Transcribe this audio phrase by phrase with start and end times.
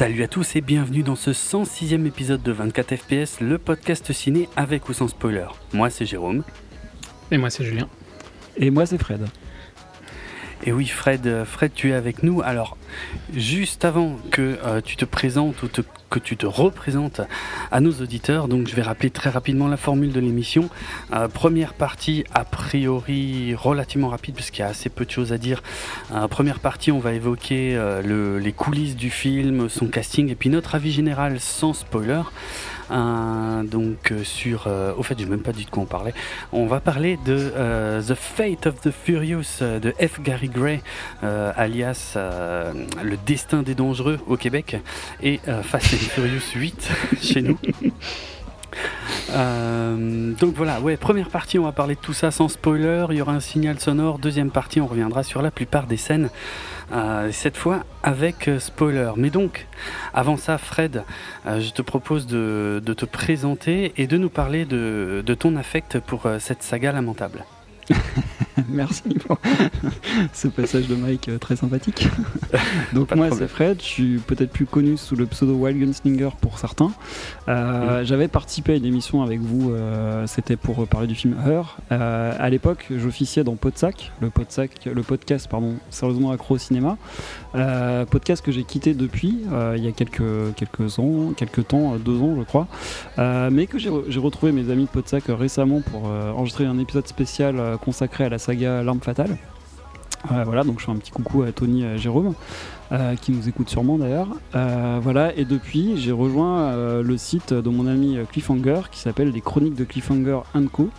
[0.00, 4.48] Salut à tous et bienvenue dans ce 106e épisode de 24 FPS, le podcast ciné
[4.56, 5.48] avec ou sans spoiler.
[5.74, 6.42] Moi c'est Jérôme.
[7.30, 7.86] Et moi c'est Julien.
[8.56, 9.26] Et moi c'est Fred.
[10.62, 12.42] Et oui Fred, euh, Fred tu es avec nous.
[12.42, 12.76] Alors
[13.34, 15.68] juste avant que euh, tu te présentes ou
[16.10, 17.22] que tu te représentes
[17.70, 20.68] à nos auditeurs, donc je vais rappeler très rapidement la formule de l'émission.
[21.14, 25.38] Euh, première partie a priori relativement rapide puisqu'il y a assez peu de choses à
[25.38, 25.62] dire.
[26.28, 30.92] première partie on va évoquer les coulisses du film, son casting et puis notre avis
[30.92, 32.22] général sans spoiler
[32.90, 36.14] donc euh, sur, euh, au fait, je même pas dit de quoi on parlait.
[36.52, 40.20] On va parler de euh, The Fate of the Furious de F.
[40.22, 40.82] Gary Gray,
[41.22, 44.76] alias Le Destin des Dangereux au Québec,
[45.22, 46.90] et Fast and Furious 8
[47.22, 47.58] chez nous.
[50.40, 53.06] donc voilà, ouais, première partie, on va parler de tout ça sans spoiler.
[53.10, 54.18] Il y aura un signal sonore.
[54.18, 56.30] Deuxième partie, on reviendra sur la plupart des scènes
[56.92, 59.12] euh, cette fois avec euh, spoiler.
[59.16, 59.66] Mais donc,
[60.12, 61.04] avant ça, Fred,
[61.46, 66.26] euh, je te propose de, te présenter et de nous parler de ton affect pour
[66.38, 67.44] cette saga lamentable.
[68.68, 69.38] Merci pour
[70.32, 72.08] ce passage de Mike euh, très sympathique.
[72.92, 76.58] Donc moi c'est Fred, je suis peut-être plus connu sous le pseudo Wild Gunslinger pour
[76.58, 76.92] certains.
[77.48, 81.78] Euh, j'avais participé à une émission avec vous, euh, c'était pour parler du film Her.
[81.90, 86.96] à l'époque j'officiais dans Podsac, le, Podsac, le podcast pardon, sérieusement accro au cinéma.
[88.10, 89.38] podcast que j'ai quitté depuis,
[89.76, 92.66] il y a quelques, quelques ans, quelques temps, deux ans je crois.
[93.50, 98.24] mais que j'ai retrouvé mes amis de Podsac récemment pour enregistrer un épisode spécial consacré
[98.24, 99.36] à la saga L'arme fatale.
[100.32, 102.34] Euh, voilà, donc je fais un petit coucou à Tony Jérôme.
[102.92, 104.26] Euh, qui nous écoute sûrement d'ailleurs.
[104.56, 109.30] Euh, voilà, et depuis, j'ai rejoint euh, le site de mon ami Cliffhanger qui s'appelle
[109.30, 110.40] Les Chroniques de Cliffhanger
[110.72, 110.90] Co.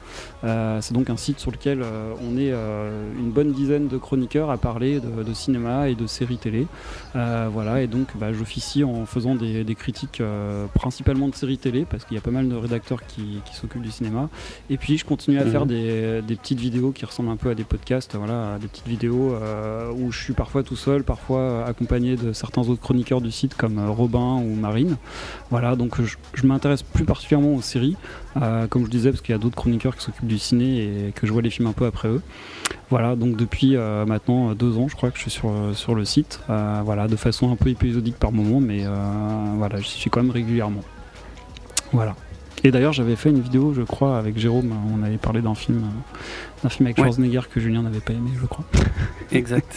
[0.41, 1.83] c'est donc un site sur lequel
[2.25, 6.65] on est une bonne dizaine de chroniqueurs à parler de, cinéma et de séries télé.
[7.13, 10.21] voilà, et donc bah, j'officie en faisant des, critiques
[10.73, 13.91] principalement de séries télé parce qu'il y a pas mal de rédacteurs qui, s'occupent du
[13.91, 14.29] cinéma.
[14.69, 15.67] Et puis je continue à faire mhm.
[15.67, 19.35] des, des, petites vidéos qui ressemblent un peu à des podcasts, voilà, des petites vidéos
[19.97, 23.77] où je suis parfois tout seul, parfois à de certains autres chroniqueurs du site comme
[23.77, 24.97] euh, Robin ou Marine.
[25.49, 27.95] Voilà, donc je, m'intéresse plus particulièrement aux séries,
[28.41, 31.11] euh, comme je disais, parce qu'il y a d'autres chroniqueurs qui s'occupent du ciné et
[31.11, 32.21] que je vois les films un peu après eux.
[32.89, 36.05] Voilà, donc depuis euh, maintenant deux ans, je crois que je suis sur, sur le
[36.05, 38.85] site, voilà, de façon un peu épisodique par moment, mais
[39.57, 40.81] voilà, je suis quand même régulièrement.
[41.93, 42.15] Voilà.
[42.63, 44.73] Et d'ailleurs, j'avais fait une vidéo, je crois, avec Jérôme.
[44.93, 45.83] On avait parlé d'un film,
[46.63, 48.65] d'un film avec Schwarzenegger que Julien n'avait pas aimé, je crois.
[49.31, 49.75] Exact.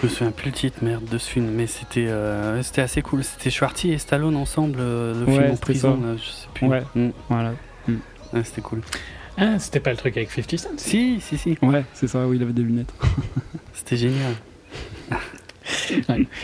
[0.00, 3.02] Je me souviens plus le titre, merde, de ce film, mais c'était euh, c'était assez
[3.02, 3.24] cool.
[3.24, 6.68] C'était Schwarty et Stallone ensemble, euh, le film en prison, je sais plus.
[6.68, 7.10] Ouais, mm.
[7.28, 7.52] voilà.
[7.86, 7.96] Mm.
[8.44, 8.80] c'était cool.
[9.36, 11.58] Ah, c'était pas le truc avec 50 Cent Si, si, si.
[11.62, 12.92] Ouais, c'est ça, où il avait des lunettes.
[13.72, 14.34] c'était génial.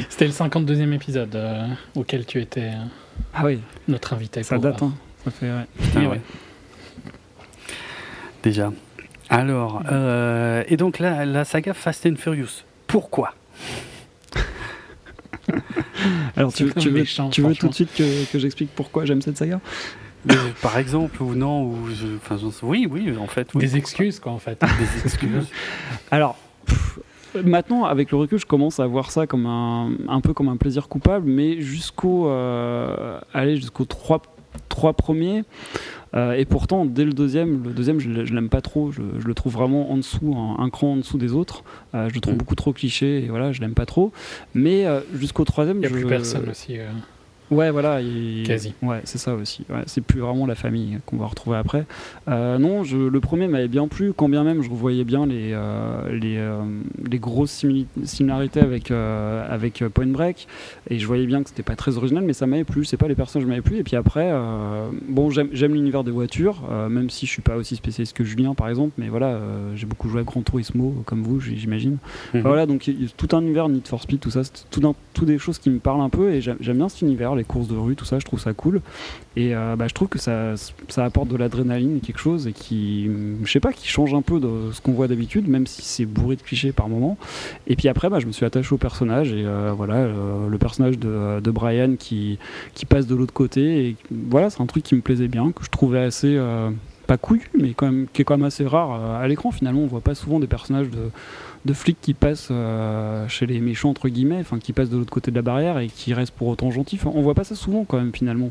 [0.09, 2.73] C'était le 52e épisode euh, auquel tu étais
[3.33, 3.61] ah oui.
[3.89, 4.43] notre invité.
[4.43, 4.93] Ça date, hein.
[5.27, 6.21] Ouais.
[8.43, 8.73] Déjà.
[9.31, 9.83] Alors,
[10.69, 13.35] et donc la saga Fast and Furious, pourquoi?
[16.37, 16.73] Alors, tu, veux,
[17.31, 19.61] tu veux tout de suite que, j'explique pourquoi j'aime cette saga?
[20.63, 23.49] Par exemple, ou non, ou enfin, oui, oui, en fait.
[23.57, 24.61] Des excuses, quoi, en fait.
[24.61, 25.49] Des excuses.
[26.11, 26.37] Alors,
[27.45, 30.57] maintenant, avec le recul, je commence à voir ça comme un, un peu comme un
[30.57, 34.23] plaisir coupable, mais jusqu'au, euh, allez, jusqu'aux trois,
[34.69, 35.45] trois premiers,
[36.15, 38.93] euh, et pourtant, dès le deuxième, le deuxième, je, l'aime pas trop.
[38.93, 41.65] Je, le trouve vraiment en dessous, un, cran en dessous des autres.
[41.95, 42.39] Euh, je le trouve mm.
[42.39, 44.13] beaucoup trop cliché et voilà, je l'aime pas trop.
[44.55, 46.79] Mais euh, jusqu'au troisième, il n'y a plus personne aussi.
[47.51, 48.01] Ouais, voilà.
[48.45, 48.75] Quasi.
[48.83, 49.65] Ouais, c'est ça aussi.
[49.87, 51.85] c'est plus vraiment la famille qu'on va retrouver après.
[52.29, 55.51] Euh, non, je, le premier m'avait bien plu, quand bien même je revoyais bien les,
[55.53, 56.63] euh, les, euh,
[57.09, 57.65] les, grosses
[58.05, 60.49] similarités avec, avec Point Break.
[60.91, 62.85] Et je voyais bien que c'était pas très original, mais ça m'avait plu.
[62.85, 63.79] C'est pas les personnages m'avaient plu.
[63.79, 64.33] Et puis après,
[65.09, 68.69] bon, j'aime l'univers des voitures, même si je suis pas aussi spécialiste que Julien, par
[68.69, 68.93] exemple.
[68.99, 69.39] Mais voilà,
[69.75, 71.99] j'ai beaucoup joué à Gran Turismo, comme vous, j'imagine.
[72.33, 72.43] Mhm.
[72.43, 75.59] voilà, donc tout un univers Need for Speed, tout ça, c'est tout, tout, des choses
[75.59, 76.33] qui me parlent un peu.
[76.33, 78.81] Et j'aime bien cet univers les courses de rue, tout ça, je trouve ça cool.
[79.37, 80.55] Et euh, bah, je trouve que ça,
[80.89, 83.11] ça apporte de l'adrénaline, quelque chose, et qui,
[83.43, 86.07] je sais pas, qui change un peu de ce qu'on voit d'habitude, même si c'est
[86.07, 87.17] bourré de clichés par moment.
[87.67, 90.59] Et puis après, bah, je me suis attaché au personnage, et euh, voilà, euh, le
[90.59, 92.39] personnage de, de, Brian qui,
[92.75, 95.65] qui passe de l'autre côté, et voilà, c'est un truc qui me plaisait bien, que
[95.65, 96.39] je trouvais assez
[97.07, 99.51] pas couillu, mais quand même, qui est quand même assez rare à l'écran.
[99.51, 101.11] Finalement, on voit pas souvent des personnages de,
[101.65, 105.13] de flics qui passent euh, chez les méchants entre guillemets, enfin qui passent de l'autre
[105.13, 106.99] côté de la barrière et qui restent pour autant gentils.
[107.05, 108.51] on voit pas ça souvent quand même finalement.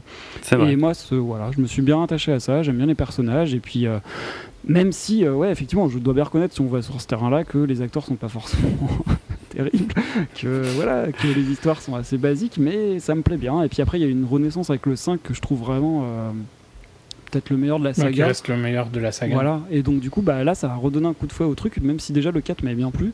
[0.52, 2.64] Et moi, ce, voilà, je me suis bien attaché à ça.
[2.64, 4.00] J'aime bien les personnages et puis euh,
[4.66, 7.44] même si, euh, ouais, effectivement, je dois bien reconnaître si on va sur ce terrain-là
[7.44, 8.72] que les acteurs sont pas forcément
[9.50, 9.94] terrible,
[10.36, 13.62] que voilà, que les histoires sont assez basiques, mais ça me plaît bien.
[13.62, 16.34] Et puis après, il y a une renaissance avec le 5 que je trouve vraiment
[17.34, 18.12] peut-être le meilleur de la saga.
[18.12, 19.34] qui reste le meilleur de la saga.
[19.34, 21.56] Voilà, et donc du coup, bah, là, ça a redonné un coup de fouet au
[21.56, 23.12] truc, même si déjà le 4 m'avait bien plu.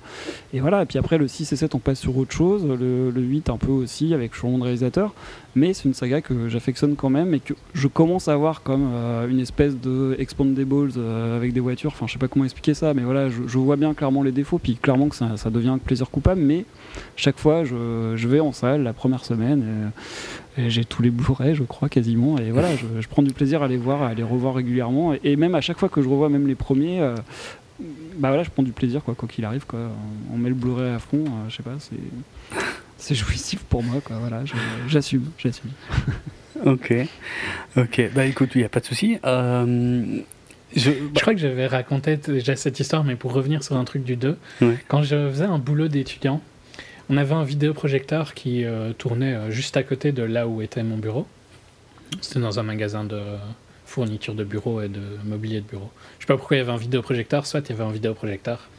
[0.53, 2.65] Et voilà, et puis après, le 6 et 7, on passe sur autre chose.
[2.65, 5.13] Le, 8, un peu aussi, avec changement de réalisateur.
[5.55, 8.89] Mais c'est une saga que j'affectionne quand même et que je commence à voir comme
[8.93, 11.91] euh, une espèce de Expandables euh, avec des voitures.
[11.91, 14.59] Enfin, je sais pas comment expliquer ça, mais voilà, je, vois bien clairement les défauts,
[14.59, 16.41] puis clairement que ça, ça devient un plaisir coupable.
[16.41, 16.65] Mais
[17.15, 19.91] chaque fois, je, je, vais en salle la première semaine.
[20.57, 22.37] Et, j'ai tous les Blu-ray, je crois, quasiment.
[22.37, 25.13] Et voilà, je, prends du plaisir à les voir, à les revoir régulièrement.
[25.23, 27.15] Et, même à chaque fois que je revois même les premiers, euh,
[28.17, 29.65] bah voilà, je prends du plaisir, quoi, quoi qu'il arrive.
[29.65, 29.79] Quoi.
[30.33, 31.95] On met le Blu-ray à fond, euh, je sais pas, c'est,
[32.97, 34.17] c'est jouissif pour moi, quoi.
[34.19, 34.43] Voilà,
[34.87, 35.71] j'assume, j'assume.
[36.65, 36.93] ok,
[37.77, 38.09] ok.
[38.13, 39.17] Bah écoute, il n'y a pas de souci.
[39.23, 40.19] Euh,
[40.75, 44.15] je, crois que j'avais raconté déjà cette histoire, mais pour revenir sur un truc du
[44.15, 44.37] 2,
[44.87, 46.41] quand je faisais un boulot d'étudiant,
[47.09, 50.83] on avait un vidéoprojecteur qui euh, tournait euh, juste à côté de là où était
[50.83, 51.27] mon bureau.
[52.21, 53.19] C'était dans un magasin de
[53.85, 55.89] fourniture de bureau et de mobilier de bureau.
[56.19, 58.69] Je sais pas pourquoi il y avait un vidéoprojecteur, soit il y avait un vidéoprojecteur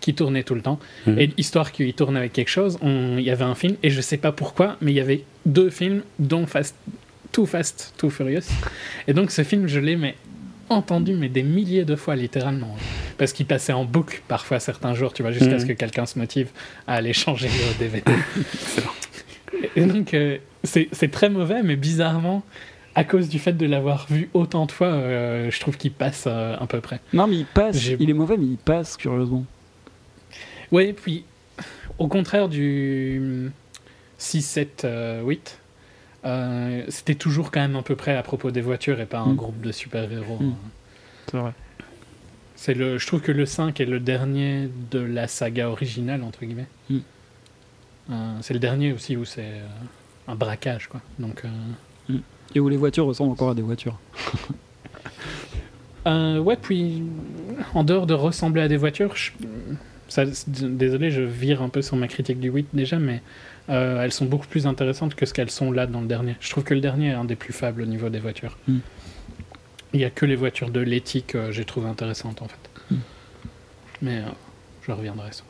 [0.00, 0.78] qui tournait tout le temps.
[1.06, 1.18] Mhm.
[1.18, 4.18] Et histoire qu'il tourne avec quelque chose, il y avait un film, et je sais
[4.18, 6.76] pas pourquoi, mais il y avait deux films, dont Fast,
[7.32, 8.48] Too Fast, Too Furious.
[9.08, 10.16] Et donc ce film, je l'ai mais
[10.68, 12.76] entendu mais des milliers de fois littéralement.
[13.18, 15.60] Parce qu'il passait en boucle parfois certains jours tu vois jusqu'à mhm.
[15.60, 16.48] ce que quelqu'un se motive
[16.86, 18.12] à aller changer le DVD
[19.76, 22.42] et donc euh, c'est très mauvais mais bizarrement
[22.94, 26.24] à cause du fait de l'avoir vu autant de fois euh, je trouve qu'il passe
[26.26, 27.00] euh, à peu près.
[27.12, 27.86] Non mais il passe.
[27.98, 29.44] Il est mauvais mais il passe curieusement.
[30.72, 31.24] Oui puis
[31.98, 33.50] au contraire du
[34.18, 34.86] 6 7
[35.24, 35.58] 8
[36.26, 39.32] euh, c'était toujours quand même à peu près à propos des voitures et pas un
[39.32, 39.36] mm.
[39.36, 40.38] groupe de super-héros.
[40.40, 40.54] Mm.
[41.30, 41.52] C'est vrai.
[42.56, 46.44] C'est le, je trouve que le 5 est le dernier de la saga originale, entre
[46.44, 46.68] guillemets.
[46.90, 46.98] Mm.
[48.10, 49.66] Euh, c'est le dernier aussi où c'est euh,
[50.28, 51.00] un braquage, quoi.
[51.18, 51.44] Donc,
[52.54, 53.98] Et où les voitures ressemblent encore à des voitures.
[56.06, 57.04] ouais, puis
[57.74, 59.14] en dehors de ressembler à des voitures,
[60.08, 63.22] ça, désolé, je vire un peu sur ma critique du 8 déjà, mais
[63.68, 66.36] euh, elles sont beaucoup plus intéressantes que ce qu'elles sont là dans le dernier.
[66.40, 68.56] Je trouve que le dernier est un des plus faibles au niveau des voitures.
[68.68, 68.78] Hmm.
[69.92, 72.94] Il n'y a que les voitures de l'éthique que j'ai trouvé intéressantes en fait.
[72.94, 72.98] Hmm.
[74.02, 74.28] Mais euh,
[74.86, 75.44] je reviendrai sur.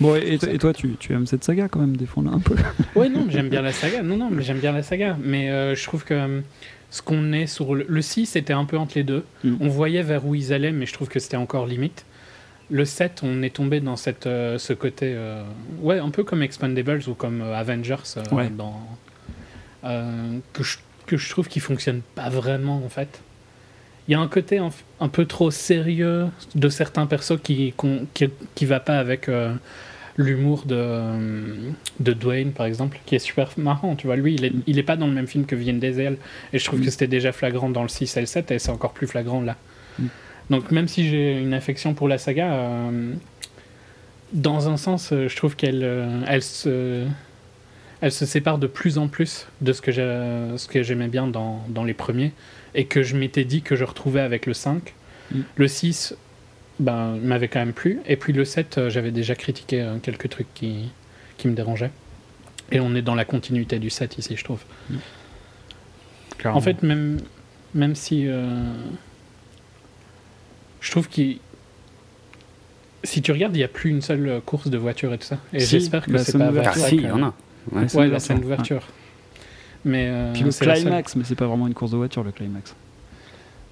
[0.00, 2.56] Bon, et, toi, tu, aimes cette saga quand même, défendre un peu?
[2.96, 4.02] Oui, non, j'aime bien la saga.
[4.02, 5.18] Non, non, mais j'aime bien la saga.
[5.22, 6.42] Mais euh, je trouve que
[6.90, 9.24] ce qu'on est sur le, le 6 était un peu entre les deux.
[9.44, 9.56] Hmm.
[9.60, 12.06] On voyait vers où ils allaient, mais je trouve que c'était encore limite
[12.70, 15.12] le 7, on est tombé dans cette, euh, ce côté.
[15.14, 15.42] Euh,
[15.80, 17.96] ouais, un peu comme Expandables ou comme euh, Avengers.
[18.56, 18.80] dans,
[20.52, 23.20] que, je, que je trouve qui fonctionne pas vraiment, en fait.
[24.08, 27.74] Il y a un côté un, peu trop sérieux de certains persos qui,
[28.12, 29.30] qui, qui va pas avec
[30.16, 33.94] l'humour de, de Dwayne, par exemple, qui est super marrant.
[33.94, 36.16] Tu vois, lui, il est, il est pas dans le même film que Vin Diesel.
[36.52, 36.84] Et je trouve mm.
[36.84, 39.42] que c'était déjà flagrant dans le 6 et le 7, et c'est encore plus flagrant
[39.42, 39.56] là.
[39.98, 40.06] Mm.
[40.50, 43.14] Donc même si j'ai une affection pour la saga, euh,
[44.32, 47.06] dans un sens, euh, je trouve qu'elle euh, elle se,
[48.00, 51.94] elle se sépare de plus en plus de ce que j'aimais bien dans, dans, les
[51.94, 52.32] premiers
[52.74, 54.92] et que je m'étais dit que je retrouvais avec le 5.
[55.30, 55.40] Mm.
[55.54, 56.16] Le 6
[56.80, 58.00] ben, m'avait quand même plu.
[58.06, 60.90] Et puis le 7, j'avais déjà critiqué quelques trucs qui,
[61.36, 61.92] qui me dérangeaient.
[62.72, 64.62] Et on est dans la continuité du 7 ici, je trouve.
[64.88, 64.96] Mm.
[66.46, 67.20] En fait, même,
[67.74, 68.26] même si
[70.80, 71.22] je trouve que
[73.02, 75.38] si tu regardes, il n'y a plus une seule course de voiture et tout ça.
[75.52, 77.34] Et j'espère que c'est pas Ah, si, il y en a.
[77.72, 78.82] Ouais, la scène d'ouverture.
[79.84, 82.74] Mais euh, Puis le climax, mais c'est pas vraiment une course de voiture, le climax.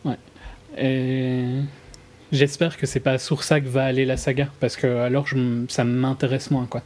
[0.04, 0.16] Ouais.
[0.78, 1.44] Et
[2.32, 5.64] j'espère que c'est pas sur ça que va aller la saga, parce que alors je,
[5.68, 6.82] ça m'intéresse moins, quoi.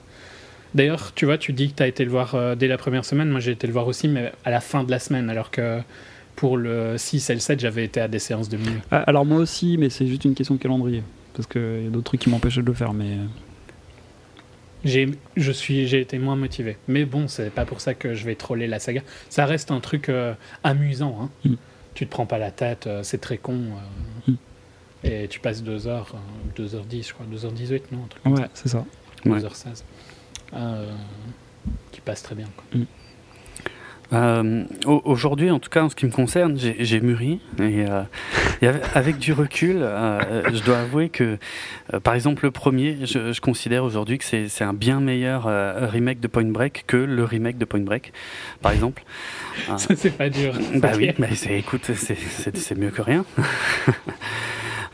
[0.74, 3.04] D'ailleurs, tu vois, tu dis que tu as été le voir euh, dès la première
[3.04, 3.28] semaine.
[3.28, 5.80] Moi, j'ai été le voir aussi, mais à la fin de la semaine, alors que
[6.36, 8.80] pour le 6 et le 7, j'avais été à des séances de minuit.
[8.90, 11.02] Ah, alors moi aussi, mais c'est juste une question de calendrier.
[11.34, 13.12] Parce qu'il y a d'autres trucs qui m'empêchaient de le faire, mais...
[13.12, 13.26] Euh.
[14.84, 16.76] J'ai, je suis, j'ai été moins motivé.
[16.88, 19.02] Mais bon, c'est pas pour ça que je vais troller la saga.
[19.30, 20.34] Ça reste un truc euh,
[20.64, 21.16] amusant.
[21.22, 21.30] Hein.
[21.44, 21.54] Mm.
[21.94, 23.60] Tu te prends pas la tête, euh, c'est très con.
[24.26, 24.32] Mm.
[25.04, 26.04] Et tu passes 2 h
[26.56, 28.84] 2h10, je crois, 2h18, non Ouais, c'est ça.
[29.24, 29.84] 2h16.
[31.92, 32.48] qui passe très bien.
[32.56, 32.80] Quoi.
[32.80, 32.86] Mm.
[34.12, 37.40] Euh, aujourd'hui, en tout cas, en ce qui me concerne, j'ai mûri.
[37.58, 41.38] Et, euh, avec du recul, euh, je dois avouer que,
[42.02, 45.44] par exemple, le premier, je, considère aujourd'hui que c'est un bien meilleur
[45.90, 48.12] remake de Point Break que le remake de Point Break,
[48.60, 49.02] par exemple.
[49.76, 50.54] Ça, c'est pas dur.
[50.76, 53.24] Bah oui, mais écoute, c'est mieux que rien.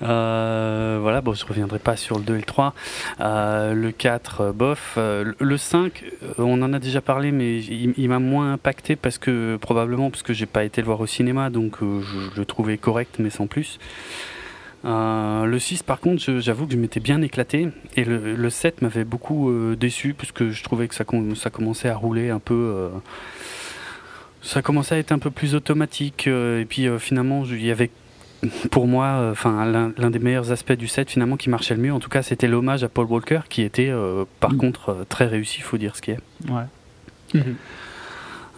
[0.03, 2.75] Euh, voilà, bon, je reviendrai pas sur le 2 et le 3.
[3.21, 4.97] Euh, le 4, bof.
[4.97, 6.05] le 5,
[6.39, 10.33] on en a déjà parlé, mais il, m'a moins impacté parce que probablement parce que
[10.33, 13.79] j'ai pas été le voir au cinéma, donc je, le trouvais correct, mais sans plus.
[14.85, 19.53] le 6 par contre j'avoue que je m'étais bien éclaté et le, 7 m'avait beaucoup
[19.77, 22.89] déçu parce que je trouvais que ça commençait à rouler un peu
[24.41, 27.91] ça commençait à être un peu plus automatique et puis finalement il y avait
[28.71, 31.93] pour moi, euh, enfin l'un des meilleurs aspects du set finalement qui marchait le mieux,
[31.93, 34.59] en tout cas, c'était l'hommage à Paul Walker qui était euh, par mm.
[34.59, 36.21] contre euh, très réussi, il faut dire ce qui est.
[36.49, 36.65] Ouais.
[37.35, 37.57] Mhm.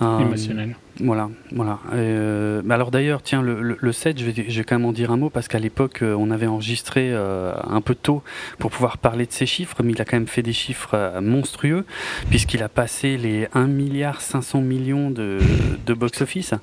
[0.00, 0.76] Émotionnel.
[1.02, 1.78] Voilà, voilà.
[1.94, 5.10] Euh, alors d'ailleurs, tiens, le, le, 7, je vais, je vais, quand même en dire
[5.10, 8.22] un mot parce qu'à l'époque, euh, on avait enregistré euh, un peu tôt
[8.58, 11.84] pour pouvoir parler de ces chiffres, mais il a quand même fait des chiffres monstrueux
[12.28, 15.38] puisqu'il a passé les 1 milliard 500 millions de,
[15.86, 16.54] de box-office,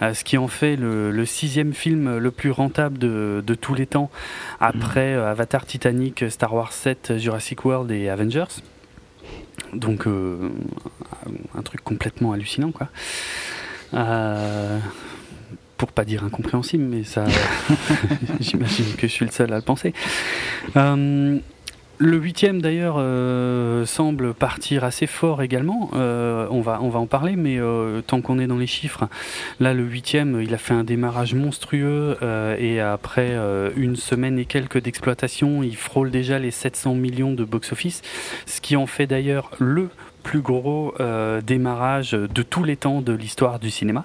[0.00, 3.86] ce qui en fait le, le, sixième film le plus rentable de, de tous les
[3.86, 4.10] temps
[4.60, 8.62] après Avatar, Titanic, Star Wars 7, Jurassic World et Avengers.
[9.72, 12.88] Donc un truc complètement hallucinant quoi.
[13.94, 14.78] Euh,
[15.76, 17.24] pour pas dire incompréhensible, mais ça,
[18.40, 19.94] j'imagine que je suis le seul à le penser.
[22.00, 25.90] Euh, le huitième d'ailleurs euh, semble partir assez fort également.
[25.92, 27.58] on va on va en parler, mais
[28.06, 29.08] tant qu'on est dans les chiffres,
[29.60, 32.16] là le huitième, il a fait un démarrage monstrueux
[32.58, 33.36] et après
[33.76, 38.02] une semaine et quelques d'exploitation, il frôle déjà les 700 millions de box office,
[38.46, 39.88] ce qui en fait d'ailleurs le
[40.22, 44.04] plus gros euh, démarrage de tous les temps de l'histoire du cinéma.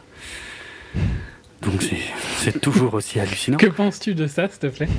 [1.66, 1.84] Donc
[2.38, 3.58] c'est toujours aussi hallucinant.
[3.58, 4.90] Que penses-tu de ça, s'il te plaît?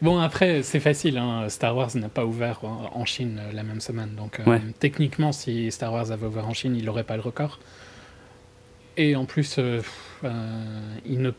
[0.00, 1.16] Bon, après, c'est facile.
[1.16, 1.48] Hein.
[1.48, 4.10] Star Wars n'a pas ouvert en Chine la même semaine.
[4.16, 7.60] Donc, euh, techniquement, si Star Wars avait ouvert en Chine, il n'aurait pas le record.
[8.96, 9.80] Et en plus, euh,
[11.06, 11.30] il ne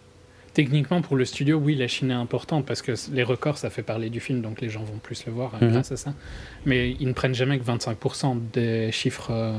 [0.53, 3.81] Techniquement, pour le studio, oui, la Chine est importante parce que les records, ça fait
[3.81, 5.71] parler du film, donc les gens vont plus le voir euh, mhm.
[5.71, 6.13] grâce à ça.
[6.65, 9.57] Mais ils ne prennent jamais que 25% des chiffres euh,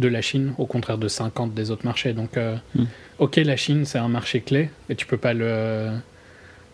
[0.00, 2.14] de la Chine, au contraire de 50% des autres marchés.
[2.14, 2.86] Donc, euh, mhm.
[3.18, 5.90] Ok, la Chine, c'est un marché clé et tu peux pas le,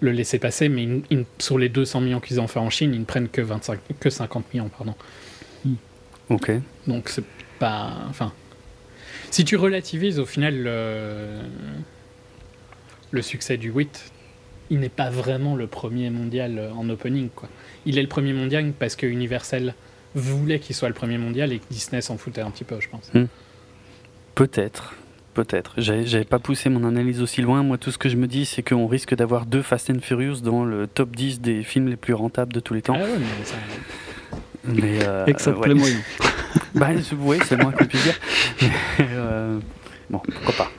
[0.00, 0.88] le laisser passer, mais
[1.38, 4.10] sur les 200 millions qu'ils ont fait en Chine, ils ne prennent que, 25, que
[4.10, 4.68] 50 millions.
[4.68, 4.94] Pardon.
[5.64, 5.76] Mhm.
[6.30, 6.52] Ok.
[6.86, 7.24] Donc, c'est
[7.58, 7.92] pas.
[8.08, 8.32] Enfin.
[9.30, 10.68] Si tu relativises, au final,
[13.12, 14.12] le succès du 8,
[14.72, 17.28] il n'est pas vraiment le premier mondial euh, en opening.
[17.28, 17.48] Quoi.
[17.84, 19.74] Il est le premier mondial parce que Universal
[20.14, 22.88] voulait qu'il soit le premier mondial et que Disney s'en foutait un petit peu, je
[22.88, 23.10] pense.
[23.12, 23.26] Hmm.
[24.34, 24.94] Peut-être.
[25.34, 25.74] Peut-être.
[25.78, 27.62] J'avais pas poussé mon analyse aussi loin.
[27.62, 30.40] Moi, tout ce que je me dis, c'est qu'on risque d'avoir deux Fast and Furious
[30.40, 32.96] dans le top 10 des films les plus rentables de tous les temps.
[32.96, 33.56] Ah ouais, mais ça...
[34.64, 35.24] Mais euh,
[36.74, 38.18] bah, oui, c'est le moins qu'on puisse dire.
[39.00, 39.58] Euh,
[40.10, 40.70] bon, pourquoi pas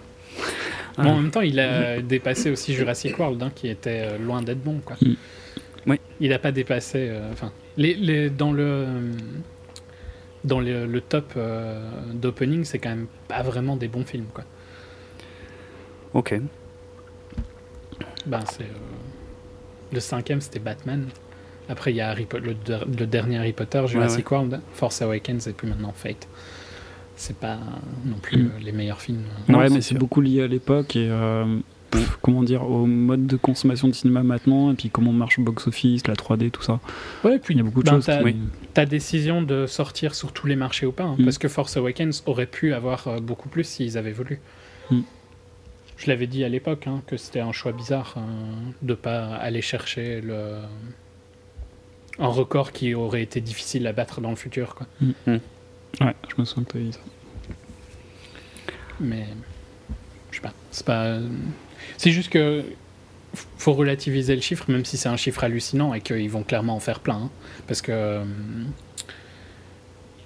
[0.98, 4.64] en même temps, il a dépassé aussi Jurassic World, hein, qui était euh, loin d'être
[4.64, 4.80] bon.
[4.84, 4.96] Quoi.
[5.02, 5.16] Mm.
[5.88, 6.00] Oui.
[6.20, 7.10] Il n'a pas dépassé.
[7.10, 8.86] Euh, enfin, les, les, dans le
[10.44, 14.44] dans le, top euh, d'opening, c'est quand même pas vraiment des bons films, quoi.
[16.14, 16.40] Ok.
[18.26, 18.68] Ben, c'est
[19.92, 21.08] le cinquième, c'était Batman.
[21.70, 25.94] Après, il y a le, dernier Harry Potter, Jurassic World, Force Awakens et puis maintenant
[25.94, 26.28] Fate
[27.16, 27.60] c'est pas
[28.06, 28.52] non plus mm.
[28.64, 29.24] les meilleurs films.
[29.48, 31.60] Non, ouais, mais c'est beaucoup lié à l'époque et euh,
[32.22, 36.08] comment dire au mode de consommation de cinéma maintenant et puis comment marche le box-office,
[36.08, 36.80] la 3D, tout ça.
[37.24, 38.34] Ouais, puis il y a beaucoup de ben, choses.
[38.74, 41.24] Ta, décision de sortir sur tous les marchés ou pas, hein, mm.
[41.24, 44.40] parce que Force Awakens aurait pu avoir euh, beaucoup plus s'ils avaient voulu.
[44.90, 45.02] Mm.
[45.98, 49.62] Je l'avais dit à l'époque hein, que c'était un choix bizarre hein, de pas aller
[49.62, 50.58] chercher le
[52.20, 54.76] un record qui aurait été difficile à battre dans le futur.
[54.76, 54.88] Quoi.
[55.28, 57.00] Ouais, je me souviens que tu avais dit ça.
[59.00, 59.26] Mais
[60.32, 61.18] je sais pas, c'est pas.
[61.98, 62.64] C'est juste que
[63.58, 66.80] faut relativiser le chiffre, même si c'est un chiffre hallucinant et qu'ils vont clairement en
[66.80, 67.30] faire plein, hein.
[67.68, 68.22] parce que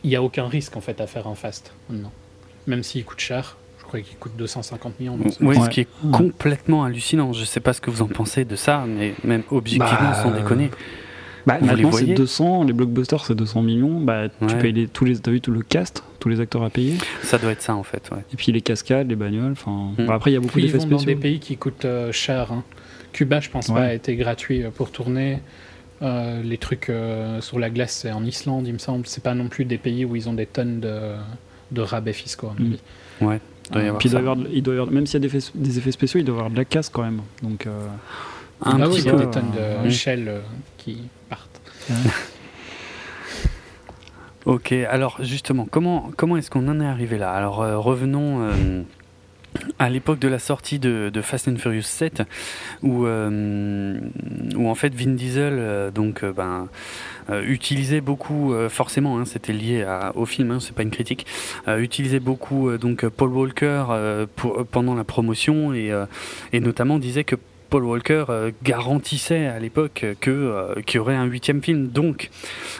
[0.03, 2.11] il n'y a aucun risque en fait à faire un fast maintenant,
[2.65, 3.57] même s'il coûte cher.
[3.79, 5.17] Je crois qu'il coûte 250 millions.
[5.39, 7.31] Oui, ce qui est complètement hallucinant.
[7.31, 10.31] Je sais pas ce que vous en pensez de ça, mais même objectivement, bah, sans
[10.31, 10.71] déconner.
[11.47, 14.01] Bah, maintenant, c'est 200, les blockbusters, c'est 200 millions.
[14.01, 16.69] Bah, tu payes les, tous les, as vu tout le cast, tous les acteurs à
[16.69, 16.95] payer.
[17.23, 18.09] Ça doit être ça en fait.
[18.11, 18.17] Ouais.
[18.33, 19.53] Et puis les cascades, les bagnoles.
[19.53, 20.09] Enfin, hmm.
[20.09, 20.97] après, il y a beaucoup d'effets spéciaux.
[20.97, 22.51] dans des pays qui coûtent euh, cher.
[22.51, 22.65] Hein.
[23.13, 25.39] Cuba, je pense pas, a été gratuit euh, pour tourner.
[26.01, 26.91] Euh, les trucs
[27.39, 29.07] sur la glace, c'est en Islande, il me semble.
[29.07, 31.13] C'est pas non plus des pays où ils ont des tonnes de,
[31.71, 32.51] de rabais fiscaux.
[32.59, 33.25] Hmm.
[33.25, 33.39] Ouais.
[33.71, 35.29] Doit y puis il doit y avoir, il doit y avoir, même s'il y a
[35.29, 37.21] des effets, des effets, spéciaux, il doit y avoir de la casse quand même.
[37.41, 37.67] Donc,
[38.65, 39.51] un ah oui, il y a des tonnes
[39.85, 40.41] de shell
[40.77, 41.03] qui.
[44.45, 47.31] ok, alors justement, comment, comment est-ce qu'on en est arrivé là?
[47.31, 48.81] Alors euh, revenons, euh,
[49.79, 52.23] à l'époque de la sortie de, Fast and Furious 7,
[52.83, 53.99] où, euh,
[54.55, 56.67] où en fait Vin Diesel donc, ben,
[57.29, 61.25] utilisait beaucoup, forcément, hein, c'était lié au film, hein, c'est pas une critique,
[61.67, 63.85] utilisait beaucoup donc Paul Walker
[64.71, 65.91] pendant la promotion et,
[66.53, 67.37] et notamment disait que
[67.69, 71.87] Paul Walker euh, garantissait à l'époque que euh, qu'il y aurait un huitième film.
[71.87, 72.29] Donc,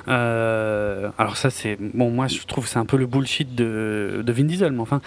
[0.08, 4.32] euh, alors ça c'est bon, moi je trouve c'est un peu le bullshit de, de
[4.32, 5.02] Vin Diesel, mais enfin,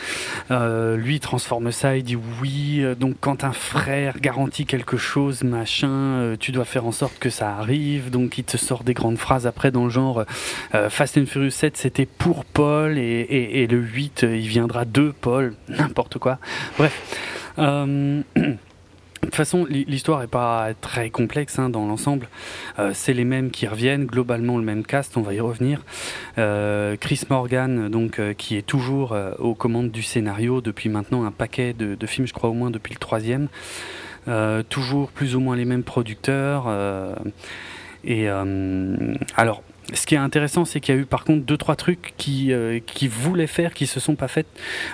[0.97, 2.85] lui transforme ça, il dit oui.
[2.99, 7.57] Donc quand un frère garantit quelque chose, machin, tu dois faire en sorte que ça
[7.57, 8.11] arrive.
[8.11, 10.25] Donc il te sort des grandes phrases après dans le genre
[10.89, 15.13] Fast and Furious 7 c'était pour Paul et, et, et, le 8 il viendra de
[15.21, 16.39] Paul, n'importe quoi.
[16.79, 17.17] Bref.
[19.23, 22.29] De toute façon, l'histoire n'est pas très complexe hein, dans l'ensemble.
[22.79, 25.83] Euh, c'est les mêmes qui reviennent, globalement le même cast, on va y revenir.
[26.39, 31.31] Euh, Chris Morgan, donc, euh, qui est toujours aux commandes du scénario depuis maintenant un
[31.31, 33.49] paquet de, de, films, je crois au moins depuis le troisième.
[34.71, 36.69] toujours plus ou moins les mêmes producteurs.
[38.05, 38.29] et
[39.37, 42.14] alors, ce qui est intéressant, c'est qu'il y a eu par contre deux trois trucs
[42.16, 44.47] qui euh, qui voulaient faire, qui se sont pas faits.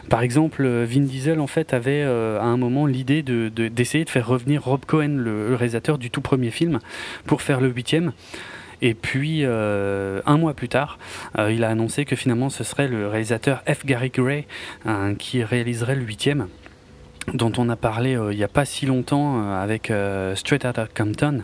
[0.08, 4.04] Par exemple, euh, Vin Diesel en fait avait euh, à un moment l'idée de d'essayer
[4.04, 6.78] de, faire revenir Rob Cohen, le, réalisateur du tout premier film,
[7.26, 8.12] pour faire le huitième.
[8.82, 10.98] Et puis, un mois plus tard,
[11.38, 13.86] il a annoncé que finalement ce serait le réalisateur F.
[13.86, 14.44] Gary Gray
[15.18, 16.48] qui réaliserait le huitième
[17.32, 19.90] dont on a parlé il n'y a pas si longtemps avec
[20.34, 21.40] Straight Outta Compton,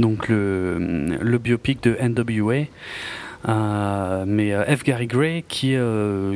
[0.00, 2.66] donc le, biopic de NWA.
[4.26, 4.82] mais F.
[4.82, 5.76] Gary Gray, qui,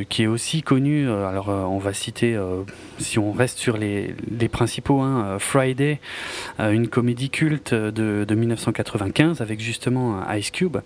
[0.09, 2.39] qui est aussi connu, alors on va citer,
[2.99, 5.99] si on reste sur les, les principaux, hein, Friday,
[6.59, 10.77] une comédie culte de, de 1995 avec justement Ice Cube.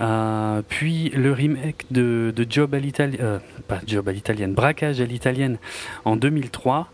[0.00, 5.06] Euh, puis le remake de, Job à l'italienne, euh, pas Job à l'italienne, Braquage à
[5.06, 5.58] l'italienne
[6.04, 6.88] en 2003.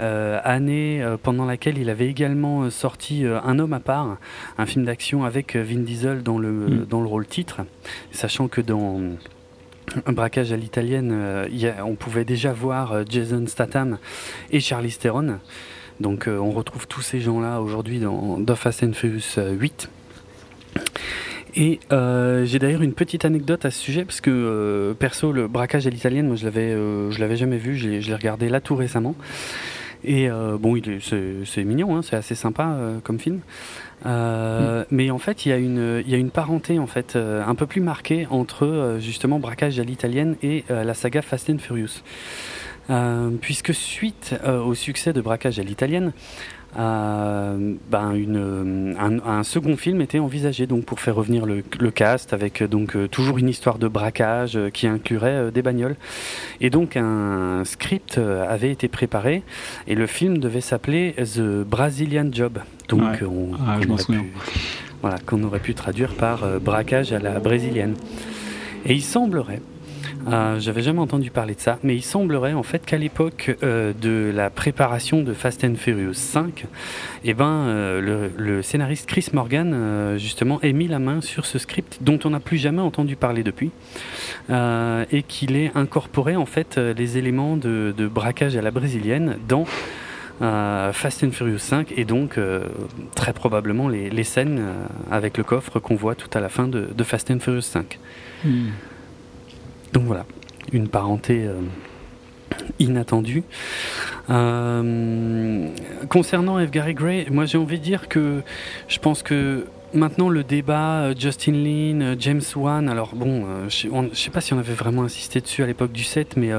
[0.00, 4.16] Euh, année pendant laquelle il avait également sorti Un homme à part,
[4.58, 6.86] un film d'action avec Vin Diesel dans le, mm.
[6.86, 7.60] dans le rôle titre,
[8.10, 9.00] sachant que dans
[10.06, 11.46] un braquage à l'italienne,
[11.84, 13.98] on pouvait déjà voir Jason Statham
[14.50, 15.38] et Charlie Theron.
[16.00, 19.88] Donc on retrouve tous ces gens-là aujourd'hui dans, dans Fast and Furious 8.
[21.56, 25.46] Et euh, j'ai d'ailleurs une petite anecdote à ce sujet, parce que euh, perso, le
[25.46, 28.60] braquage à l'italienne, moi je l'avais, euh, je l'avais jamais vu, je l'ai regardé là
[28.60, 29.14] tout récemment.
[30.04, 30.28] Et
[30.60, 33.40] bon, il c'est mignon, hein, c'est assez sympa comme film.
[34.04, 34.84] Mm.
[34.90, 37.54] Mais en fait, il y a une, il y a une parenté en fait un
[37.54, 42.02] peu plus marquée entre justement braquage à l'italienne et la saga Fast and Furious.
[43.40, 46.12] puisque suite au succès de braquage à l'italienne,
[46.76, 52.62] euh, ben une, un, second film était envisagé donc pour faire revenir le, cast avec
[52.64, 55.96] donc euh, toujours une histoire de braquage euh, qui inclurait des bagnoles.
[56.60, 59.42] Et donc un script avait été préparé
[59.86, 62.58] et le film devait s'appeler The Brazilian Job.
[62.88, 63.78] Donc on, ah,
[65.00, 67.94] voilà qu'on aurait pu traduire par braquage à la brésilienne.
[68.86, 69.60] Et il semblerait
[70.26, 73.92] euh, j'avais jamais entendu parler de ça, mais il semblerait en fait qu'à l'époque euh,
[74.00, 76.66] de la préparation de Fast and Furious 5,
[77.24, 81.98] eh ben, euh, le, scénariste Chris Morgan justement ait mis la main sur ce script
[82.00, 83.70] dont on n'a plus jamais entendu parler depuis,
[84.50, 89.64] et qu'il ait incorporé en fait les éléments de, braquage à la brésilienne dans
[90.40, 92.38] Fast and Furious 5 et donc
[93.14, 94.62] très probablement les, scènes
[95.10, 97.98] avec le coffre qu'on voit tout à la fin de, Fast and Furious 5.
[99.94, 100.26] Donc voilà,
[100.72, 101.54] une parenté euh,
[102.80, 103.44] inattendue.
[104.28, 105.68] Euh,
[106.08, 106.70] concernant F.
[106.72, 108.42] Gary Gray, moi j'ai envie de dire que
[108.88, 114.12] je pense que maintenant le débat euh, Justin Lin, James Wan, alors bon, je ne
[114.14, 116.50] sais pas si on avait vraiment insisté dessus à l'époque du 7, mais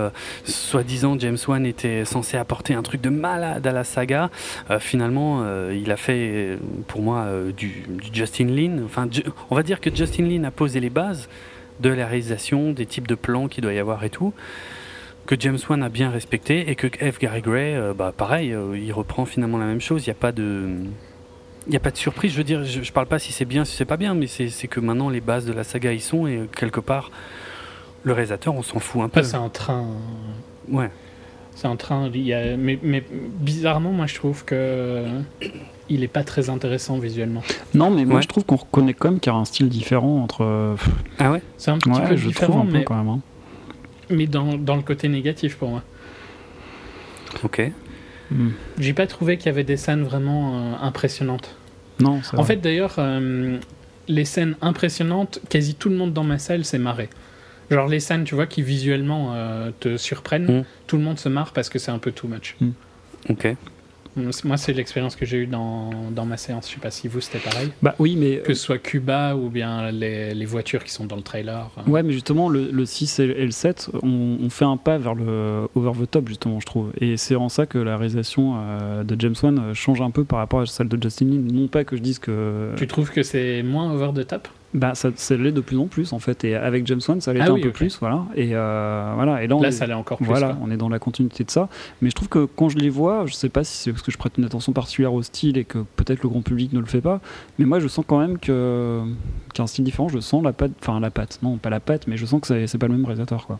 [0.45, 4.30] soi-disant James Wan était censé apporter un truc de malade à la saga.
[4.80, 8.84] finalement, il a fait pour moi du, du, Justin Lin.
[8.86, 9.10] Enfin,
[9.50, 11.28] on va dire que Justin Lin a posé les bases
[11.79, 14.33] de la réalisation, des types de plans qu'il doit y avoir et tout,
[15.25, 17.19] que James Wan a bien respecté et que F.
[17.19, 20.05] Gary Gray, euh, bah, pareil, euh, il reprend finalement la même chose.
[20.05, 20.75] Il n'y a pas de.
[21.67, 23.45] Il n'y a pas de surprise, je veux dire, je, ne parle pas si c'est
[23.45, 25.99] bien, si c'est pas bien, mais c'est que maintenant les bases de la saga y
[25.99, 27.09] sont et quelque part,
[28.03, 29.23] le réalisateur, on s'en fout un peu.
[29.23, 29.88] C'est un train.
[30.69, 30.91] Ouais.
[31.55, 32.11] C'est un train.
[32.11, 35.07] mais, mais bizarrement, moi je trouve que
[35.89, 37.43] il est pas très intéressant visuellement.
[37.74, 40.21] Non, mais moi je trouve qu'on reconnaît quand même qu'il y a un style différent
[40.24, 40.43] entre.
[40.43, 40.76] Euh,
[41.19, 41.41] ah ouais?
[41.58, 42.84] C'est un petit peu différent, mais.
[42.84, 43.19] quand même, hein.
[44.10, 45.82] Mais dans, dans, le côté négatif pour moi.
[47.43, 47.71] Ok.
[48.32, 48.50] Hmm.
[48.80, 51.56] J'ai pas trouvé qu'il y avait des scènes vraiment euh, impressionnantes.
[52.00, 53.58] Non, En fait, d'ailleurs, euh,
[54.08, 57.10] les scènes impressionnantes, quasi tout le monde dans ma salle s'est marré.
[57.71, 60.65] Genre les scènes, tu vois, qui visuellement euh, te surprennent, Mm.
[60.88, 62.56] tout le monde se marre parce que c'est un peu too much.
[63.30, 63.56] Ok.
[64.15, 66.69] Moi, c'est l'expérience que j'ai eue dans, dans ma séance.
[66.69, 67.69] Je sais pas si vous, c'était pareil.
[67.82, 68.38] Bah oui, mais.
[68.38, 71.69] Que ce soit Cuba ou bien les, les voitures qui sont dans le trailer.
[71.88, 75.15] Ouais, mais justement, le, le 6 et le 7, on, on fait un pas vers
[75.15, 76.91] le over the top, justement, je trouve.
[77.01, 80.23] Et c'est en ça que la réalisation euh, de James Wan euh, change un peu
[80.23, 81.43] par rapport à celle de Justin Lin.
[81.54, 82.71] Non pas que je dise que.
[82.78, 84.47] Tu trouves que c'est moins over the top?
[84.77, 86.43] Bah, ça, ça l'est de plus en plus, en fait.
[86.43, 88.25] Et avec James Wan, ça l'était Ah un oui, peu plus, voilà.
[88.35, 89.41] Et euh, voilà.
[89.41, 90.25] Et là, on Là, est- ça l'est encore plus.
[90.25, 90.57] Voilà, quoi.
[90.63, 91.69] on est dans la continuité de ça.
[92.01, 94.11] Mais je trouve que quand je les vois, je sais pas si c'est parce que
[94.11, 96.85] je prête une attention particulière au style et que peut-être le grand public ne le
[96.88, 97.21] fait pas,
[97.57, 99.01] mais moi je sens quand même que
[99.53, 102.17] qu'un style différent, je sens la patte, enfin la patte, non pas la patte, mais
[102.17, 103.59] je sens que c'est c'est pas le même réalisateur quoi.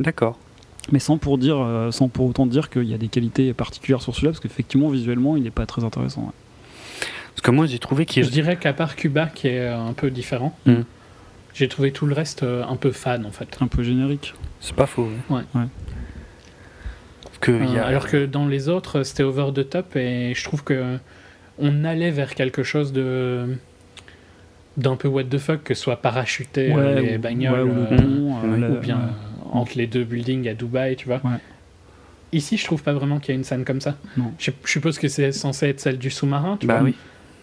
[0.00, 0.36] D'accord.
[0.90, 4.02] Mais sans pour dire, euh, sans pour autant dire qu'il y a des qualités particulières
[4.02, 6.22] sur celui-là, parce qu'effectivement visuellement il n'est pas très intéressant.
[6.22, 6.28] ouais.
[7.34, 8.24] Parce que moi, j'ai trouvé qu'il.
[8.24, 10.82] Je dirais qu'à part Cuba, qui est euh, un peu différent, Mm.
[11.54, 13.58] j'ai trouvé tout le reste euh, un peu fan en fait.
[13.60, 14.34] Un peu générique.
[14.60, 15.08] C'est pas faux.
[15.28, 15.42] Ouais.
[15.54, 15.64] Ouais.
[17.24, 17.86] Parce que il y Euh, a...
[17.86, 20.98] Alors que dans les autres, c'était over the top et je trouve que
[21.58, 23.56] on allait vers quelque chose de
[24.76, 27.74] d'un peu what the fuck, que ce soit parachuté euh, les ou- bagnoles ouais, ou
[27.74, 29.08] le euh, euh, la- ou bien euh,
[29.52, 31.20] entre les deux buildings à Dubaï, tu vois.
[31.24, 31.38] Ouais.
[32.32, 33.96] Ici, je trouve pas vraiment qu'il y a une scène comme ça.
[34.16, 34.32] Non.
[34.40, 36.84] Je, je suppose que c'est censé être celle du sous-marin, tu Bah vois.
[36.86, 36.94] oui.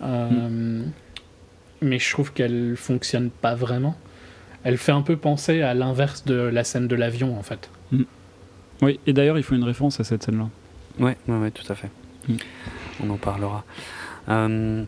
[0.03, 0.83] Euh,
[1.81, 3.95] Mais je trouve qu'elle fonctionne pas vraiment.
[4.63, 7.69] Elle fait un peu penser à l'inverse de la scène de l'avion, en fait.
[8.81, 10.49] Oui, et d'ailleurs il faut une référence à cette scène-là.
[10.99, 11.89] Ouais, ouais, ouais, tout à fait.
[12.27, 12.35] Mm.
[13.03, 13.63] On en parlera.
[14.29, 14.83] Euh,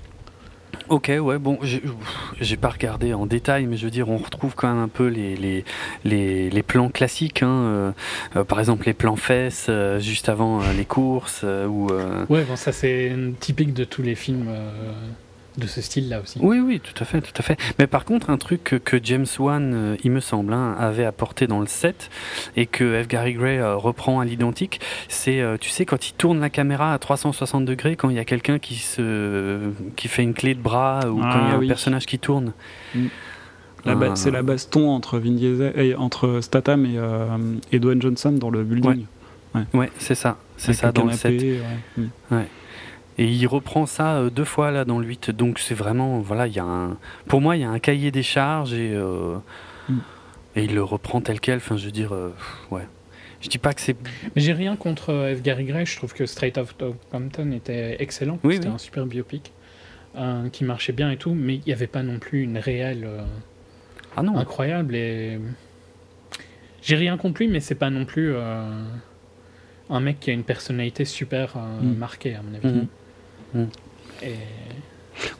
[0.90, 1.60] ok, ouais, bon,
[2.40, 5.08] j'ai pas regardé en détail, mais je veux dire, on retrouve quand même un peu
[5.08, 5.36] les,
[6.04, 7.44] les, les, plans classiques.
[7.44, 7.92] Hein, euh,
[8.36, 11.90] euh, par exemple, les plans fesses euh, juste avant les courses, ou.
[12.30, 14.50] Ouais, bon, ça c'est typique de tous les films
[15.58, 16.40] de ce style-là aussi.
[16.42, 17.60] Oui, oui, tout à fait, tout à fait.
[17.78, 21.06] Mais par contre, un truc que, que James Wan, euh, il me semble, hein, avait
[21.06, 22.10] apporté dans le set
[22.56, 23.08] et que F.
[23.08, 26.94] Gary Gray euh, reprend à l'identique, c'est, euh, tu sais, quand il tourne la caméra
[26.94, 29.60] à 360 degrés, quand il y a quelqu'un qui se,
[29.96, 31.66] qui fait une clé de bras ou Ah, quand il y a oui.
[31.66, 32.54] un personnage qui tourne.
[33.86, 34.16] La ba- Ah.
[34.16, 37.28] C'est la baston entre Vin Diesel, et entre Statham et, euh,
[37.72, 39.06] et Dwayne Johnson dans le building.
[39.74, 41.40] Ouais, c'est ça, c'est ça le dans le set.
[41.40, 41.60] ouais.
[41.98, 42.08] Mm.
[43.18, 45.32] Et il reprend ça euh, deux fois là dans le 8.
[45.32, 46.98] Donc c'est vraiment, voilà, il y a un,
[47.28, 49.38] pour moi, il y a un cahier des charges et, euh,
[49.90, 49.98] Mm.
[50.56, 51.58] et il le reprend tel quel.
[51.58, 52.34] Enfin, je veux dire, euh,
[52.72, 52.88] ouais.
[53.42, 53.98] Je dis pas que c'est
[54.36, 55.42] Mais j'ai rien contre F.
[55.42, 56.76] Gary Gray, je trouve que Straight of
[57.12, 58.40] Compton était excellent.
[58.46, 58.74] Oui, C'était oui.
[58.76, 59.52] un super biopic
[60.54, 63.08] qui marchait bien et tout, mais il n'y avait pas non plus une réelle
[64.16, 64.38] ah non.
[64.38, 64.96] incroyable.
[64.96, 65.40] Et
[66.82, 68.34] j'ai rien contre lui, mais c'est pas non plus
[69.90, 71.98] un mec qui a une personnalité super euh, Mm.
[71.98, 72.68] marquée, à mon avis.
[72.80, 72.88] Mhm.
[73.54, 73.68] Mhm.
[74.24, 74.34] Et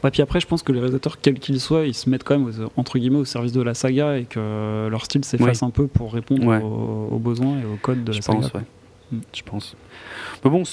[0.04, 2.38] Ouais, puis après, je pense que les réalisateurs, quels qu'ils soient, ils se mettent quand
[2.38, 5.72] même aux- entre guillemets au service de la saga et que leur style s'efface un
[5.72, 6.62] peu pour répondre Ouais.
[6.62, 8.38] aux, aux besoins et aux codes de je la saga.
[8.40, 8.60] pense, quoi.
[8.60, 8.66] ouais.
[9.12, 9.22] Mm.
[9.36, 9.76] Je pense.
[10.46, 10.64] Mais bon,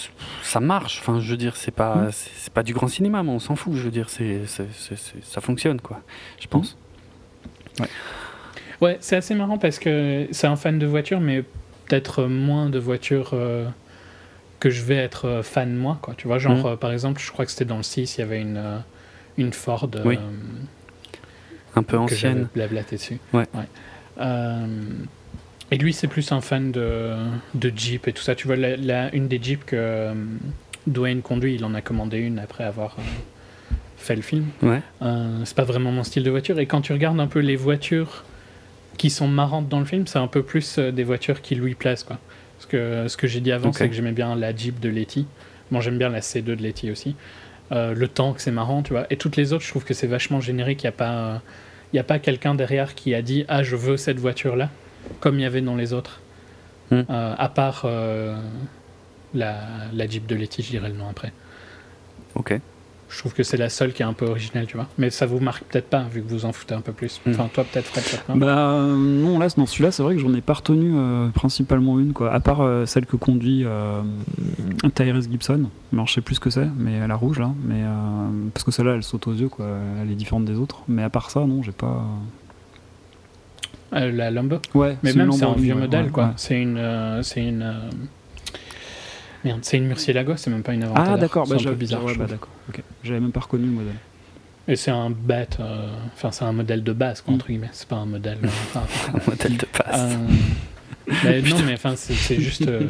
[0.42, 0.98] ça marche.
[1.00, 2.08] Enfin, je veux dire, c'est pas, Mm.
[2.12, 3.72] c'est c'est pas du grand cinéma, mais on s'en fout.
[3.74, 6.00] Je veux dire, c'est, c'est- c'est- c'est- ça fonctionne, quoi.
[6.38, 6.76] Je pense.
[8.80, 11.42] Ouais, c'est assez marrant parce que c'est un fan de voitures, mais
[11.86, 13.66] peut-être moins de voitures euh,
[14.60, 16.14] que je vais être euh, fan moi, quoi.
[16.16, 16.66] Tu vois, genre, Mhm.
[16.66, 18.78] euh, par exemple, je crois que c'était dans le 6, il y avait une, euh,
[19.38, 20.18] une Ford Oui.
[21.76, 22.48] Un peu que ancienne.
[22.54, 23.18] blablaté dessus.
[23.32, 23.46] Ouais.
[25.72, 27.14] Et lui, c'est plus un fan de,
[27.54, 28.34] de Jeep et tout ça.
[28.34, 30.12] Tu vois, la, la- une des Jeeps que
[30.88, 32.96] Dwayne conduit, il en a commandé une après avoir
[33.96, 34.46] fait le film.
[34.62, 34.82] Ouais.
[35.02, 36.58] Euh, c'est pas vraiment mon style de voiture.
[36.58, 38.24] Et quand tu regardes un peu les voitures
[38.98, 42.02] qui sont marrantes dans le film, c'est un peu plus des voitures qui lui plaisent.
[42.02, 42.18] Quoi.
[42.70, 45.26] Que ce que j'ai dit avant, c'est que j'aimais bien la Jeep de Letty.
[45.72, 47.16] Bon, j'aime bien la C2 de Letty aussi.
[47.72, 49.06] Euh, le tank, c'est marrant, tu vois.
[49.10, 50.82] Et toutes les autres, je trouve que c'est vachement générique.
[50.82, 51.42] Il n'y a pas,
[51.92, 54.70] y a pas quelqu'un derrière qui a dit Ah, je veux cette voiture-là,
[55.18, 56.20] comme il y avait dans les autres.
[56.90, 57.02] Hmm.
[57.10, 58.36] Euh, à part euh,
[59.34, 59.56] la,
[59.92, 61.32] la Jeep de Letty, je dirais le nom après.
[62.36, 62.54] Ok.
[63.10, 64.86] Je trouve que c'est la seule qui est un peu originale, tu vois.
[64.96, 67.20] Mais ça vous marque peut-être pas, vu que vous en foutez un peu plus.
[67.26, 67.30] Mm.
[67.30, 68.20] Enfin, toi, peut-être, Fred.
[68.38, 72.12] Bah non, là, dans celui-là, c'est vrai que j'en ai pas retenu euh, principalement une,
[72.12, 72.32] quoi.
[72.32, 74.00] À part euh, celle que conduit euh,
[74.94, 75.68] Tyrese Gibson.
[75.92, 77.50] Alors, je sais plus ce que c'est, mais la rouge là.
[77.64, 77.88] Mais euh,
[78.54, 79.66] parce que celle-là, elle saute aux yeux, quoi.
[80.00, 80.82] Elle est différente des autres.
[80.86, 82.04] Mais à part ça, non, j'ai pas.
[83.90, 84.58] La Lambo.
[84.72, 84.96] Ouais.
[85.02, 86.26] Mais même, c'est un vieux ouais, modèle, ouais, quoi.
[86.26, 86.32] ouais.
[86.36, 87.20] C'est une.
[87.24, 87.74] c'est une.
[89.44, 91.14] Merde, c'est une Murcielago, c'est même pas une Aventador.
[91.14, 92.04] Ah d'accord, c'est bah, un peu bizarre.
[92.04, 92.50] ouais, bah, d'accord.
[93.02, 93.94] J'avais même pas reconnu le modèle.
[94.68, 97.36] Et c'est un bête, euh, enfin c'est un modèle de base, quoi, Mm.
[97.36, 97.70] entre guillemets.
[97.72, 98.38] C'est pas un modèle.
[98.44, 98.78] euh,
[99.14, 100.00] Un modèle de passe.
[100.12, 100.16] euh,
[101.24, 102.86] mais non, mais enfin c'est juste, euh,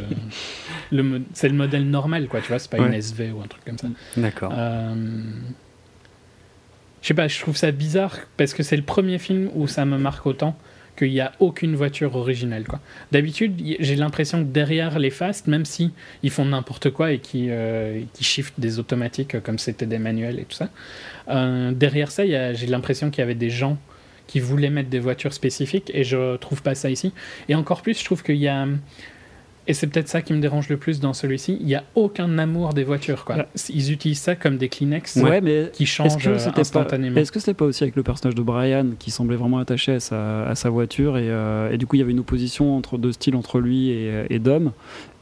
[0.90, 2.40] le c'est le modèle normal, quoi.
[2.40, 2.92] Tu vois, c'est pas une.
[2.92, 3.86] SV ou un truc comme ça.
[4.16, 4.52] D'accord.
[4.54, 4.94] Euh,
[7.02, 9.84] Je sais pas, je trouve ça bizarre parce que c'est le premier film où ça
[9.86, 10.56] me marque autant
[11.00, 12.64] qu'il n'y a aucune voiture originelle.
[13.10, 17.46] D'habitude, j'ai l'impression que derrière les Fast, même si ils font n'importe quoi et qui,
[17.48, 20.68] euh, qui shiftent des automatiques comme c'était des manuels et tout ça,
[21.28, 23.78] euh, derrière ça, j'ai l'impression qu'il y avait des gens
[24.26, 27.12] qui voulaient mettre des voitures spécifiques et je trouve pas ça ici.
[27.48, 28.68] Et encore plus, je trouve qu'il y a
[29.66, 31.58] et c'est peut-être ça qui me dérange le plus dans celui-ci.
[31.60, 33.24] Il n'y a aucun amour des voitures.
[33.24, 33.46] Quoi.
[33.68, 37.16] Ils utilisent ça comme des Kleenex ouais, mais qui changent euh, instantanément.
[37.16, 40.00] Est-ce que c'était pas aussi avec le personnage de Brian qui semblait vraiment attaché à
[40.00, 42.98] sa, à sa voiture et, euh, et, du coup il y avait une opposition entre
[42.98, 44.72] deux styles entre lui et, et Dom.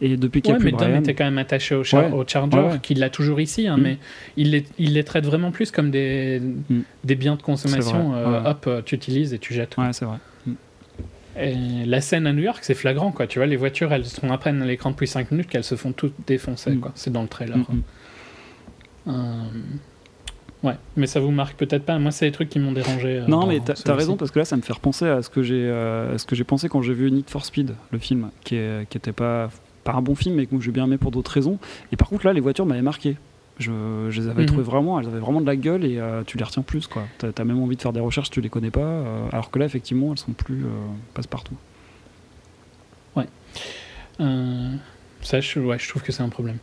[0.01, 3.11] Et depuis qu'il ouais, mais Dom était quand même attaché au, au Charger, qu'il l'a
[3.11, 3.83] toujours ici, hein, mm.
[3.83, 3.99] mais
[4.37, 6.81] il les, il les traite vraiment plus comme des, mm.
[7.05, 8.15] des biens de consommation.
[8.15, 9.77] Euh, hop, tu utilises et tu jettes.
[9.77, 10.19] Ouais, c'est vrai
[11.39, 13.27] la scène à New York, c'est flagrant, quoi.
[13.27, 15.75] Tu vois, les voitures, elles sont à peine à l'écran depuis 5 minutes qu'elles se
[15.75, 16.81] font toutes défoncer, mm.
[16.81, 16.93] quoi.
[16.95, 17.59] C'est dans le trailer.
[17.59, 17.83] Mm, mm.
[19.09, 19.43] Euh,
[20.65, 21.99] ouais, mais ça vous marque peut-être pas.
[21.99, 23.21] Moi, c'est des trucs qui m'ont dérangé.
[23.21, 25.31] Euh, non, mais t'as as raison parce que là, ça me fait repenser à ce
[25.31, 28.31] que j'ai, euh, ce que j'ai pensé quand j'ai vu Need for Speed, le film,
[28.45, 29.51] qui, est, qui était pas,
[29.85, 31.59] pas un bon film, mais que j'ai bien aimé pour d'autres raisons.
[31.93, 33.17] Et par contre, là, les voitures m'avaient marqué.
[33.59, 34.47] Je, les avais mhm.
[34.47, 36.87] trouvées vraiment, elles avaient vraiment de la gueule et euh, tu les retiens plus.
[36.87, 37.05] quoi.
[37.19, 38.81] T'as as même envie de faire des recherches, tu les connais pas.
[38.81, 40.69] Euh, alors que là, effectivement, elles sont plus euh,
[41.15, 41.57] passe-partout.
[43.17, 43.27] Ouais.
[45.23, 46.59] ça, je, ouais, je trouve que c'est un problème.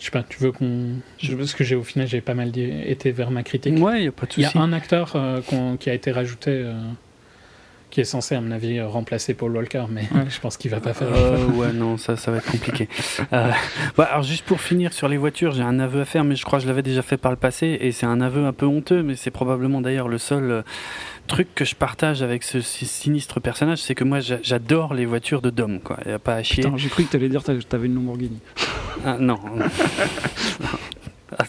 [0.00, 0.96] Je sais pas, tu veux qu'on.
[1.36, 3.78] Parce que j'ai au final, j'ai pas mal été vers ma critique.
[3.78, 4.48] Ouais, y a pas de souci.
[4.52, 5.16] Il y a un acteur
[5.78, 6.72] qui a été rajouté
[7.90, 10.94] qui est censé, à mon avis, remplacer Paul Walker, mais je pense qu'il va pas
[10.94, 11.08] faire.
[11.10, 12.88] Euh, ouais, non, ça, ça va être compliqué.
[13.32, 13.50] euh,
[13.96, 16.44] bah, alors, juste pour finir sur les voitures, j'ai un aveu à faire, mais je
[16.44, 18.66] crois que je l'avais déjà fait par le passé, et c'est un aveu un peu
[18.66, 20.62] honteux, mais c'est probablement d'ailleurs le seul euh,
[21.26, 25.50] truc que je partage avec ce, sinistre personnage, c'est que moi, j'adore les voitures de
[25.50, 25.98] Dom, quoi.
[26.04, 26.64] Il a pas à chier.
[26.76, 28.40] j'ai cru que tu allais dire que t'avais une Lamborghini.
[29.04, 29.38] Ah, non.
[31.38, 31.44] Ah,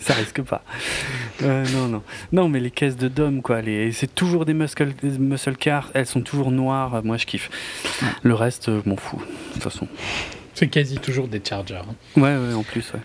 [0.00, 0.62] ça, risque pas.
[1.42, 2.02] Euh, non, non.
[2.32, 3.60] Non, mais les caisses de Dom, quoi.
[3.60, 3.90] Les...
[3.90, 5.90] C'est toujours des muscle, muscle cars.
[5.94, 7.02] Elles sont toujours noires.
[7.04, 7.50] Moi, je kiffe.
[8.22, 9.88] Le reste, euh, m'en fous, de toute façon.
[10.54, 11.82] C'est quasi toujours des Chargers.
[11.88, 12.20] Hein.
[12.20, 13.00] Ouais, ouais, en plus, ouais.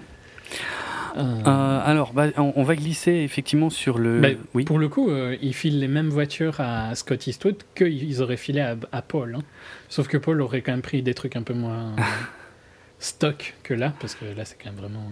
[1.17, 1.81] Euh.
[1.83, 4.21] alors, bah, on, va glisser effectivement sur le.
[4.21, 4.63] Bah, oui.
[4.63, 5.09] Pour le coup,
[5.41, 9.35] ils filent les mêmes voitures à Scott Eastwood qu'ils auraient filé à, Paul.
[9.35, 9.43] Hein.
[9.89, 11.95] Sauf que Paul aurait quand même pris des trucs un peu moins
[12.99, 15.03] stock que là, parce que là, c'est quand même vraiment.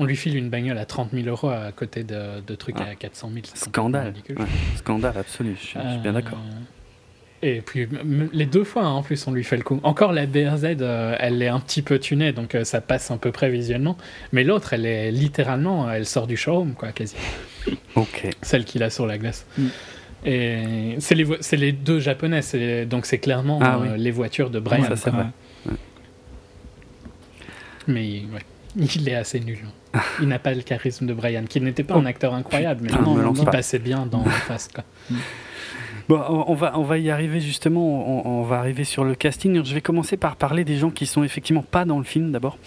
[0.00, 2.88] On lui file une bagnole à 30 000 euros à côté de, trucs ah.
[2.92, 3.44] à 400 000.
[3.54, 4.14] Scandale.
[4.76, 6.38] Scandale absolu, je suis, bien d'accord.
[6.38, 6.62] Euh,
[7.42, 7.86] et puis
[8.32, 9.78] les deux fois hein, en plus on lui fait le coup.
[9.82, 13.18] Encore la BRZ, euh, elle est un petit peu tunée, donc euh, ça passe un
[13.18, 13.98] peu près visuellement.
[14.32, 17.16] Mais l'autre, elle est littéralement, elle sort du showroom, quoi, quasi.
[17.94, 18.26] Ok.
[18.40, 19.44] Celle qu'il a sur la glace.
[19.58, 19.66] Mm.
[20.24, 22.40] Et c'est les, les, deux japonais,
[22.86, 24.96] donc c'est clairement ah les voitures de Brian.
[24.96, 25.12] ça.
[27.86, 28.40] Mais ouais.
[28.76, 29.58] Il est assez nul.
[30.20, 32.08] Il n'a pas le charisme de Brian, qui n'était pas un oh.
[32.08, 34.72] acteur incroyable, mais non, il passait bien dans Fast.
[34.72, 34.84] Quoi.
[36.10, 39.64] Bon, on va, on va y arriver justement, on, va arriver sur le casting.
[39.64, 42.58] Je vais commencer par parler des gens qui sont effectivement pas dans le film d'abord.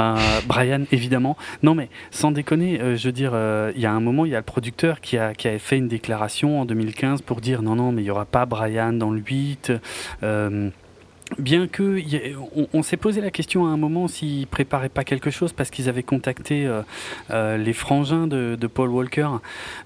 [0.00, 1.36] Euh, Brian, évidemment.
[1.62, 4.32] Non mais sans déconner, euh, je veux dire, euh, il y a un moment, il
[4.32, 7.60] y a le producteur qui a, qui a fait une déclaration en 2015 pour dire
[7.60, 9.72] non, non, mais il n'y aura pas Brian dans le 8.
[11.38, 12.00] Bien que
[12.72, 15.88] on, s'est posé la question à un moment s'ils préparaient pas quelque chose parce qu'ils
[15.88, 16.82] avaient contacté euh,
[17.30, 19.28] euh, les frangins de, Paul Walker,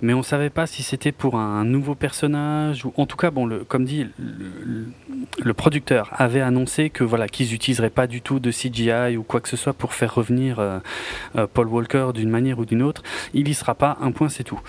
[0.02, 3.46] mais on savait pas si c'était pour un, nouveau personnage ou en tout cas bon
[3.46, 8.50] le, comme dit le, producteur avait annoncé que voilà qu'ils utiliseraient pas du tout de
[8.50, 10.78] CGI ou quoi que ce soit pour faire revenir euh,
[11.54, 13.02] Paul Walker d'une manière ou d'une autre.
[13.32, 14.60] Il y sera pas, un point c'est tout.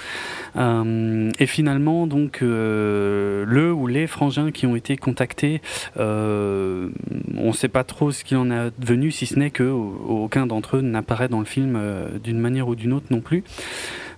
[0.57, 5.61] et finalement donc le ou les frangins qui ont été contactés
[7.37, 10.45] on ne sait pas trop ce qu'il en est devenu, si ce n'est que aucun
[10.45, 13.43] d'entre eux n'apparaît dans le film euh, d'une manière ou d'une autre non plus.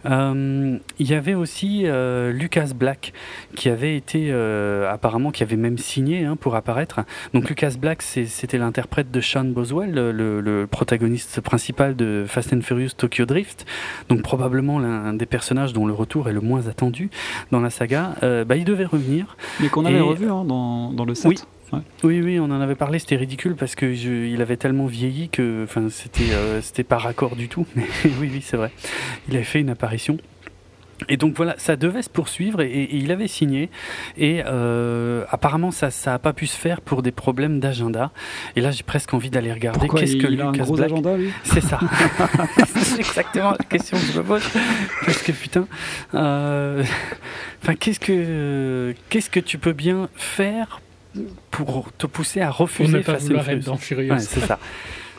[0.06, 1.86] Euh, il y avait aussi
[2.34, 3.14] Lucas Black
[3.56, 7.02] qui avait été apparemment qui avait même signé hein, pour apparaître.
[7.34, 12.90] Donc Lucas Black c'était l'interprète de Sean Boswell, le, protagoniste principal de Fast and Furious
[12.98, 13.66] Tokyo Drift.
[14.10, 17.10] Donc probablement l'un des personnages dont le retour est le moins attendu
[17.52, 18.16] dans la saga.
[18.22, 19.38] bah, il devait revenir.
[19.62, 21.30] Mais qu'on avait revu hein, dans, dans, le set.
[21.30, 21.38] Oui,
[22.04, 25.64] oui, oui, on en avait parlé, c'était ridicule parce que il avait tellement vieilli que
[25.64, 27.66] enfin, c'était euh, c'était pas raccord du tout.
[27.76, 28.72] Mais oui, oui, c'est vrai.
[29.30, 30.18] Il avait fait une apparition.
[31.10, 33.70] Et donc voilà, ça devait se poursuivre et, il avait signé.
[34.18, 38.12] Et euh, apparemment, ça n'a pas pu se faire pour des problèmes d'agenda.
[38.56, 41.32] Et là, j'ai presque envie d'aller regarder qu'est-ce que il a un gros agenda, lui?
[41.44, 41.80] C'est ça.
[42.76, 44.44] c'est exactement la question que je me pose.
[45.06, 45.68] Parce que putain,
[46.14, 46.84] euh,
[47.62, 50.82] enfin, qu'est-ce que qu'est-ce que tu peux bien faire
[51.52, 54.20] pour te pousser à refuser pour ne Furious.
[54.20, 54.60] c'est ça.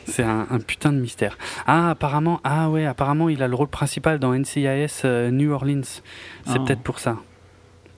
[0.06, 1.38] C'est un, putain de mystère.
[1.66, 5.82] Ah, apparemment, ah ouais, apparemment, il a le rôle principal dans NCIS euh, New Orleans.
[5.82, 6.02] C'est
[6.46, 6.58] ah.
[6.58, 7.16] peut-être pour ça.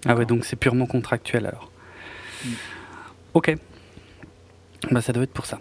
[0.07, 1.71] Ah ouais, donc c'est purement contractuel alors.
[2.45, 2.49] Mm.
[3.35, 3.55] Ok.
[4.91, 5.59] Bah ça doit être pour ça.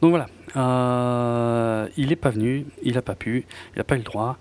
[0.00, 0.26] Donc voilà.
[0.56, 4.38] Euh, il n'est pas venu, il n'a pas pu, il n'a pas eu le droit.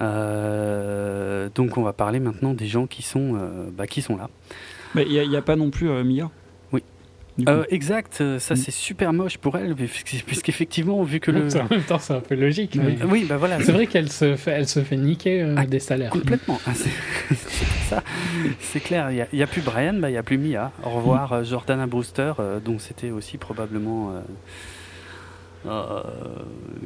[0.00, 3.38] Euh, donc on va parler maintenant des gens qui sont,
[3.76, 4.30] bah, qui sont là.
[4.94, 6.30] Il n'y a, pas non plus Mia?
[7.48, 8.56] Euh, exact, ça mm.
[8.56, 11.46] c'est super moche pour elle, puisqu'effectivement, vu que le.
[11.56, 12.78] En même temps, c'est un peu logique.
[13.08, 13.60] Oui, bah voilà.
[13.62, 16.10] C'est vrai qu'elle se fait, elle se fait niquer euh, ah, des salaires.
[16.10, 16.58] Complètement.
[16.66, 17.34] Ah, c'est
[17.88, 18.02] ça.
[18.60, 19.10] C'est clair.
[19.10, 20.72] Il n'y a, plus Brian, bah, il n'y a plus Mia.
[20.84, 21.36] Au revoir, mm.
[21.36, 22.32] euh, Jordana Brewster,
[22.64, 24.12] dont c'était aussi probablement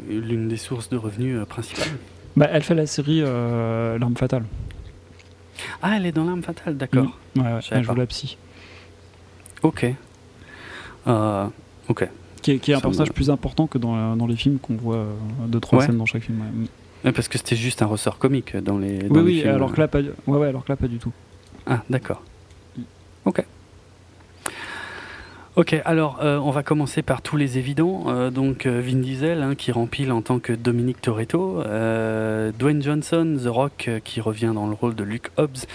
[0.08, 1.92] l'une des sources de revenus principales.
[2.36, 4.44] Bah, elle fait la série L'arme fatale.
[5.82, 7.18] Ah, elle est dans L'arme fatale, d'accord.
[7.34, 7.40] Mm.
[7.40, 8.36] Ouais, elle joue la psy.
[9.62, 9.86] Ok.
[11.06, 11.46] Euh,
[11.88, 12.08] ok.
[12.42, 15.12] Qui est, un personnage plus important que dans, dans les films qu'on voit euh,
[15.46, 16.40] deux trois scènes dans chaque film.
[17.02, 19.06] parce que c'était juste un ressort comique dans les.
[19.10, 21.12] oui, oui, alors que là pas, ouais, ouais, alors que là pas du tout.
[21.66, 22.22] Ah, d'accord.
[23.26, 23.44] Ok.
[25.61, 28.05] Ok, alors euh, on va commencer par tous les évidents.
[28.07, 31.62] Euh, donc euh, Vin Diesel hein, qui rempile en tant que Dominique Toretto,
[32.59, 35.66] Dwayne Johnson, The Rock qui revient dans le rôle de Luke Hobbs,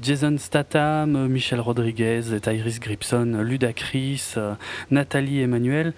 [0.00, 4.34] Jason Statham, Michel Rodriguez, Tyrese Gibson, Ludacris,
[4.92, 5.92] Nathalie Emmanuel,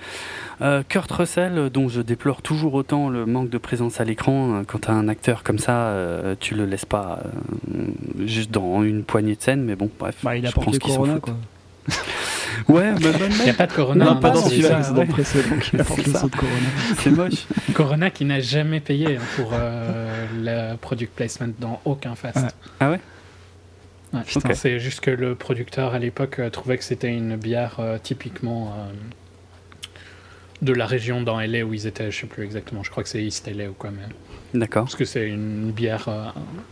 [0.88, 4.62] Kurt Russell dont je déplore toujours autant le manque de présence à l'écran.
[4.66, 5.94] Quand as un acteur comme ça,
[6.40, 7.18] tu le laisses pas
[8.24, 10.16] juste dans une poignée de scènes, mais bon, bref.
[10.22, 11.36] Bah, il a je pense qu'ils sont quoi.
[12.68, 14.04] Ouais, mais Il n'y a pas de Corona.
[14.04, 16.68] Non, pas dans celui-là, c'est dans le Corona.
[16.98, 17.46] C'est moche.
[17.74, 20.26] Corona qui n'a jamais payé hein, pour euh,
[20.72, 22.56] le product placement dans aucun fast.
[22.80, 23.00] Ah ouais?
[24.12, 27.96] Ouais, C'est juste que le producteur à l'époque euh, trouvait que c'était une bière euh,
[28.02, 28.74] typiquement
[30.60, 33.08] de la région dans LA où ils étaient, je sais plus exactement, je crois que
[33.08, 34.06] c'est East LA ou quoi, mais.
[34.54, 34.84] D'accord.
[34.84, 36.28] Parce que c'est une bière euh,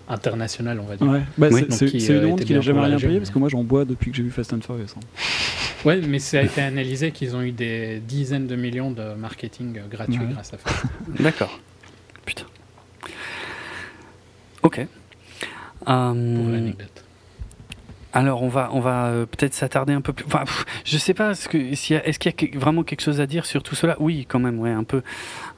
[0.09, 1.07] internationale, on va dire.
[1.07, 1.23] Ouais.
[1.39, 3.85] Bah, C'est une euh, honte qu'il n'a jamais rien payé, parce que moi j'en bois
[3.85, 4.95] depuis que j'ai vu Fast and Furious.
[4.97, 5.01] Hein.
[5.87, 9.79] Ouais, mais ça a été analysé qu'ils ont eu des dizaines de millions de marketing
[9.79, 10.71] euh, gratuit grâce à ça.
[11.19, 11.59] D'accord.
[12.27, 12.45] Putain.
[14.63, 14.87] Ok.
[15.87, 17.05] Pour l'anecdote.
[18.13, 20.27] Alors on va on va euh, peut-être s'attarder un peu plus.
[20.27, 20.45] Enfin,
[20.85, 23.97] je sais pas est-ce qu'il y a, vraiment quelque chose à dire sur tout cela?
[24.01, 25.03] Oui, quand même, ouais, un peu.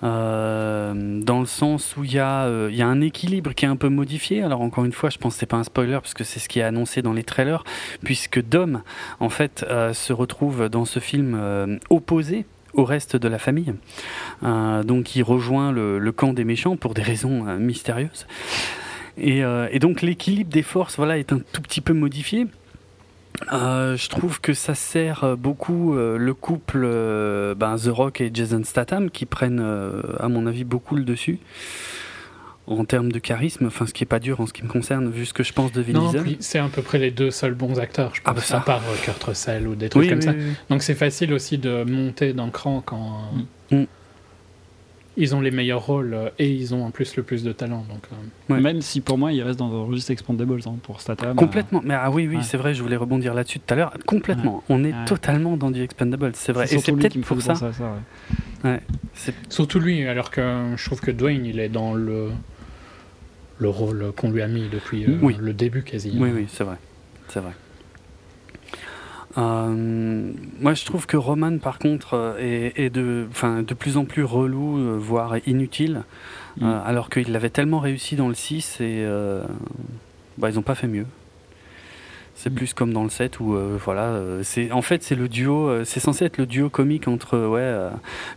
[0.04, 3.68] Euh, dans le sens où il y a euh, y a un équilibre qui est
[3.68, 4.42] un peu modifié.
[4.42, 6.48] Alors encore une fois, je pense que c'est pas un spoiler parce que c'est ce
[6.48, 7.64] qui est annoncé dans les trailers,
[8.04, 8.82] puisque Dom
[9.20, 13.74] en fait se retrouve dans ce film opposé au reste de la famille.
[14.42, 18.26] donc il rejoint le, camp des méchants pour des raisons mystérieuses.
[19.18, 22.46] Euh, et, donc l'équilibre des forces voilà, est un tout petit peu modifié.
[23.52, 26.80] Euh, je trouve que ça sert beaucoup euh, le couple
[27.56, 29.64] ben, The Rock et Jason Statham qui prennent,
[30.18, 31.38] à mon avis, beaucoup le dessus
[32.68, 35.10] en termes de charisme, enfin ce qui est pas dur en ce qui me concerne,
[35.10, 36.36] vu ce que je pense de Vin Diesel.
[36.38, 38.82] C'est à peu près les deux seuls bons acteurs, je ah, pense, bah à part
[39.02, 40.32] Kurt Russell ou des trucs comme ça.
[40.70, 43.32] Donc c'est facile aussi de monter d'un cran quand.
[43.72, 43.84] Mm
[45.16, 47.84] ils ont les meilleurs rôles euh, et ils ont en plus le plus de talent.
[47.88, 48.06] Donc,
[48.50, 48.60] euh.
[48.60, 51.36] Même si pour moi, il reste dans le registre Expandables hein, pour Statham.
[51.36, 51.82] Complètement.
[51.84, 53.92] Mais ah oui, oui, c'est vrai, je voulais rebondir là-dessus tout à l'heure.
[54.06, 54.62] Complètement.
[54.68, 56.64] On est totalement dans du Expandables, c'est vrai.
[56.72, 57.54] Et c'est peut-être pour ça.
[57.54, 57.70] ça,
[58.64, 58.80] ouais.
[59.48, 62.30] Surtout lui, alors que je trouve que Dwayne, il est dans le,
[63.58, 66.12] le rôle qu'on lui a mis depuis euh, le début quasi.
[66.16, 66.76] Oui, oui, c'est vrai.
[67.28, 67.52] C'est vrai.
[69.38, 73.26] Euh, moi, je trouve que Roman, par contre, euh, est, de,
[73.62, 76.02] de plus en plus relou, euh, voire inutile,
[76.58, 76.66] mm.
[76.84, 79.06] alors qu'il l'avait tellement réussi dans le 6 et
[80.38, 81.06] bah, ils n'ont pas fait mieux.
[82.34, 82.54] C'est mm.
[82.54, 86.24] plus comme dans le 7 où voilà, c'est en fait c'est le duo, c'est censé
[86.24, 87.90] être le duo comique entre ouais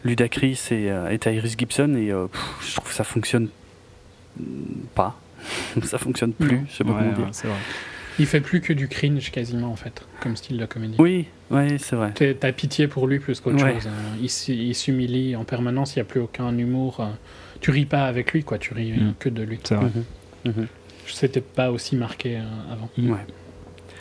[0.04, 3.50] Ludacris et, et Tyrese Gibson et je trouve que ça fonctionne
[4.94, 5.18] pas,
[5.84, 7.32] ça fonctionne plus, je sais pas comment dire.
[8.20, 10.96] Il fait plus que du cringe quasiment en fait, comme style de comédie.
[11.00, 12.14] Oui, oui, c'est vrai.
[12.14, 13.88] T'as pitié pour lui plus qu'autre chose.
[13.88, 14.18] Hein.
[14.22, 17.00] Il, s'humilie en permanence, il n'y a plus aucun humour.
[17.00, 17.06] Euh.
[17.62, 18.58] Tu ris pas avec lui, quoi.
[18.58, 19.14] Tu ris mm.
[19.20, 19.60] que de lui.
[19.64, 19.90] C'est vrai.
[20.46, 20.52] Mm
[21.08, 22.90] C'était pas aussi marqué euh, avant.
[22.98, 23.12] Mm.
[23.12, 23.20] Ouais.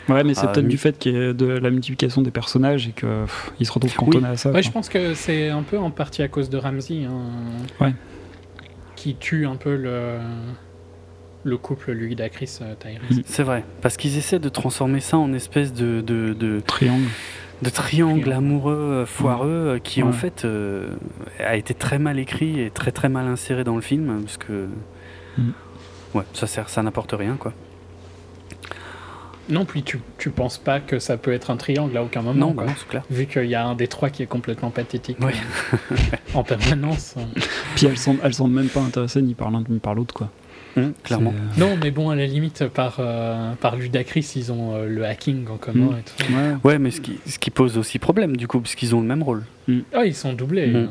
[0.07, 2.87] Ouais, mais c'est ah, peut-être du fait qu'il y ait de la multiplication des personnages
[2.87, 4.51] et qu'il se retrouve cantonné à ça.
[4.51, 7.05] Ouais, je pense que c'est un peu en partie à cause de Ramsey.
[7.05, 7.23] Hein,
[7.81, 7.93] ouais.
[8.95, 10.19] Qui tue un peu le
[11.45, 13.19] le couple lui Chris euh, Tyrese.
[13.19, 13.21] Mm.
[13.25, 17.07] C'est vrai, parce qu'ils essaient de transformer ça en espèce de, de, triangle.
[17.61, 20.45] De triangle, amoureux, euh, foireux, euh, qui en fait
[21.39, 24.67] a été très mal écrit et très très mal inséré dans le film, parce que
[25.37, 25.51] mm.
[26.15, 27.53] ouais, ça sert, ça n'apporte rien quoi.
[29.47, 32.47] Non, puis tu, tu penses pas que ça peut être un triangle à aucun moment.
[32.47, 33.03] Non, bah c'est clair.
[33.11, 35.19] Vu qu'il y a un des trois qui est complètement pathétique
[36.33, 37.13] en permanence.
[37.75, 40.31] Puis elles sont, elles sont même pas intéressées ni par l'un ni par l'autre, quoi.
[40.77, 41.33] Hum, clairement.
[41.57, 42.99] Non, mais bon, à la limite, par,
[43.61, 45.97] par Ludacris, ils ont le hacking en commun hum.
[45.97, 46.33] et tout.
[46.33, 46.55] Ouais.
[46.63, 49.07] ouais, mais ce qui, ce qui pose aussi problème, du coup, parce qu'ils ont le
[49.07, 49.43] même rôle.
[49.93, 50.87] Ah, ils sont doublés.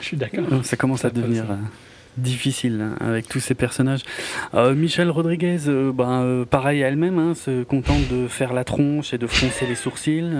[0.00, 0.44] Je suis d'accord.
[0.64, 1.46] Ça commence à devenir
[2.16, 4.02] difficile hein, avec tous ces personnages.
[4.54, 8.64] Euh, Michel Rodriguez, euh, ben, euh, pareil à elle-même, hein, se contente de faire la
[8.64, 10.30] tronche et de froncer les sourcils.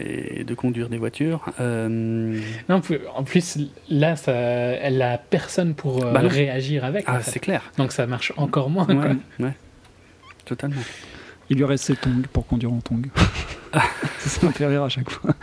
[0.00, 1.44] Et de conduire des voitures.
[1.58, 2.40] Non,
[3.14, 3.58] en plus,
[3.88, 7.04] là, ça, elle a personne pour bah réagir avec.
[7.06, 7.62] Ah, c'est clair.
[7.76, 8.86] Donc ça marche encore moins.
[8.86, 9.52] Ouais, ouais.
[10.44, 10.82] totalement.
[11.50, 13.02] Il lui reste ses tongs pour conduire en tongs.
[14.18, 15.34] ça me fait rire à chaque fois.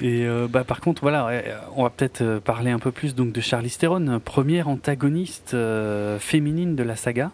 [0.00, 1.30] Et euh, bah, par contre, voilà,
[1.76, 6.18] on va peut-être euh, parler un peu plus donc de Charlize Theron, première antagoniste euh,
[6.18, 7.30] féminine de la saga.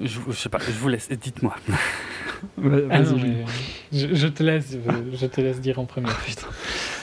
[0.00, 1.54] Je, je, sais pas, je vous laisse, dites-moi.
[2.62, 4.76] Ah je, je, te laisse,
[5.12, 6.06] je te laisse dire en premier.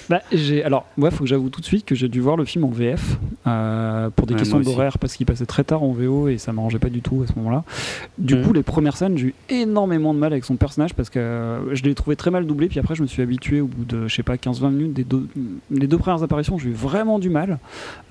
[0.09, 0.21] Bah,
[0.63, 2.63] alors, moi, il faut que j'avoue tout de suite que j'ai dû voir le film
[2.63, 6.37] en VF euh, pour des questions d'horaire parce qu'il passait très tard en VO et
[6.37, 7.63] ça m'arrangeait pas du tout à ce moment-là.
[8.17, 8.41] Du mm.
[8.43, 11.75] coup, les premières scènes, j'ai eu énormément de mal avec son personnage parce que euh,
[11.75, 12.67] je l'ai trouvé très mal doublé.
[12.67, 14.93] Puis après, je me suis habitué au bout de, je sais pas, 15-20 minutes.
[14.93, 15.27] Des deux,
[15.71, 17.57] les deux premières apparitions, j'ai eu vraiment du mal.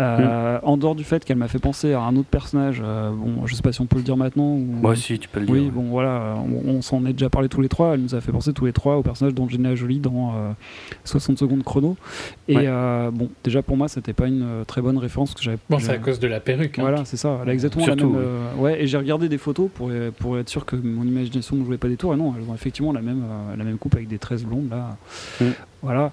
[0.00, 0.60] Euh, mm.
[0.64, 3.62] En dehors du fait qu'elle m'a fait penser à un autre personnage, bon, je sais
[3.62, 4.54] pas si on peut le dire maintenant.
[4.54, 4.66] Ou...
[4.82, 5.54] Moi, si, tu peux le dire.
[5.54, 6.36] Oui, bon, voilà,
[6.66, 7.94] on, s'en est déjà parlé tous les trois.
[7.94, 10.34] Elle nous a fait penser tous les trois au personnage d'Angelina Jolie dans
[11.04, 11.83] 60 secondes chrono
[12.48, 15.58] et euh, bon, déjà pour moi, c'était pas une euh, très bonne référence que j'avais.
[15.68, 16.78] Bon, c'est à cause de la perruque.
[16.78, 16.82] Hein.
[16.82, 17.38] Voilà, c'est ça.
[17.42, 18.14] Elle a exactement la même.
[18.16, 21.64] Euh, ouais, et j'ai regardé des photos pour, pour être sûr que mon imagination ne
[21.64, 22.14] jouait pas des tours.
[22.14, 23.24] Et non, elles ont effectivement la même,
[23.56, 24.96] la même coupe avec des tresses blondes là.
[25.40, 25.52] Mm.
[25.82, 26.12] Voilà.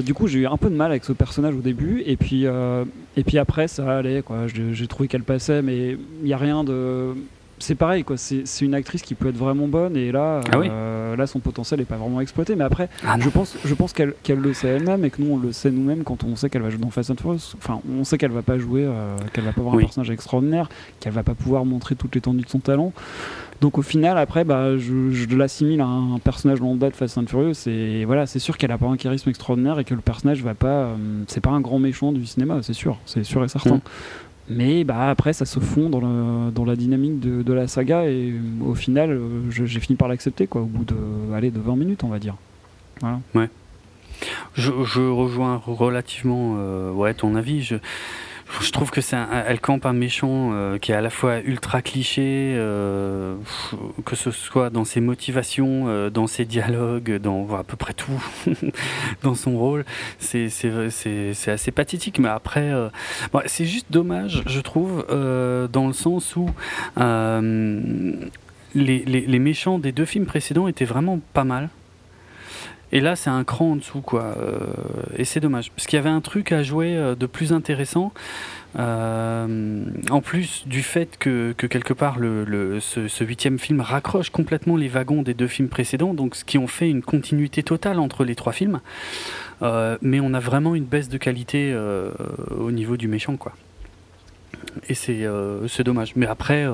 [0.00, 2.44] du coup, j'ai eu un peu de mal avec ce personnage au début, et puis,
[2.44, 4.22] et puis après, ça allait.
[4.22, 4.46] Quoi.
[4.46, 7.14] J'ai trouvé qu'elle passait, mais il n'y a rien de
[7.62, 8.16] c'est pareil quoi.
[8.16, 11.80] C'est une actrice qui peut être vraiment bonne et là ah euh, là son potentiel
[11.80, 12.56] n'est pas vraiment exploité.
[12.56, 15.38] Mais après ah je pense je pense qu'elle le sait elle-même et que nous on
[15.38, 17.54] le sait nous-mêmes quand on sait qu'elle va jouer dans Fast and Furious.
[17.56, 20.68] Enfin on sait qu'elle va pas jouer euh, qu'elle va pas avoir un personnage extraordinaire
[21.00, 22.92] qu'elle va pas pouvoir montrer toute l'étendue de son talent.
[23.60, 27.68] Donc au final après bah je, l'assimile à un personnage lambda de Fast and Furious
[27.68, 30.54] et voilà c'est sûr qu'elle a pas un charisme extraordinaire et que le personnage va
[30.54, 30.96] pas euh,
[31.28, 32.98] c'est pas un grand méchant du cinéma c'est sûr.
[33.06, 33.76] C'est sûr et certain.
[33.76, 33.82] Mm.
[34.48, 38.06] Mais bah, après, ça se fond dans, le, dans la dynamique de, de, la saga
[38.06, 38.34] et
[38.64, 40.96] au final, euh, j'ai fini par l'accepter quoi, au bout de,
[41.34, 42.34] allez, de 20 minutes, on va dire.
[43.34, 43.48] Ouais.
[44.54, 47.72] Je, rejoins relativement euh, ouais, ton avis.
[48.60, 51.82] Je trouve que c'est elle campe un méchant euh, qui est à la fois ultra
[51.82, 53.36] cliché, euh,
[54.04, 58.22] que ce soit dans ses motivations, euh, dans ses dialogues, dans à peu près tout,
[59.22, 59.84] dans son rôle.
[60.18, 60.48] C'est
[61.46, 62.72] assez pathétique, mais après,
[63.46, 66.48] c'est juste dommage, je trouve, dans le sens où
[68.74, 71.68] les méchants des deux films précédents étaient vraiment pas mal.
[72.92, 74.34] Et là, c'est un cran en dessous, quoi.
[74.38, 74.58] Euh,
[75.16, 75.72] et c'est dommage.
[75.72, 78.12] Parce qu'il y avait un truc à jouer euh, de plus intéressant.
[78.78, 84.88] Euh, en plus du fait que, quelque part le, ce, huitième film raccroche complètement les
[84.88, 88.34] wagons des deux films précédents, donc ce qui ont fait une continuité totale entre les
[88.34, 88.80] trois films.
[89.60, 91.76] mais on a vraiment une baisse de qualité
[92.58, 93.52] au niveau du méchant, quoi.
[94.88, 96.14] Et c'est dommage.
[96.16, 96.66] Mais après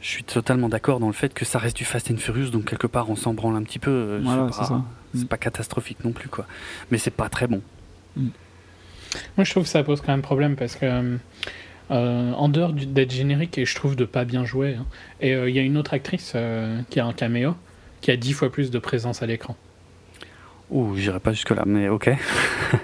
[0.00, 2.64] je suis totalement d'accord dans le fait que ça reste du Fast and Furious, donc
[2.64, 3.90] quelque part on s'en branle un petit peu.
[3.90, 4.48] Euh, voilà,
[5.14, 6.46] c'est pas catastrophique non plus, quoi.
[6.90, 7.60] Mais c'est pas très bon.
[8.16, 8.28] Mm.
[9.36, 11.18] Moi, je trouve que ça pose quand même problème parce que,
[11.90, 14.86] euh, en dehors d'être générique, et je trouve de pas bien jouer, hein,
[15.20, 16.34] et euh, il y a une autre actrice
[16.90, 17.56] qui a un caméo
[18.00, 19.56] qui a dix fois plus de présence à l'écran.
[20.70, 22.10] Ouh, j'irai pas jusque-là, mais ok.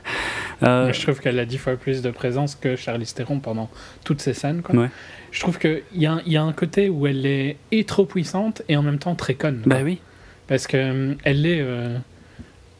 [0.60, 3.70] je trouve qu'elle a dix fois plus de présence que Charlize Theron pendant
[4.04, 4.60] toutes ces scènes.
[4.60, 4.74] Quoi.
[4.74, 4.90] Ouais
[5.30, 8.62] je trouve qu'il y, a, y a un côté où elle est, est trop puissante
[8.68, 9.62] et en même temps très conne.
[9.66, 10.00] Bah oui.
[10.46, 11.98] Parce qu'elle euh, est euh,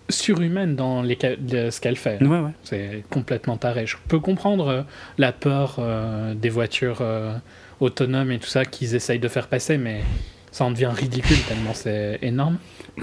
[0.09, 2.23] surhumaine dans les, ce qu'elle fait.
[2.23, 2.53] Ouais, ouais.
[2.63, 3.87] C'est complètement taré.
[3.87, 4.83] Je peux comprendre euh,
[5.19, 5.81] la peur
[6.35, 7.03] des voitures
[7.81, 10.03] autonomes et tout ça qu'ils essayent de faire passer, mais
[10.53, 12.59] ça en devient ridicule tellement c'est énorme.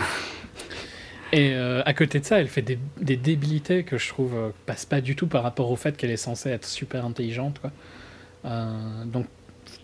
[1.36, 5.02] Et à côté de ça, elle fait des, des débilités que je trouve passent pas
[5.02, 7.58] du tout par rapport au fait qu'elle est censée être super intelligente.
[7.60, 7.72] Quoi.
[8.44, 9.26] Donc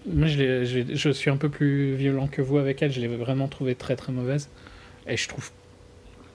[0.05, 2.91] moi, je, je, suis un peu plus violent que vous avec elle.
[2.91, 4.49] Je l'ai vraiment trouvée très très mauvaise.
[5.07, 5.51] Et je trouve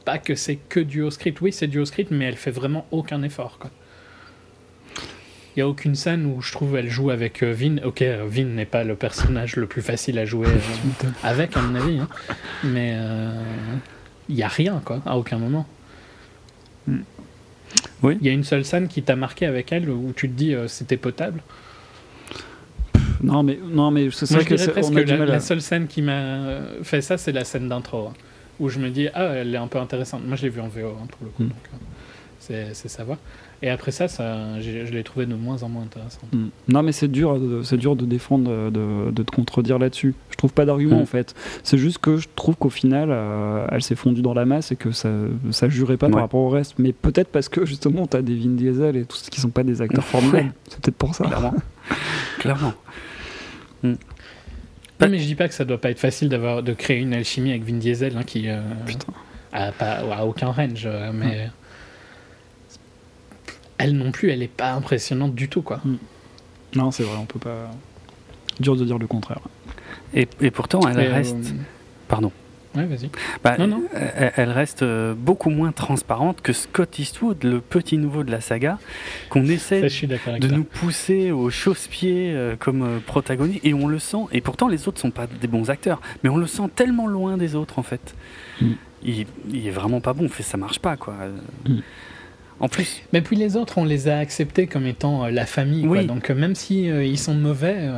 [0.04, 1.40] pas que c'est que du au script.
[1.40, 3.58] Oui, c'est du au script, mais elle fait vraiment aucun effort.
[3.58, 3.70] Quoi.
[5.56, 7.76] Il n'y a aucune scène où je trouve elle joue avec euh, Vin.
[7.84, 10.48] Ok, Vin n'est pas le personnage le plus facile à jouer
[11.04, 11.98] euh, avec, à mon avis.
[11.98, 12.08] Hein.
[12.64, 13.30] Mais euh,
[14.28, 15.66] il n'y a rien, quoi, à aucun moment.
[18.02, 18.18] Oui.
[18.20, 20.54] Il y a une seule scène qui t'a marqué avec elle où tu te dis
[20.66, 21.40] c'était potable.
[23.22, 24.54] Non, mais, non, mais c'est vrai que,
[25.24, 28.08] la, seule scène qui m'a fait ça, c'est la scène d'intro.
[28.08, 28.14] Hein,
[28.60, 30.24] où je me dis, ah, elle est un peu intéressante.
[30.24, 31.42] Moi, je l'ai vue en VO, hein, pour le coup.
[31.42, 31.50] Hmm.
[32.38, 33.18] c'est sa voix.
[33.62, 36.20] Et après ça, ça je l'ai trouvé de moins en moins intéressant.
[36.32, 36.46] Mm.
[36.68, 40.14] Non, mais c'est dur, c'est dur de défendre, de, de te contredire là-dessus.
[40.30, 41.02] Je trouve pas d'argument mm.
[41.02, 41.34] en fait.
[41.62, 44.76] C'est juste que je trouve qu'au final, euh, elle s'est fondue dans la masse et
[44.76, 45.10] que ça,
[45.50, 46.74] ça jurait pas par rapport au reste.
[46.78, 49.62] Mais peut-être parce que justement, t'as des Vin Diesel et tout ce qui sont pas
[49.62, 50.52] des acteurs formidables.
[50.68, 51.24] C'est peut-être pour ça.
[51.24, 51.54] Clairement.
[52.38, 52.74] Clairement.
[53.82, 53.94] Mm.
[55.00, 57.14] Non, mais je dis pas que ça doit pas être facile d'avoir de créer une
[57.14, 58.60] alchimie avec Vin Diesel hein, qui euh,
[59.52, 61.48] a, pas, a aucun range, euh, mais
[63.84, 65.80] elle non plus, elle est pas impressionnante du tout, quoi.
[65.84, 65.96] Hmm.
[66.74, 67.70] Non, c'est vrai, on peut pas.
[68.58, 69.40] Dur de dire le contraire.
[70.14, 71.36] Et, pourtant, elle reste.
[71.36, 71.62] Euh,
[72.08, 72.32] Pardon.
[72.74, 73.10] Ouais, vas-y.
[73.42, 73.82] Bah, non, non.
[73.92, 78.78] Elle, reste euh, beaucoup moins transparente que Scott Eastwood, le petit nouveau de la saga,
[79.28, 84.24] qu'on essaie de nous pousser au chausse-pied euh, comme protagoniste, et on le sent.
[84.32, 87.36] Et pourtant, les autres sont pas des bons acteurs, mais on le sent tellement loin
[87.36, 88.14] des autres, en fait.
[88.60, 88.72] Hmm.
[89.04, 90.28] Il, il, est vraiment pas bon.
[90.28, 91.14] Fait, ça marche pas, quoi.
[91.68, 91.80] Hmm.
[92.64, 93.02] En plus.
[93.12, 95.84] Mais puis les autres, on les a acceptés comme étant euh, la famille.
[95.86, 96.04] Quoi.
[96.04, 97.90] Donc euh, même si euh, ils sont mauvais,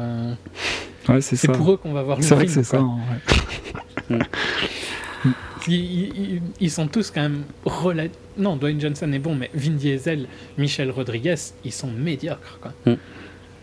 [1.09, 2.29] ouais, c'est pour eux qu'on va voir le film.
[2.29, 2.85] C'est vrai que c'est ça.
[5.69, 7.45] ils, sont tous quand même.
[8.37, 10.27] Non, Dwayne Johnson est bon, mais Vin Diesel,
[10.59, 12.59] Michel Rodriguez, ils sont médiocres.
[12.61, 12.73] Quoi.
[12.87, 12.97] Mm.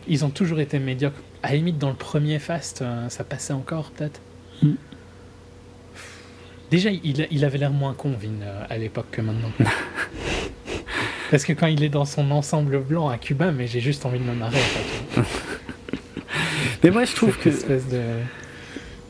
[0.08, 1.20] Ils ont toujours été médiocres.
[1.41, 4.22] À la limite, dans le premier Fast, ça passait encore peut-être.
[4.62, 4.76] Mm.
[6.72, 8.39] Déjà, il, il avait l'air moins con, Vin,
[8.70, 9.51] à l'époque que maintenant.
[11.34, 14.20] Parce que quand il est dans son ensemble blanc à Cuba, mais j'ai juste envie
[14.20, 14.60] de me marrer.
[16.84, 17.50] mais moi, je trouve que.
[17.50, 18.04] Espèce de...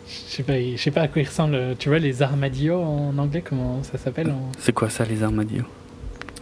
[0.07, 1.75] Je sais pas, je sais pas à quoi il ressemble.
[1.77, 5.65] Tu vois les armadillos en anglais, comment ça s'appelle C'est quoi ça, les armadillos?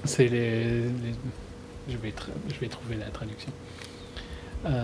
[0.03, 0.83] C'est les,
[1.89, 2.13] Je, vais
[2.53, 3.49] je vais trouver la traduction.
[4.67, 4.83] Euh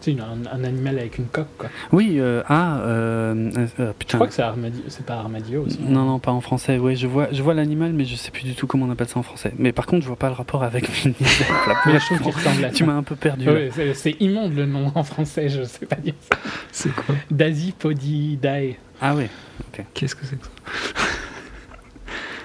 [0.00, 1.68] c'est un, un, animal avec une coque, quoi.
[1.92, 4.12] Oui, euh, ah, euh, euh, putain.
[4.12, 5.78] Je crois que c'est armadillo, c'est pas armadillo aussi.
[5.80, 6.78] Non, non, pas en français.
[6.78, 9.08] Oui, je vois, je vois l'animal, mais je sais plus du tout comment on appelle
[9.08, 9.52] ça en français.
[9.58, 12.72] Mais par contre, je vois pas le rapport avec Vin Diesel.
[12.74, 13.46] Tu m'as un peu perdu.
[13.94, 16.38] c'est immonde le nom en français, je sais pas dire ça.
[16.72, 17.14] C'est quoi?
[17.30, 18.76] Dasipodidae.
[19.00, 19.24] Ah oui.
[19.72, 19.84] ok.
[19.94, 20.50] Qu'est-ce que c'est que ça?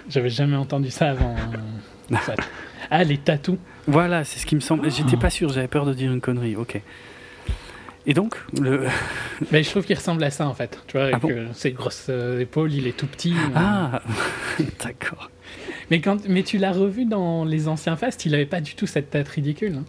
[0.10, 1.36] J'avais jamais entendu ça avant.
[2.92, 3.58] ah, les tatous.
[3.88, 4.90] Voilà, c'est ce qui me semble.
[4.92, 6.56] J'étais pas sûr, j'avais peur de dire une connerie.
[6.56, 6.82] Ok.
[8.08, 8.86] Et donc, le...
[9.52, 10.80] Mais je trouve qu'il ressemble à ça en fait.
[10.88, 13.34] Tu vois, avec ah euh, ses grosses euh, épaules, il est tout petit.
[13.34, 13.56] Euh.
[13.56, 14.02] Ah,
[14.84, 15.32] d'accord.
[15.90, 16.28] Mais, quand...
[16.28, 19.28] Mais tu l'as revu dans les anciens Fast, il n'avait pas du tout cette tête
[19.28, 19.78] ridicule.
[19.80, 19.86] Hein.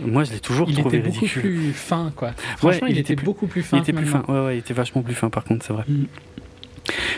[0.00, 2.32] Moi, je l'ai toujours il trouvé était beaucoup plus fin, quoi.
[2.58, 3.78] Franchement, il, était, beaucoup plus fin.
[3.78, 4.24] Il était plus fin.
[4.28, 5.84] Ouais, ouais, il était vachement plus fin, par contre, c'est vrai.
[5.88, 6.04] Mm.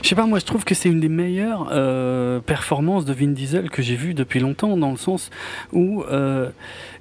[0.03, 3.29] Je sais pas, moi je trouve que c'est une des meilleures euh, performances de Vin
[3.29, 5.31] Diesel que j'ai vues depuis longtemps, dans le sens
[5.72, 6.51] où euh,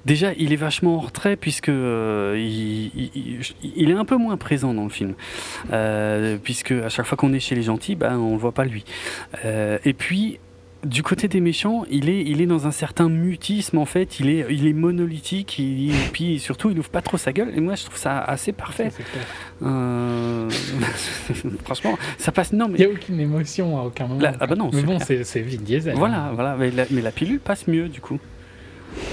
[0.08, 4.84] déjà il est vachement en retrait puisque euh, il, est un peu moins présent dans
[4.84, 5.14] le film,
[6.42, 8.84] puisque à chaque fois qu'on est chez les gentils, ben on le voit pas lui.
[9.44, 10.40] et puis
[10.84, 14.20] du côté des méchants, il est, il est dans un certain mutisme en fait.
[14.20, 15.58] Il est, il est monolithique.
[15.58, 17.52] et puis surtout, il ouvre pas trop sa gueule.
[17.54, 18.90] Et moi, je trouve ça assez parfait.
[19.62, 20.48] Euh,
[21.64, 22.52] franchement, ça passe.
[22.52, 24.20] Non, mais il n'y a aucune émotion à aucun moment.
[24.40, 24.70] ah bah non.
[24.72, 25.94] Mais bon, c'est Vin Diesel.
[25.96, 26.32] Voilà, hein.
[26.34, 26.56] voilà.
[26.56, 28.18] Mais la, mais la pilule passe mieux du coup.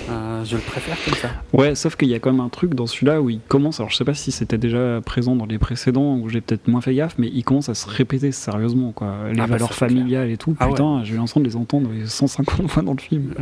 [0.09, 1.29] Euh, je le préfère comme ça.
[1.53, 3.89] Ouais, sauf qu'il y a quand même un truc dans celui-là où il commence, alors
[3.89, 6.93] je sais pas si c'était déjà présent dans les précédents où j'ai peut-être moins fait
[6.93, 9.15] gaffe, mais il commence à se répéter sérieusement, quoi.
[9.31, 12.69] Les ah bah valeurs familiales et tout, ah putain, j'ai l'impression de les entendre 150
[12.69, 13.33] fois dans le film.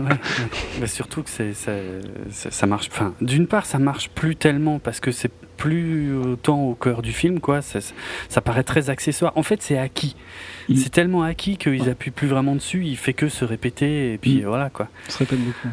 [0.80, 5.12] mais surtout que c'est, ça marche, enfin, d'une part, ça marche plus tellement parce que
[5.12, 7.62] c'est plus autant au cœur du film, quoi.
[7.62, 7.80] Ça,
[8.30, 9.32] ça paraît très accessoire.
[9.36, 10.16] En fait, c'est acquis.
[10.68, 10.76] Mm.
[10.76, 14.41] C'est tellement acquis qu'ils appuient plus vraiment dessus, il fait que se répéter, et puis
[14.41, 14.46] mm.
[14.46, 14.88] voilà, quoi.
[15.08, 15.70] Ça se répète beaucoup.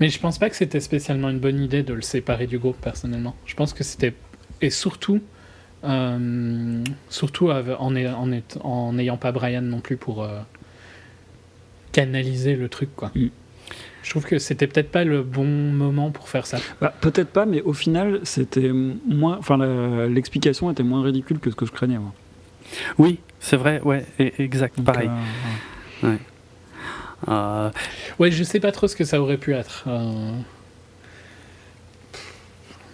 [0.00, 2.80] Mais je pense pas que c'était spécialement une bonne idée de le séparer du groupe,
[2.80, 3.36] personnellement.
[3.46, 4.14] Je pense que c'était.
[4.60, 5.20] Et surtout,
[5.84, 7.90] euh, surtout en
[8.92, 10.40] n'ayant pas Brian non plus pour euh,
[11.92, 13.10] canaliser le truc, quoi.
[13.14, 13.26] Mm.
[14.02, 16.58] Je trouve que c'était peut-être pas le bon moment pour faire ça.
[16.80, 19.38] Bah, peut-être pas, mais au final, c'était moins.
[19.38, 19.56] Enfin,
[20.08, 22.12] l'explication était moins ridicule que ce que je craignais, moi.
[22.98, 25.08] Oui, c'est vrai, ouais, exact, pareil.
[26.02, 26.18] Euh, ouais.
[27.28, 27.70] Euh...
[28.18, 29.84] Ouais, je sais pas trop ce que ça aurait pu être.
[29.86, 30.32] Euh.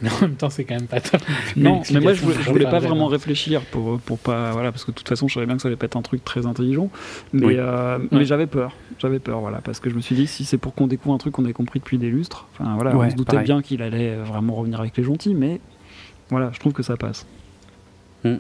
[0.02, 1.20] Mais en même temps, c'est quand même pas top.
[1.56, 4.52] Non, mais moi, je voulais, voulais pas, vraiment réfléchir pour, pour pas.
[4.52, 6.02] Voilà, parce que de toute façon, je savais bien que ça allait pas être un
[6.02, 6.90] truc très intelligent.
[7.32, 8.74] Mais, euh, mais j'avais peur.
[8.98, 9.58] J'avais peur, voilà.
[9.58, 11.52] Parce que je me suis dit, si c'est pour qu'on découvre un truc qu'on avait
[11.52, 14.96] compris depuis des lustres, enfin, voilà, on se doutait bien qu'il allait vraiment revenir avec
[14.96, 15.60] les gentils, mais
[16.30, 17.26] voilà, je trouve que ça passe.
[18.24, 18.36] Mm.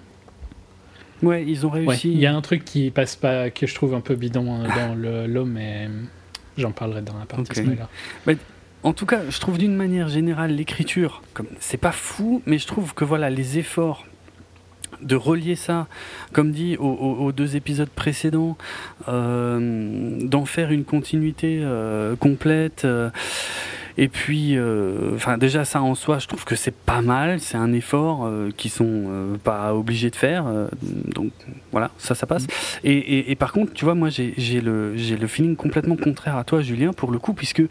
[1.22, 2.12] Ouais, ils ont réussi.
[2.12, 4.68] Il y a un truc qui passe pas, que je trouve un peu bidon hein,
[4.68, 5.88] dans l'homme, mais
[6.56, 8.36] j'en parlerai dans la partie okay.
[8.82, 12.66] en tout cas, je trouve d'une manière générale l'écriture, comme c'est pas fou, mais je
[12.66, 14.06] trouve que voilà les efforts
[15.02, 15.86] de relier ça,
[16.32, 18.56] comme dit, aux, deux épisodes précédents,
[19.06, 21.64] d'en faire une continuité
[22.18, 22.86] complète.
[23.98, 27.56] Et puis, euh, enfin déjà ça en soi, je trouve que c'est pas mal, c'est
[27.56, 30.44] un effort euh, qui sont euh, pas obligés de faire,
[30.82, 31.32] donc
[31.72, 32.44] voilà, ça ça passe.
[32.44, 32.48] Mm.
[32.84, 36.44] Et, et, par contre, tu vois, moi j'ai le j'ai le feeling complètement contraire à
[36.44, 37.62] toi, Julien, pour le coup, puisque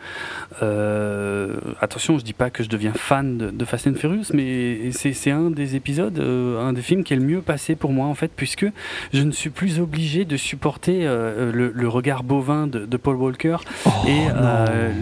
[1.82, 5.32] attention, je dis pas que je deviens fan de, de Fast and Furious, mais c'est
[5.32, 8.32] un des épisodes, un des films qui est le mieux passé pour moi en fait,
[8.36, 8.65] puisque
[9.13, 13.57] je ne suis plus obligé de supporter le, le, regard bovin de, de Paul Walker
[13.86, 14.28] oh, et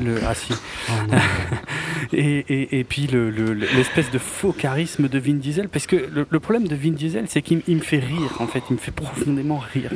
[0.03, 0.53] le ah si.
[0.89, 1.16] Oh,
[2.13, 6.75] et, et, puis l'espèce de faux charisme de Vin Diesel, parce que le, problème de
[6.75, 9.91] Vin Diesel, c'est qu'il me fait rire, en fait, il me fait profondément rire.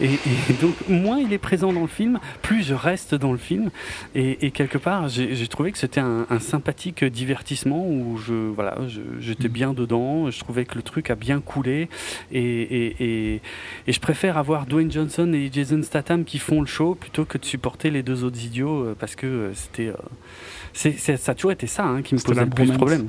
[0.00, 0.18] Et,
[0.60, 3.70] donc, moins il est présent dans le film, plus je reste dans le film.
[4.14, 8.78] Et, quelque part, j'ai trouvé que c'était un, sympathique divertissement où je voilà,
[9.18, 11.88] j'étais bien dedans, je trouvais que le truc a bien coulé.
[12.32, 13.40] Et,
[13.86, 17.44] je préfère avoir Dwayne Johnson et Jason Statham qui font le show plutôt que de
[17.44, 19.94] supporter les deux autres idiots euh, parce que euh, c'était euh,
[20.72, 23.08] c'est, ça a toujours été ça hein, qui me posait le plus de problème.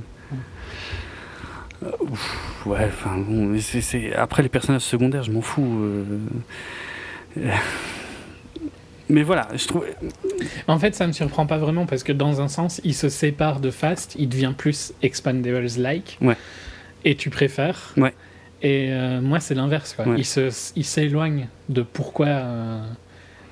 [1.83, 1.89] Euh,
[2.65, 5.79] ouais, enfin bon, c'est, après les personnages secondaires, je m'en fous.
[5.81, 7.51] Euh.
[9.09, 9.85] Mais voilà, je trouve.
[10.67, 13.59] En fait, ça me surprend pas vraiment parce que dans un sens, il se sépare
[13.59, 16.17] de Fast, il devient plus Expandables-like.
[16.21, 16.37] Ouais.
[17.03, 17.93] Et tu préfères.
[17.97, 18.13] Ouais.
[18.61, 19.93] Et euh, moi, c'est l'inverse.
[19.93, 20.05] Quoi.
[20.17, 22.27] Il, se, il s'éloigne de pourquoi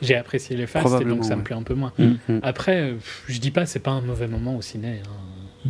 [0.02, 1.94] j'ai apprécié les Fast et donc ça me plaît un peu moins.
[1.98, 2.40] Mm, mm.
[2.44, 2.94] Après,
[3.28, 5.02] je dis pas c'est pas un mauvais moment au ciné.
[5.06, 5.70] Hein.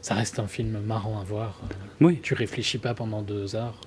[0.00, 1.60] Ça reste un film marrant à voir.
[2.00, 2.18] Oui.
[2.22, 3.80] Tu réfléchis pas pendant deux heures.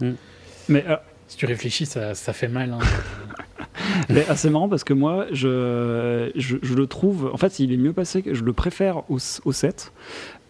[0.69, 0.95] Mais euh,
[1.27, 2.71] si tu réfléchis, ça, ça fait mal.
[2.71, 2.79] Hein.
[4.09, 7.29] Mais assez marrant parce que moi, je, je, le trouve.
[7.33, 8.23] En fait, il est mieux passé.
[8.25, 9.91] Je le préfère au, au 7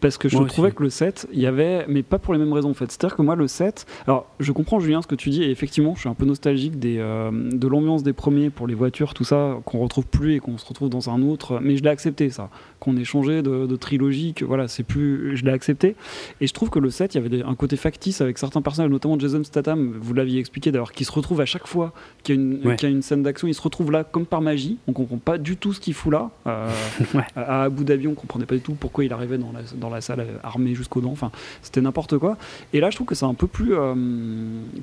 [0.02, 2.54] parce que je trouvais que le 7, il y avait, mais pas pour les mêmes
[2.54, 2.92] raisons en fait.
[2.92, 5.96] C'est-à-dire que moi, le 7, alors je comprends Julien ce que tu dis, et effectivement,
[5.96, 9.24] je suis un peu nostalgique des, euh, de l'ambiance des premiers pour les voitures, tout
[9.24, 12.30] ça, qu'on retrouve plus et qu'on se retrouve dans un autre, mais je l'ai accepté
[12.30, 15.96] ça, qu'on ait changé de, trilogie, que voilà, c'est plus, je l'ai accepté.
[16.40, 18.92] Et je trouve que le 7, il y avait un côté factice avec certains personnages,
[18.92, 21.94] notamment Jason Statham, vous l'aviez expliqué d'ailleurs, qui se retrouve à chaque fois
[22.24, 24.94] qu'il y a une, une scène d'action, il se retrouve là comme par magie, on
[24.94, 26.32] comprend pas du tout ce qu'il fout là.
[26.48, 26.70] Euh,
[27.36, 30.02] à Abu Dhabi, on comprenait pas du tout pourquoi il arrivait dans la, dans la
[30.02, 31.12] salle armé jusqu'aux dents.
[31.12, 31.32] Enfin,
[31.62, 32.38] c'était n'importe quoi.
[32.74, 33.94] Et là, je trouve que c'est un peu plus euh,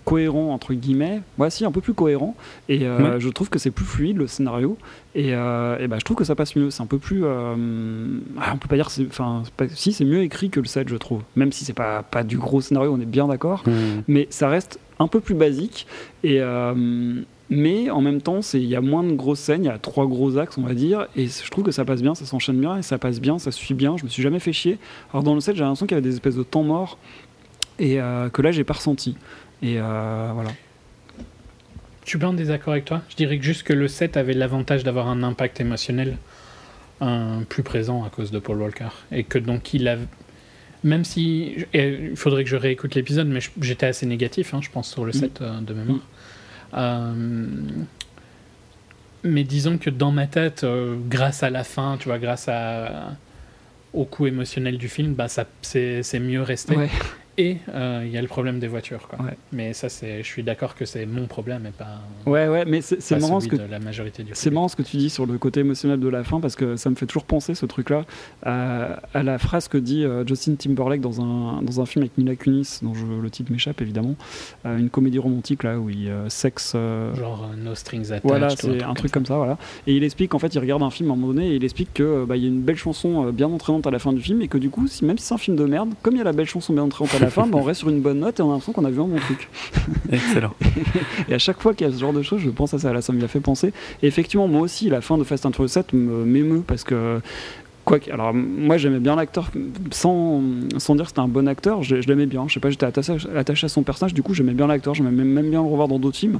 [0.04, 1.20] cohérent entre guillemets.
[1.38, 2.34] Voici un peu plus cohérent.
[2.68, 4.76] Et euh, je trouve que c'est plus fluide le scénario.
[5.14, 6.70] Et, euh, et bah, je trouve que ça passe mieux.
[6.70, 7.24] C'est un peu plus.
[7.24, 8.88] on peut pas dire.
[9.08, 9.42] Enfin,
[9.74, 11.22] si c'est mieux écrit que le 7, je trouve.
[11.36, 13.62] Même si c'est pas pas du gros scénario, on est bien d'accord.
[13.66, 14.02] Mmh.
[14.08, 15.86] Mais ça reste un peu plus basique.
[16.24, 16.40] Et
[17.54, 20.06] mais en même temps, il y a moins de grosses scènes, il y a trois
[20.06, 22.78] gros axes, on va dire, et je trouve que ça passe bien, ça s'enchaîne bien,
[22.78, 24.78] et ça passe bien, ça suit bien, je me suis jamais fait chier.
[25.12, 26.96] Alors dans le set, j'ai l'impression qu'il y avait des espèces de temps morts,
[27.78, 29.16] et euh, que là, j'ai pas ressenti.
[29.60, 30.50] Et euh, voilà.
[32.04, 33.02] Je suis bien en désaccord avec toi.
[33.10, 36.16] Je dirais que juste que le set avait l'avantage d'avoir un impact émotionnel
[37.02, 38.88] un, plus présent à cause de Paul Walker.
[39.10, 39.98] Et que donc il a.
[40.84, 41.66] Même si.
[41.74, 45.12] Il faudrait que je réécoute l'épisode, mais j'étais assez négatif, hein, je pense, sur le
[45.12, 45.98] set euh, de mémoire.
[45.98, 46.21] Euh,
[49.24, 52.48] mais disons que dans ma tête, euh, grâce à la fin, tu vois, grâce
[53.92, 56.76] au coup émotionnel du film, bah, ça, c'est, mieux resté.
[57.38, 59.08] Et euh, il y a le problème des voitures.
[59.08, 59.18] Quoi.
[59.52, 62.02] Mais ça, c'est, je suis d'accord que c'est mon problème et pas.
[62.26, 64.32] Ouais, ouais, mais c'est, marrant ce que la majorité du.
[64.34, 66.76] C'est marrant ce que tu dis sur le côté émotionnel de la fin parce que
[66.76, 68.04] ça me fait toujours penser ce truc-là
[68.42, 72.18] à, à la phrase que dit euh, Justin Timberlake dans un dans un film avec
[72.18, 74.14] Mila Kunis, dont je, le titre m'échappe évidemment,
[74.66, 76.72] euh, une comédie romantique là où il sexe.
[76.72, 78.24] Genre No Strings Attached.
[78.24, 79.36] Voilà, c'est un truc, comme, ça.
[79.36, 79.56] voilà.
[79.86, 81.64] Et il explique en fait, il regarde un film à un moment donné et il
[81.64, 84.20] explique que bah, il y a une belle chanson bien entraînante à la fin du
[84.20, 86.18] film et que du coup, si, même si c'est un film de merde, comme il
[86.18, 88.00] y a la belle chanson bien entraînante à la fin, bah, on reste sur une
[88.00, 89.48] bonne note et on a l'impression qu'on a vu un bon truc.
[90.12, 90.54] Excellent.
[91.28, 92.92] et à chaque fois qu'il y a ce genre de choses, je pense à ça.
[92.92, 93.72] Là, ça me l'a fait penser.
[94.02, 97.20] Et effectivement, moi aussi, la fin de Fast and Furious 7 m'émeut parce que
[97.84, 99.50] Quoi alors moi j'aimais bien l'acteur
[99.90, 100.40] sans,
[100.78, 102.44] sans dire que c'était un bon acteur, je, l'aimais bien.
[102.46, 105.10] Je sais pas, j'étais attaché, attaché, à son personnage, du coup j'aimais bien l'acteur, j'aimais
[105.10, 106.38] même, bien le revoir dans d'autres films.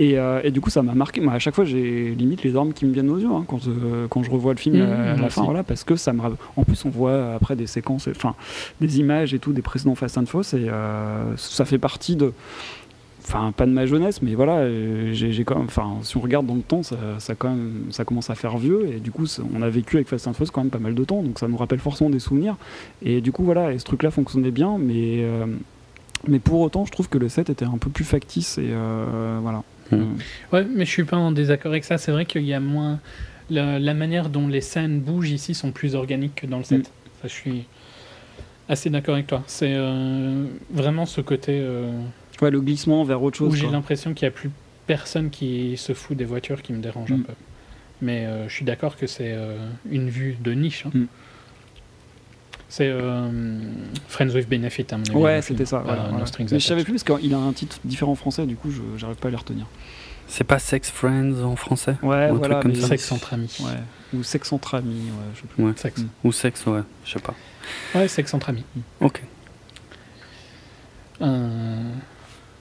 [0.00, 1.20] Et, euh, et, du coup ça m'a marqué.
[1.20, 3.68] Moi, à chaque fois j'ai limite les armes qui me viennent aux yeux hein, quand,
[3.68, 6.20] euh, quand je revois le film mmh, à, la fin, voilà, parce que ça me.
[6.56, 8.34] En plus on voit après des séquences, enfin
[8.80, 12.32] des images et tout des précédents Fast and Furious et euh, ça fait partie de
[13.30, 16.46] enfin pas de ma jeunesse mais voilà euh, j'ai quand même enfin si on regarde
[16.46, 19.26] dans le temps ça, ça, quand même ça commence à faire vieux et du coup
[19.54, 21.46] on a vécu avec Fast and Furious quand même pas mal de temps donc ça
[21.46, 22.56] nous rappelle forcément des souvenirs.
[23.02, 25.46] Et du coup voilà et ce truc là fonctionnait bien mais euh,
[26.26, 29.38] mais pour autant je trouve que le set était un peu plus factice et euh,
[29.40, 29.62] voilà.
[29.92, 30.16] Hmm.
[30.52, 32.98] ouais mais je suis pas en désaccord avec ça c'est vrai qu'il y a moins
[33.48, 36.80] la, manière dont les scènes bougent ici sont plus organiques que dans le set.
[36.80, 37.22] Hmm.
[37.22, 37.64] ça je suis
[38.68, 39.42] assez d'accord avec toi.
[39.48, 39.76] C'est
[40.70, 41.60] vraiment ce côté
[42.40, 43.52] Ouais, le glissement vers autre chose.
[43.52, 44.50] Où j'ai l'impression qu'il n'y a plus
[44.86, 47.22] personne qui se fout des voitures qui me dérange un mm.
[47.24, 47.32] peu.
[48.02, 49.56] Mais euh, je suis d'accord que c'est euh,
[49.90, 50.86] une vue de niche.
[50.86, 50.90] Hein.
[50.94, 51.06] Mm.
[52.68, 53.60] C'est euh,
[54.08, 54.86] Friends with Benefit.
[54.92, 55.84] À mon ouais, c'était ça.
[56.38, 58.80] Mais je savais plus parce qu'il a un titre différent en français, du coup, je
[58.96, 59.66] j'arrive pas à les retenir.
[60.28, 61.96] C'est pas Sex Friends en français?
[62.02, 62.62] Ouais, voilà.
[62.62, 63.58] Comme Sex entre amis.
[63.60, 64.18] Ouais.
[64.18, 65.64] Ou Sex entre amis, ouais, je sais plus.
[65.64, 65.72] Ouais.
[65.74, 66.04] Sex.
[66.22, 67.34] Ou Sex, ouais, je sais pas.
[67.96, 68.64] Ouais, Sex entre amis.
[69.00, 69.20] Ok.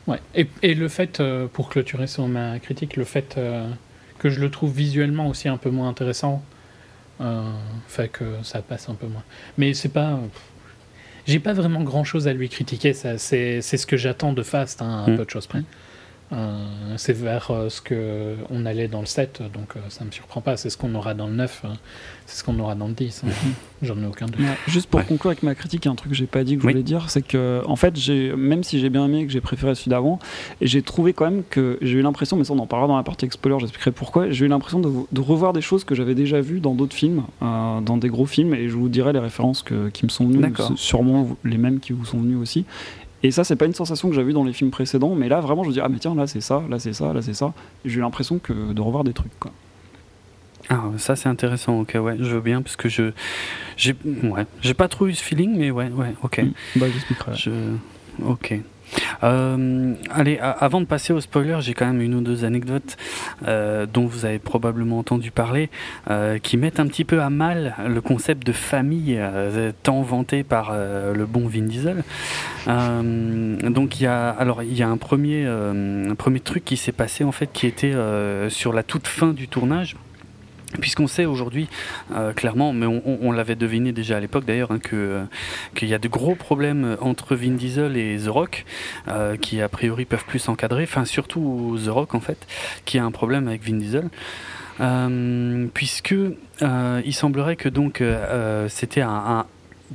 [0.09, 0.19] Ouais.
[0.35, 1.21] Et, et, le fait,
[1.53, 3.39] pour clôturer sur ma critique, le fait
[4.19, 6.43] que je le trouve visuellement aussi un peu moins intéressant,
[7.21, 7.41] euh,
[7.87, 9.23] fait que ça passe un peu moins.
[9.57, 10.19] Mais c'est pas.
[11.27, 15.05] J'ai pas vraiment grand chose à lui critiquer, c'est ce que j'attends de Fast, hein,
[15.05, 15.17] un mm.
[15.17, 15.63] peu de choses près.
[16.31, 20.11] Euh, c'est vers euh, ce que on allait dans le 7, donc euh, ça me
[20.11, 20.57] surprend pas.
[20.57, 21.63] C'est ce qu'on aura dans le 9,
[22.27, 23.23] c'est ce qu'on aura dans le 10.
[23.23, 23.27] Hein.
[23.29, 23.53] Mhm.
[23.81, 24.41] J'en ai aucun doute.
[24.67, 26.55] juste pour conclure avec ma critique, il y a un truc que j'ai pas dit
[26.55, 27.95] que je voulais dire, c'est que en fait,
[28.37, 30.19] même si j'ai bien aimé que j'ai préféré celui d'avant,
[30.61, 33.03] j'ai trouvé quand même que j'ai eu l'impression, mais ça on en parlera dans la
[33.03, 34.29] partie spoiler, j'expliquerai pourquoi.
[34.29, 37.97] J'ai eu l'impression de, revoir des choses que j'avais déjà vues dans d'autres films, dans
[37.97, 39.63] des gros films, et je vous dirai les références
[39.93, 42.65] qui me sont venues, sûrement les mêmes qui vous sont venues aussi.
[43.23, 45.41] Et ça, c'est pas une sensation que j'avais vu dans les films précédents, mais là,
[45.41, 47.33] vraiment, je me dis, ah, mais tiens, là, c'est ça, là, c'est ça, là, c'est
[47.33, 47.53] ça.
[47.83, 49.51] J'ai eu l'impression que de revoir des trucs, quoi.
[50.69, 53.11] Ah, ça c'est intéressant, ok, ouais, je veux bien, parce que je.
[53.75, 56.39] J'ai ouais, j'ai pas trop eu ce feeling, mais ouais, ouais, ok.
[56.39, 56.51] Mm.
[56.75, 57.35] Bah, j'expliquerai.
[57.35, 57.51] Je...
[58.23, 58.59] Ok.
[59.23, 62.97] Euh, allez, avant de passer au spoiler, j'ai quand même une ou deux anecdotes
[63.47, 65.69] euh, dont vous avez probablement entendu parler,
[66.09, 69.19] euh, qui mettent un petit peu à mal le concept de famille
[69.83, 72.03] tant vanté par le bon Vin Diesel.
[72.67, 76.91] donc il y a, alors il y a un premier, un premier truc qui s'est
[76.91, 77.93] passé en fait, qui était
[78.49, 79.95] sur la toute fin du tournage.
[80.79, 81.67] Puisqu'on sait aujourd'hui,
[82.13, 85.25] euh, clairement, mais on, l'avait deviné déjà à l'époque d'ailleurs, hein, euh,
[85.73, 88.65] qu'il y a de gros problèmes entre Vin Diesel et The Rock,
[89.07, 92.45] euh, qui a priori peuvent plus s'encadrer, enfin surtout The Rock en fait,
[92.85, 94.09] qui a un problème avec Vin Diesel.
[95.73, 96.15] puisque
[96.61, 98.03] il semblerait que donc
[98.67, 99.45] c'était un,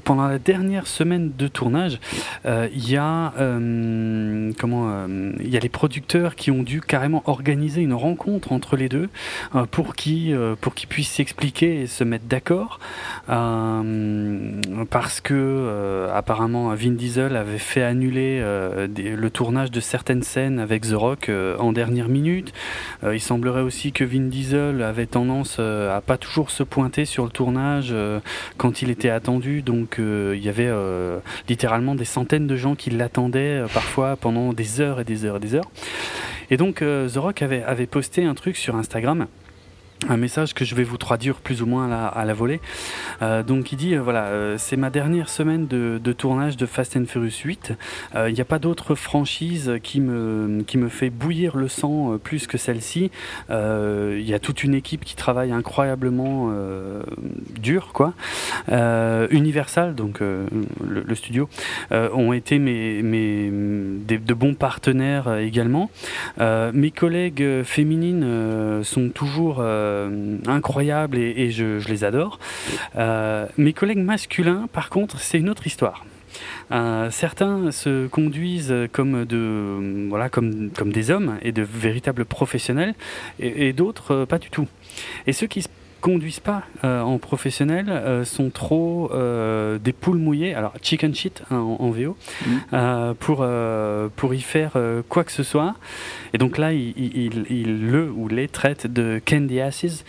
[0.03, 2.01] pendant la dernière semaine de tournage,
[2.47, 6.81] euh, il y a euh, comment euh, il y a les producteurs qui ont dû
[6.81, 9.09] carrément organiser une rencontre entre les deux
[9.71, 12.81] pour qu'ils pour qu'ils puissent s'expliquer et se mettre d'accord
[14.91, 20.95] parce que apparemment Vin Diesel avait fait annuler le tournage de certaines scènes avec The
[20.95, 22.53] Rock en dernière minute.
[23.05, 27.31] il semblerait aussi que Vin Diesel avait tendance à pas toujours se pointer sur le
[27.31, 27.95] tournage
[28.57, 32.89] quand il était attendu donc il y avait euh, littéralement des centaines de gens qui
[32.89, 35.71] l'attendaient euh, parfois pendant des heures et des heures et des heures.
[36.51, 39.27] Et donc euh, The Rock avait, avait posté un truc sur Instagram
[40.09, 42.61] un message que je vais vous traduire plus ou moins à la, volée.
[43.23, 46.97] Euh, donc il dit euh, voilà, euh, c'est ma dernière semaine de, tournage de Fast
[46.97, 47.73] and Furious 8.
[48.27, 53.11] Il n'y a pas d'autre franchise qui me, fait bouillir le sang plus que celle-ci.
[53.51, 56.53] Il y a toute une équipe qui travaille incroyablement
[57.59, 58.15] dur, quoi.
[58.69, 61.49] Universal, donc le, studio,
[61.91, 65.91] ont été mes, de bons partenaires également.
[66.39, 69.63] mes collègues féminines sont toujours
[70.47, 72.39] incroyables et, je, les adore.
[72.97, 76.05] Euh, mes collègues masculins, par contre, c'est une autre histoire.
[76.73, 82.95] Euh, certains se conduisent comme, de, voilà, comme, comme des hommes et de véritables professionnels,
[83.39, 84.67] et, et d'autres pas du tout.
[85.27, 85.69] Et ceux qui se
[86.05, 91.43] conduisent pas euh, en professionnel euh, sont trop euh, des poules mouillées, alors chicken shit
[91.51, 92.15] hein, en, VO,
[92.47, 93.15] mm.
[93.19, 93.47] pour,
[94.15, 94.73] pour y faire
[95.09, 95.75] quoi que ce soit.
[96.35, 96.93] Et donc là, il,
[97.49, 100.05] il, le ou les traite de candy asses.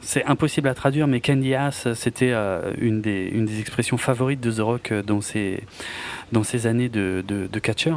[0.00, 2.32] C'est impossible à traduire, mais candy ass, c'était
[2.80, 5.62] une, des, une des expressions favorites de The Rock dans ses,
[6.32, 7.92] dans ses années de, de, de catcher.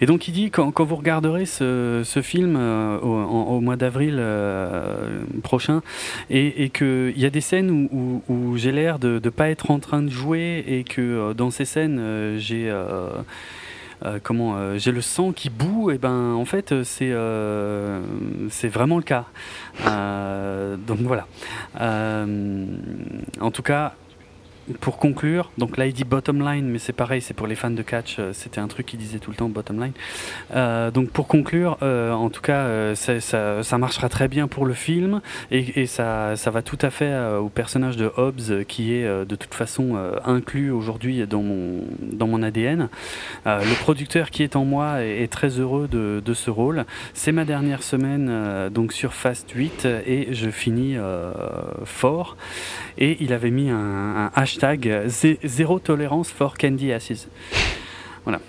[0.00, 5.82] Et donc il dit quand, vous regarderez ce, film euh, au, mois d'avril euh, prochain
[6.28, 10.02] et, qu'il y a des scènes où, j'ai l'air de ne pas être en train
[10.02, 12.72] de jouer et que euh, dans ces scènes j'ai
[14.22, 17.14] comment j'ai le sang qui boue et ben en fait c'est
[18.50, 19.26] c'est vraiment le cas.
[19.84, 21.26] Donc voilà.
[21.78, 23.94] En tout cas
[24.80, 27.70] pour conclure, donc là il dit bottom line, mais c'est pareil, c'est pour les fans
[27.70, 29.92] de catch, euh, c'était un truc qu'il disait tout le temps bottom line.
[30.54, 35.20] Euh, donc pour conclure, euh, en tout cas, ça, marchera très bien pour le film
[35.50, 39.96] et, ça, va tout à fait au personnage de Hobbs qui est de toute façon
[40.24, 42.88] inclus aujourd'hui dans mon, dans mon ADN.
[43.46, 46.84] le producteur qui est en moi est, très heureux de, de, ce rôle.
[47.14, 50.96] C'est ma dernière semaine donc sur Fast 8 et je finis
[51.84, 52.36] fort.
[52.98, 54.59] Et il avait mis un, un hashtag
[55.44, 57.28] zéro tolérance for candy asses.
[58.24, 58.40] Voilà.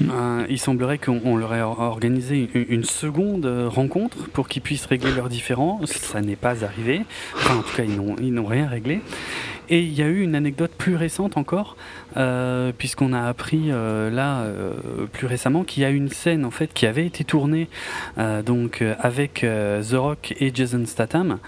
[0.00, 5.28] Euh, il semblerait qu'on leur ait organisé une, seconde rencontre pour qu'ils puissent régler leurs
[5.28, 5.80] différends.
[5.86, 7.02] Ça n'est pas arrivé.
[7.34, 9.00] Enfin, en tout cas, ils n'ont rien réglé.
[9.68, 11.76] Et il y a eu une anecdote plus récente encore,
[12.16, 14.72] euh, puisqu'on a appris euh, là euh,
[15.12, 17.68] plus récemment qu'il y a une scène en fait qui avait été tournée
[18.44, 21.38] donc avec The Rock et Jason Statham,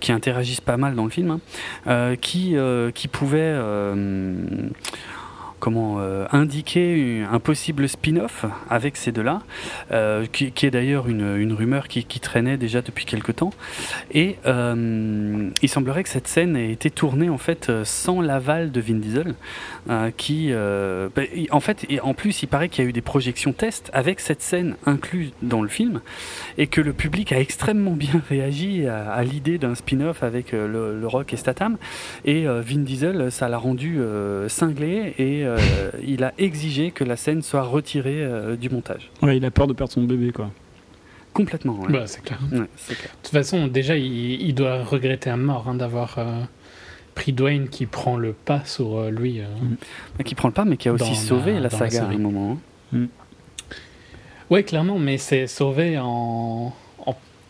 [0.00, 1.38] qui interagissent pas mal dans le film,
[1.86, 2.56] hein, qui
[2.94, 3.54] qui pouvait
[5.64, 9.40] comment euh, indiquer un possible spin-off avec ces deux-là,
[9.92, 13.50] euh, qui, est d'ailleurs une, rumeur qui, traînait déjà depuis quelque temps.
[14.12, 18.80] Et euh, il semblerait que cette scène ait été tournée en fait sans l'aval de
[18.82, 19.34] Vin Diesel,
[20.18, 23.54] qui, bah, en fait, et en plus, il paraît qu'il y a eu des projections
[23.54, 26.02] tests avec cette scène incluse dans le film,
[26.58, 31.06] et que le public a extrêmement bien réagi à, l'idée d'un spin-off avec le, le,
[31.06, 31.78] Rock et Statham.
[32.26, 33.98] Et Vin Diesel, ça l'a rendu
[34.48, 39.10] cinglé et euh, il a exigé que la scène soit retirée euh, du montage.
[39.22, 40.50] Ouais, il a peur de perdre son bébé, quoi.
[41.32, 41.74] Complètement.
[41.80, 41.92] Ouais.
[41.92, 42.38] Bah, c'est clair.
[42.50, 42.58] De
[43.22, 46.42] toute façon, déjà, il, doit regretter à mort hein, d'avoir euh,
[47.14, 49.40] pris Dwayne qui prend le pas sur lui.
[49.40, 50.22] Mm.
[50.22, 52.58] Qui prend le pas, mais qui a aussi sauvé la, saga à un moment.
[52.92, 52.98] Hein.
[52.98, 53.06] Mm.
[54.50, 56.72] Ouais, clairement, mais c'est sauvé en,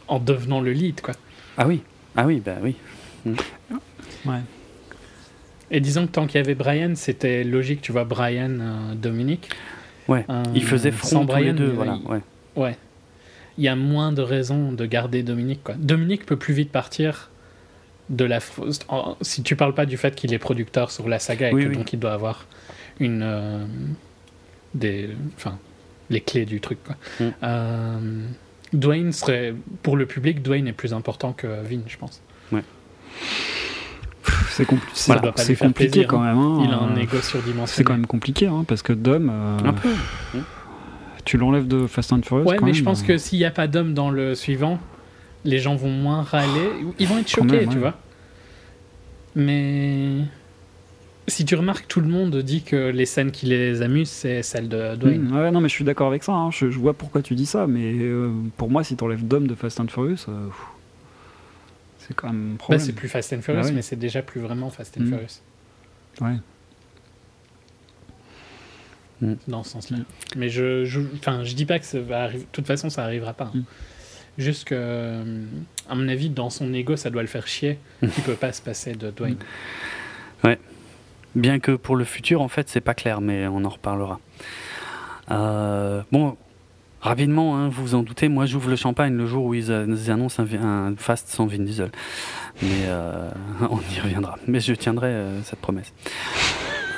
[0.09, 1.15] en, devenant le lead, quoi.
[1.59, 1.83] Ah oui,
[2.17, 2.77] ah oui, bah oui.
[3.27, 3.35] Mm.
[4.27, 4.41] Ouais.
[5.75, 9.51] Et disons que tant qu'il y avait Brian, c'était logique, tu vois, Brian, euh, Dominique.
[10.07, 11.99] Ouais, euh, il faisait front Brian, les deux, voilà.
[12.07, 12.21] ouais.
[12.55, 12.79] ouais.
[13.59, 15.75] Il y a moins de raisons de garder Dominique, quoi.
[15.77, 17.31] Dominique peut plus vite partir
[18.09, 18.39] de la.
[19.21, 21.93] Si tu parles pas du fait qu'il est producteur sur la saga et que donc
[21.93, 22.47] il doit avoir
[23.01, 23.23] une.
[23.25, 23.65] Euh,
[24.75, 25.11] des.
[25.37, 25.59] Enfin,
[26.09, 26.97] les clés du truc, quoi.
[27.19, 28.29] Mm.
[28.73, 29.55] Dwayne serait.
[29.83, 32.23] Pour le public, Dwayne est plus important que Vin, je pense.
[32.53, 32.63] Ouais.
[34.49, 34.65] C'est
[35.57, 36.39] compliqué quand même.
[36.39, 36.63] Hein.
[36.65, 37.67] Il a un égo surdimensionné.
[37.67, 39.31] C'est quand même compliqué hein, parce que Dom.
[39.31, 39.91] Euh, un peu.
[41.25, 42.47] Tu l'enlèves de Fast and Furious.
[42.47, 43.07] Ouais, mais je pense euh.
[43.07, 44.79] que s'il n'y a pas Dom dans le suivant,
[45.45, 46.71] les gens vont moins râler.
[46.99, 47.95] Ils vont être choqués, tu vois.
[49.37, 50.21] Mais
[51.27, 54.69] si tu remarques, tout le monde dit que les scènes qui les amusent, c'est celles
[54.69, 55.23] de Dwayne.
[55.23, 56.33] Mmh, ouais, non, mais je suis d'accord avec ça.
[56.33, 56.51] Hein.
[56.51, 59.55] Je, vois pourquoi tu dis ça, mais euh, pour moi, si tu enlèves Dom de
[59.55, 60.27] Fast and Furious,
[62.07, 64.71] c'est quand même bah, c'est plus Fast and Furious, bah mais c'est déjà plus vraiment
[64.71, 65.09] Fast and mm.
[65.09, 65.41] Furious.
[66.21, 66.37] Ouais.
[69.21, 69.35] Mm.
[69.49, 69.99] Dans ce sens-là.
[69.99, 70.05] Mm.
[70.37, 72.45] Mais je, je, enfin, je dis pas que ça va arriver.
[72.45, 73.51] De toute façon, ça arrivera pas.
[73.55, 73.63] Hein.
[74.37, 75.45] Juste que, euh,
[75.89, 77.79] à mon avis, dans son ego, ça doit le faire chier.
[78.03, 79.37] Il peut pas se passer de Dwayne.
[80.43, 80.59] Ouais.
[81.35, 84.21] Bien que pour le futur, en fait, c'est pas clair, mais on en reparlera.
[85.31, 86.37] Euh, bon,
[87.05, 90.43] Rapidement, hein, vous vous en doutez, moi j'ouvre le champagne le jour où ils, annoncent
[90.43, 91.91] un, fast sans Vin Diesel.
[92.63, 93.29] Mais euh,
[93.61, 94.39] on y reviendra.
[94.47, 95.93] Mais je tiendrai euh, cette promesse.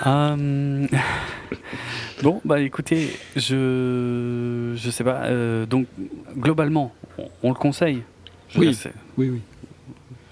[0.06, 0.86] Euh,
[2.22, 5.28] bon, bah écoutez, je je sais pas.
[5.66, 5.88] donc
[6.36, 6.92] globalement,
[7.42, 8.04] on, le conseille?
[8.56, 8.78] oui.
[9.16, 9.40] oui, oui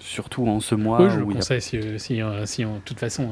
[0.05, 1.01] surtout en ce mois.
[1.01, 3.29] Oui, je le conseille si, si, si, de toute façon,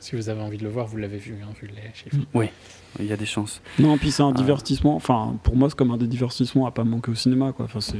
[0.00, 2.16] si vous avez envie de le voir, vous l'avez vu, hein, vu les chiffres.
[2.34, 2.50] Oui,
[2.98, 3.60] il y a des chances.
[3.78, 4.34] Non, puis c'est un euh.
[4.34, 4.96] divertissement.
[4.96, 7.52] Enfin, pour moi, c'est comme un des divertissements à pas manquer au cinéma.
[7.52, 7.66] Quoi.
[7.66, 7.96] Enfin, c'est,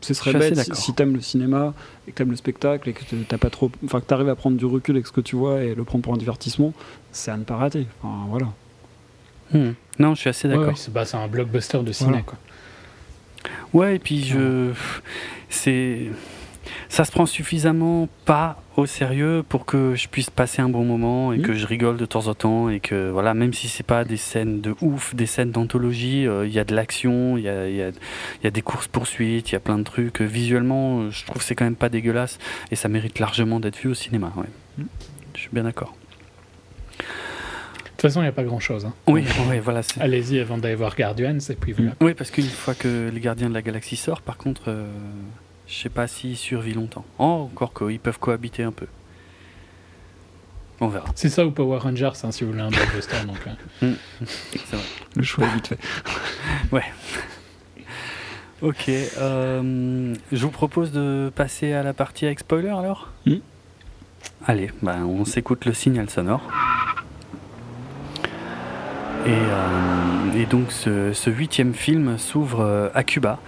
[0.00, 1.74] ce serait bête si, si t'aimes le cinéma
[2.06, 4.56] et que t'aimes le spectacle et que t'as pas trop, enfin, que t'arrives à prendre
[4.56, 6.72] du recul avec ce que tu vois et le prendre pour un divertissement,
[7.12, 7.86] c'est à ne pas rater.
[8.02, 8.48] Enfin, voilà.
[9.52, 9.74] Hmm.
[9.98, 10.74] Non, je suis assez d'accord.
[10.90, 12.22] Bah, c'est, un blockbuster de cinéma.
[12.22, 12.38] Quoi.
[13.72, 14.72] Ouais, et puis je,
[15.48, 16.08] c'est
[16.88, 21.32] ça se prend suffisamment pas au sérieux pour que je puisse passer un bon moment
[21.32, 21.42] et mmh.
[21.42, 24.16] que je rigole de temps en temps et que voilà même si c'est pas des
[24.16, 27.68] scènes de ouf des scènes d'anthologie euh, il y a de l'action il y a,
[27.68, 27.90] y, a,
[28.42, 31.54] y a, des courses poursuites il y a plein de trucs visuellement je trouve c'est
[31.54, 32.38] quand même pas dégueulasse
[32.70, 34.46] et ça mérite largement d'être vu au cinéma ouais.
[34.78, 34.84] Mmh.
[35.34, 35.94] je suis bien d'accord
[38.00, 38.86] de toute façon, il n'y a pas grand chose.
[38.86, 38.94] Hein.
[39.08, 39.82] Oui, oui, voilà.
[40.00, 41.90] Allez-y avant d'aller voir Guardians et puis voilà.
[42.00, 44.86] Oui, parce qu'une fois que les Gardiens de la Galaxie sort, par contre, euh,
[45.70, 47.04] je sais pas s'il survit longtemps.
[47.18, 48.86] Oh, encore qu'ils peuvent cohabiter un peu.
[50.80, 51.06] On verra.
[51.14, 53.24] C'est ça ou Power Rangers, hein, si vous voulez un blockbuster.
[53.26, 53.38] donc,
[53.82, 53.94] euh.
[54.24, 54.84] C'est vrai.
[55.14, 55.78] Le choix est vite fait.
[56.72, 56.84] ouais.
[58.62, 58.88] Ok.
[58.88, 63.36] Euh, je vous propose de passer à la partie avec spoiler alors hmm.
[64.46, 66.42] Allez, bah, on s'écoute le signal sonore.
[69.26, 73.38] Euh, et, donc ce, huitième film s'ouvre euh, à Cuba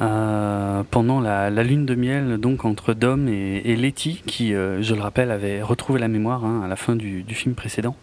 [0.00, 5.30] euh, pendant la, lune de miel donc entre Dom et, Letty qui, je le rappelle,
[5.30, 7.96] avait retrouvé la mémoire hein, à la fin du, film précédent.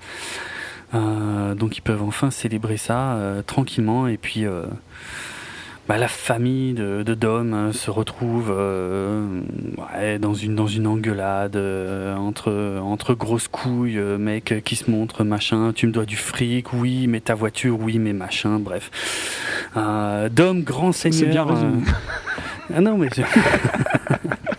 [0.94, 4.46] donc ils peuvent enfin célébrer ça tranquillement et puis
[5.88, 8.50] bah, la famille de, de Dom euh, se retrouve
[10.20, 15.88] dans, une, dans une engueulade entre, entre grosses couilles, mec qui se montre, machin, tu
[15.88, 18.92] me dois du fric, oui, mais ta voiture, oui, mais machin, bref.
[19.76, 21.20] Dom, grand seigneur.
[21.20, 21.84] C'est bien résumé.
[22.76, 23.10] ah non, mais.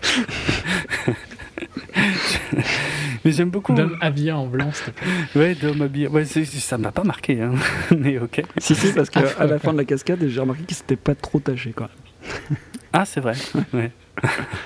[3.25, 3.73] Mais j'aime beaucoup.
[3.73, 5.07] Dom habillé en blanc, s'il te plaît.
[5.35, 6.07] Ouais, Dom habillé.
[6.07, 7.53] Ouais, ça m'a pas marqué, hein.
[7.97, 8.43] mais ok.
[8.57, 11.15] Si, si, parce qu'à à la fin de la cascade, j'ai remarqué qu'il s'était pas
[11.15, 12.57] trop taché quand même.
[12.91, 13.35] Ah, c'est vrai.
[13.73, 13.91] Ouais.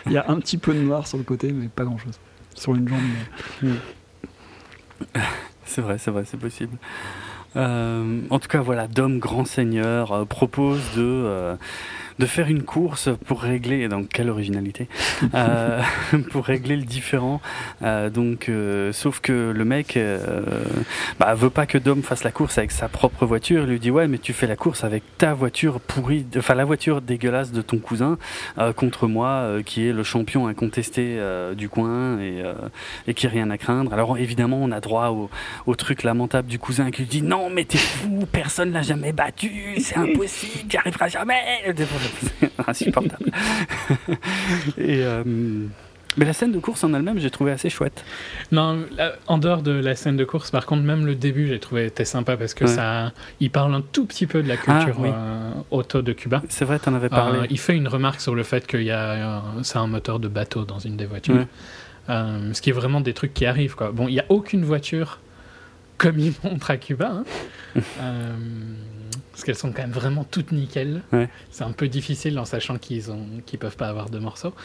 [0.05, 2.20] Il y a un petit peu de noir sur le côté, mais pas grand chose.
[2.53, 2.99] Sur une jambe.
[3.62, 3.72] Mais...
[5.64, 6.78] C'est vrai, c'est vrai, c'est possible.
[7.55, 11.03] Euh, en tout cas, voilà, Dom Grand Seigneur euh, propose de.
[11.03, 11.55] Euh,
[12.20, 14.88] de faire une course pour régler, donc quelle originalité,
[15.36, 15.82] euh,
[16.32, 17.41] pour régler le différent.
[17.84, 19.99] Euh, donc, euh, sauf que le mec
[21.20, 23.63] bah, veut pas que Dom fasse la course avec sa propre voiture.
[23.63, 26.65] Il lui dit ouais, mais tu fais la course avec ta voiture pourrie, enfin la
[26.65, 28.18] voiture dégueulasse de ton cousin
[28.76, 31.20] contre moi, qui est le champion incontesté
[31.55, 32.43] du coin et,
[33.07, 33.93] et qui rien à craindre.
[33.93, 35.30] Alors évidemment, on a droit au,
[35.65, 39.11] au truc lamentable du cousin qui lui dit non, mais t'es fou, personne l'a jamais
[39.11, 41.36] battu, c'est impossible, tu arriveras jamais.
[42.68, 43.32] insupportable.
[44.78, 45.24] Et, euh,
[46.18, 48.03] mais la scène de course en elle-même, j'ai trouvé assez chouette.
[48.51, 48.86] Non,
[49.28, 52.05] en dehors de la scène de course, par contre, même le début, j'ai trouvé était
[52.05, 55.51] sympa parce que ça, il parle un tout petit peu de la culture ah, euh,
[55.70, 56.41] auto de Cuba.
[56.49, 57.39] C'est vrai, tu en avais parlé.
[57.39, 60.28] Euh, il fait une remarque sur le fait qu'il y a, c'est un moteur de
[60.28, 61.45] bateau dans une des voitures.
[62.08, 63.76] ce qui est vraiment des trucs qui arrivent.
[63.76, 63.91] Quoi.
[63.91, 65.20] Bon, il n'y a aucune voiture
[65.99, 67.24] comme il montre à Cuba.
[67.76, 67.82] Hein.
[69.38, 71.03] parce qu'elles sont quand même vraiment toutes nickel.
[71.51, 74.55] C'est un peu difficile en sachant qu'ils ont qu'ils peuvent pas avoir de morceaux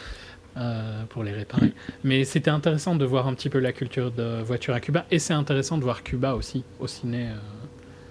[0.57, 1.73] euh, pour les réparer.
[2.03, 5.19] Mais c'était intéressant de voir un petit peu la culture de voiture à Cuba et
[5.19, 7.35] c'est intéressant de voir Cuba aussi au ciné euh,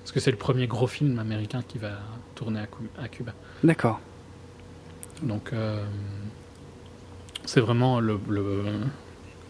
[0.02, 1.98] parce que c'est le premier gros film américain qui va
[2.36, 2.60] tourner
[2.96, 3.32] à, Cuba.
[3.64, 4.00] D'accord.
[5.24, 5.84] Donc euh,
[7.44, 8.62] c'est vraiment le le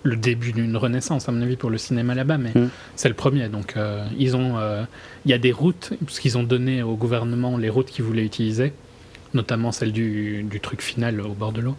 [0.04, 2.70] début d'une renaissance, à mon avis, pour le cinéma là-bas, mais mm.
[2.96, 3.48] c'est le premier.
[3.48, 4.84] Donc, euh, ils ont, euh,
[5.24, 8.24] il y a des routes, parce qu'ils ont donné au gouvernement les routes qu'ils voulaient
[8.24, 8.72] utiliser,
[9.34, 11.76] notamment celle du, du, truc final au bord de l'eau.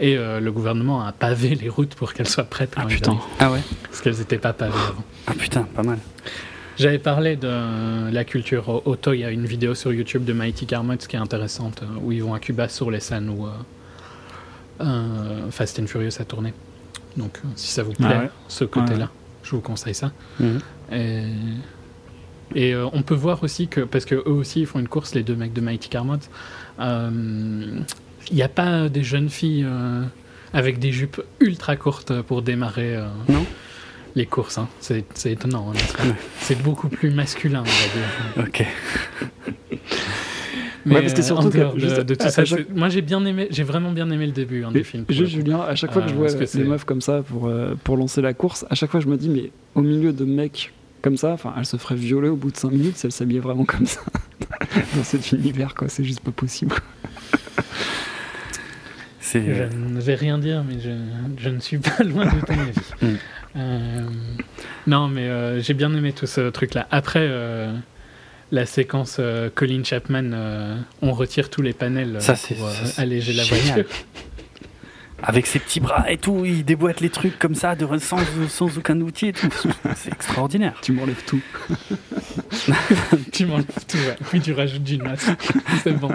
[0.00, 2.74] Et euh, le gouvernement a pavé les routes pour qu'elles soient prêtes.
[2.76, 3.18] Ah putain.
[3.38, 3.60] Ah ouais.
[3.84, 5.04] Parce qu'elles n'étaient pas pavées avant.
[5.26, 5.98] Ah putain, pas mal.
[6.78, 9.14] J'avais parlé de la culture auto.
[9.14, 12.22] Il y a une vidéo sur YouTube de Mighty Carmot qui est intéressante, où ils
[12.22, 13.48] vont à Cuba sur les scènes où
[15.50, 16.52] Fast and Furious a tourné.
[17.16, 19.10] Donc, euh, si ça vous plaît, ah ce côté-là,
[19.42, 20.12] je vous conseille ça.
[20.40, 20.60] Mhm.
[22.54, 25.22] Et, euh, on peut voir aussi que, parce qu'eux aussi, ils font une course, les
[25.22, 26.18] deux mecs de Mighty Carmot,
[26.78, 27.80] euh,
[28.30, 29.66] il n'y a pas des jeunes filles
[30.52, 32.98] avec des jupes ultra courtes pour démarrer
[34.14, 34.58] les courses.
[34.58, 34.68] Hein.
[34.80, 35.72] C'est étonnant.
[35.72, 38.48] Hein, c'est beaucoup plus masculin, on va dire.
[38.48, 38.66] Ok.
[40.86, 42.42] Mais ouais, surtout que, de, tout ça,
[42.74, 45.04] moi j'ai bien aimé, j'ai vraiment bien aimé le début hein, du film.
[45.08, 47.96] Juste Julien, à chaque fois que je vois des meufs comme ça pour, euh, pour
[47.96, 50.72] lancer la course, à chaque fois je me dis, mais au milieu de mecs
[51.02, 53.40] comme ça, enfin, elle se ferait violer au bout de 5 minutes si elle s'habillait
[53.40, 54.00] vraiment comme ça
[54.96, 55.88] dans cet univers, quoi.
[55.88, 56.74] C'est juste pas possible.
[59.34, 60.90] Je ne vais rien dire, mais je,
[61.38, 62.80] je ne suis pas loin de ton avis.
[63.02, 63.16] Mm.
[63.56, 64.00] Euh,
[64.86, 66.86] non, mais euh, j'ai bien aimé tout ce truc-là.
[66.90, 67.26] Après,
[68.50, 72.68] la séquence euh, Colin Chapman, euh, on retire tous les panels euh, pour
[72.98, 73.84] alléger la voiture.
[75.22, 78.18] Avec ses petits bras et tout, il déboîte les trucs comme ça, de, sans,
[78.48, 79.48] sans aucun outil et tout.
[79.96, 80.74] C'est extraordinaire.
[80.82, 81.40] Tu m'enlèves tout.
[83.32, 84.16] tu m'enlèves tout, ouais.
[84.28, 85.30] Puis tu rajoutes du masse.
[85.82, 86.10] C'est bon.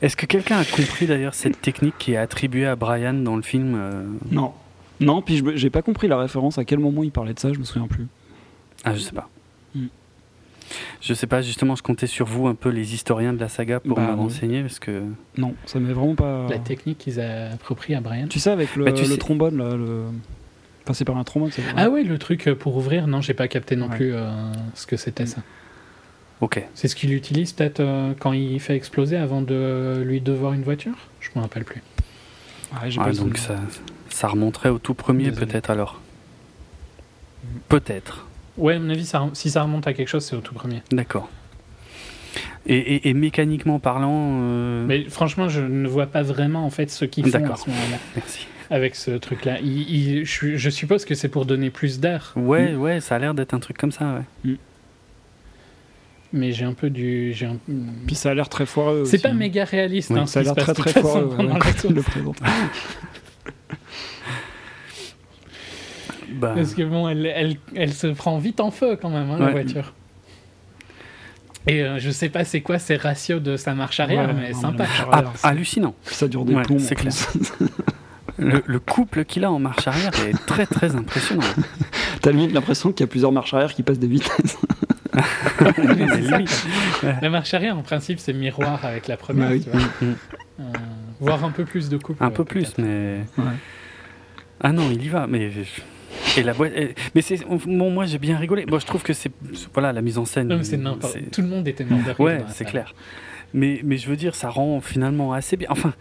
[0.00, 3.42] Est-ce que quelqu'un a compris d'ailleurs cette technique qui est attribuée à Brian dans le
[3.42, 4.54] film Non.
[4.98, 7.58] Non, puis j'ai pas compris la référence, à quel moment il parlait de ça, je
[7.58, 8.06] me souviens plus.
[8.82, 9.28] Ah, je sais pas.
[11.00, 13.80] Je sais pas, justement, je comptais sur vous, un peu les historiens de la saga,
[13.80, 15.02] pour bah, me renseigner, parce que...
[15.36, 16.46] Non, ça m'est vraiment pas...
[16.48, 20.04] La technique qu'ils ont approprie à Brian Tu sais, avec le, bah, trombone, là, le...
[20.84, 23.34] Enfin, c'est par un trombone, c'est Ah ouais, le truc euh, pour ouvrir, non, j'ai
[23.34, 24.30] pas capté non plus euh,
[24.74, 25.42] ce que c'était ça.
[26.40, 26.64] Ok.
[26.74, 30.62] C'est ce qu'il utilise peut-être euh, quand il fait exploser avant de lui devoir une
[30.62, 30.94] voiture?
[31.20, 31.82] Je me rappelle plus.
[32.82, 33.56] Ouais, donc ça,
[34.08, 36.00] ça remonterait au tout premier peut-être alors.
[37.68, 38.26] Peut-être.
[38.60, 40.82] Ouais, à mon avis, si ça remonte à quelque chose, c'est au tout premier.
[40.92, 41.28] D'accord.
[42.66, 44.38] Et, mécaniquement parlant.
[44.42, 47.70] Euh, Mais franchement, je ne vois pas vraiment en fait ce qu'ils font à ce
[47.70, 47.96] moment-là.
[48.16, 48.46] Merci.
[48.68, 49.56] Avec ce truc-là.
[49.62, 52.32] je, suppose que c'est pour donner plus d'air.
[52.36, 54.52] Ouais, ouais, ça a l'air d'être un truc comme ça, ouais.
[54.52, 54.56] Mm.
[56.32, 57.34] Mais j'ai un peu du.
[57.42, 57.56] Un...
[58.06, 59.04] Puis ça a l'air très foireux.
[59.04, 59.34] C'est pas hein.
[59.34, 60.12] méga réaliste.
[60.12, 61.36] Hein, ça a l'air très très foireux.
[61.38, 61.44] le
[66.32, 66.52] Bah.
[66.54, 69.50] Parce que bon, elle, elle, elle, se prend vite en feu quand même, hein, la
[69.50, 69.92] voiture.
[71.66, 74.86] Et euh, je sais pas c'est quoi ces ratios de sa marche arrière, mais sympa.
[75.12, 75.94] Ah, hallucinant.
[76.04, 76.78] Ça dure des plombs.
[76.78, 77.12] C'est clair.
[78.38, 81.42] le, couple qu'il a en marche arrière est très très impressionnant.
[82.22, 84.58] T'as limite l'impression qu'il y a plusieurs marches arrière qui passent des vitesses.
[87.02, 89.50] la marche arrière, en principe, c'est miroir avec la première.
[89.50, 89.80] Tu vois.
[89.80, 90.14] Mm.
[90.60, 90.62] Euh,
[91.20, 92.24] voir un peu plus de couple.
[92.24, 93.20] Un peu plus, mais.
[94.62, 95.50] Ah non, il y va, mais.
[96.36, 96.72] Et la boîte,
[97.14, 98.66] mais c'est bon, moi j'ai bien rigolé.
[98.66, 99.30] Moi je trouve que c'est
[99.72, 100.48] voilà la mise en scène.
[100.48, 101.30] Non, c'est n'importe.
[101.30, 102.94] Tout le monde était mort de Ouais, c'est clair.
[103.52, 105.68] Mais mais je veux dire, ça rend finalement assez bien.
[105.70, 105.94] Enfin,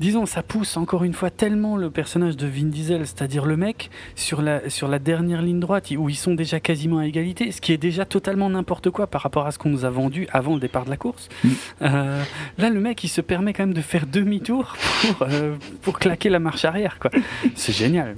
[0.00, 3.90] disons, ça pousse encore une fois tellement le personnage de Vin Diesel, c'est-à-dire le mec,
[4.14, 7.60] sur la, sur la dernière ligne droite, où ils sont déjà quasiment à égalité, ce
[7.60, 10.54] qui est déjà totalement n'importe quoi par rapport à ce qu'on nous a vendu avant
[10.54, 11.28] le départ de la course.
[11.42, 11.48] Mm.
[11.82, 12.22] Euh,
[12.58, 16.28] là, le mec, il se permet quand même de faire demi-tour pour, euh, pour claquer
[16.28, 16.98] la marche arrière.
[16.98, 17.10] quoi.
[17.54, 18.14] C'est génial.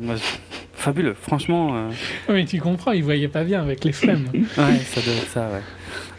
[0.74, 1.76] fabuleux, franchement.
[1.76, 1.90] Euh.
[2.28, 4.28] Mais tu comprends, il voyait pas bien avec les flemmes.
[4.32, 4.44] ouais,
[4.84, 5.62] ça doit être ça, ouais.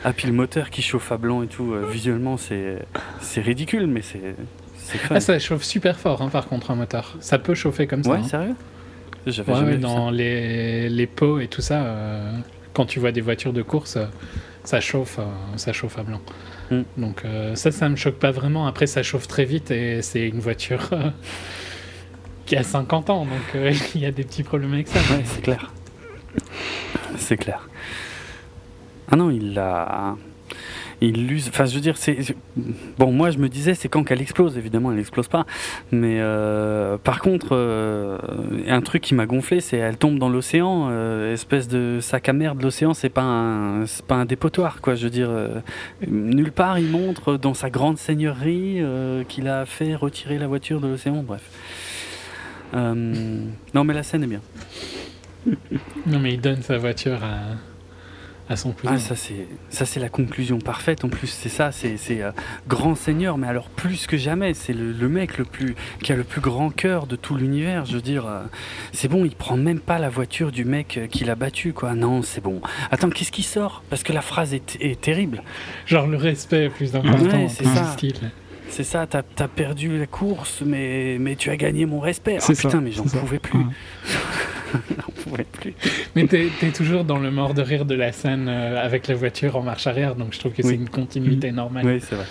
[0.03, 4.35] Ah, puis le moteur qui chauffe à blanc et tout, visuellement, c'est ridicule, mais c'est
[5.09, 7.15] ah, ça chauffe super fort, hein, par contre, un moteur.
[7.19, 8.11] Ça peut chauffer comme ça.
[8.11, 8.23] Ouais, hein.
[8.23, 8.55] sérieux?
[9.25, 12.31] Ouais, dans Les, les pots et tout ça, euh,
[12.73, 14.05] quand tu vois des voitures de course, euh,
[14.63, 15.25] ça chauffe, euh,
[15.57, 16.21] ça chauffe à blanc.
[16.71, 16.83] Hmm.
[16.97, 17.23] Donc
[17.55, 18.65] ça, ça me choque pas vraiment.
[18.65, 20.89] Après, ça chauffe très vite et c'est une voiture
[22.45, 23.61] qui a 50 ans, donc
[23.95, 24.99] il y a des petits problèmes avec ça.
[25.13, 25.73] Ouais, c'est clair.
[27.17, 27.67] C'est clair.
[29.11, 30.15] Ah non, il l'a
[31.01, 31.47] il l'use.
[31.49, 32.35] Enfin, je veux dire, c'est
[32.97, 33.11] bon.
[33.11, 34.57] Moi, je me disais, c'est quand qu'elle explose.
[34.57, 35.45] Évidemment, elle n'explose pas.
[35.91, 38.17] Mais euh, par contre, euh,
[38.67, 42.33] un truc qui m'a gonflé, c'est elle tombe dans l'océan, euh, espèce de sac à
[42.33, 42.61] merde.
[42.61, 44.95] L'océan, c'est pas c'est pas un dépotoir, quoi.
[44.95, 45.29] Je veux dire,
[46.07, 48.81] nulle part, il montre dans sa grande seigneurie
[49.27, 51.23] qu'il a fait retirer la voiture de l'océan.
[51.23, 51.41] Bref.
[52.73, 54.41] non, mais la scène est bien.
[56.05, 57.70] Non, mais il donne sa voiture à
[58.55, 61.03] son Ah, ça c'est ça c'est la conclusion parfaite.
[61.03, 62.31] En plus, c'est ça, c'est euh,
[62.67, 66.23] grand seigneur, mais alors plus que jamais, c'est le, mec le plus qui a le
[66.23, 67.85] plus grand cœur de tout l'univers.
[67.85, 68.43] Je veux dire, euh,
[68.93, 71.93] c'est bon, il prend même pas la voiture du mec euh, qui l'a battu, quoi.
[71.93, 72.61] Non, c'est bon.
[72.91, 73.83] Attends, qu'est-ce qui sort?
[73.89, 75.43] Parce que la phrase est, terrible.
[75.85, 77.47] Genre le respect est plus important.
[77.47, 77.95] c'est ça.
[78.69, 82.37] C'est ça, t'as as perdu la course, mais, mais tu as gagné mon respect.
[82.41, 83.59] Ah putain, mais j'en pouvais plus.
[85.51, 85.73] plus.
[86.15, 89.15] Mais t'es es toujours dans le mort de rire de la scène euh, avec la
[89.15, 91.55] voiture en marche arrière, donc je trouve que c'est une continuité mm.
[91.55, 91.85] normale.
[91.85, 92.25] Oui, c'est vrai.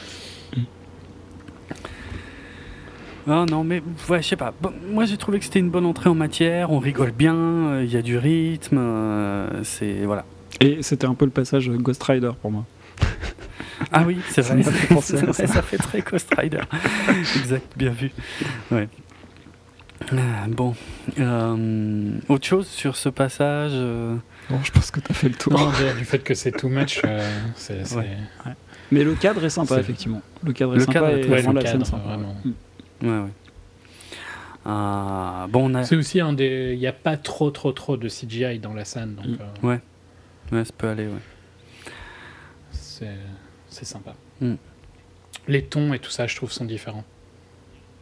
[3.28, 4.53] Ah non, mais ouais, je sais pas.
[4.91, 6.72] moi, j'ai trouvé que c'était une bonne entrée en matière.
[6.72, 8.78] On rigole bien, euh, il y a du rythme.
[8.78, 10.24] Euh, c'est voilà.
[10.61, 12.64] Et c'était un peu le passage Ghost Rider pour moi.
[13.93, 14.70] Ah oui, c'est vrai, ça,
[15.62, 16.61] fait très Ghost Rider.
[17.36, 18.11] exact, bien vu.
[18.70, 18.88] Ouais.
[20.12, 20.74] Ah, bon,
[21.18, 24.16] euh, autre chose sur ce passage euh?
[24.48, 25.53] Bon, je pense que tu as fait le tour.
[25.53, 27.82] Non, du fait que c'est too much, euh, c'est.
[28.90, 30.22] Mais le cadre est sympa, effectivement.
[30.42, 32.34] Le cadre est le sympa cadre et ouais, le cadre, Vraiment.
[32.44, 32.53] Mm.
[33.03, 33.30] Ouais, ouais.
[34.64, 35.84] Ah, bon, a...
[35.84, 36.72] C'est aussi un des.
[36.74, 39.14] Il n'y a pas trop, trop, trop de CGI dans la scène.
[39.14, 39.66] Donc, mm.
[39.66, 39.80] Ouais.
[40.51, 41.20] Ouais, ça peut aller, ouais.
[42.72, 44.14] C'est sympa.
[44.40, 44.55] Mm.
[45.46, 47.05] Les tons et tout ça, je trouve, sont différents.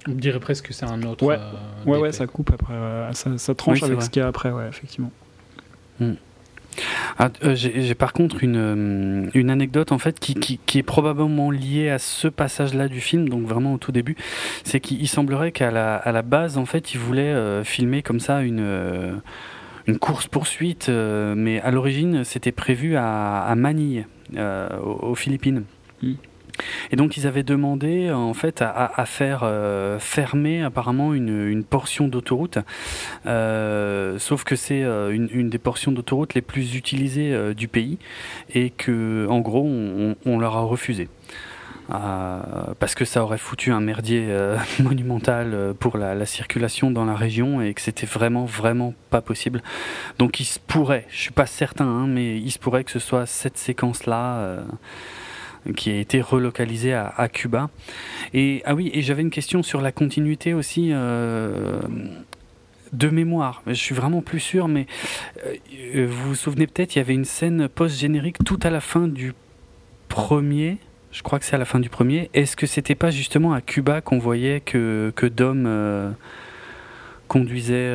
[0.09, 1.25] On dirait presque que c'est un autre.
[1.25, 2.75] Ouais, euh, ouais, ouais, ça coupe après.
[3.13, 5.13] ça, ça, tranche avec ce qu'il y a après, ouais, effectivement.
[6.01, 6.15] Hmm.
[7.19, 10.85] Ah, euh, J'ai par contre une, euh, une, anecdote en fait qui, qui, qui, est
[10.85, 14.17] probablement liée à ce passage-là du film, donc vraiment au tout début.
[14.63, 18.43] C'est qu'il semblerait qu'à la, à la base, en fait, il voulait filmer comme ça
[18.43, 19.21] une,
[19.87, 24.07] une course-poursuite, mais à l'origine, c'était prévu à, à Manille,
[24.83, 25.65] aux, Philippines.
[26.01, 26.15] Hmm.
[26.91, 32.59] Et donc ils avaient demandé en fait à, faire euh, fermer apparemment une, portion d'autoroute,
[33.27, 37.99] euh, sauf que c'est euh, une, des portions d'autoroute les plus utilisées du pays
[38.55, 39.67] et que en gros
[40.25, 41.09] on, leur a refusé.
[41.89, 44.29] parce que ça aurait foutu un merdier
[44.81, 49.63] monumental pour la, circulation dans la région et que c'était vraiment vraiment pas possible.
[50.19, 52.99] Donc il se pourrait, je suis pas certain, hein, mais il se pourrait que ce
[52.99, 54.59] soit cette séquence là
[55.77, 57.71] qui a été relocalisé à, Cuba.
[58.35, 60.91] Et ah oui, et j'avais une question sur la continuité aussi.
[60.93, 61.81] Euh,
[62.93, 64.87] de mémoire, je suis vraiment plus sûr, mais
[65.95, 69.09] euh, vous vous souvenez peut-être, il y avait une scène post-générique tout à la fin
[69.09, 69.35] du
[70.09, 70.79] premier,
[71.13, 72.31] je crois que c'est à la fin du premier.
[72.33, 76.11] Est-ce que c'était pas justement à Cuba qu'on voyait que, que Dom euh,
[77.29, 77.95] conduisait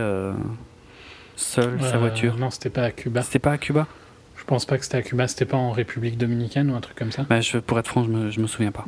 [1.35, 2.37] seul sa voiture?
[2.37, 3.23] Non, c'était pas à Cuba.
[3.23, 3.87] C'était pas à Cuba?
[4.43, 6.97] Je pense pas que c'était à Cuba, c'était pas en République dominicaine ou un truc
[6.97, 8.83] comme ça bah, je, Pour être franc, je me, je me souviens pas.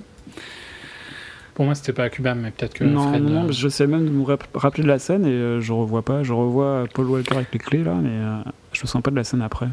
[1.53, 2.84] Pour moi, c'était pas à Cuba, mais peut-être que.
[2.84, 5.61] Non, Fred, non, euh, je sais même de me rappeler de la scène et euh,
[5.61, 6.23] je revois pas.
[6.23, 8.40] Je revois Paul Walker avec les clés là, mais euh,
[8.73, 9.69] je me sens pas de la scène après.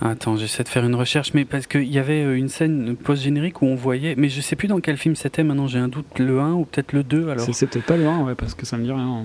[0.00, 3.66] Attends, j'essaie de faire une recherche, mais parce qu'il y avait une scène post-générique où
[3.66, 6.38] on voyait, mais je sais plus dans quel film c'était maintenant, j'ai un doute, le
[6.38, 7.44] 1 ou peut-être le 2 alors.
[7.52, 9.24] C'est peut-être pas le 1, ouais, parce que ça me dit rien.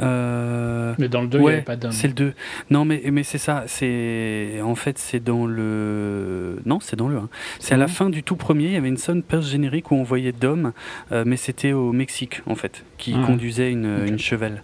[0.00, 0.94] Euh...
[0.98, 1.92] Mais dans le 2, il ouais, n'y avait pas d'homme.
[1.92, 2.32] C'est le 2.
[2.70, 3.64] Non, mais, mais c'est ça.
[3.66, 6.60] C'est En fait, c'est dans le.
[6.64, 7.28] Non, c'est dans le 1.
[7.58, 8.66] C'est à la fin du tout premier.
[8.66, 10.72] Il y avait une scène post-générique où on voyait Dom,
[11.12, 13.26] euh, mais c'était au Mexique, en fait, qui Ah.
[13.26, 14.62] conduisait une, chevelle.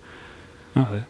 [0.76, 1.00] Ah ouais.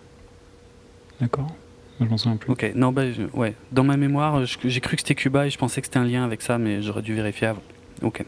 [1.21, 1.55] D'accord.
[2.01, 2.51] Je m'en souviens plus.
[2.53, 3.55] Ok, non, bah, je- ouais.
[3.73, 6.25] Dans ma mémoire, j'ai cru que c'était Cuba et je pensais que c'était un lien
[6.25, 7.63] avec ça, mais j'aurais dû vérifier avant.
[8.03, 8.25] Ok.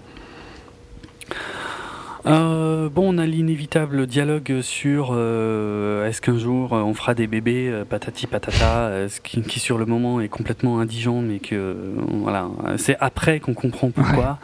[2.27, 7.27] Euh, bon, on a l'inévitable dialogue sur euh, est-ce qu'un jour euh, on fera des
[7.27, 11.77] bébés, euh, patati patata, ce qui, qui sur le moment est complètement indigent, mais que
[12.13, 14.39] voilà, c'est après qu'on comprend pourquoi.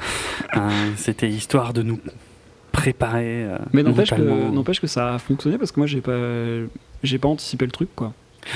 [0.96, 1.98] C'était histoire de nous
[2.72, 3.46] préparer.
[3.72, 4.52] Mais n'empêche que, mentalement.
[4.52, 6.18] n'empêche que ça a fonctionné parce que moi j'ai pas,
[7.02, 8.12] j'ai pas anticipé le truc quoi.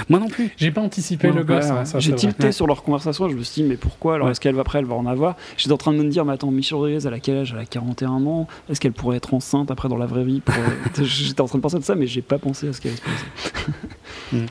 [0.09, 0.51] Moi non plus.
[0.57, 1.65] J'ai pas anticipé le gosse.
[1.65, 2.01] ouais, hein, ouais.
[2.01, 2.53] J'ai tilté Ouais.
[2.53, 4.85] sur leur conversation, je me suis dit mais pourquoi alors est-ce qu'elle va après elle
[4.85, 5.37] va en avoir?
[5.57, 7.53] J'étais en train de me dire mais attends Michelle Rodriguez elle a quel âge?
[7.55, 10.55] Elle a 41 ans Est-ce qu'elle pourrait être enceinte après dans la vraie vie pour,
[10.55, 12.93] euh, J'étais en train de penser de ça mais j'ai pas pensé à ce qu'elle
[12.93, 14.47] allait se passer.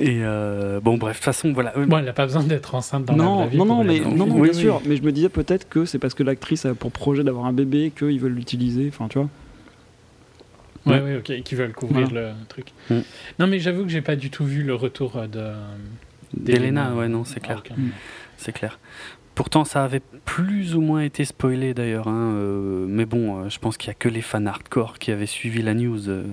[0.00, 1.72] Et euh, bon, bref, de toute façon, voilà.
[1.76, 3.56] Bon, elle n'a pas besoin d'être enceinte dans la vraie vie.
[3.58, 4.54] non, non, mais, non, non, Oui, bien oui.
[4.54, 4.80] sûr.
[4.86, 7.52] Mais je me disais peut-être que c'est parce que l'actrice a pour projet d'avoir un
[7.52, 8.88] bébé qu'ils veulent l'utiliser.
[8.94, 9.28] Enfin, tu vois.
[10.86, 12.72] Ouais, ouais, ok, qui veulent couvrir le truc.
[12.90, 13.00] Mm.
[13.38, 15.52] Non, mais j'avoue que j'ai pas du tout vu le retour euh, de.
[16.34, 17.62] D'Elena, ouais, non, c'est clair.
[17.64, 17.78] Ah, ok.
[17.78, 17.90] Mm.
[18.36, 18.78] C'est clair.
[19.34, 22.08] Pourtant, ça avait plus ou moins été spoilé d'ailleurs.
[22.08, 25.12] hein, euh, mais bon, euh, je pense qu'il n'y a que les fans hardcore qui
[25.12, 26.08] avaient suivi la news.
[26.08, 26.24] euh,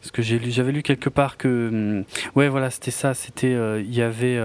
[0.00, 2.04] parce que j'ai lu, j'avais lu quelque part que, hum,
[2.36, 3.14] ouais, voilà, c'était ça.
[3.14, 4.38] C'était, euh, il y avait,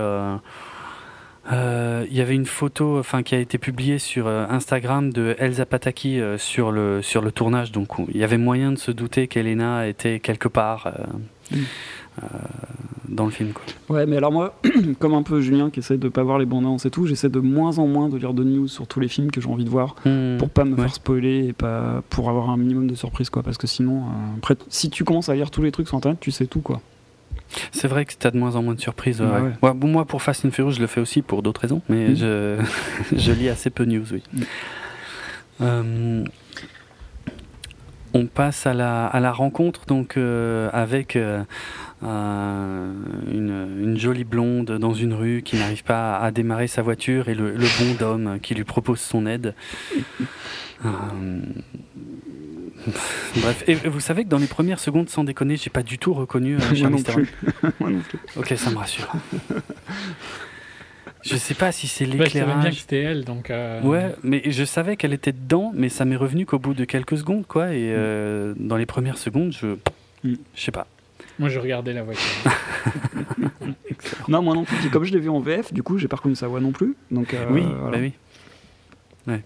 [1.51, 5.65] il y avait une photo, enfin, qui a été publiée sur euh, Instagram de Elsa
[5.65, 7.71] Pataki euh, sur le sur le tournage.
[7.71, 10.87] Donc, on- il y avait moyen de se douter qu'Elena était quelque part.
[10.87, 10.91] euh,
[11.51, 11.55] Mm.
[12.21, 12.27] euh,
[13.07, 13.63] dans le film quoi.
[13.95, 14.53] Ouais, mais alors moi,
[14.99, 17.29] comme un peu Julien qui essaie de pas voir les bandes annonces et tout, j'essaie
[17.29, 19.63] de moins en moins de lire de news sur tous les films que j'ai envie
[19.65, 19.95] de voir
[20.37, 20.81] pour pas me Ouais.
[20.83, 23.41] faire spoiler et pas pour avoir un minimum de surprise quoi.
[23.41, 26.19] Parce que sinon, euh, après, si tu commences à lire tous les trucs sur internet,
[26.21, 26.81] tu sais tout quoi.
[27.71, 29.21] C'est vrai que t'as de moins en moins de surprises.
[29.21, 29.41] ouais, Ouais, ouais.
[29.41, 29.69] ouais.
[29.69, 32.09] Ouais, bon, moi, pour Fast and Furious, je le fais aussi pour d'autres raisons, mais
[32.09, 32.15] Mm.
[32.15, 32.63] je,
[33.15, 34.23] je lis assez peu de news, oui.
[34.33, 34.41] Mm.
[35.61, 36.23] Euh,
[38.13, 41.43] on passe à la, à la rencontre donc euh, avec euh,
[42.03, 42.91] euh,
[43.31, 47.35] une, une jolie blonde dans une rue qui n'arrive pas à démarrer sa voiture et
[47.35, 49.53] le, le bon d'homme qui lui propose son aide.
[53.41, 56.13] Bref, et vous savez que dans les premières secondes, sans déconner, j'ai pas du tout
[56.13, 57.29] reconnu euh, Moi non plus.
[57.79, 58.19] Moi non plus.
[58.37, 59.11] Ok, ça me rassure.
[61.23, 62.79] je sais pas si c'est Ouais, je savais bien que l'éclairage.
[62.79, 63.49] c'était elle, donc.
[63.49, 66.85] euh, Ouais, mais je savais qu'elle était dedans, mais ça m'est revenu qu'au bout de
[66.85, 67.73] quelques secondes, quoi.
[67.73, 69.75] Et euh, dans les premières secondes, je,
[70.23, 70.33] Mm.
[70.55, 70.85] je sais pas.
[71.37, 72.51] Moi, je regardais la voiture.
[74.27, 74.89] Non, moi non plus.
[74.89, 76.95] Comme je l'ai vu en VF, du coup, j'ai pas reconnu sa voix non plus.
[77.11, 77.97] Donc, euh, oui, voilà.
[77.97, 78.13] bah oui.
[79.27, 79.41] Ouais.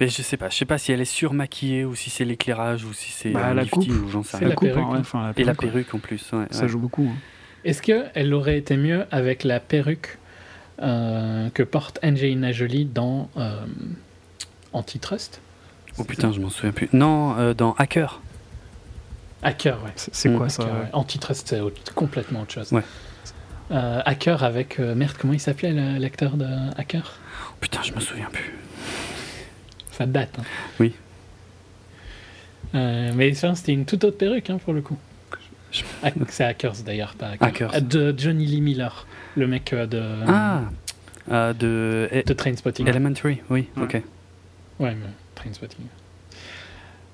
[0.00, 2.84] Mais je sais pas, je sais pas si elle est surmaquillée ou si c'est l'éclairage
[2.84, 3.88] ou si c'est Bah, la coupe.
[3.88, 4.48] ou j'en sais rien.
[4.48, 6.44] La la coupe, perruque, hein, ouais, enfin, la Et la perruque, en plus, ouais.
[6.50, 6.68] Ça ouais.
[6.68, 7.10] joue beaucoup.
[7.10, 7.18] hein.
[7.64, 10.18] Est-ce qu'elle aurait été mieux avec la perruque
[10.82, 13.64] euh, que porte Angelina Jolie dans euh,
[14.72, 15.40] Antitrust?
[15.98, 16.88] Oh putain, je m'en souviens plus.
[16.92, 18.20] Non, euh, dans Hacker.
[19.42, 19.92] Hacker, ouais.
[19.96, 20.36] C'est Mm.
[20.36, 20.88] quoi ça Hacker, ouais?
[20.92, 22.72] Antitrust, c'est complètement autre chose.
[22.72, 22.82] Ouais.
[23.70, 24.78] Euh, hacker avec.
[24.78, 26.46] euh, merde, comment il s'appelait l'acteur de
[26.76, 27.18] Hacker?
[27.50, 28.52] Oh, putain, je me souviens plus.
[29.96, 30.36] Ça date.
[30.38, 30.42] hein.
[30.80, 30.92] Oui.
[32.74, 34.96] Euh, mais ça, c'était une toute autre perruque hein, pour le coup.
[35.72, 37.46] Je- Hack- C'est Hackers d'ailleurs, pas Hacker.
[37.48, 37.74] Hackers.
[37.74, 39.06] Euh, De Johnny Lee Miller,
[39.36, 40.62] le mec euh, de, Ah
[41.30, 42.86] euh, De E- de Trainspotting.
[42.88, 43.82] Elementary, oui, Ouais.
[43.84, 43.92] ok.
[44.80, 45.86] Ouais, mais Trainspotting.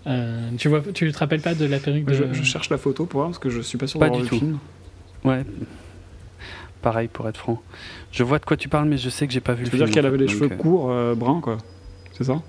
[0.08, 2.14] Euh, tu, vois, tu te rappelles pas de la perruque de...
[2.14, 4.22] Je, je cherche la photo pour voir parce que je suis pas sûr Pas d'avoir
[4.22, 4.38] du le tout.
[4.38, 4.58] film.
[5.24, 5.44] Ouais.
[6.82, 7.62] Pareil, pour être franc.
[8.10, 9.70] Je vois de quoi tu parles, mais je sais que j'ai pas vu Tu le
[9.70, 9.86] veux film.
[9.86, 11.58] dire qu'elle avait les cheveux euh, courts, euh, bruns, quoi
[12.14, 12.42] C'est ça?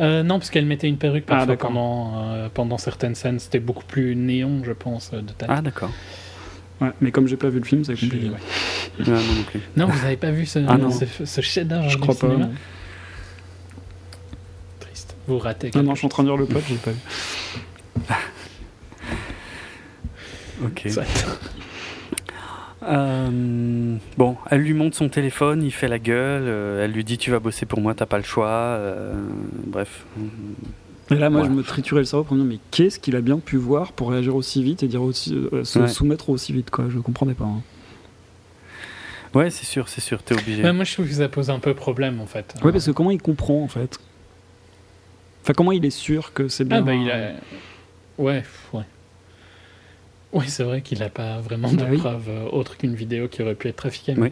[0.00, 1.70] Euh, non, parce qu'elle mettait une perruque Ah, parfois d'accord.
[1.70, 3.38] pendant, euh, pendant certaines scènes.
[3.40, 5.48] C'était beaucoup plus néon, je pense, euh, de tête.
[5.50, 5.90] Ah, d'accord.
[6.80, 8.28] Ouais, mais comme j'ai pas vu le film, c'est Je- compliqué.
[8.30, 8.36] ouais.
[9.10, 9.60] Non plus.
[9.76, 12.28] Non, vous avez pas vu ce, Ah, ce, ce chef-d'œuvre Je du crois pas.
[12.28, 12.48] cinéma.
[14.80, 15.16] Triste.
[15.26, 15.70] Vous ratez.
[15.74, 16.98] Non, non, je suis en train de lire le plot, j'ai pas vu.
[20.64, 20.88] Ok.
[22.82, 27.18] Euh, bon, elle lui montre son téléphone, il fait la gueule, euh, elle lui dit
[27.18, 28.46] tu vas bosser pour moi, t'as pas le choix.
[28.48, 29.14] euh,
[29.66, 30.04] bref.
[31.10, 31.54] Et là, moi, Voilà.
[31.54, 33.92] je me triturais le cerveau pour me dire, mais qu'est-ce qu'il a bien pu voir
[33.92, 35.88] pour réagir aussi vite et dire aussi, euh, se Ouais.
[35.88, 37.46] soumettre aussi vite, quoi Je comprenais pas.
[37.46, 37.62] hein.
[39.34, 40.62] Ouais, c'est sûr, c'est sûr, t'es obligé.
[40.62, 42.54] Ouais, moi, je trouve que ça pose un peu problème, en fait.
[42.62, 43.98] Ouais, parce que comment il comprend, en fait?
[45.42, 47.32] Enfin, comment il est sûr que c'est bien Ah, bah, il a...
[48.18, 48.82] Ouais, ouais.
[50.32, 51.96] Oui, c'est vrai qu'il n'a pas vraiment de oui.
[51.98, 54.14] preuves euh, autres qu'une vidéo qui aurait pu être trafiquée.
[54.16, 54.30] mais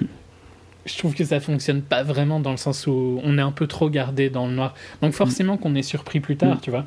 [0.00, 0.06] Oui.
[0.86, 3.66] Je trouve que ça fonctionne pas vraiment dans le sens où on est un peu
[3.66, 4.74] trop gardé dans le noir.
[5.02, 6.60] Donc forcément qu'on est surpris plus tard, Mm.
[6.62, 6.86] tu vois.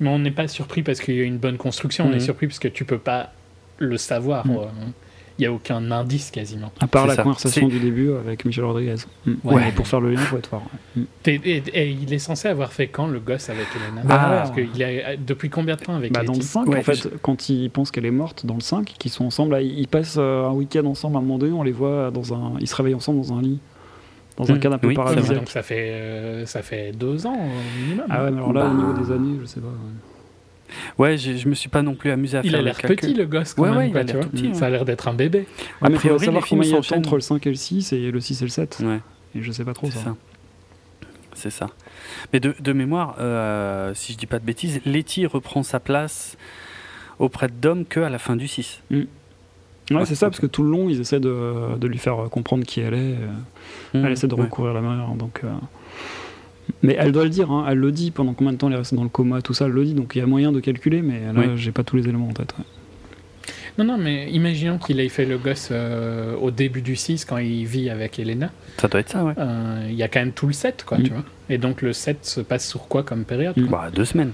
[0.00, 2.46] Mais on n'est pas surpris parce qu'il y a une bonne construction, on est surpris
[2.46, 3.32] parce que tu peux pas
[3.78, 4.46] le savoir.
[4.46, 4.58] Mm.
[5.38, 6.72] Euh, Il n'y a aucun indice quasiment.
[6.80, 7.22] À part la ça.
[7.22, 8.96] conversation du début avec Michel Rodriguez.
[9.26, 9.32] Mm.
[9.44, 9.54] Ouais.
[9.54, 10.62] Ouais, pour faire le lien, faut être fort.
[10.96, 11.02] ouais.
[11.02, 11.06] Mm.
[11.26, 14.50] Et, et- et il est censé avoir fait quand le gosse avec Elena Bah, Parce
[14.52, 17.08] qu'il est depuis combien de temps avec Bah, dans le Letty 5, Ouais, en fait,
[17.22, 20.16] quand ils pensent qu'elle est morte, dans le 5, qu'ils sont ensemble, là, ils passent
[20.18, 22.54] euh, un week-end ensemble à un moment donné, on les voit dans un.
[22.60, 23.58] Ils se réveillent ensemble dans un lit,
[24.36, 24.60] dans un Mm.
[24.60, 25.14] canapé Oui, c'est Ouais, mais vrai.
[25.16, 25.38] paradisiaque.
[25.38, 28.06] donc ça fait, euh, ça fait deux ans au minimum.
[28.10, 28.70] Ah ouais, mais alors là, Bah.
[28.72, 29.66] au niveau des années, je sais pas.
[29.68, 29.74] ouais.
[30.98, 33.14] Ouais, je me suis pas non plus amusé à il faire a le l'air petit
[33.14, 34.30] le gosse quand Ouais, même, ouais, il quoi, a tu l'air vois.
[34.30, 35.46] tout petit, Ça a l'air d'être un bébé.
[35.80, 37.14] Ah, mais il priori, faudrait savoir les films combien il y a de temps entre
[37.14, 38.78] le 5 et le 6 et le 6 et le 7.
[38.84, 39.00] Ouais.
[39.34, 40.04] Et je sais pas trop C'est ça.
[40.04, 40.16] ça.
[41.34, 41.68] C'est ça.
[42.32, 46.36] Mais de, de mémoire, euh, si je dis pas de bêtises, Letty reprend sa place
[47.18, 48.82] auprès de Dom que à la fin du 6.
[48.90, 49.06] Ouais,
[49.90, 52.64] Ouais, c'est ça, parce que tout le long, ils essaient de, de lui faire comprendre
[52.66, 52.96] qui elle est.
[53.14, 53.28] euh,
[53.94, 54.04] Mmh.
[54.04, 55.40] Elle essaie de recourir à la mer, donc.
[55.44, 55.48] euh,
[56.82, 58.78] Mais elle doit le dire, hein, elle le dit pendant combien de temps elle est
[58.78, 60.60] restée dans le coma, tout ça, elle le dit, donc il y a moyen de
[60.60, 61.46] calculer, mais là, Oui.
[61.56, 62.54] j'ai pas tous les éléments en tête.
[62.58, 62.64] ouais.
[63.78, 67.36] Non, non, mais imaginons qu'il ait fait le gosse euh, au début du 6 quand
[67.38, 68.50] il vit avec Elena.
[68.76, 69.34] Ça doit être ça, ouais.
[69.38, 71.02] Euh, Il y a quand même tout le 7, quoi, Mm.
[71.04, 71.22] tu vois.
[71.48, 73.66] Et donc le 7 se passe sur quoi comme période Mm.
[73.68, 74.32] quoi Bah, deux semaines.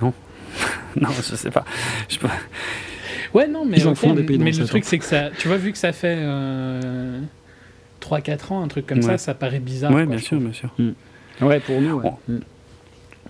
[0.00, 0.14] Non
[1.00, 1.64] Non, je sais pas.
[2.08, 2.28] Je peux-
[3.34, 4.82] Ouais, non, mais, Ils en ok, font des pays dans mais le le 7, truc,
[4.84, 4.86] hein.
[4.88, 5.28] c'est que ça.
[5.38, 7.20] Tu vois, vu que ça fait euh,
[8.00, 9.04] 3-4 ans, un truc comme Ouais.
[9.04, 9.92] ça, ça paraît bizarre.
[9.92, 10.70] Ouais, quoi, bien sûr, bien sûr.
[11.42, 12.10] Ouais, pour nous, ouais.
[12.28, 12.38] Mm.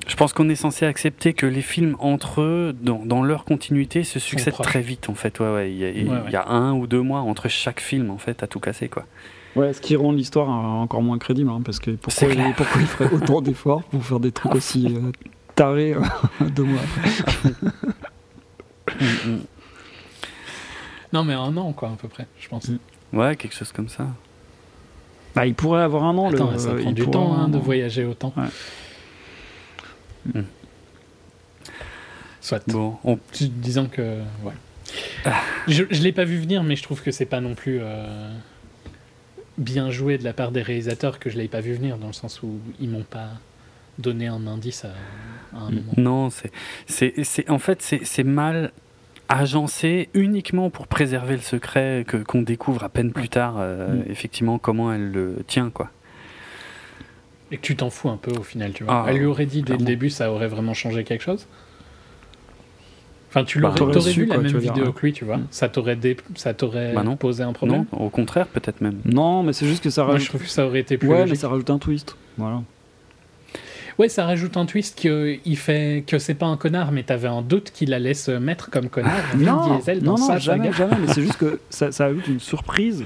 [0.07, 4.03] Je pense qu'on est censé accepter que les films entre eux, dans, dans leur continuité,
[4.03, 5.39] se succèdent très vite en fait.
[5.41, 5.71] Ouais, ouais.
[5.73, 8.19] Il y, a, il Ouais, y a un ou deux mois entre chaque film en
[8.19, 9.05] fait à tout casser quoi.
[9.57, 12.55] Ouais, ce qui rend l'histoire euh, encore moins crédible, hein, parce que pourquoi C'est il,
[12.55, 15.11] pourquoi il ferait autant d'efforts pour faire des trucs aussi euh,
[15.57, 16.01] tarés euh,
[16.55, 17.53] deux mois après
[21.13, 22.69] Non, mais un an, quoi, à peu près, je pense.
[22.69, 22.79] Mm.
[23.13, 24.07] Ouais, quelque chose comme ça.
[25.35, 26.31] Bah, il pourrait avoir un an.
[26.33, 28.33] Attends, le, ça prend il du temps hein, de voyager autant.
[28.37, 28.45] Ouais.
[30.35, 30.45] Mm.
[32.41, 32.63] Soit.
[32.69, 34.19] Bon, on- Disons que.
[34.43, 34.53] Ouais.
[35.25, 35.41] Ah.
[35.69, 38.31] Je, je l'ai pas vu venir, mais je trouve que c'est pas non plus euh,
[39.59, 42.13] bien joué de la part des réalisateurs que je l'ai pas vu venir, dans le
[42.13, 43.29] sens où ils m'ont pas
[43.99, 44.89] donné un indice à,
[45.57, 45.75] à un Mm.
[45.75, 45.93] moment.
[45.97, 46.51] non, c'est,
[46.87, 48.73] c'est, c'est, en fait, c'est, c'est mal
[49.31, 54.05] agencé uniquement pour préserver le secret que, qu'on découvre à peine plus tard, euh, Mm.
[54.11, 55.89] effectivement, comment elle le tient, quoi.
[57.53, 59.05] Et que tu t'en fous un peu au final, tu vois.
[59.07, 61.47] Ah, Elle lui aurait dit dès le début, ça aurait vraiment changé quelque chose?
[63.29, 64.93] Enfin, tu Bah, l'aurais, t'aurais t'aurais su, vu la quoi, même veux dire, vidéo ouais.
[64.93, 65.37] que lui, tu vois.
[65.37, 65.47] Mm.
[65.53, 67.17] Ça t'aurait, dé- ça t'aurait Bah non.
[67.17, 67.87] posé un problème?
[67.93, 68.99] Non, au contraire, peut-être même.
[69.05, 70.25] Non, mais c'est juste que ça Moi, rajoute.
[70.27, 72.17] je trouve que ça aurait été plus Ouais, mais ça rajoute un twist.
[72.39, 72.63] Voilà.
[74.01, 77.29] Ouais, ça rajoute un twist que il fait que c'est pas un connard, mais t'avais
[77.29, 79.21] un doute qu'il allait se mettre comme connard.
[79.35, 80.77] Vin Non, Diesel dans non, non, sa jamais, saga.
[80.89, 81.07] jamais.
[81.07, 83.05] Mais c'est juste que ça, ça ajoute une surprise.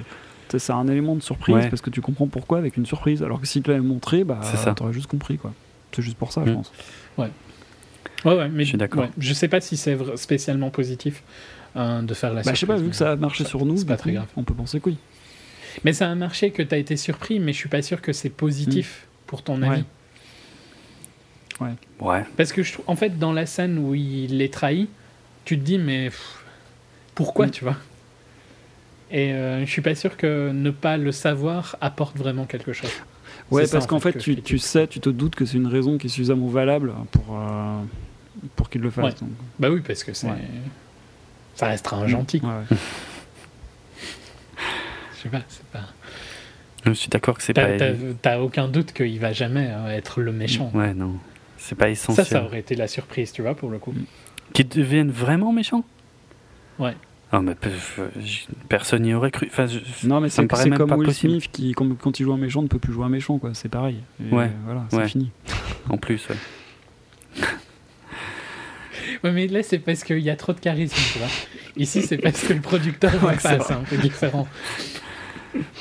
[0.57, 1.69] C'est un élément de surprise Ouais.
[1.69, 3.25] parce que tu comprends pourquoi avec une surprise.
[3.25, 4.73] Alors que si tu l'avais montré, bah, C'est ça.
[4.73, 5.53] t'aurais juste compris quoi.
[5.91, 6.55] C'est juste pour ça, je Mm.
[6.55, 6.73] pense.
[7.19, 7.29] Ouais,
[8.25, 9.03] ouais, mais Je suis d'accord.
[9.03, 11.23] ouais, je sais pas si c'est spécialement positif
[11.77, 13.67] euh, de faire la Bah, je sais pas, vu que ça a marché ça- sur
[13.67, 14.29] nous, c'est pas très coup, grave.
[14.37, 14.97] on peut penser que oui.
[15.85, 18.31] Mais ça a marché que t'as été surpris, mais je suis pas sûr que c'est
[18.31, 19.81] positif pour ton avis.
[19.83, 19.85] Mm.
[21.61, 21.75] Ouais.
[22.01, 22.25] Ouais.
[22.37, 24.89] Parce que je trouve, en fait, dans la scène où il les trahit,
[25.45, 26.45] tu te dis, mais pff,
[27.15, 27.51] pourquoi, Mm.
[27.51, 27.77] tu vois?
[29.11, 32.91] Et euh, je suis pas sûr que ne pas le savoir apporte vraiment quelque chose.
[33.51, 35.99] Ouais, parce en qu'en fait, tu, tu sais, tu te doutes que c'est une raison
[35.99, 37.81] qui est suffisamment valable pour, euh,
[38.57, 39.05] pour qu'il le fasse.
[39.05, 39.11] Ouais.
[39.21, 39.31] donc.
[39.61, 40.27] Bah oui, parce que c'est.
[40.27, 40.39] Ouais.
[41.55, 42.41] Ça restera un gentil.
[42.43, 42.77] Ouais, ouais.
[45.17, 45.85] Je sais pas, c'est pas.
[46.87, 47.77] Je suis d'accord que c'est pas.
[47.79, 50.71] t'as- t'as aucun doute qu'il va jamais euh, être le méchant.
[50.75, 51.15] Ouais, non.
[51.67, 52.27] C'est pas Ça, essentiel.
[52.27, 53.95] ça aurait été la surprise, tu vois, pour le coup.
[54.53, 55.83] Qu'ils deviennent vraiment méchants
[56.79, 56.95] Ouais.
[57.33, 57.55] Ah, mais
[58.69, 59.49] personne n'y aurait cru.
[59.51, 61.33] Enfin, je- Non, mais ça me paraît même comme pas Will possible.
[61.41, 63.51] Smith qui, quand, il joue un méchant, ne peut plus jouer un méchant, quoi.
[63.55, 63.97] C'est pareil.
[64.21, 64.51] Et Ouais.
[64.67, 65.09] Voilà, c'est Ouais.
[65.09, 65.31] fini.
[65.89, 66.37] En plus, ouais.
[69.25, 71.29] Ouais, mais là, c'est parce qu'il y a trop de charisme, tu vois.
[71.79, 74.47] Ici, c'est parce que le producteur Ouais, c'est un peu différent.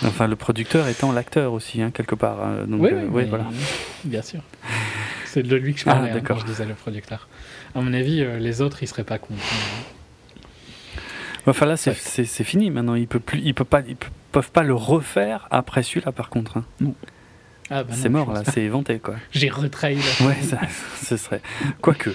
[0.03, 2.41] Enfin, le producteur étant l'acteur aussi, hein, quelque part.
[2.41, 3.45] hein, Donc, Oui, euh, ouais, mais- voilà.
[4.05, 4.39] Bien sûr.
[5.33, 6.39] C'est de lui que je Ah, parlais hein, d'accord.
[6.39, 7.27] je disais le producteur.
[7.73, 9.41] À mon avis, euh, les autres, ils seraient pas contents.
[11.47, 11.95] Enfin, là, c'est Ouais.
[11.99, 12.93] c'est- c'est fini maintenant.
[12.95, 16.29] Ils, peuvent plus, ils, peuvent pas, ils pe- peuvent pas le refaire après celui-là, par
[16.29, 16.57] contre.
[16.57, 16.65] hein.
[17.69, 18.43] Ah, bah c'est non, mort, là.
[18.43, 18.51] pas.
[18.51, 19.15] C'est éventé, quoi.
[19.31, 20.59] J'ai retrahi la Ouais, ça,
[21.01, 21.41] ce serait.
[21.81, 22.11] Quoique.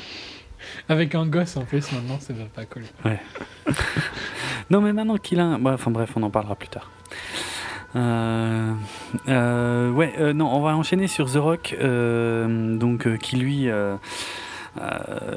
[0.89, 2.87] Avec un gosse en plus, maintenant, ça va pas coller.
[4.71, 5.45] Non, mais maintenant qu'il a.
[5.45, 6.91] un- ouais, enfin, bref, on en parlera plus tard.
[7.97, 8.73] Euh,
[9.29, 13.69] euh, ouais, euh, non, on va enchaîner sur The Rock, donc qui lui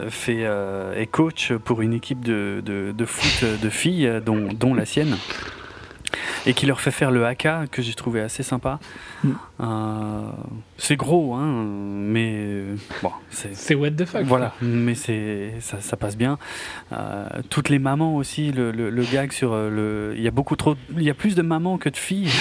[0.10, 0.48] fait,
[0.96, 5.18] est coach pour une équipe de, de, foot de filles, dont, dont la sienne
[6.46, 8.80] et qui leur fait faire le haka que j'ai trouvé assez sympa.
[9.24, 9.32] Mm.
[9.62, 10.22] Euh,
[10.78, 12.64] c'est gros, hein, mais
[13.02, 14.24] bon, c'est what the fuck.
[14.24, 16.38] Voilà, mais c'est ça, ça, passe bien.
[16.92, 20.56] Euh, toutes les mamans aussi, le, le, gag sur euh, le, il y a beaucoup
[20.56, 22.32] trop, il y a plus de mamans que de filles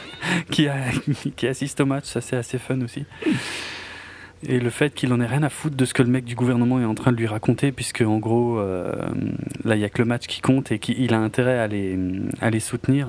[0.50, 0.68] qui,
[1.36, 3.04] qui assistent au match, ça c'est assez fun aussi.
[4.48, 6.34] Et le fait qu'il en ait rien à foutre de ce que le mec du
[6.34, 8.94] gouvernement est en train de lui raconter, puisque en gros, euh,
[9.64, 11.98] là, il n'y a que le match qui compte et qu'il a intérêt à les,
[12.40, 13.08] à les soutenir.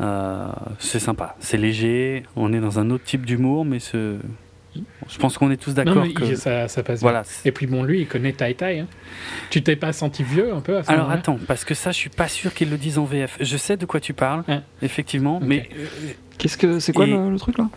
[0.00, 0.48] Euh,
[0.78, 4.16] c'est sympa, c'est léger, on est dans un autre type d'humour, mais ce...
[5.08, 7.24] je pense qu'on est tous d'accord que ça, ça passe voilà.
[7.44, 8.78] Et puis bon, lui, il connaît Tai Tai.
[8.78, 8.86] Hein.
[9.50, 12.10] Tu t'es pas senti vieux un peu à Alors attends, parce que ça, je suis
[12.10, 13.38] pas sûr qu'ils le disent en VF.
[13.40, 14.44] Je sais de quoi tu parles,
[14.82, 15.86] effectivement, mais euh,
[16.38, 17.68] qu'est-ce que c'est quoi le, truc là?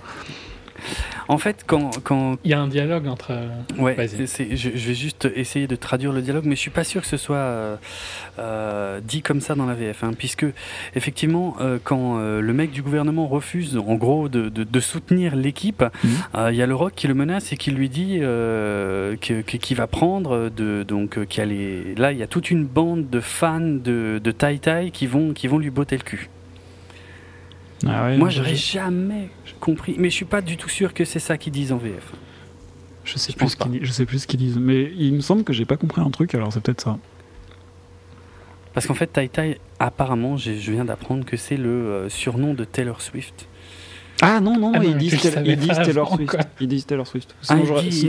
[1.28, 2.38] En fait, quand, quand...
[2.44, 3.34] Il y a un dialogue entre...
[3.78, 7.02] Ouais, je, je, vais juste essayer de traduire le dialogue, mais je suis pas sûr
[7.02, 7.76] que ce soit euh,
[8.40, 10.46] euh, dit comme ça dans la VF, hein, puisque
[10.96, 16.50] effectivement, euh, quand le mec du gouvernement refuse, en gros, de, de, soutenir l'équipe, mhm.
[16.50, 18.20] il y a le Rock qui le menace et qui lui dit
[19.22, 21.42] qu'il va prendre, de, donc, qui
[21.98, 25.34] là, il y a toute une bande de fans de, de Tai Tai qui vont,
[25.34, 26.30] qui vont lui botter le cul.
[27.88, 29.30] Ah Moi, j'aurais jamais
[29.60, 32.12] compris, mais je suis pas du tout sûr que c'est ça qu'ils disent en VF.
[33.04, 33.48] Je sais, plus
[33.82, 36.12] je sais plus ce qu'ils disent, mais il me semble que j'ai pas compris un
[36.12, 37.00] truc, alors c'est peut-être ça.
[38.74, 42.64] Parce qu'en fait, Tai Tai, apparemment, je viens d'apprendre que c'est le euh, surnom de
[42.64, 43.48] Taylor Swift.
[44.22, 46.38] Ah non, non, ah ils, disent Taylor Swift.
[46.60, 47.36] Ils disent Taylor Swift.
[47.42, 47.66] Sinon,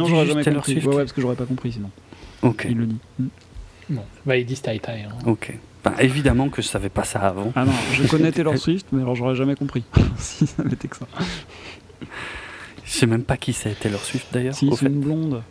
[0.07, 0.75] j'aurais jamais compris.
[0.75, 1.91] Ouais, ouais, parce que j'aurais pas compris sinon.
[2.43, 2.67] Ok.
[2.69, 2.99] Il le dit.
[3.89, 5.07] Bon, bah, ils disent Tai Tai.
[5.09, 5.19] Hein.
[5.25, 5.59] Ok
[6.01, 7.53] évidemment que je savais pas ça avant.
[7.57, 9.85] Ah non, je connais Taylor Swift, mais alors j'aurais jamais compris
[10.19, 11.07] si ça n'était que ça.
[12.85, 14.55] Je sais même pas qui c'est Taylor Swift d'ailleurs.
[14.55, 15.43] Si c'est une blonde.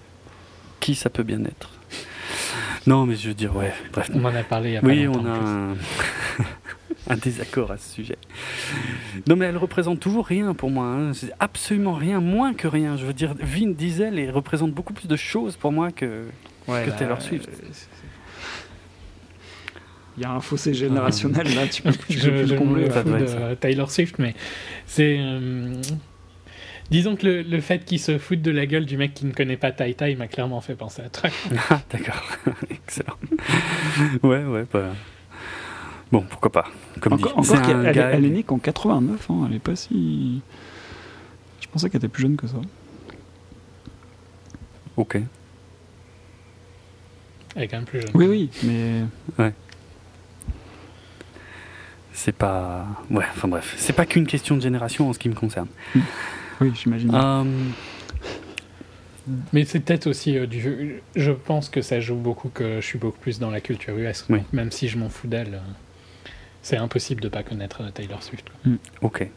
[0.80, 1.70] Qui ça peut bien être?
[2.88, 4.10] Non, mais je veux dire, ouais, bref.
[4.14, 5.76] On en a parlé il y a Oui, on a
[7.10, 7.16] un...
[7.18, 8.18] désaccord à ce sujet.
[9.28, 10.86] Non, mais elle représente toujours rien pour moi.
[10.86, 11.12] Hein.
[11.40, 12.98] Absolument rien, moins que rien.
[12.98, 16.26] Je veux dire, Vin Diesel elle représente beaucoup plus de choses pour moi que,
[16.68, 17.50] que Taylor Swift.
[17.50, 17.68] Euh,
[20.18, 22.88] il y a un fossé générationnel là, tu peux, je, je combler.
[22.88, 24.36] de Taylor Swift, mais
[24.86, 25.18] c'est.
[25.20, 25.82] Euh,
[26.90, 29.32] disons que le, le fait qu'il se foute de la gueule du mec qui ne
[29.32, 31.34] connaît pas Tai Tai m'a clairement fait penser à Track.
[31.70, 32.22] Ah, d'accord.
[32.70, 33.16] Excellent.
[34.24, 34.90] ouais, ouais, bah...
[36.12, 36.68] Bon, pourquoi pas.
[37.00, 40.42] Comme encore, dit, encore elle, elle, est née qu'en 89, hein, elle est pas si.
[41.62, 42.58] Je pensais qu'elle était plus jeune que ça.
[44.98, 45.18] Ok.
[47.56, 48.12] Elle est quand même plus jeune.
[48.14, 49.04] Oui, oui, mais.
[49.40, 49.54] Ouais
[52.14, 52.86] c'est pas.
[53.10, 55.68] Ouais, enfin bref, c'est pas qu'une question de génération en ce qui me concerne.
[56.60, 57.14] Oui, j'imagine.
[57.14, 57.44] Euh,
[59.54, 61.02] Mais c'est peut-être aussi euh, du.
[61.16, 64.28] Je pense que ça joue beaucoup que je suis beaucoup plus dans la culture US.
[64.54, 66.30] Même si je m'en fous d'elle, euh,
[66.62, 68.48] c'est impossible de pas connaître Taylor Swift.
[69.02, 69.28] Ok.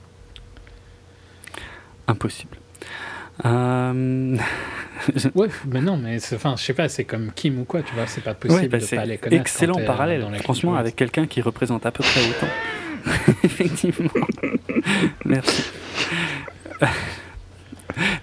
[2.06, 2.58] Impossible.
[3.44, 4.36] Euh...
[5.34, 8.06] ouais, mais non, mais enfin, je sais pas, c'est comme Kim ou quoi, tu vois,
[8.06, 9.40] c'est pas possible bah, de pas les connaître.
[9.40, 13.32] Excellent parallèle, franchement, avec quelqu'un qui représente à peu près autant.
[13.44, 14.10] Effectivement.
[15.24, 15.64] Merci.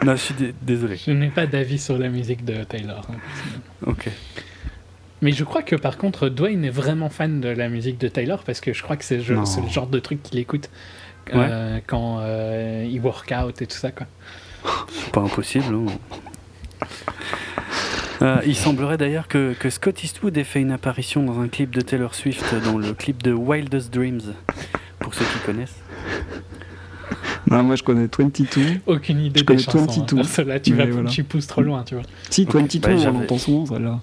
[0.03, 0.95] non, je suis désolé.
[0.95, 3.05] Je n'ai pas d'avis sur la musique de Taylor.
[3.09, 3.17] Hein,
[3.85, 4.09] ok.
[5.21, 8.43] Mais je crois que par contre, Dwayne est vraiment fan de la musique de Taylor
[8.43, 9.23] parce que je crois que c'est le
[9.69, 10.69] genre de truc qu'il écoute
[11.33, 14.07] euh, quand euh, il work out et tout ça, quoi.
[14.89, 15.75] C'est pas impossible.
[15.75, 15.85] Hein.
[18.21, 21.71] Euh, il semblerait d'ailleurs que, que, Scott Eastwood ait fait une apparition dans un clip
[21.71, 24.35] de Taylor Swift, dans le clip de Wildest Dreams,
[24.99, 25.81] pour ceux qui connaissent.
[27.49, 28.81] Non, moi je connais 22.
[28.85, 30.19] Aucune idée je connais 22.
[30.19, 30.23] Hein.
[30.23, 32.03] Cela, tu, vas, tu pousses trop loin, tu vois.
[32.29, 33.99] Si, 22, bah, on entend souvent celle-là.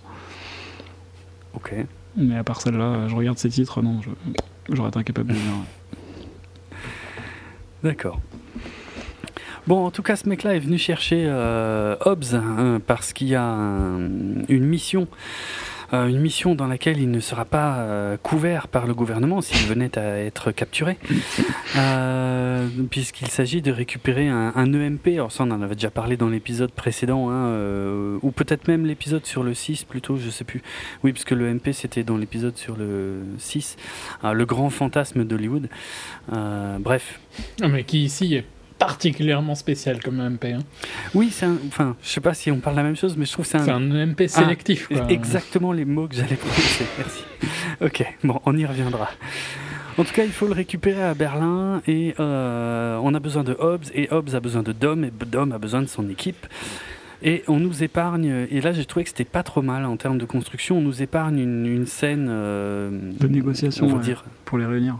[1.55, 1.74] Ok.
[2.16, 4.01] Mais à part celle-là, je regarde ces titres, non,
[4.68, 5.43] j'aurais été incapable de dire.
[7.85, 8.20] D'accord.
[9.69, 13.35] Bon, en tout cas, ce mec-là est venu chercher euh, Hobbs hein, parce qu'il y
[13.35, 15.07] a une mission.
[15.93, 19.66] Euh, une mission dans laquelle il ne sera pas euh, couvert par le gouvernement s'il
[19.66, 20.97] venait à être capturé,
[22.90, 25.09] puisqu'il s'agit de récupérer un, EMP.
[25.09, 27.53] Alors ça, on en avait déjà parlé dans l'épisode précédent, hein,
[28.23, 30.62] ou peut-être même l'épisode sur le 6 plutôt, je sais plus.
[31.05, 33.77] Oui, parce que le MP c'était dans l'épisode sur le 6,
[34.23, 35.69] le grand fantasme d'Hollywood.
[36.81, 37.20] bref.
[37.61, 38.47] Mais qui ici est
[38.78, 40.46] particulièrement spécial comme MP.
[40.46, 40.60] Hein.
[41.14, 43.44] Oui, c'est enfin, je sais pas si on parle la même chose, mais je trouve
[43.44, 43.92] que c'est un...
[43.92, 44.88] un MP sélectif.
[44.94, 46.86] Ah, exactement les mots que j'allais prononcer.
[46.98, 47.24] Merci.
[47.80, 49.10] ok, bon, on y reviendra.
[49.98, 53.56] En tout cas, il faut le récupérer à Berlin et euh, on a besoin de
[53.59, 56.46] Hobbs et Hobbs a besoin de Dom et Dom a besoin de son équipe.
[57.23, 60.19] Et on nous épargne, et là j'ai trouvé que c'était pas trop mal en termes
[60.19, 64.66] de construction, on nous épargne une, scène euh, de négociation on va dire, pour les
[64.66, 64.99] réunir.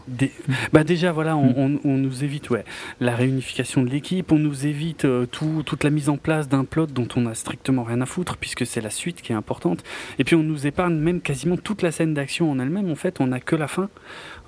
[0.73, 2.65] Bah déjà voilà, on, nous évite ouais,
[3.01, 6.65] la réunification de l'équipe, on nous évite euh, tout, toute la mise en place d'un
[6.65, 9.85] plot dont on a strictement rien à foutre puisque c'est la suite qui est importante.
[10.19, 12.91] Et puis on nous épargne même quasiment toute la scène d'action en elle-même.
[12.91, 13.91] En fait, on n'a que la fin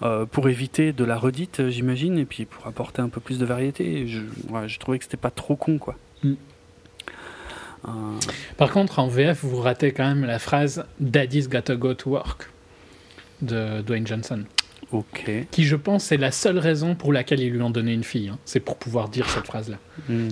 [0.03, 3.45] euh, pour éviter de la redite, j'imagine, et puis pour apporter un peu plus de
[3.45, 4.09] variété.
[4.09, 4.23] Je,
[4.67, 5.97] je trouvais que c'était pas trop con quoi.
[6.25, 6.35] Mm.
[7.86, 7.90] Euh,
[8.57, 12.51] Par contre, en VF, vous ratez quand même la phrase Daddy's gotta go to work
[13.43, 14.44] de Dwayne Johnson.
[14.93, 15.31] Ok.
[15.51, 18.28] Qui, je pense, est la seule raison pour laquelle ils lui ont donné une fille.
[18.28, 18.39] Hein.
[18.44, 19.78] C'est pour pouvoir dire cette phrase-là.
[20.09, 20.28] Hmm.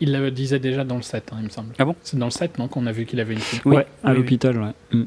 [0.00, 1.74] Il le disait déjà dans le set, hein, il me semble.
[1.78, 1.96] Ah bon?
[2.02, 3.60] C'est dans le set, non, qu'on a vu qu'il avait une fille?
[3.64, 4.72] Oui, à l'hôpital, ouais.
[4.92, 5.04] Hmm.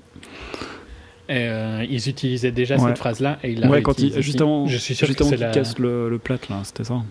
[1.28, 4.94] Et euh, ils utilisaient déjà cette phrase-là et il ouais, quand il, justement, je suis
[4.94, 5.52] sûr justement que c'est la...
[5.52, 6.20] casse le, le
[6.50, 7.02] là, c'était ça.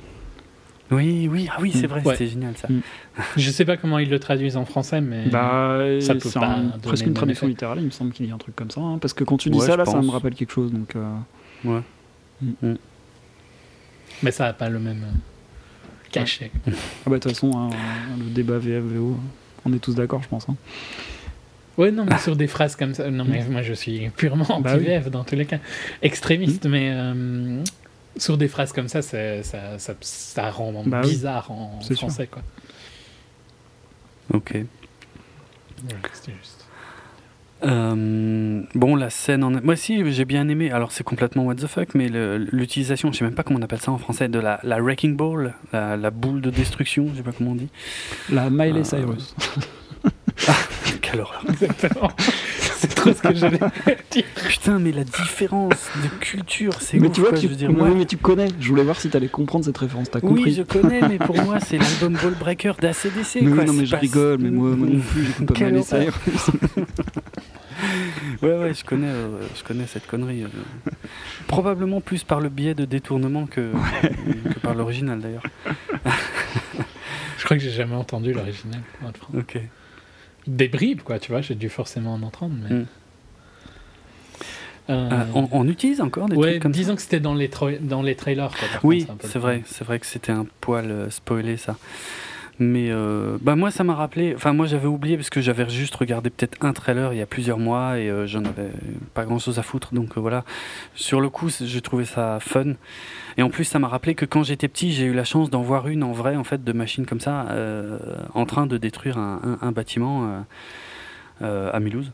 [0.90, 1.90] Oui, oui, ah oui, c'est mm.
[1.90, 2.68] vrai, c'était génial ça.
[2.68, 2.82] Mm.
[3.36, 7.06] Je sais pas comment ils le traduisent en français, mais bah, ça peut pas presque
[7.06, 7.78] une traduction littérale.
[7.80, 9.50] Il me semble qu'il y a un truc comme ça, hein, parce que quand tu
[9.50, 10.72] dis ça, là, ça me rappelle quelque chose.
[10.72, 11.14] Donc, euh,
[11.64, 11.80] ouais.
[12.42, 12.74] Mm.
[14.22, 15.16] Mais ça n'a pas le même euh,
[16.12, 16.50] cachet.
[16.66, 16.70] Ah
[17.06, 17.70] bah de toute façon, hein,
[18.18, 19.16] le débat VF-VO,
[19.64, 20.48] on est tous d'accord, je pense.
[20.48, 20.56] Hein.
[21.76, 23.10] Ouais, non, mais sur des phrases comme ça.
[23.10, 25.58] Non, mais moi je suis purement bah anti-VF dans tous les cas.
[26.02, 26.90] Extrémiste, mais.
[26.92, 27.62] Euh,
[28.16, 32.26] sur des phrases comme ça, ça, ça, ça, rend bah bizarre en français.
[32.26, 32.42] Quoi.
[34.32, 34.56] Ok.
[37.64, 39.50] Euh, bon, la scène en.
[39.50, 40.70] Moi aussi, j'ai bien aimé.
[40.70, 43.80] Alors, c'est complètement what the fuck, mais l'utilisation, je sais même pas comment on appelle
[43.80, 47.32] ça en français, de la, la Wrecking Ball, la, boule de destruction, je sais pas
[47.32, 47.68] comment on dit.
[48.30, 49.34] La Miley euh, Cyrus.
[50.48, 50.52] ah,
[51.04, 51.44] quelle horreur.
[51.48, 52.10] Exactement.
[52.76, 53.58] c'est trop ce que j'allais
[54.10, 54.24] dire.
[54.34, 57.72] Putain, mais la différence de culture, c'est Mais ouf, tu vois, tu, je veux dire,
[57.72, 57.90] moi...
[57.90, 58.48] mais tu connais.
[58.60, 60.10] Je voulais voir si t'allais comprendre cette référence.
[60.10, 63.42] T'as compris Oui, je connais, mais pour moi, c'est l'album Ball Breaker d'ACDC.
[63.42, 65.98] Mais quoi, non, mais je rigole, mais moi, moi non plus, j'écoute pas mal ça.
[68.42, 70.44] ouais, ouais, je connais, euh, je connais cette connerie.
[70.44, 70.90] Euh.
[71.46, 73.72] Probablement plus par le biais de détournement que,
[74.52, 75.44] que par l'original d'ailleurs.
[77.38, 78.80] je crois que j'ai jamais entendu l'original.
[79.36, 79.60] Ok
[80.46, 82.54] des bribes, quoi, tu vois, j'ai dû forcément en entendre.
[82.62, 82.74] Mais...
[82.74, 82.86] Hmm.
[84.90, 87.50] Euh, ah, on, utilise encore des trucs comme disons que c'était dans les,
[87.80, 88.50] dans les trailers.
[88.50, 91.78] Quoi, oui, c'est vrai, c'est vrai que c'était un poil euh, spoilé ça.
[92.60, 94.32] Mais euh, bah moi, ça m'a rappelé.
[94.36, 97.26] Enfin, moi, j'avais oublié parce que j'avais juste regardé peut-être un trailer il y a
[97.26, 98.70] plusieurs mois et euh, j'en avais
[99.12, 99.92] pas grand-chose à foutre.
[99.92, 100.44] Donc euh, voilà.
[100.94, 102.74] Sur le coup, j'ai trouvé ça fun.
[103.36, 105.62] Et en plus, ça m'a rappelé que quand j'étais petit, j'ai eu la chance d'en
[105.62, 107.46] voir une en vrai, en fait, de machine comme ça,
[108.34, 110.44] en train de détruire un, un bâtiment
[111.40, 112.12] à Mulhouse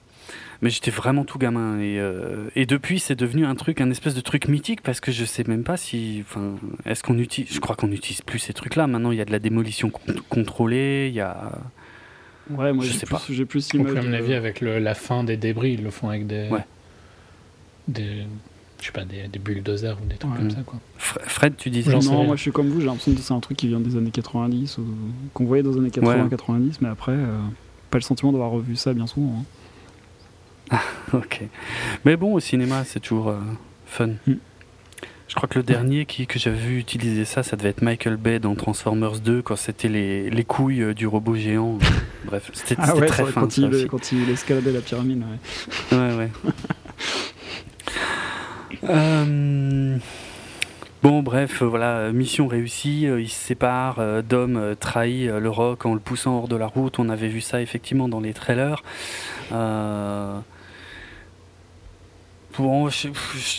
[0.62, 1.80] mais j'étais vraiment tout gamin.
[1.80, 5.10] Et, euh, et depuis, c'est devenu un truc, un espèce de truc mythique parce que
[5.12, 6.22] je sais même pas si.
[6.26, 7.52] Enfin, est-ce qu'on utilise.
[7.52, 8.86] Je crois qu'on n'utilise plus ces trucs-là.
[8.86, 9.90] Maintenant, il y a de la démolition
[10.28, 11.52] contrôlée, il y a.
[12.50, 13.22] Ouais, moi je sais pas.
[13.30, 13.96] J'ai plus l'image.
[13.96, 16.48] À mon avis, avec le, la fin des débris, ils le font avec des.
[16.48, 16.64] Ouais.
[17.88, 18.26] Des.
[18.80, 20.80] Je sais pas, des, des bulldozers ou des trucs comme ça, quoi.
[20.96, 21.94] Fred, tu disais.
[21.98, 23.96] Non, moi je suis comme vous, j'ai l'impression que c'est un truc qui vient des
[23.96, 24.86] années 90 ou
[25.34, 27.38] qu'on voyait dans les années 80-90, mais après, euh,
[27.90, 29.40] pas le sentiment d'avoir revu ça bien souvent.
[29.40, 29.44] Hein.
[31.12, 31.42] Ok.
[32.04, 33.40] Mais bon, au cinéma, c'est toujours euh,
[33.86, 34.08] fun.
[34.26, 34.34] Mm.
[35.28, 38.16] Je crois que le dernier qui, que j'avais vu utiliser ça, ça devait être Michael
[38.16, 41.78] Bay dans Transformers 2, quand c'était les, les, couilles euh, du robot géant.
[42.24, 43.42] Bref, c'était ah très fin.
[43.42, 45.22] Quand, il, quand il escaladait la pyramide,
[45.92, 45.96] ouais.
[45.96, 46.30] Ouais, ouais.
[48.90, 49.96] euh...
[51.02, 56.36] Bon, bref, voilà, mission réussie, ils se séparent, Dom trahit le rock en le poussant
[56.36, 58.82] hors de la route, on avait vu ça effectivement dans les trailers.
[59.52, 60.38] Euh,
[62.58, 63.08] Bon, je,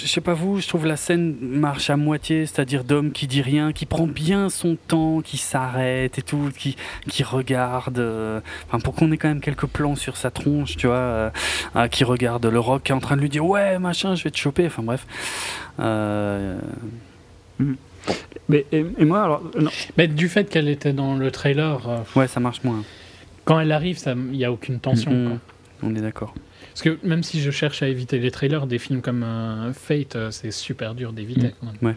[0.06, 3.72] sais pas vous, je trouve la scène marche à moitié, c'est-à-dire d'homme qui dit rien,
[3.72, 6.76] qui prend bien son temps, qui s'arrête et tout, qui,
[7.10, 10.88] qui regarde, euh, enfin, pour qu'on ait quand même quelques plans sur sa tronche, tu
[10.88, 11.30] vois, euh,
[11.78, 14.24] euh, qui regarde le rock qui est en train de lui dire ouais machin, je
[14.24, 15.08] vais te choper, enfin bref.
[15.80, 17.78] Mhm.
[18.50, 19.42] Mais et, moi alors,
[19.98, 22.84] Mais du fait qu'elle était dans le trailer, ouais, ça marche moins.
[23.46, 25.40] Quand elle arrive, il n'y a aucune tension.
[25.82, 26.34] On est d'accord.
[26.74, 30.16] Parce que même si je cherche à éviter les trailers, des films comme euh, Fate,
[30.16, 31.54] euh, c'est super dur d'éviter.
[31.62, 31.86] Mm.
[31.86, 31.96] Ouais.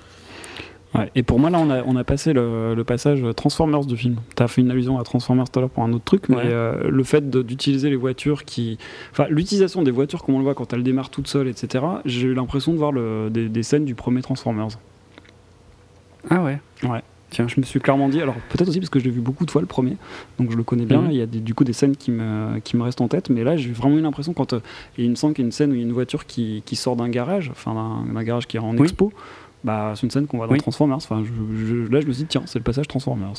[0.94, 4.16] Ouais, et pour moi, là, on a, on a passé le, passage Transformers du film.
[4.36, 6.36] Tu as fait une allusion à Transformers tout à l'heure pour un autre truc, mais
[6.38, 8.78] euh, le fait d'utiliser les voitures qui.
[9.10, 12.28] Enfin, l'utilisation des voitures, comme on le voit quand elles démarrent toutes seules, etc., j'ai
[12.28, 14.68] eu l'impression de voir le, des, des, scènes du premier Transformers.
[16.30, 17.02] Ah ouais Ouais.
[17.34, 19.44] Tiens, je me suis clairement dit, alors peut-être aussi parce que je l'ai vu beaucoup
[19.44, 19.96] de fois le premier,
[20.38, 21.10] donc je le connais bien, mhm.
[21.10, 23.42] il y a du coup des scènes qui me, qui me restent en tête, mais
[23.42, 24.60] là j'ai vraiment eu l'impression quand euh,
[24.98, 26.62] il me semble qu'il y a une scène où il y a une voiture qui,
[26.64, 27.74] qui sort d'un garage, enfin
[28.06, 29.12] d'un garage qui est en expo,
[29.64, 30.98] bah, c'est une scène qu'on voit dans Transformers.
[30.98, 33.32] Enfin, je, là je me suis dit, tiens, c'est le passage Transformers.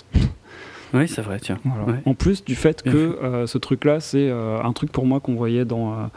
[0.94, 1.60] Oui, c'est vrai, tiens.
[2.06, 6.10] En plus du fait que ce truc-là, c'est un truc pour moi qu'on voyait dans.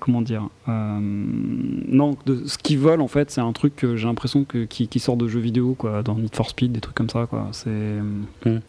[0.00, 4.44] Comment dire Non, de, ce qui vole en fait, c'est un truc que j'ai l'impression
[4.44, 7.26] que, qui, sort de jeux vidéo, quoi, dans Need for Speed, des trucs comme ça,
[7.26, 7.48] quoi.
[7.52, 7.70] C'est.
[7.70, 8.60] Mm.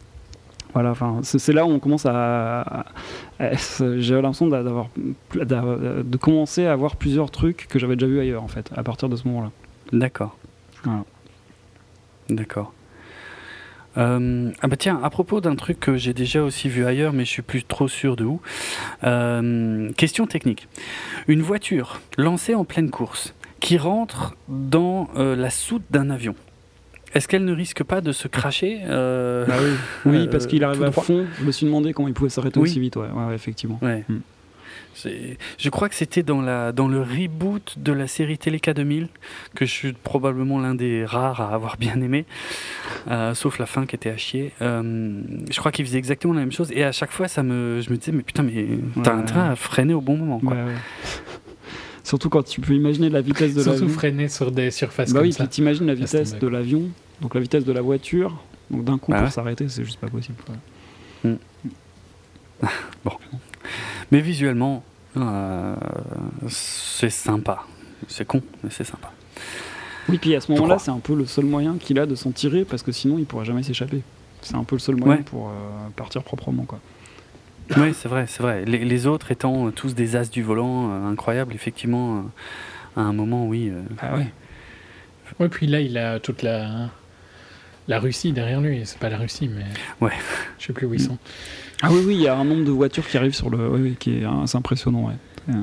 [0.74, 2.84] Voilà, enfin, c'est là où on commence à.
[3.40, 4.88] J'ai l'impression d'avoir
[5.34, 9.08] de commencer à avoir plusieurs trucs que j'avais déjà vu ailleurs, en fait, à partir
[9.08, 9.50] de ce moment-là.
[9.92, 10.36] D'accord.
[10.84, 11.04] Voilà.
[12.28, 12.72] D'accord.
[13.96, 17.24] Euh, ah bah tiens, à propos d'un truc que j'ai déjà aussi vu ailleurs, mais
[17.24, 18.40] je suis plus trop sûr de où.
[19.04, 20.68] Euh, question technique.
[21.26, 26.34] Une voiture lancée en pleine course qui rentre dans euh, la soute d'un avion.
[27.14, 29.54] Est-ce qu'elle ne risque pas de se cracher euh, ah
[30.06, 30.28] oui.
[30.30, 31.26] parce qu'il arrive à fond.
[31.38, 32.96] Je me suis demandé comment il pouvait s'arrêter aussi vite.
[32.96, 33.80] Ouais, effectivement.
[33.82, 34.18] Hmm.
[35.58, 39.08] Je crois que c'était dans, la, dans le reboot de la série Téléca 2000,
[39.54, 42.24] que je suis probablement l'un des rares à avoir bien aimé,
[43.10, 44.52] euh, sauf la fin qui était à chier.
[44.62, 45.20] Euh,
[45.50, 47.90] je crois qu'il faisait exactement la même chose, et à chaque fois, ça me, je
[47.90, 48.66] me disais, mais putain, mais
[49.02, 50.40] t'as un train à freiner au bon moment.
[50.40, 50.56] Quoi.
[52.08, 53.76] Surtout quand tu peux imaginer la vitesse de l'avion.
[53.76, 55.46] Surtout freiner sur des surfaces bah comme oui, ça.
[55.46, 56.84] t'imagines la vitesse de l'avion,
[57.20, 60.08] donc la vitesse de la voiture, donc d'un coup bah pour s'arrêter, c'est juste pas
[60.08, 60.38] possible.
[61.22, 61.34] Hmm.
[63.04, 63.12] bon.
[64.10, 64.82] Mais visuellement,
[65.16, 65.74] euh,
[66.48, 67.64] c'est sympa.
[68.06, 69.10] C'est con, mais c'est sympa.
[70.08, 72.30] Oui, puis à ce moment-là, c'est un peu le seul moyen qu'il a de s'en
[72.30, 74.02] tirer, parce que sinon, il pourra jamais s'échapper.
[74.40, 75.52] C'est un peu le seul moyen pour euh,
[75.96, 76.80] partir proprement, quoi.
[77.76, 78.64] Oui, c'est vrai, c'est vrai.
[78.64, 82.24] Les, autres étant tous des as du volant euh, incroyables, effectivement,
[82.96, 83.70] à un moment, oui.
[84.00, 84.32] Ah ouais.
[85.38, 86.88] Oui, puis là, il a toute la,
[87.86, 88.82] la Russie derrière lui.
[88.84, 89.64] C'est pas la Russie, mais.
[90.00, 90.14] Ouais.
[90.58, 91.18] Je sais plus où ils sont.
[91.82, 93.68] Ah oui, oui, il y a un nombre de voitures qui arrivent sur le.
[93.68, 95.54] Oui, qui est assez impressionnant, ouais.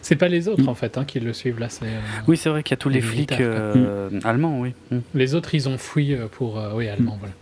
[0.00, 1.68] C'est pas les autres en fait hein, qui le suivent là.
[1.82, 4.74] Euh, oui, c'est vrai qu'il y a tous les, flics euh, allemands, oui.
[4.90, 4.98] Mm.
[5.14, 6.60] Les autres, ils ont fui pour.
[6.74, 7.34] oui, allemands, voilà.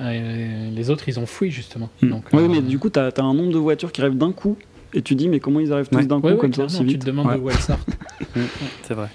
[0.00, 1.90] Euh, les autres, ils ont fui justement.
[2.02, 4.32] Donc, oui, mais euh, du coup, tu as, un nombre de voitures qui arrivent d'un
[4.32, 4.56] coup,
[4.94, 6.98] et tu dis, mais comment ils arrivent tous d'un coup comme ça si vite Tu
[6.98, 7.96] te demandes où elles sortent.
[8.82, 9.08] C'est vrai.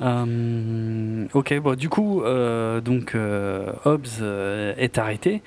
[0.00, 2.22] Euh, ok, bon, du coup,
[2.84, 3.16] donc
[3.84, 4.06] Hobbes
[4.76, 5.42] est arrêté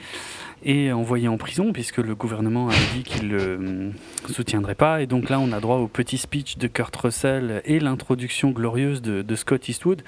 [0.64, 3.92] et envoyé en prison puisque le gouvernement a dit qu'il le
[4.30, 5.02] soutiendrait pas.
[5.02, 9.02] Et donc là, on a droit au petit speech de Kurt Russell et l'introduction glorieuse
[9.02, 10.02] de, Scott Eastwood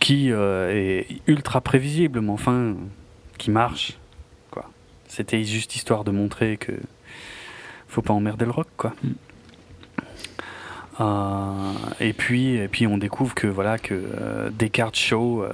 [0.00, 2.74] qui euh, est ultra prévisible, mais enfin,
[3.38, 3.98] qui marche.
[5.08, 6.72] C'était juste histoire de montrer que
[7.88, 8.92] faut pas emmerder le rock, quoi.
[9.02, 9.08] Mm.
[11.00, 15.44] Euh, et puis, et puis on découvre que voilà que euh, Descartes Show,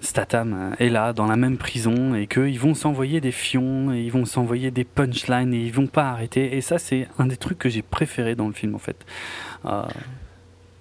[0.00, 4.12] Statham est là dans la même prison et qu'ils vont s'envoyer des fions et ils
[4.12, 6.56] vont s'envoyer des punchlines et ils vont pas arrêter.
[6.56, 9.04] Et ça c'est un des trucs que j'ai préféré dans le film en fait.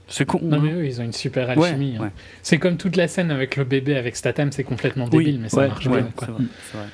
[0.08, 0.40] C'est con.
[0.41, 1.98] Non, mais eux, ils ont une super alchimie.
[1.99, 2.12] Hein.
[2.41, 5.68] C'est comme toute la scène avec le bébé avec Statham, c'est complètement débile, mais ça
[5.68, 6.08] marche bien.
[6.18, 6.28] C'est
[6.78, 6.86] vrai.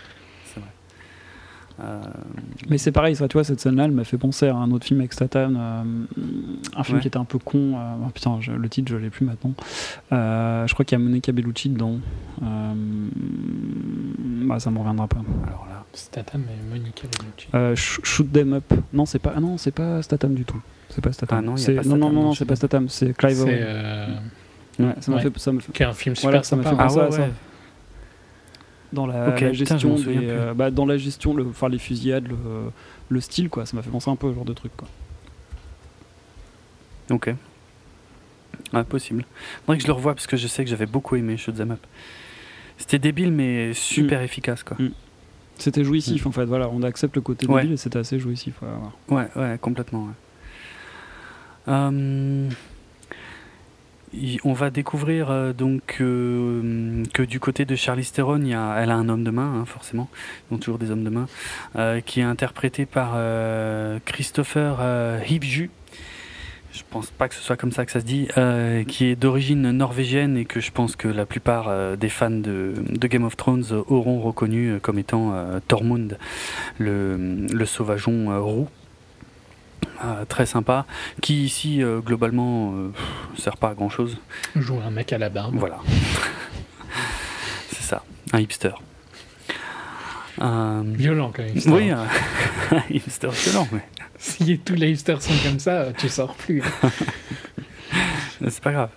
[1.79, 2.01] Euh,
[2.69, 4.85] mais c'est pareil, ça, tu vois, cette scène-là, elle m'a fait penser à un autre
[4.85, 5.83] film avec Statham, euh,
[6.75, 7.73] un film qui était un peu con.
[7.75, 9.53] Euh, oh, putain, le titre, je l'ai plus maintenant.
[10.11, 11.97] je crois qu'il y a Monica Bellucci dedans.
[12.41, 12.75] bah,
[14.59, 15.21] ça me reviendra pas.
[15.47, 17.47] Alors là, Statham et Monica Bellucci.
[18.03, 18.71] Shoot Them Up.
[18.93, 20.61] Non, c'est pas, ah non, c'est pas Statham du tout.
[20.89, 21.39] C'est pas Statham.
[21.39, 21.55] Ah non,
[21.97, 23.57] non, non, non, c'est pas Statham, c'est Clive Owen.
[23.59, 24.15] Euh...
[24.79, 26.99] Ouais, ça m'a fait, ça Qui est un film super voilà, ça m'a fait penser
[26.99, 27.27] ah, ouais, à ça.
[28.93, 32.37] Dans la, gestion, des, euh, bah, dans la gestion, le, enfin les fusillades, le,
[33.09, 33.65] le style, quoi.
[33.65, 34.87] Ça m'a fait penser un peu au genre de truc, quoi.
[37.09, 37.33] Ok.
[38.71, 39.25] Ah, possible.
[39.65, 41.85] Faudrait que je le revoie parce que je sais que j'avais beaucoup aimé Shoot'em Up.
[42.77, 44.23] C'était débile mais super mm.
[44.23, 44.77] efficace, quoi.
[44.79, 44.91] Mm.
[45.57, 46.27] C'était jouissif, mm.
[46.27, 46.45] en fait.
[46.45, 48.55] Voilà, on accepte le côté débile et c'était assez jouissif.
[49.09, 50.05] Ouais, ouais, complètement.
[50.05, 50.13] Ouais.
[51.67, 52.49] Euh,
[54.43, 59.09] on va découvrir euh, donc euh, que du côté de Charlize Theron, elle a un
[59.09, 60.09] homme de main, hein, forcément,
[60.49, 61.27] ils ont toujours des hommes de main,
[62.05, 63.17] qui est interprété par
[64.05, 64.77] Christopher
[65.27, 65.69] Hivju.
[66.71, 68.27] Je pense pas que ce soit comme ça que ça se dit,
[68.87, 72.73] qui est d'origine norvégienne et que je pense que la plupart des fans de,
[73.07, 75.33] Game of Thrones auront reconnu comme étant
[75.67, 76.17] Tormund,
[76.79, 78.67] le sauvageon roux.
[80.05, 80.85] Ah, très sympa,
[81.21, 82.91] qui ici euh, globalement euh,
[83.37, 84.17] sert pas à grand chose.
[84.53, 85.55] Joue un mec à la barbe.
[85.55, 85.77] Voilà.
[87.69, 88.03] C'est ça,
[88.33, 88.73] un hipster.
[90.41, 91.53] Euh, violent quand même.
[91.67, 92.05] Oui, un
[92.89, 93.67] hipster violent.
[93.71, 93.83] Mais...
[94.17, 96.63] Si tous les hipsters sont comme ça, tu sors plus.
[98.47, 98.89] C'est pas grave.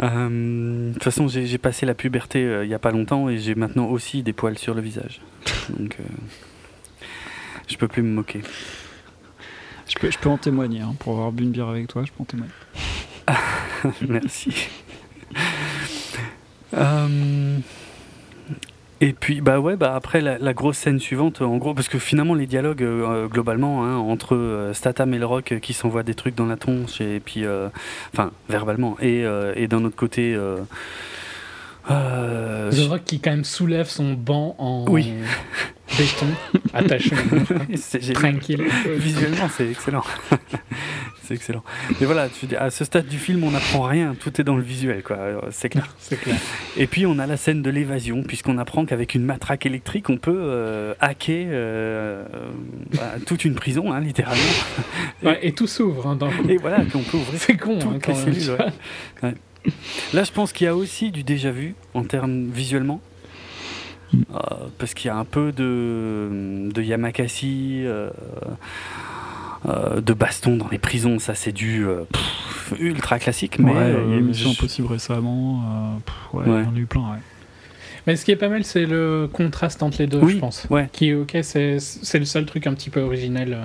[0.00, 3.86] de toute façon, j'ai passé la puberté il n'y a pas longtemps et j'ai maintenant
[3.86, 5.20] aussi des poils sur le visage.
[5.68, 5.98] Donc,
[7.68, 8.40] je peux plus me moquer.
[9.88, 12.12] Je peux, je peux en témoigner, hein, pour avoir bu une bière avec toi, je
[12.12, 12.52] peux en témoigner.
[14.08, 14.68] Merci.
[16.74, 17.58] Euh,
[19.00, 22.34] et puis, bah ouais, bah après la, grosse scène suivante, en gros, parce que finalement
[22.34, 26.34] les dialogues, euh, globalement, hein, entre euh, Statham et le Rock qui s'envoient des trucs
[26.34, 27.44] dans la tronche, et puis,
[28.12, 29.24] enfin, verbalement, et,
[29.56, 30.36] et d'un autre côté.
[31.88, 35.12] The Rock qui quand même soulève son banc en oui.
[35.96, 36.26] béton
[36.74, 37.10] attaché.
[38.14, 38.64] Tranquille.
[38.96, 40.04] Visuellement, c'est excellent.
[41.22, 41.62] c'est excellent.
[42.00, 42.28] Mais voilà,
[42.58, 45.18] à ce stade du film, on n'apprend rien, tout est dans le visuel, quoi.
[45.50, 45.94] C'est clair.
[45.98, 46.36] C'est clair.
[46.76, 50.16] Et puis on a la scène de l'évasion, puisqu'on apprend qu'avec une matraque électrique, on
[50.16, 52.24] peut euh, hacker euh,
[52.92, 54.42] bah, toute une prison, hein, littéralement.
[55.22, 56.06] Ouais, et, tout s'ouvre.
[56.06, 57.40] Hein, et voilà, qu'on peut ouvrir.
[57.40, 58.56] C'est con, hein, quand les cellules.
[60.12, 63.00] Là, je pense qu'il y a aussi du déjà vu en termes visuellement.
[64.12, 64.22] Mm.
[64.32, 64.38] Euh,
[64.78, 67.84] parce qu'il y a un peu de, de Yamakasi,
[69.66, 72.04] euh, de baston dans les prisons, ça c'est du euh,
[72.78, 73.58] ultra classique.
[73.58, 75.62] Mais ouais, il y a une Mission Impossible récemment,
[76.32, 76.64] euh, ouais, ouais.
[76.72, 77.00] on a eu plein.
[77.00, 77.18] Ouais.
[78.06, 80.64] Mais ce qui est pas mal, c'est le contraste entre les deux, je pense.
[80.70, 80.88] Ouais.
[80.92, 81.78] Qui, ok, c'est
[82.14, 83.58] le seul truc un petit peu originel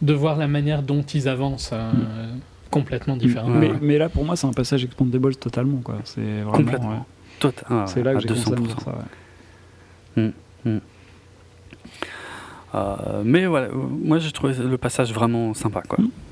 [0.00, 1.72] de voir la manière dont ils avancent.
[1.72, 2.40] Mm.
[2.70, 3.48] Complètement différent.
[3.48, 5.78] Mais, mais, là, pour moi, c'est un passage Expandables totalement.
[5.78, 5.96] quoi.
[6.04, 6.52] C'est vraiment.
[6.52, 7.06] Complètement.
[7.70, 8.94] Ah, c'est là que j'ai commencé à me dire ça.
[10.16, 10.30] Mm,
[10.64, 10.78] mm.
[12.74, 15.82] Euh, mais voilà, moi j'ai trouvé le passage vraiment sympa.
[15.82, 15.98] Quoi.
[16.00, 16.27] Ah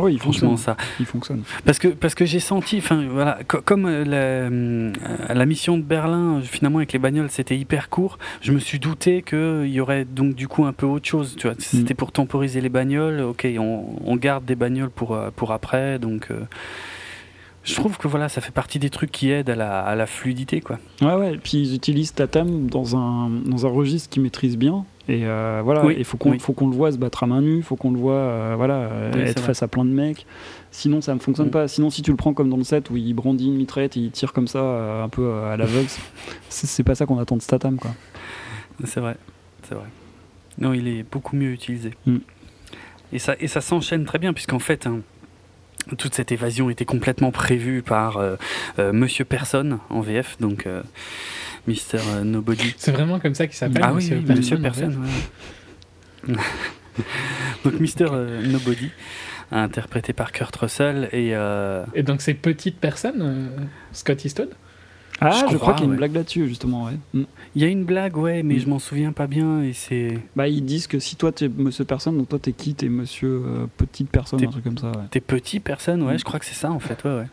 [0.00, 0.56] oui, il fonctionne.
[0.56, 0.76] Ça.
[1.00, 1.42] Il fonctionne.
[1.64, 4.92] Parce que, parce que j'ai senti, enfin voilà, comme euh, la, euh,
[5.28, 9.22] la, mission de Berlin, finalement avec les bagnoles, c'était hyper court, je me suis douté
[9.22, 11.36] qu'il y aurait donc du coup un peu autre chose.
[11.36, 11.96] Tu vois, c'était mm.
[11.96, 13.20] pour temporiser les bagnoles.
[13.20, 16.30] Ok, on, on, garde des bagnoles pour, pour après, donc
[17.64, 20.06] je trouve que voilà, ça fait partie des trucs qui aident à la, à la
[20.06, 20.60] fluidité.
[20.60, 20.78] Quoi.
[21.00, 24.84] Ouais, ouais, et puis ils utilisent Tatam dans un, dans un registre qu'ils maîtrisent bien.
[25.08, 27.56] Et euh, voilà, il faut qu'on faut qu'on le voit se battre à main nue,
[27.56, 30.26] il faut qu'on le voit euh, voilà, être face à plein de mecs.
[30.70, 31.52] Sinon, ça ne fonctionne mm.
[31.52, 31.68] pas.
[31.68, 34.00] Sinon, si tu le prends comme dans le set où il brandit une mitraillette et
[34.00, 35.88] il tire comme ça, euh, un peu à l'aveugle,
[36.48, 37.78] c'est pas ça qu'on attend de Statham.
[38.84, 39.16] C'est vrai,
[39.68, 39.86] c'est vrai.
[40.58, 41.90] Non, il est beaucoup mieux utilisé.
[42.06, 42.18] Mm.
[43.12, 45.00] Et ça, et ça s'enchaîne très bien, puisqu'en fait, hein,
[45.98, 48.22] toute cette évasion était complètement prévue par
[48.78, 50.66] Monsieur Personne en VF, donc
[51.66, 52.74] Mister Nobody.
[52.76, 54.98] C'est vraiment comme ça qu'il s'appelle Ah oui, Monsieur Personne.
[57.64, 58.06] donc Mister
[58.44, 58.90] Nobody,
[59.50, 61.34] interprété par Kurt Russell et.
[61.94, 63.50] Et donc c'est petite personne,
[63.92, 64.50] Scott Eastwood?
[65.24, 66.86] Ah, je, crois, qu'il y a une blague là-dessus, justement.
[66.86, 66.92] Ouais.
[67.14, 67.22] Mm.
[67.54, 68.58] Il y a une blague, ouais, mais mm.
[68.60, 69.62] je m'en souviens pas bien.
[69.62, 70.18] Et c'est.
[70.34, 72.74] Bah, ils disent que si toi t'es monsieur personne, donc toi t'es qui?
[72.74, 74.88] T'es monsieur euh, petite personne, un truc comme ça.
[74.88, 75.04] Ouais.
[75.10, 76.18] T'es petit personne, ouais, mm.
[76.18, 77.26] je crois que c'est ça en fait, ouais, ouais.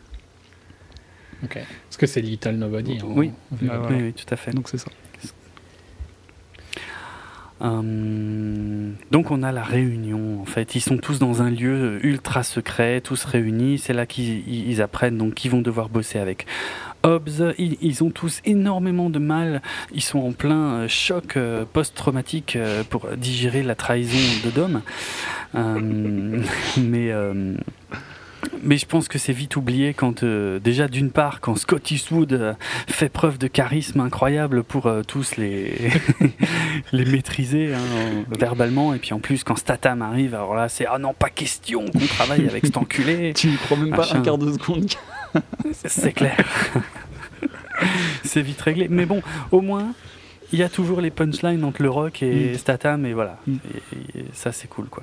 [1.48, 2.98] Parce que c'est Little Nobody.
[3.00, 3.32] Hein, oui.
[3.62, 4.52] Bah, oui, tout à fait.
[4.52, 4.90] Donc c'est ça.
[7.62, 10.74] Hum, donc on a la réunion en fait.
[10.76, 13.78] Ils sont tous dans un lieu ultra secret, tous réunis.
[13.78, 16.46] C'est là qu'ils apprennent donc qu'ils vont devoir bosser avec
[17.02, 17.52] Hobbes.
[17.58, 19.60] Ils, ont tous énormément de mal.
[19.92, 24.80] Ils sont en plein euh, choc euh, post-traumatique euh, pour digérer la trahison de Dom.
[25.54, 26.42] Hum,
[26.78, 27.12] mais
[28.62, 32.32] mais je pense que c'est vite oublié quand, euh, déjà d'une part, quand Scott Eastwood
[32.32, 32.54] euh,
[32.86, 35.90] fait preuve de charisme incroyable pour euh, tous les,
[36.92, 40.98] les maîtriser hein, verbalement, et puis en plus, quand Statham arrive, alors là, c'est ah
[40.98, 43.32] non, pas question qu'on travaille avec cet enculé.
[43.36, 44.90] tu ne crois même pas un quart de seconde.
[45.72, 46.36] c'est clair.
[48.24, 48.88] c'est vite réglé.
[48.88, 49.92] Mais bon, au moins,
[50.52, 52.58] il y a toujours les punchlines entre le rock et mm.
[52.58, 53.38] Statham, et voilà.
[53.46, 53.56] Mm.
[54.16, 55.02] Et, ça, c'est cool, quoi.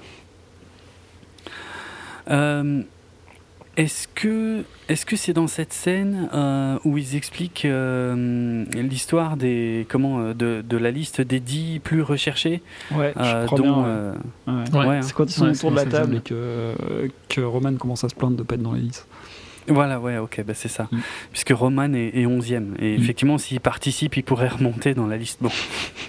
[2.29, 2.81] Euh,
[3.77, 9.85] est-ce que est-ce que c'est dans cette scène euh, où ils expliquent euh, l'histoire des
[9.87, 14.13] comment euh, de, de, la liste des dix plus recherchés Ouais, je crois bien.
[14.73, 15.01] Ouais.
[15.03, 16.73] C'est quand ils sont autour de la table et que
[17.29, 19.07] que Roman commence à se plaindre de pas être dans les listes.
[19.69, 20.87] Voilà, ouais, ok, bah c'est ça.
[20.91, 20.97] Mm.
[21.31, 22.75] Puisque Roman est, est 11e.
[22.79, 23.01] Et mm.
[23.01, 25.39] effectivement, s'il participe, il pourrait remonter dans la liste.
[25.41, 25.51] Bon.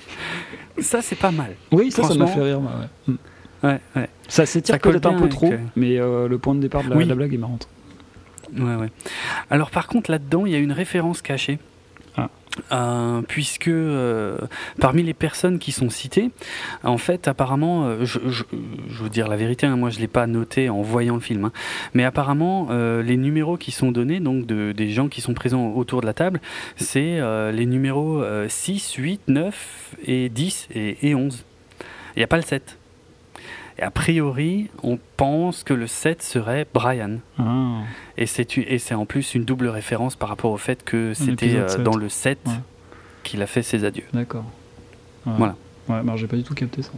[0.79, 1.57] ça, c'est pas mal.
[1.73, 3.15] Oui, ça, ça m'a fait rire, moi, ouais.
[3.15, 3.17] Mm.
[3.63, 4.09] Ouais, ouais.
[4.29, 7.35] Ça s'étire peut-être un peu trop, mais euh, le point de départ de la, blague
[7.35, 7.59] est marrant.
[8.57, 8.91] Ouais, ouais.
[9.51, 11.59] Alors par contre, là-dedans, il y a une référence cachée.
[12.17, 12.31] Ah.
[12.73, 14.39] Euh, puisque euh,
[14.81, 16.31] parmi les personnes qui sont citées,
[16.83, 18.45] en fait, apparemment, je, je,
[19.03, 21.53] veux dire la vérité, hein, moi je l'ai pas noté en voyant le film, hein,
[21.95, 26.01] mais apparemment, les numéros qui sont donnés, donc de, des gens qui sont présents autour
[26.01, 26.41] de la table,
[26.77, 27.21] c'est
[27.53, 31.45] les numéros 6, 8, 9 et 10 et, et 11.
[32.17, 32.78] Il n'y a pas le 7.
[33.79, 37.19] Et a priori, on pense que le 7 serait Brian.
[37.39, 37.83] Ah.
[38.17, 41.97] Et c'est en plus une double référence par rapport au fait que c'était euh, dans
[41.97, 42.39] le 7
[43.23, 44.07] qu'il a fait ses adieux.
[44.13, 44.45] D'accord.
[45.25, 45.55] Voilà.
[45.89, 46.91] Ouais, bah, j'ai pas du tout capté ça.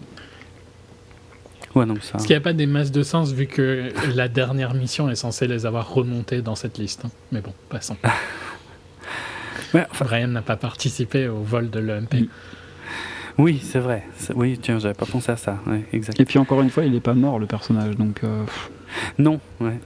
[1.75, 2.13] Ouais, donc ça...
[2.13, 5.17] Parce qu'il n'y a pas des masses de sens vu que la dernière mission est
[5.17, 7.05] censée les avoir remontés dans cette liste.
[7.05, 7.11] Hein.
[7.31, 7.97] Mais bon, passons.
[10.01, 12.29] Brian n'a pas participé au vol de l'EMP.
[13.41, 14.05] Oui, c'est vrai.
[14.35, 15.59] Oui, tiens, j'avais pas pensé à ça.
[15.93, 16.21] exact.
[16.21, 18.23] Et puis encore une fois, il n'est pas mort le personnage, donc.
[18.23, 18.45] Euh,
[19.19, 19.79] non, ouais.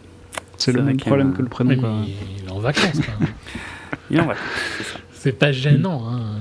[0.56, 1.72] C'est le même problème que le prénom.
[2.06, 3.00] il est en vacances.
[4.10, 4.44] il est en vacances,
[4.78, 4.98] c'est ça.
[5.12, 6.04] C'est pas gênant.
[6.06, 6.40] Hein,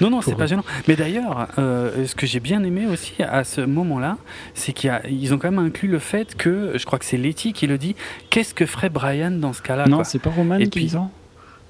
[0.00, 0.64] non, non, c'est pas gênant.
[0.86, 4.16] Mais d'ailleurs, euh, ce que j'ai bien aimé aussi à ce moment-là,
[4.54, 7.66] c'est qu'ils ont quand même inclus le fait que, je crois que c'est Letty qui
[7.66, 7.96] le dit,
[8.30, 10.88] qu'est-ce que ferait Brian dans ce cas-là Non, c'est pas Roman qui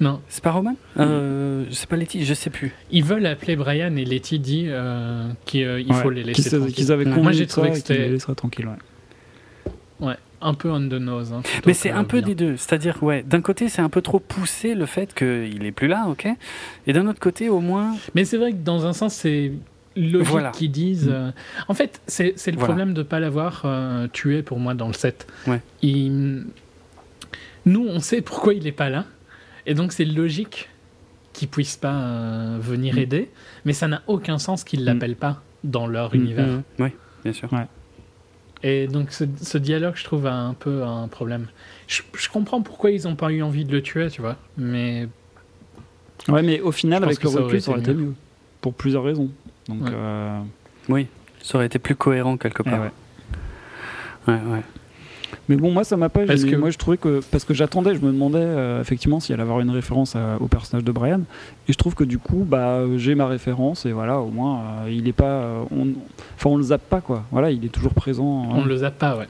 [0.01, 0.21] non.
[0.29, 0.77] C'est pas Roman?
[0.99, 2.75] Euh, C'est pas Letty, je sais plus.
[2.91, 6.75] Ils veulent appeler Brian et Letty dit euh, qu'il euh, faut les laisser tranquilles.
[6.75, 8.09] Qu'ils avaient Moi j'ai trouvé que c'était.
[8.09, 10.09] les tranquilles, ouais.
[10.09, 11.33] Ouais, un peu on the nose.
[11.33, 12.57] Hein, Mais c'est un peu des deux.
[12.57, 16.07] C'est-à-dire, ouais, d'un côté, c'est un peu trop poussé le fait qu'il est plus là,
[16.09, 16.27] ok?
[16.89, 17.95] Et d'un autre côté, au moins.
[18.17, 19.53] Mais c'est vrai que dans un sens, c'est
[19.95, 20.51] logique voilà.
[20.51, 21.07] qu'ils disent.
[21.07, 21.13] Mm.
[21.13, 21.31] Euh,
[21.69, 23.65] en fait, c'est le problème de ne pas l'avoir
[24.13, 25.29] tué pour moi dans le set.
[25.47, 25.61] Ouais.
[27.65, 29.05] Nous, on sait pourquoi il n'est pas là.
[29.67, 30.69] Et donc c'est logique
[31.33, 32.99] qu'ils puissent pas euh, venir mm.
[32.99, 33.31] aider,
[33.65, 34.85] mais ça n'a aucun sens qu'ils mm.
[34.85, 36.49] l'appellent pas dans leur mm, univers.
[36.79, 36.89] Oui,
[37.25, 37.49] bien sûr.
[38.63, 41.47] Et donc ce, dialogue, je trouve, a un peu un problème.
[41.89, 42.03] Je,
[42.33, 45.09] comprends pourquoi ils n'ont pas eu envie de le tuer, tu vois, mais...
[46.29, 48.15] Ouais, mais au final, avec le recul, ça aurait été mieux.
[48.61, 49.29] Pour plusieurs raisons.
[49.69, 50.41] Donc, euh,
[50.89, 51.09] Oui,
[51.43, 52.91] ça aurait été plus cohérent quelque part.
[54.29, 54.63] Eh ouais, ouais.
[55.49, 56.57] Mais bon, moi, ça m'a pas que...
[56.57, 57.21] Moi, je trouvais que.
[57.31, 60.49] Parce que j'attendais, je me demandais euh, effectivement si elle allait avoir une référence au
[60.49, 61.21] personnage de Brian.
[61.69, 64.91] Et je trouve que du coup, bah, j'ai ma référence et voilà, au moins, euh,
[64.91, 65.25] il est pas.
[65.25, 65.89] Euh, on...
[66.37, 67.25] Enfin, on le zappe pas, quoi.
[67.31, 68.25] Voilà, il est toujours présent.
[68.25, 69.29] On le zappe pas, ouais.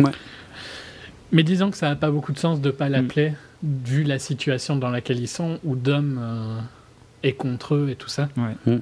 [0.00, 0.12] Ouais.
[1.32, 3.30] Mais disons que ça n'a pas beaucoup de sens de pas l'appeler,
[3.62, 3.68] mm.
[3.84, 6.20] vu la situation dans laquelle ils sont, où Dom
[7.22, 8.28] est contre eux et tout ça.
[8.36, 8.72] Ouais.
[8.72, 8.80] Mm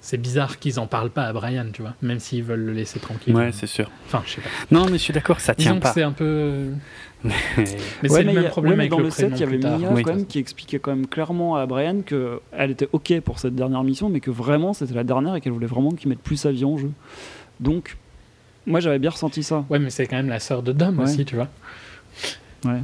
[0.00, 3.00] c'est bizarre qu'ils en parlent pas à Brian, tu vois, même s'ils veulent le laisser
[3.00, 3.34] tranquille.
[3.34, 3.90] Ouais, c'est sûr.
[4.06, 4.48] Enfin, je sais pas.
[4.70, 5.92] Non, mais je suis d'accord, ça tient pas.
[5.92, 6.66] c'est un peu.
[7.24, 10.26] mais c'est le même problème avec dans le, set, il y avait Mia quand même
[10.26, 14.08] qui expliquait quand même clairement à Brian que elle était ok pour cette dernière mission,
[14.08, 16.64] mais que vraiment c'était la dernière et qu'elle voulait vraiment qu'il mette plus sa vie
[16.64, 16.90] en jeu.
[17.58, 17.96] Donc,
[18.66, 19.64] moi j'avais bien ressenti ça.
[19.68, 21.48] Ouais, mais c'est quand même la sœur de Dom aussi, tu vois.
[22.64, 22.82] Ouais.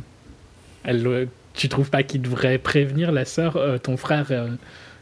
[0.83, 4.49] Elle, tu trouves pas qu'il devrait prévenir la sœur, euh, ton frère euh,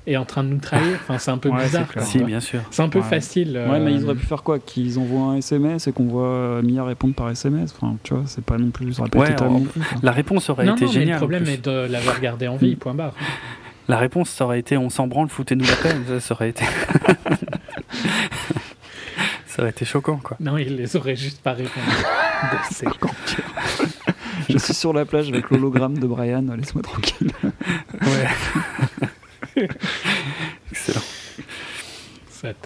[0.06, 0.98] est en train de nous trahir.
[1.02, 1.86] Enfin, c'est un peu bizarre.
[2.00, 2.60] Si, bien sûr.
[2.70, 3.60] C'est un peu facile.
[3.68, 4.58] Ouais, mais ils auraient pu faire quoi?
[4.58, 7.74] Qu'ils envoient un SMS et qu'on voit euh, Mia répondre par SMS.
[7.76, 8.94] Enfin, tu vois, c'est pas non plus.
[8.94, 9.36] Ça ouais,
[10.02, 11.14] la réponse aurait été géniale.
[11.14, 12.76] le problème est de l'avoir gardé en vie.
[12.76, 13.14] Point barre.
[13.88, 16.20] La réponse, ça aurait été on s'en branle, foutez-nous la peine.
[16.20, 16.64] Ça aurait été.
[19.46, 20.36] ça aurait été choquant, quoi.
[20.38, 21.84] Non, il les aurait juste pas répondu.
[22.70, 22.86] c'est
[24.48, 27.32] Je suis sur la plage avec l'hologramme de Brian, laisse-moi tranquille.
[28.00, 28.28] Ouais.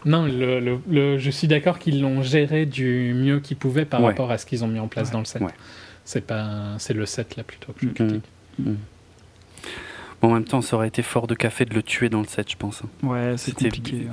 [0.05, 4.39] Non, le, je suis d'accord qu'ils l'ont géré du mieux qu'ils pouvaient par rapport à
[4.39, 5.43] ce qu'ils ont mis en place dans le set.
[6.05, 7.95] C'est pas, c'est le set là plutôt que je mm-hmm.
[7.95, 8.25] critique.
[8.63, 8.75] Mm-hmm.
[10.23, 12.29] Bon, en même temps, ça aurait été fort de café de le tuer dans le
[12.29, 12.83] set, je pense.
[12.85, 13.07] Hein.
[13.07, 14.07] Ouais, c'était compliqué.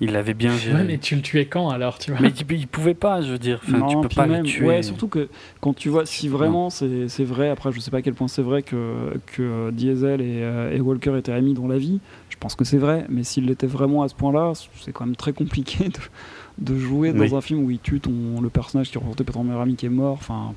[0.00, 0.78] Il l'avait bien géré.
[0.78, 3.38] Ouais, mais tu le tuais quand alors tu vois Mais il, pouvait pas, je veux
[3.38, 3.60] dire.
[3.66, 4.66] Enfin, tu peux pas le tuer.
[4.66, 5.28] Ouais, surtout que
[5.60, 8.42] quand tu vois, si vraiment c'est vrai, après je sais pas à quel point c'est
[8.42, 12.00] vrai que, que Diesel et, euh, et, Walker étaient amis dans la vie,
[12.30, 15.16] je pense que c'est vrai, mais s'il l'était vraiment à ce point-là, c'est quand même
[15.16, 18.98] très compliqué de, de jouer dans un film où il tue ton, le personnage qui
[18.98, 20.14] représentait ton meilleur ami qui est mort.
[20.14, 20.54] Enfin,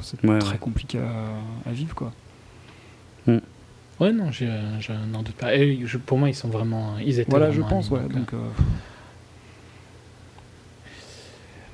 [0.00, 2.12] c'est très compliqué à, vivre quoi.
[3.98, 4.02] Mm.
[4.02, 4.44] Ouais, non, je,
[5.12, 5.54] n'en doute pas.
[5.54, 6.96] Et pour moi, ils sont vraiment.
[7.04, 8.00] Ils étaient voilà, je pense, ouais.
[8.00, 8.36] Donc, euh,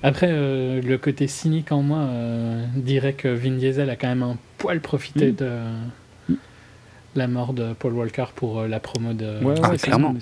[0.03, 4.25] Après, euh, le côté cynique en moi euh, dirait que Vin Diesel a quand même
[4.25, 5.37] un poil profité mm.
[5.37, 5.51] de
[6.29, 6.35] mm.
[7.15, 9.43] la mort de Paul Walker pour euh, la promo de.
[9.45, 10.15] Ouais, ah, clairement.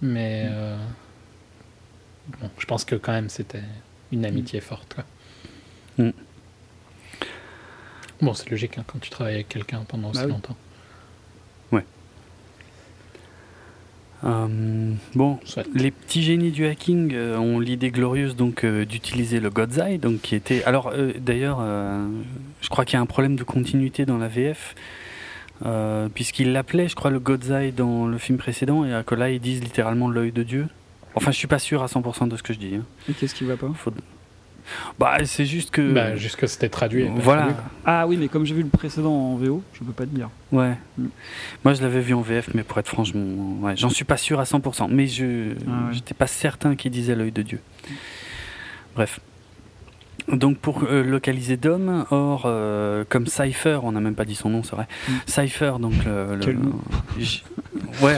[0.00, 0.48] Mais
[2.40, 3.62] bon, je pense que quand même c'était
[4.12, 4.96] une amitié forte.
[5.98, 6.10] Mm.
[8.22, 10.56] Bon, c'est logique hein, quand tu travailles avec quelqu'un pendant bah aussi longtemps.
[14.24, 15.38] Euh, bon,
[15.74, 19.98] les petits génies du hacking euh, ont l'idée glorieuse donc euh, d'utiliser le God's Eye,
[19.98, 20.62] donc qui était.
[20.64, 21.60] Alors d'ailleurs,
[22.60, 24.74] je crois qu'il y a un problème de continuité dans la VF.
[26.14, 29.40] puisqu'ils l'appelaient, je crois, le God's Eye dans le film précédent, et que là ils
[29.40, 30.66] disent littéralement l'œil de Dieu.
[31.14, 32.76] Enfin, je suis pas sûr à 100% de ce que je dis.
[32.76, 32.84] Hein.
[33.08, 33.72] Et qu'est-ce qui va pas?
[34.98, 35.92] Bah, c'est juste que.
[35.92, 37.08] Bah, juste que c'était traduit.
[37.16, 37.48] Voilà.
[37.84, 40.30] Ah oui, mais comme j'ai vu le précédent en VO, je peux pas te dire.
[40.52, 40.76] Ouais.
[40.98, 41.06] Mm.
[41.64, 43.22] Moi, je l'avais vu en VF, mais pour être franchement,
[43.60, 44.88] ouais, j'en suis pas sûr à 100%.
[44.90, 47.60] Mais je ah j'étais pas certain qu'il disait l'œil de Dieu.
[48.94, 49.20] Bref.
[50.28, 54.50] Donc pour euh, localiser Dom, or euh, comme Cypher, on n'a même pas dit son
[54.50, 54.86] nom, c'est vrai.
[55.08, 55.12] Mm.
[55.26, 56.38] Cypher, donc le,
[58.02, 58.16] ouais,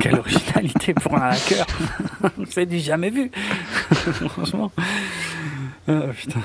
[0.00, 1.66] quelle originalité pour un hacker,
[2.48, 3.30] c'est du jamais vu,
[3.90, 4.72] franchement.
[5.92, 6.44] Ah, putain.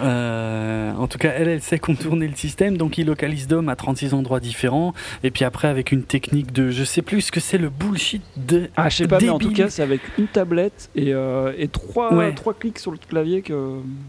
[0.00, 3.76] Euh, en tout cas, elle, elle sait contourner le système, donc il localise Dom à
[3.76, 4.94] 36 endroits différents.
[5.22, 8.22] Et puis après, avec une technique de, je sais plus ce que c'est le bullshit
[8.36, 8.70] de.
[8.76, 11.68] Ah, je sais pas, mais en tout cas, c'est avec une tablette et, euh, et
[11.68, 13.42] trois, trois clics sur le clavier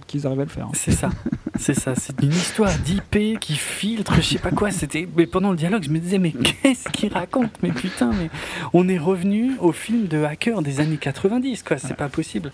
[0.07, 0.67] qu'ils arrivent à le faire.
[0.73, 1.09] C'est ça.
[1.59, 4.71] C'est ça, c'est une histoire d'IP qui filtre, je sais pas quoi.
[4.71, 7.51] C'était, mais pendant le dialogue, je me disais, mais qu'est-ce qu'il raconte?
[7.61, 8.29] Mais putain, mais
[8.71, 11.77] on est revenu au film de hacker des années 90, quoi.
[11.77, 12.53] C'est pas possible.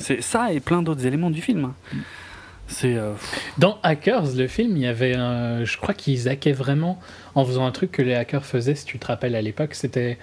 [0.00, 1.66] C'est ça et plein d'autres éléments du film.
[1.66, 1.74] Hein.
[1.92, 1.98] Mm.
[2.70, 3.12] C'est euh,
[3.58, 7.00] dans Hackers, le film, il y avait, un, je crois qu'ils hackaient vraiment
[7.34, 10.18] en faisant un truc que les hackers faisaient, si tu te rappelles à l'époque, c'était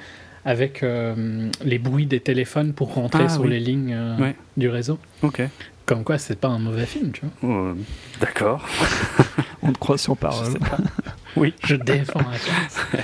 [0.45, 4.97] avec euh, les bruits des téléphones pour rentrer ah sur les lignes euh, du réseau.
[5.21, 5.41] Ok.
[5.85, 7.49] Comme quoi, c'est pas un mauvais film, tu vois.
[7.49, 7.77] Oh,
[8.21, 8.65] d'accord.
[9.61, 10.53] On te croit sur parole.
[11.35, 13.03] oui, je défends Hackers.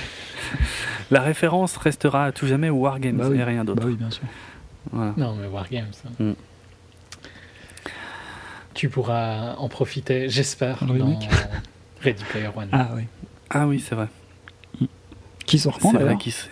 [1.10, 3.82] La référence restera à tout jamais au Wargames bah et rien d'autre.
[3.82, 4.24] Bah oui, bien sûr.
[4.92, 5.92] Non, mais Wargames.
[6.06, 6.24] Hein.
[6.24, 6.32] Mm
[8.74, 11.18] tu pourras en profiter, j'espère, dans
[12.02, 12.68] Ready Player One.
[12.72, 13.02] Ah oui.
[13.50, 14.08] Ah oui, c'est vrai.
[15.46, 16.50] Qui sort quand d'ailleurs qui c'est.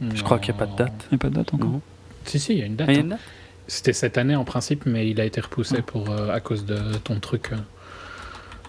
[0.00, 1.06] Je crois qu'il n'y a pas de date.
[1.10, 1.80] Il n'y a pas de date encore
[2.24, 2.88] Si, si, il y a une date.
[2.90, 3.18] Ah, hein.
[3.66, 5.82] C'était cette année en principe, mais il a été repoussé ah.
[5.82, 7.56] pour, euh, à cause de ton truc euh,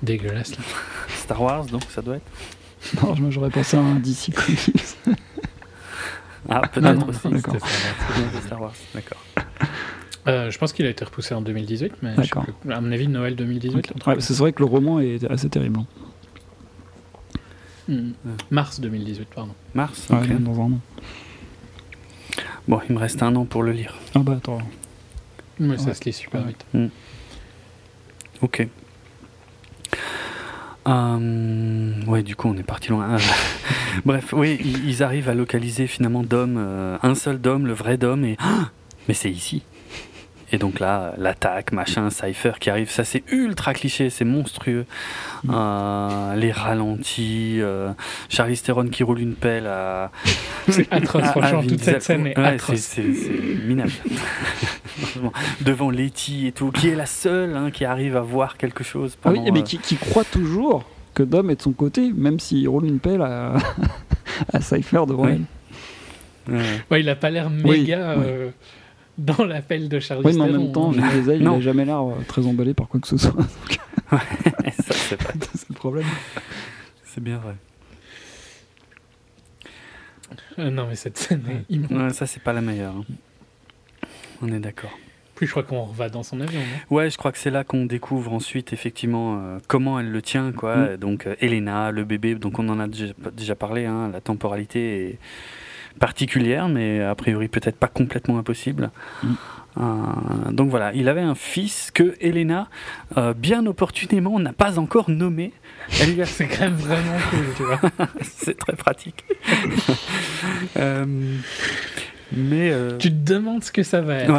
[0.01, 0.57] dégueulasse.
[0.57, 0.63] Là.
[1.15, 4.97] Star Wars, donc ça doit être Non, j'aurais pensé à un DC Comics.
[6.49, 7.39] ah, peut-être aussi.
[8.45, 9.23] Star Wars, d'accord.
[10.27, 12.15] Euh, je pense qu'il a été repoussé en 2018, mais
[12.69, 13.93] à mon avis, Noël 2018.
[14.19, 15.79] c'est vrai que le roman est assez terrible.
[17.87, 18.11] Hmm.
[18.51, 19.53] Mars 2018, pardon.
[19.73, 20.79] Mars dans un an.
[22.67, 23.95] Bon, il me reste un an pour le lire.
[24.13, 24.59] Ah bah attends.
[25.59, 26.63] Mais ça se lit super vite.
[26.73, 26.87] Hmm.
[28.41, 28.67] Ok.
[30.87, 33.17] Euh, ouais, du coup, on est parti loin.
[34.05, 38.23] Bref, oui, ils arrivent à localiser finalement Dom, euh, un seul Dom, le vrai Dom,
[38.23, 38.37] et.
[39.07, 39.63] mais c'est ici.
[40.51, 44.85] Et donc là, l'attaque, machin, Cypher qui arrive, ça c'est ultra cliché, c'est monstrueux.
[45.43, 45.51] Mm.
[45.53, 47.91] Euh, les ralentis, euh,
[48.29, 50.11] Charlie Theron qui roule une pelle à.
[50.69, 53.03] C'est atroce, franchement, toute cette scène est ouais, C'est
[53.65, 53.91] minable.
[55.61, 59.17] Devant Letty et tout, qui est la seule hein, qui arrive à voir quelque chose.
[59.25, 60.83] ah oui, mais euh, qui, croit toujours
[61.15, 63.53] que Dom est de son côté, même s'il roule une pelle à,
[64.53, 65.41] à Cypher devant elle.
[66.91, 67.01] Ouais.
[67.01, 68.15] il a pas l'air méga
[69.19, 72.45] dans l'appel de Charlie Oui, mais en même temps, il n'a jamais l'air euh, très
[72.45, 73.35] emballé par quoi que ce soit.
[74.11, 75.33] ouais, ça, c'est pas...
[75.69, 76.05] le problème.
[77.03, 77.55] C'est bien vrai.
[80.57, 82.13] Euh, non, mais cette scène est immense.
[82.13, 82.93] ça, c'est pas la meilleure.
[82.95, 84.07] Hein.
[84.41, 84.97] On est d'accord.
[85.35, 86.59] Puis je crois qu'on va dans son avion.
[86.59, 86.97] Non?
[86.97, 90.51] Ouais, je crois que c'est là qu'on découvre ensuite effectivement euh, comment elle le tient,
[90.51, 90.75] quoi.
[90.75, 90.97] Mm.
[90.97, 93.85] Donc Elena, le bébé, donc on en a déjà, déjà parlé.
[93.85, 95.17] Hein, la temporalité
[95.99, 98.89] particulière, mais a priori peut-être pas complètement impossible.
[99.23, 99.27] Mm.
[99.79, 102.67] Euh, donc voilà, il avait un fils que Elena,
[103.17, 105.53] euh, bien opportunément, n'a pas encore nommé.
[106.01, 107.79] Elle C'est quand même vraiment cool, tu vois.
[108.21, 109.25] C'est très pratique.
[110.77, 111.05] Euh,
[112.31, 114.31] mais tu te demandes ce que ça va être.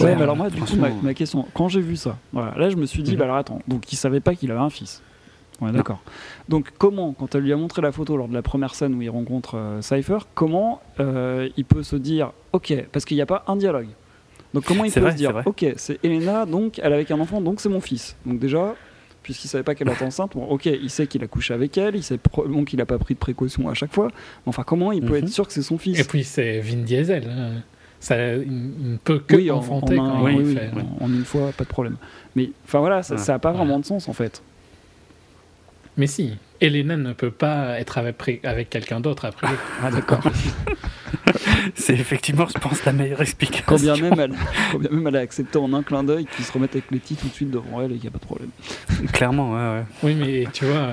[0.00, 2.76] Ouais, mais alors moi, du coup, ma, question, quand j'ai vu ça, voilà, là je
[2.76, 3.18] me suis dit, mm.
[3.18, 5.02] bah alors attends, donc il savait pas qu'il avait un fils.
[5.60, 6.00] Ouais, d'accord.
[6.48, 9.02] Donc, comment, quand elle lui a montré la photo lors de la première scène où
[9.02, 13.26] il rencontre euh, Cypher, comment euh, il peut se dire, ok, parce qu'il n'y a
[13.26, 13.88] pas un dialogue.
[14.54, 17.60] Donc, comment il peut se dire, ok, c'est Elena, donc elle avec un enfant, donc
[17.60, 18.16] c'est mon fils.
[18.24, 18.74] Donc, déjà,
[19.22, 21.96] puisqu'il savait pas qu'elle était enceinte, bon, ok, il sait qu'il a couché avec elle,
[21.96, 24.06] il sait probablement qu'il n'a pas pris de précaution à chaque fois.
[24.06, 25.28] Mais enfin, comment il peut être mhm.
[25.28, 25.98] sûr que c'est son fils?
[25.98, 27.28] Et puis, c'est Vin Diesel.
[27.28, 27.62] Hein.
[28.00, 30.70] Ça, il ne peut que oui, enfanter en, quand il fait.
[31.00, 31.96] En, une fois, pas de problème.
[32.36, 34.40] Mais enfin voilà, ça n'a pas vraiment de sens en fait.
[35.98, 39.48] Mais si, Elena ne peut pas être avec, avec quelqu'un d'autre après.
[39.82, 40.20] Ah d'accord.
[41.74, 43.64] C'est effectivement, je pense, la meilleure explication.
[43.66, 46.70] Quand bien même elle, même elle a accepté en un clin d'œil qu'il se remette
[46.76, 48.50] avec Letty tout de suite devant elle et qu'il n'y a pas de problème.
[49.12, 49.84] Clairement, ouais, ouais.
[50.04, 50.88] Oui, mais tu vois,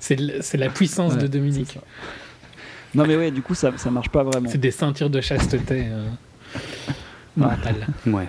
[0.00, 1.78] c'est la puissance de Dominique.
[2.94, 4.50] Non, mais ouais, du coup, ça, ça marche pas vraiment.
[4.50, 6.08] C'est des ceintures de chasteté euh,
[7.36, 7.86] mentale.
[8.06, 8.28] Ouais.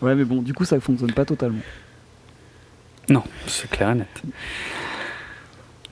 [0.00, 1.60] Ouais, mais bon, du coup, ça fonctionne pas totalement.
[3.10, 4.22] Non, c'est clair et net.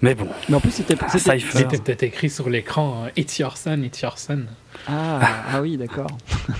[0.02, 0.28] Mais bon.
[0.48, 4.44] Mais en plus, c'était peut-être écrit sur l'écran euh, It's your son, it's your son.
[4.86, 5.20] Ah,
[5.52, 6.10] ah oui, d'accord.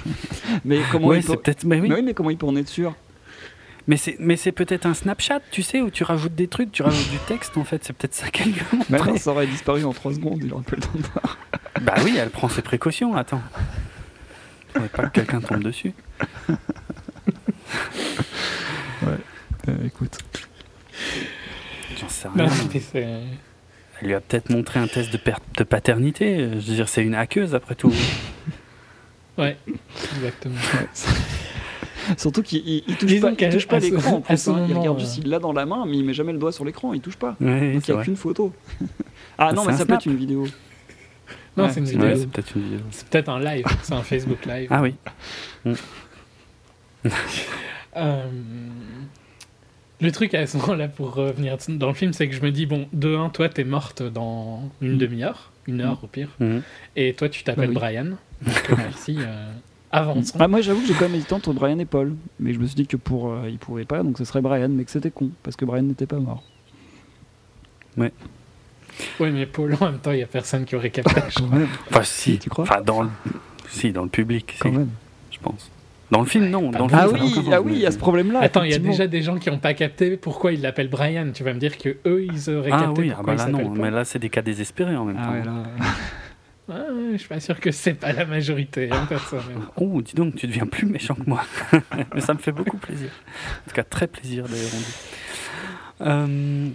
[0.65, 1.39] mais comment il peut...
[1.65, 1.89] mais, oui.
[1.89, 2.03] mais, oui.
[2.03, 2.95] mais comment il peut en être sûr
[3.89, 6.83] mais c'est, mais c'est peut-être un Snapchat, tu sais, où tu rajoutes des trucs, tu
[6.83, 7.85] rajoutes du texte, en fait.
[7.85, 8.61] C'est peut-être ça qu'elle lui
[8.93, 11.39] a ça aurait disparu en 3 secondes, il aurait pas le temps de voir.
[11.83, 13.43] Bah oui, elle prend ses précautions, attends.
[14.73, 15.93] Faudrait pas que quelqu'un tombe dessus.
[16.49, 16.57] ouais,
[19.69, 20.19] euh, écoute.
[21.98, 22.48] J'en sais rien.
[24.01, 25.18] Elle lui a peut-être montré un test de,
[25.56, 26.39] de paternité.
[26.39, 27.93] Je veux dire, c'est une hackeuse après tout.
[29.39, 29.56] ouais,
[30.16, 30.55] exactement.
[32.16, 34.23] Surtout qu'il touche pas, touche pas l'écran.
[34.28, 34.35] Hein.
[34.68, 36.64] il regarde juste, il l'a dans la main, mais il met jamais le doigt sur
[36.64, 37.36] l'écran, il touche pas.
[37.40, 38.52] Donc il n'y a qu'une photo.
[39.39, 40.47] ah non, mais ça peut être une vidéo.
[41.56, 42.16] Non, c'est une vidéo.
[42.16, 42.81] c'est peut-être une vidéo.
[42.90, 44.68] C'est peut-être un live, c'est un Facebook live.
[44.70, 44.94] Ah oui.
[47.97, 48.24] euh,
[50.01, 52.66] le truc à ce moment-là, pour revenir dans le film, c'est que je me dis,
[52.66, 54.98] bon, de un, toi, t'es morte dans une mm.
[54.98, 56.05] demi-heure, une heure mm.
[56.05, 56.59] au pire, mm.
[56.97, 58.05] et toi, tu t'appelles bah Brian.
[58.43, 59.16] Donc, euh, merci.
[59.18, 59.51] Euh,
[59.90, 60.36] avançons.
[60.39, 62.66] Ah, moi, j'avoue que j'ai quand même hésité entre Brian et Paul, mais je me
[62.66, 65.10] suis dit que pour, euh, il pouvait pas, donc ce serait Brian, mais que c'était
[65.10, 66.43] con, parce que Brian n'était pas mort.
[67.97, 68.12] Ouais.
[69.20, 71.20] Oui, mais Paul, en même temps, il n'y a personne qui aurait capté.
[71.90, 73.10] enfin, si, tu crois Enfin, dans le...
[73.68, 74.90] Si, dans le public, quand même.
[75.31, 75.70] je pense.
[76.11, 76.70] Dans le film, non.
[76.70, 78.41] Dans le ah, oui, ah oui, il y a ce problème-là.
[78.41, 81.31] Attends, il y a déjà des gens qui n'ont pas capté pourquoi il l'appelle Brian.
[81.33, 83.51] Tu vas me dire que eux, ils auraient ah, capté oui, pourquoi ah bah là,
[83.51, 85.33] non, mais là, c'est des cas désespérés en même ah, temps.
[85.33, 86.87] Ouais, là...
[87.12, 89.65] je suis pas sûr que c'est pas la majorité, hein, personnellement.
[89.77, 91.43] Oh, dis donc, tu deviens plus méchant que moi.
[92.15, 93.11] mais ça me fait beaucoup plaisir.
[93.65, 94.73] En tout cas, très plaisir d'ailleurs.
[96.03, 96.69] Euh...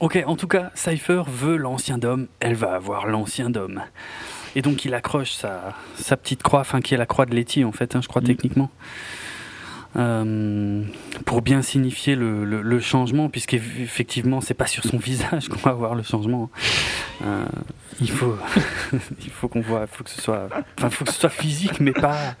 [0.00, 3.82] Ok, en tout cas, Cypher veut l'ancien dôme, elle va avoir l'ancien dôme.
[4.56, 7.62] Et donc il accroche sa, sa petite croix, enfin qui est la croix de Letty
[7.62, 8.26] en fait, hein, je crois mm.
[8.26, 8.70] techniquement.
[9.96, 10.82] Euh,
[11.26, 15.94] pour bien signifier le, le, changement, puisqu'effectivement c'est pas sur son visage qu'on va voir
[15.94, 16.50] le changement.
[17.24, 17.44] Euh,
[18.00, 18.34] il faut,
[19.20, 21.92] il faut qu'on voit, faut que ce soit, enfin faut que ce soit physique, mais
[21.92, 22.34] pas,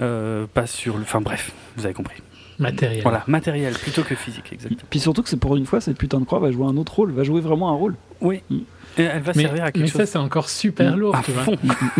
[0.00, 1.02] euh, pas sur le.
[1.02, 2.20] Enfin bref, vous avez compris.
[2.58, 3.02] Matériel.
[3.02, 4.88] Voilà, matériel plutôt que physique, exactement.
[4.90, 6.94] Puis surtout que c'est pour une fois, cette putain de croix va jouer un autre
[6.94, 7.94] rôle, va jouer vraiment un rôle.
[8.20, 8.42] Oui.
[8.50, 8.58] Mm
[8.96, 10.00] elle va mais, servir à quelque mais chose.
[10.02, 11.44] ça, c'est encore super lourd, tu vois.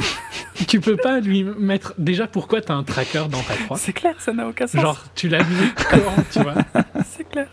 [0.69, 1.95] tu peux pas lui mettre.
[1.99, 3.79] Déjà, pourquoi t'as un tracker dans ta croix?
[3.79, 4.81] C'est clair, ça n'a aucun sens.
[4.81, 6.55] Genre, tu l'as mis comment, tu vois
[7.07, 7.49] C'est clair.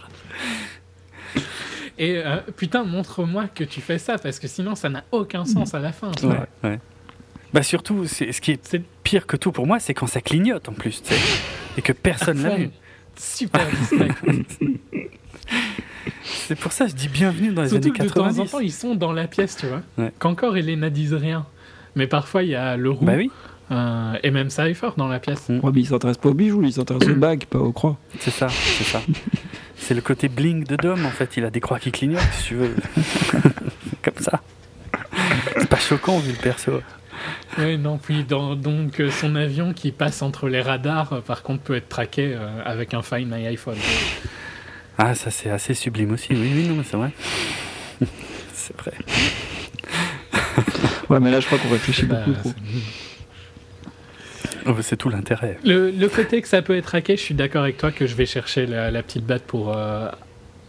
[1.98, 5.74] Et euh, putain, montre-moi que tu fais ça, parce que sinon, ça n'a aucun sens
[5.74, 6.12] à la fin.
[6.24, 6.80] Ouais, ouais.
[7.54, 10.74] Bah surtout, ce qui est pire que tout pour moi, c'est quand ça clignote en
[10.74, 11.02] plus,
[11.78, 12.70] et que personne l'a vu.
[13.18, 13.68] Super.
[16.24, 18.08] C'est pour ça que je dis bienvenue dans les années 90.
[18.08, 19.82] de temps en temps, ils sont dans la pièce, tu vois.
[19.98, 20.12] Ouais.
[20.20, 21.46] Qu'encore Elena dise rien.
[21.96, 23.06] Mais parfois, il y a le roux.
[23.06, 23.32] Bah oui.
[23.72, 25.50] Euh, et même Cypher dans la pièce.
[25.50, 25.60] Mm.
[25.60, 27.98] Ouais, mais il s'intéresse pas aux bijoux, il s'intéresse aux bagues, pas aux croix.
[28.20, 29.02] C'est ça, c'est ça.
[29.76, 31.38] c'est le côté bling de Dom, en fait.
[31.38, 32.76] Il a des croix qui clignotent, si tu veux.
[34.02, 34.42] Comme ça.
[35.58, 36.82] C'est pas choquant vu le perso.
[37.58, 41.44] Oui, non, puis dans, donc euh, son avion qui passe entre les radars, euh, par
[41.44, 42.36] contre, peut être traqué
[42.66, 43.78] avec un Find My iPhone.
[45.02, 46.34] Ah, ça c'est assez sublime aussi.
[46.34, 47.12] Oui, oui, non, c'est vrai.
[48.54, 48.92] c'est vrai.
[51.10, 52.54] ouais, mais là, je crois qu'on réfléchit bah, beaucoup
[54.66, 55.58] oh, c'est tout l'intérêt.
[55.64, 58.26] Le, côté que ça peut être hacké, je suis d'accord avec toi que je vais
[58.26, 60.10] chercher la, petite batte pour euh,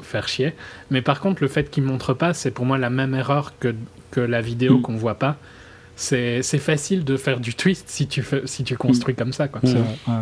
[0.01, 0.55] faire chier.
[0.93, 3.75] Mais par contre, le fait qu'il montre pas, c'est pour moi la même erreur que,
[4.13, 4.83] que la vidéo mm.
[4.83, 5.37] qu'on voit pas.
[5.97, 9.17] C'est facile de faire du twist si tu, fais, si tu construis mm.
[9.17, 9.49] comme ça.
[9.49, 9.61] Quoi.
[9.63, 9.75] Mm.
[9.75, 10.15] Ouais, ouais.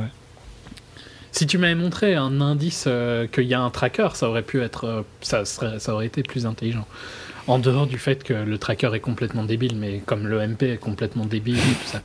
[1.32, 4.60] Si tu m'avais montré un indice euh, qu'il y a un tracker, ça aurait pu
[4.62, 6.86] être, euh, ça, serait, ça aurait été plus intelligent.
[7.46, 10.78] En dehors du fait que le tracker est complètement débile, mais comme le MP est
[10.78, 12.02] complètement débile tout ça.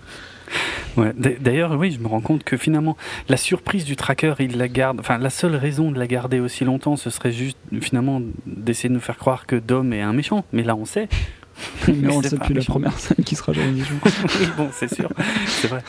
[1.40, 2.96] D'ailleurs, oui, je me rends compte que finalement,
[3.28, 5.00] la surprise du tracker, il la garde.
[5.00, 8.94] Enfin, la seule raison de la garder aussi longtemps, ce serait juste finalement d'essayer de
[8.94, 10.46] nous faire croire que Dom est un méchant.
[10.54, 11.10] Mais là, on sait.
[11.88, 15.10] Mais on sait plus la première scène qui sera jamais oui, bon, c'est sûr,
[15.48, 15.84] c'est vrai.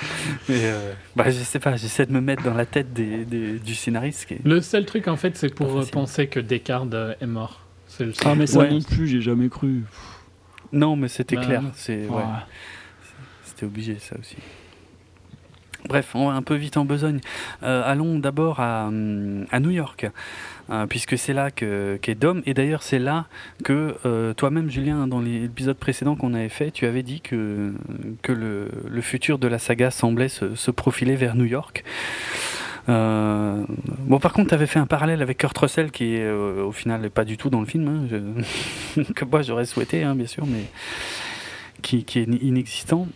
[0.49, 3.25] Mais euh, bah, je sais pas, j'essaie de me mettre dans la tête des,
[3.59, 4.27] du scénariste.
[4.27, 7.61] Qui Le seul truc, en fait, c'est pour penser que Descartes euh, est mort.
[8.01, 9.85] Le ah, mais ça non plus, j'ai jamais cru.
[10.73, 11.63] Non, mais c'était bah, clair.
[11.75, 12.23] C'est ouais.
[13.45, 14.37] C'était obligé, ça aussi.
[15.87, 17.21] Bref, on va un peu vite en besogne.
[17.63, 20.07] Euh, allons d'abord à, à, New York,
[20.71, 22.43] euh, puisque c'est là qu'est Dom.
[22.47, 23.27] Et d'ailleurs, c'est là
[23.63, 27.73] que euh, toi-même, Julien, dans l'épisode précédent qu'on avait fait, tu avais dit que,
[28.23, 31.85] que le, le futur de la saga semblait se, se profiler vers New York.
[32.87, 37.25] bon, par contre, tu avais fait un parallèle avec Kurt Russell, qui au final pas
[37.25, 40.65] du tout dans le film, hein, que moi j'aurais souhaité, hein, bien sûr, mais
[41.83, 43.09] qui, qui est inexistant.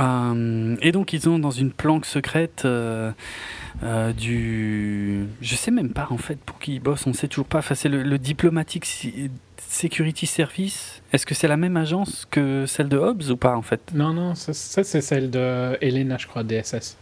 [0.00, 2.66] Euh, et donc ils sont dans une planque secrète
[3.82, 5.26] euh, euh, du...
[5.40, 7.58] Je sais même pas en fait pour qui ils bossent, on sait toujours pas.
[7.58, 8.86] Enfin, c'est le, Diplomatic
[9.68, 11.02] Security Service.
[11.12, 13.80] Est-ce que c'est la même agence que celle de Hobbs ou pas en fait?
[13.94, 16.96] Non, non, ça, c'est celle de Elena, je crois, DSS.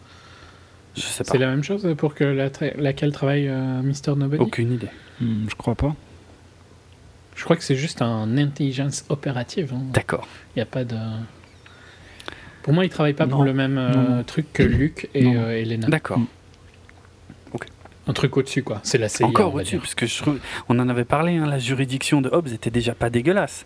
[0.97, 1.33] Je sais pas.
[1.33, 4.15] C'est la même chose pour que la laquelle travaille Mr.
[4.17, 4.43] Nobody?
[4.43, 4.91] Aucune idée.
[5.21, 5.95] Hmm, je crois pas.
[7.35, 9.73] Je crois que c'est juste un intelligence opérative.
[9.75, 9.83] Hein.
[9.93, 10.27] D'accord.
[10.55, 10.97] Il n'y a pas de.
[12.63, 15.89] Pour moi, ils travaillent pas pour le même euh, truc que Luc et euh, Elena.
[15.89, 16.19] D'accord.
[16.19, 16.27] Mm.
[18.07, 18.81] Un truc au-dessus, quoi.
[18.83, 19.27] C'est la CIA.
[19.27, 20.23] Encore au-dessus, parce que je,
[20.69, 23.65] on en avait parlé, hein, la juridiction de Hobbes était déjà pas dégueulasse.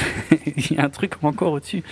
[0.56, 1.82] Il y a un truc encore au-dessus.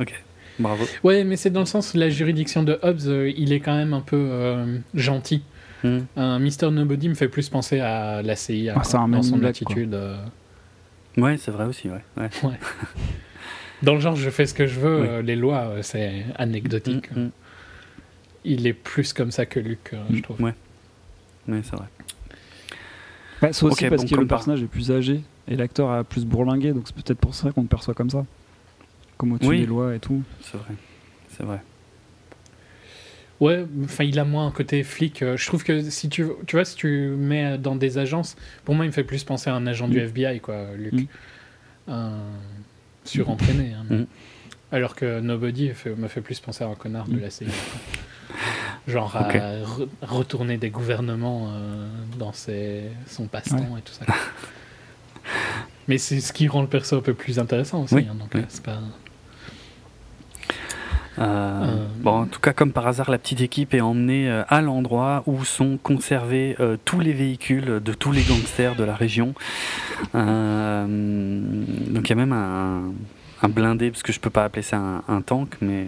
[0.00, 0.12] Ok.
[0.58, 0.84] Bravo.
[1.02, 3.74] Ouais, mais c'est dans le sens où la juridiction de Hobbes, euh, il est quand
[3.76, 5.42] même un peu euh, gentil.
[5.82, 6.00] Hmm.
[6.16, 9.94] Un Mister Nobody me fait plus penser à la CIA Ah, un dans son attitude.
[9.94, 10.16] euh,
[11.16, 12.02] Ouais, c'est vrai aussi, ouais.
[12.44, 12.52] ouais.
[13.82, 15.06] Dans le genre, je fais ce que je veux, Oui.
[15.10, 17.10] euh, les lois, euh, c'est anecdotique.
[17.16, 17.30] Mm, mm.
[18.44, 20.40] Il est plus comme ça que Luc, euh, je trouve.
[20.40, 20.54] Ouais.
[21.48, 21.86] Ouais, c'est vrai.
[23.40, 26.04] Bah, c'est aussi parce bon, que le par- personnage est plus âgé et l'acteur a
[26.04, 28.24] plus bourlingué, donc c'est peut-être pour ça qu'on le perçoit comme ça.
[29.16, 29.60] Comme au-dessus Oui.
[29.60, 30.22] des lois et tout.
[30.42, 30.74] C'est vrai.
[31.36, 31.60] C'est vrai.
[33.40, 35.22] Ouais, enfin, il a moins un côté flic.
[35.22, 38.76] euh, Je trouve que si tu, tu vois, si tu mets dans des agences, pour
[38.76, 40.04] moi, il me fait plus penser à un agent du Mm.
[40.04, 40.92] FBI, quoi, Luc.
[40.94, 41.06] Mm.
[41.88, 42.12] Un
[43.04, 43.72] surentraîné.
[43.74, 44.06] hein, mais- Mm.
[44.70, 47.48] Alors que Nobody fait- me fait plus penser à un connard de la CIA.
[48.88, 51.88] Genre à re- retourner des gouvernements euh,
[52.18, 54.04] dans ses, son passe-temps et tout ça.
[55.88, 57.94] Mais c'est ce qui rend le perso un peu plus intéressant aussi.
[57.94, 58.40] Oui, hein, donc oui.
[58.40, 58.72] euh, c'est pas.
[58.72, 58.78] Euh,
[61.18, 64.60] Euh, Bon, en tout cas, comme par hasard, la petite équipe est emmenée euh, à
[64.62, 69.34] l'endroit où sont conservés tous les véhicules de tous les gangsters de la région.
[70.14, 70.18] Donc
[72.04, 72.82] il y a même un,
[73.42, 75.86] un blindé, parce que je peux pas appeler ça un, un tank, mais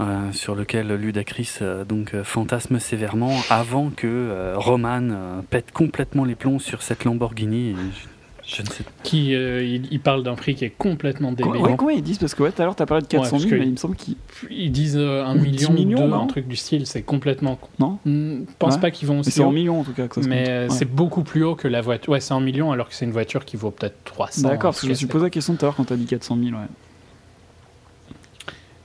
[0.00, 5.72] euh, sur lequel Ludacris euh, donc euh, fantasme sévèrement avant que euh, Roman euh, pète
[5.72, 7.70] complètement les plombs sur cette Lamborghini.
[7.70, 11.34] Et je, je ne sais Qui, euh, il, il parle d'un prix qui est complètement
[11.34, 11.62] Quoi- débile.
[11.62, 13.42] ouais, comment ils disent Parce que ouais, tout à l'heure, t'as parlé de 400 parce
[13.42, 14.16] 000, que- mais il me semble qu'ils.
[14.50, 17.56] Ils disent euh, un million, 10 millions, ou deux, un truc du style, c'est complètement
[17.56, 17.68] con.
[17.78, 18.80] Non Je pense Ouais.
[18.80, 20.68] pas qu'ils vont aussi c'est en millions en tout cas que ça se mais euh,
[20.70, 22.12] c'est beaucoup plus haut que la voiture.
[22.12, 24.48] Ouais, c'est en millions alors que c'est une voiture qui vaut peut-être 300.
[24.48, 26.06] D'accord, parce que je me suis posé la question tout à l'heure quand t'as dit
[26.06, 26.50] 400 000.
[26.56, 26.66] Ouais.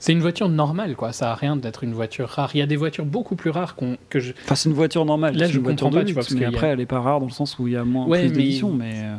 [0.06, 1.10] C'est une voiture normale, quoi.
[1.12, 2.50] Ça a rien d'être une voiture rare.
[2.54, 4.34] Il y a des voitures beaucoup plus rares qu'on- que je.
[4.44, 5.36] Enfin, c'est une voiture normale.
[5.36, 7.00] Là, c'est je comprends de pas, tu vois, parce mais a- après, elle est pas
[7.00, 8.92] rare dans le sens où il y a moins Ouais, plus mais- mais.
[8.94, 9.16] euh,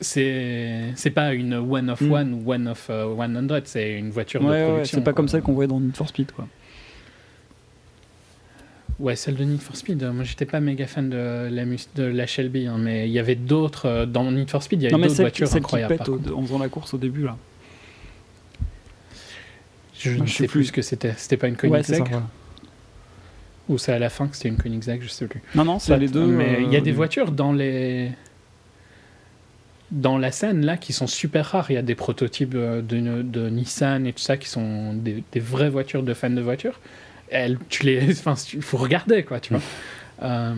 [0.00, 2.12] C'est c'est pas une one of Hmm.
[2.12, 3.62] one ou one of euh, 100.
[3.64, 4.98] C'est une voiture de Ouais, ouais, production.
[4.98, 5.16] c'est pas quoi.
[5.16, 6.46] comme celle qu'on voyait dans Need for Speed, quoi.
[9.00, 10.02] Ouais, celle de Need for Speed.
[10.02, 13.34] euh, Moi, j'étais pas méga fan de la, de Shelby, hein, mais il y avait
[13.34, 13.86] d'autres.
[13.86, 15.96] euh, dans Need for Speed, il y avait d'autres voitures celle qui incroyables.
[15.96, 17.38] pète par au- en faisant la course au début, là.
[19.98, 20.64] Je ne sais plus.
[20.66, 21.14] ce que c'était.
[21.16, 21.58] C'était pas une Ouais.
[21.70, 22.26] Koenigsegg voilà.
[23.68, 25.42] Ou c'est à la fin que c'était une Koenigsegg, je sais plus.
[25.54, 26.26] Non, non, c'est les deux.
[26.26, 28.10] Mais il y a euh, des voitures dans les
[29.90, 31.70] dans la scène là qui sont super rares.
[31.70, 35.22] Il y a des prototypes euh, de, de Nissan et tout ça qui sont des,
[35.32, 36.78] des vraies voitures de fans de voitures.
[37.30, 39.62] Elles, tu les, enfin, il faut regarder quoi, tu vois.
[40.22, 40.54] Euh,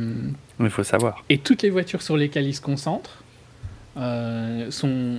[0.59, 1.23] Mais il faut savoir.
[1.29, 3.23] et toutes les voitures sur lesquelles ils se concentrent
[3.97, 5.19] euh, sont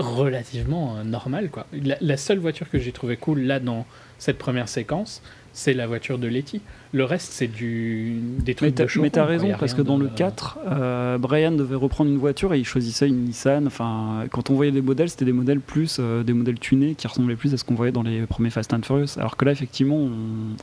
[0.00, 1.66] relativement euh, normales quoi.
[1.72, 3.86] La, la seule voiture que j'ai trouvé cool là dans
[4.18, 5.22] cette première séquence,
[5.52, 6.60] c'est la voiture de Letty.
[6.92, 9.98] Le reste c'est du des Mais trucs t'as de mais t'as raison, parce que dans
[9.98, 13.66] de- le 4, euh, Brian devait reprendre une voiture et il choisissait une Nissan.
[13.66, 17.06] Enfin, quand on voyait des modèles, c'était des modèles plus euh, des modèles tunés qui
[17.06, 19.18] ressemblaient plus à ce qu'on voyait dans les premiers Fast and Furious.
[19.18, 20.10] Alors que là, effectivement, on,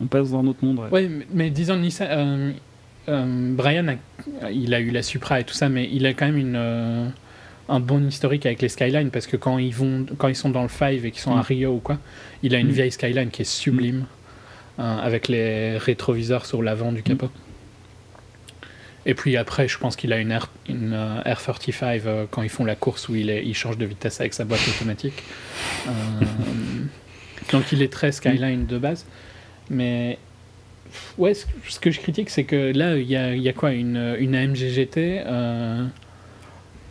[0.02, 0.80] on passe dans un autre monde.
[0.80, 0.90] ouais.
[0.92, 2.54] Ouais, mais, mais disons Nissan,
[3.10, 3.88] euh, Brian,
[4.42, 7.12] a, il a eu la Supra et tout ça, mais il a quand même une,
[7.70, 10.64] un bon historique avec les Skyline parce que quand ils vont, quand ils sont dans
[10.64, 11.46] le 5 et qu'ils sont à Mm.
[11.48, 11.98] Rio ou quoi,
[12.44, 12.72] il a une Mm.
[12.72, 14.06] vieille Skyline qui est sublime
[14.78, 17.30] hein, avec les rétroviseurs sur l'avant du capot.
[19.06, 22.50] Et puis après, je pense qu'il a une, R, une euh, R35 euh, quand ils
[22.50, 25.24] font la course où il, est, il change de vitesse avec sa boîte automatique.
[25.88, 25.92] Euh,
[27.52, 29.06] donc il est très Skyline de base.
[29.70, 30.18] Mais
[31.18, 33.72] ouais, ce, ce que je critique, c'est que là, il y a, y a quoi?
[33.72, 35.86] Une, une AMG GT, euh,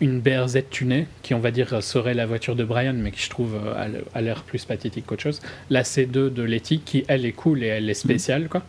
[0.00, 3.30] une BRZ tunée, qui on va dire serait la voiture de Brian, mais qui je
[3.30, 5.40] trouve euh, a l'air plus pathétique qu'autre chose.
[5.70, 8.62] La C2 de Letty, qui elle est cool et elle est spéciale, quoi.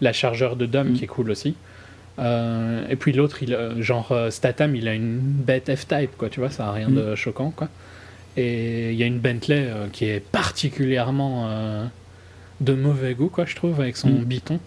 [0.00, 0.92] La chargeur de Dom, Mm.
[0.94, 1.54] qui est cool aussi.
[2.18, 6.28] Euh, et puis l'autre, il, a- genre euh, Statham, il a une bête F-Type, quoi,
[6.28, 6.94] tu vois, ça a rien Mm.
[6.94, 7.68] de choquant, quoi.
[8.36, 11.84] Et il y a une Bentley euh, qui est particulièrement euh,
[12.60, 14.24] de mauvais goût, quoi, je trouve, avec son Mm.
[14.24, 14.60] biton.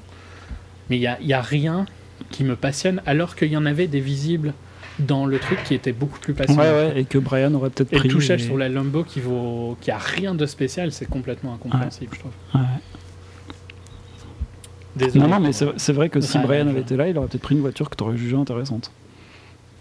[0.90, 1.86] Mais il n'y a, y a rien
[2.32, 4.54] qui me passionne, alors qu'il y en avait des visibles
[5.00, 6.62] dans le truc qui étaient beaucoup plus Ouais, passionnants.
[6.64, 8.08] ouais, et que Brian aurait peut-être Et pris.
[8.10, 11.54] le touchage et- sur la Lambo qui vaut, qui a rien de spécial, c'est complètement
[11.54, 12.32] incompréhensible, je trouve.
[12.56, 12.62] Ouais.
[14.96, 15.20] Désolé.
[15.22, 17.42] Non, non, mais c'est vrai que si Ouais, Brian avait été là, il aurait peut-être
[17.42, 18.92] pris une voiture que t'aurais jugée intéressante.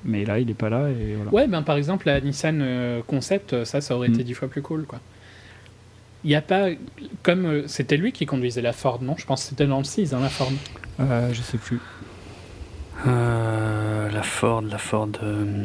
[0.05, 1.33] Mais là, il est pas là et voilà.
[1.35, 4.15] Ouais, ben par exemple, la Nissan euh, Concept, ça, ça aurait Mm.
[4.15, 5.01] été dix fois plus cool, quoi.
[6.25, 6.69] Il n'y a pas.
[7.23, 9.15] Comme euh, c'était lui qui conduisait la Ford, non?
[9.19, 10.53] Je pense que c'était dans le 6, hein, la Ford.
[11.01, 11.81] Euh, je sais plus.
[13.07, 15.09] Euh, la Ford, la Ford.
[15.23, 15.65] euh,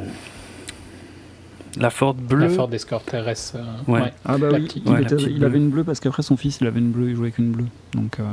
[1.78, 2.48] La Ford bleue.
[2.48, 3.53] La Ford Escort RS.
[3.56, 4.02] euh, Ouais.
[4.02, 4.14] ouais.
[4.24, 6.60] Ah bah La oui, petite- il, ouais, était- avait une bleue parce qu'après son fils,
[6.62, 7.66] il avait une bleue, il jouait avec une bleue.
[7.94, 8.24] Donc, euh...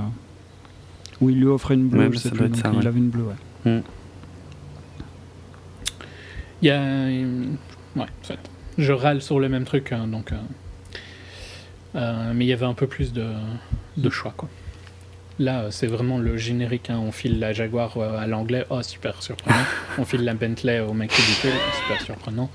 [1.20, 2.48] ou il lui offrait une bleue, Ouais, je sais plus.
[2.48, 2.86] Donc ça, il ouais.
[2.86, 3.24] avait une bleue,
[3.64, 3.82] ouais.
[6.62, 7.08] Il y a.
[7.10, 7.56] une-
[7.96, 8.38] Ouais, en fait.
[8.78, 10.32] Je râle sur le même truc, hein, donc.
[11.96, 13.26] euh, mais il y avait un peu plus de,
[13.96, 14.48] de choix, quoi.
[15.42, 16.88] Là, c'est vraiment le générique.
[16.88, 17.00] Hein.
[17.04, 19.56] On file la Jaguar à l'anglais, oh super surprenant.
[19.98, 21.50] On file la Bentley au mec ridicule,
[21.82, 22.48] super surprenant.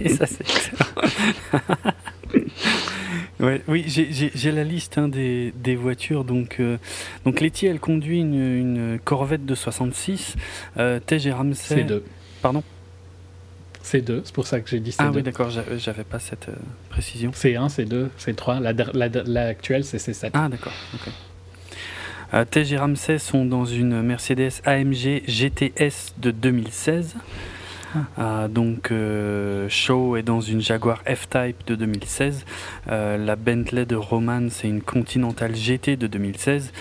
[0.00, 0.44] Et ça, c'est
[3.40, 6.24] Ouais, oui, j'ai la liste hein, des, des, voitures.
[6.24, 6.76] Donc, euh,
[7.24, 10.36] donc Letty, elle conduit une, une Corvette de 66.
[10.76, 11.82] Euh, et Ramsey.
[11.82, 12.02] C2.
[12.42, 12.62] Pardon?
[13.86, 14.96] C2, c'est pour ça que j'ai dit C2.
[14.98, 16.54] Ah oui, d'accord, j'avais pas cette euh,
[16.90, 17.30] précision.
[17.30, 18.60] C1, C2, C3.
[18.60, 20.30] La, la, actuelle, c'est C7.
[20.34, 21.12] Ah d'accord, ok.
[22.34, 27.16] Euh, Tej et Ramsey sont dans une Mercedes AMG GTS de 2016.
[28.18, 32.44] Euh, donc euh, Shaw est dans une Jaguar F-Type de 2016.
[32.88, 36.72] Euh, la Bentley de Roman, c'est une Continental GT de 2016.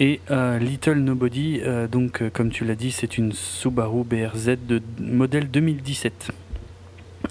[0.00, 0.20] Et
[0.60, 1.60] Little Nobody,
[1.90, 6.32] donc comme tu l'as dit, c'est une Subaru BRZ de modèle 2017.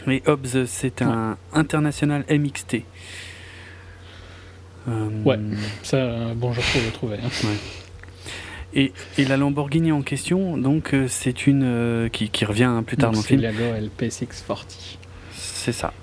[0.08, 2.84] Et Hobbs, c'est un International MXT.
[5.26, 5.40] Ouais,
[5.82, 7.18] ça, bon, je le trouver.
[7.24, 7.30] Hein.
[7.44, 7.58] Ouais.
[8.76, 13.20] Et, la Lamborghini en question, donc euh, c'est une euh, qui, revient plus tard dans
[13.20, 13.42] le film.
[13.42, 14.98] C'est la LP640.
[15.32, 15.94] C'est ça.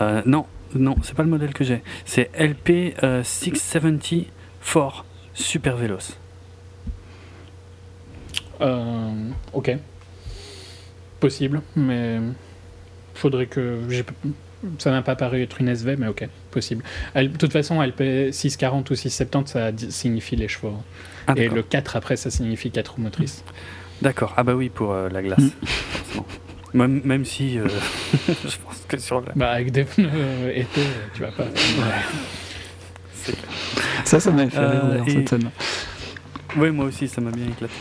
[0.00, 1.82] Euh, non, non, c'est pas le modèle que j'ai.
[2.04, 4.26] C'est LP670
[4.60, 5.04] Ford
[5.34, 6.16] Super Veloce.
[9.52, 9.76] ok.
[11.20, 12.18] Possible, mais
[13.14, 13.80] faudrait que
[14.78, 16.84] ça n'a pas paru être une SV, mais ok, possible.
[17.14, 20.76] de toute façon, LP 640 ou 670, ça signifie les chevaux.
[21.26, 23.44] Ah, et le 4 après, ça signifie 4 roues motrices.
[24.02, 24.34] D'accord.
[24.36, 25.38] Ah bah oui, pour euh, la glace.
[25.40, 26.20] Mm.
[26.74, 27.68] Même, même, si euh,
[28.26, 29.32] je pense que sur la...
[29.36, 30.80] Bah avec des pneus euh, été,
[31.14, 31.44] tu vas pas...
[34.04, 35.50] Ça, ça m'a fait rire, cette scène.
[36.56, 37.74] Oui, moi aussi, ça m'a bien éclaté.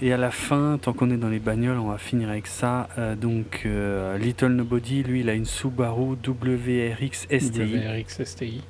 [0.00, 2.88] et à la fin, tant qu'on est dans les bagnoles, on va finir avec ça.
[3.20, 3.66] donc,
[4.20, 7.50] Little Nobody, lui, il a une Subaru WRX STI.
[7.50, 8.62] WRX STI.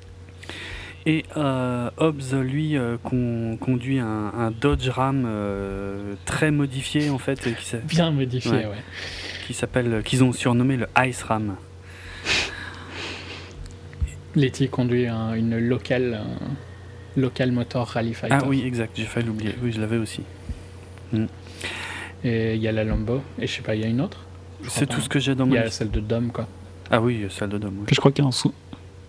[1.05, 7.41] Et euh, Hobbs, lui, euh, conduit un, Dodge Ram euh, très modifié en fait.
[7.41, 8.83] Qui Bien modifié, ouais.
[9.45, 11.55] Qui s'appelle, qu'ils ont surnommé le Ice Ram.
[14.35, 16.21] Letty conduit une locale,
[17.15, 18.37] local motor rally fighter.
[18.39, 18.93] Ah oui, exact.
[18.95, 19.55] J'ai failli l'oublier.
[19.61, 20.21] Oui, je l'avais aussi.
[21.11, 21.25] Mm.
[22.23, 23.21] Et il y a la Lambo.
[23.39, 24.25] Et je sais pas, il y a une autre?
[24.67, 25.53] C'est tout ce que j'ai dans mon.
[25.53, 26.47] Il y a celle de Dom, quoi.
[26.89, 27.85] Ah oui, celle de Dom.
[27.91, 28.53] Je crois qu'il y a un sous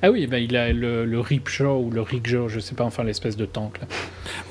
[0.05, 3.05] ah oui, bah, il a le, le Ripjaw ou le Rickjaw, je sais pas, enfin
[3.05, 3.87] l'espèce de tank là.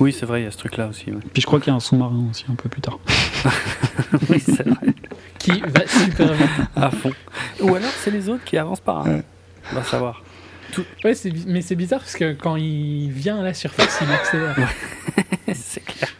[0.00, 1.04] Oui, c'est vrai, il y a ce truc là aussi.
[1.32, 2.98] Puis je crois qu'il y a un sous-marin aussi un peu plus tard.
[4.30, 4.88] oui, c'est vrai.
[5.38, 6.50] qui va super vite.
[6.74, 7.12] À fond.
[7.60, 9.06] Ou alors c'est les autres qui avancent par.
[9.06, 9.22] Ouais.
[9.70, 10.24] On va savoir.
[11.04, 11.14] Ouais,
[11.46, 14.56] mais c'est bizarre parce que quand il vient à la surface, il accélère.
[15.54, 16.10] c'est clair.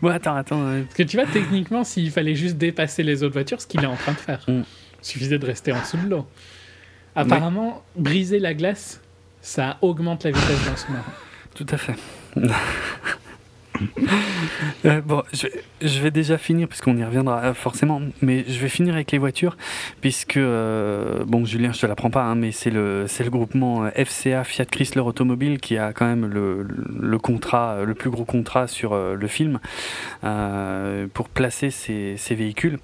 [0.00, 0.62] Bon, attends, attends.
[0.82, 3.86] Parce que tu vois, techniquement, s'il fallait juste dépasser les autres voitures, ce qu'il est
[3.86, 4.62] en train de faire, mm.
[4.62, 6.26] il suffisait de rester en dessous de l'eau.
[7.14, 9.00] Apparemment, briser la glace,
[9.40, 11.04] ça augmente la vitesse d'un sous-marin.
[11.54, 11.96] Tout à fait.
[14.84, 18.94] Euh, bon, je vais, déjà finir, puisqu'on y reviendra euh, forcément, mais je vais finir
[18.94, 19.56] avec les voitures,
[20.00, 24.44] puisque, euh, bon, Julien, je te l'apprends pas, hein, mais c'est le, le groupement FCA
[24.44, 26.66] Fiat Chrysler Automobile qui a quand même le,
[27.00, 29.58] le contrat, le plus gros contrat sur le film
[30.22, 32.78] pour placer ces, ces véhicules.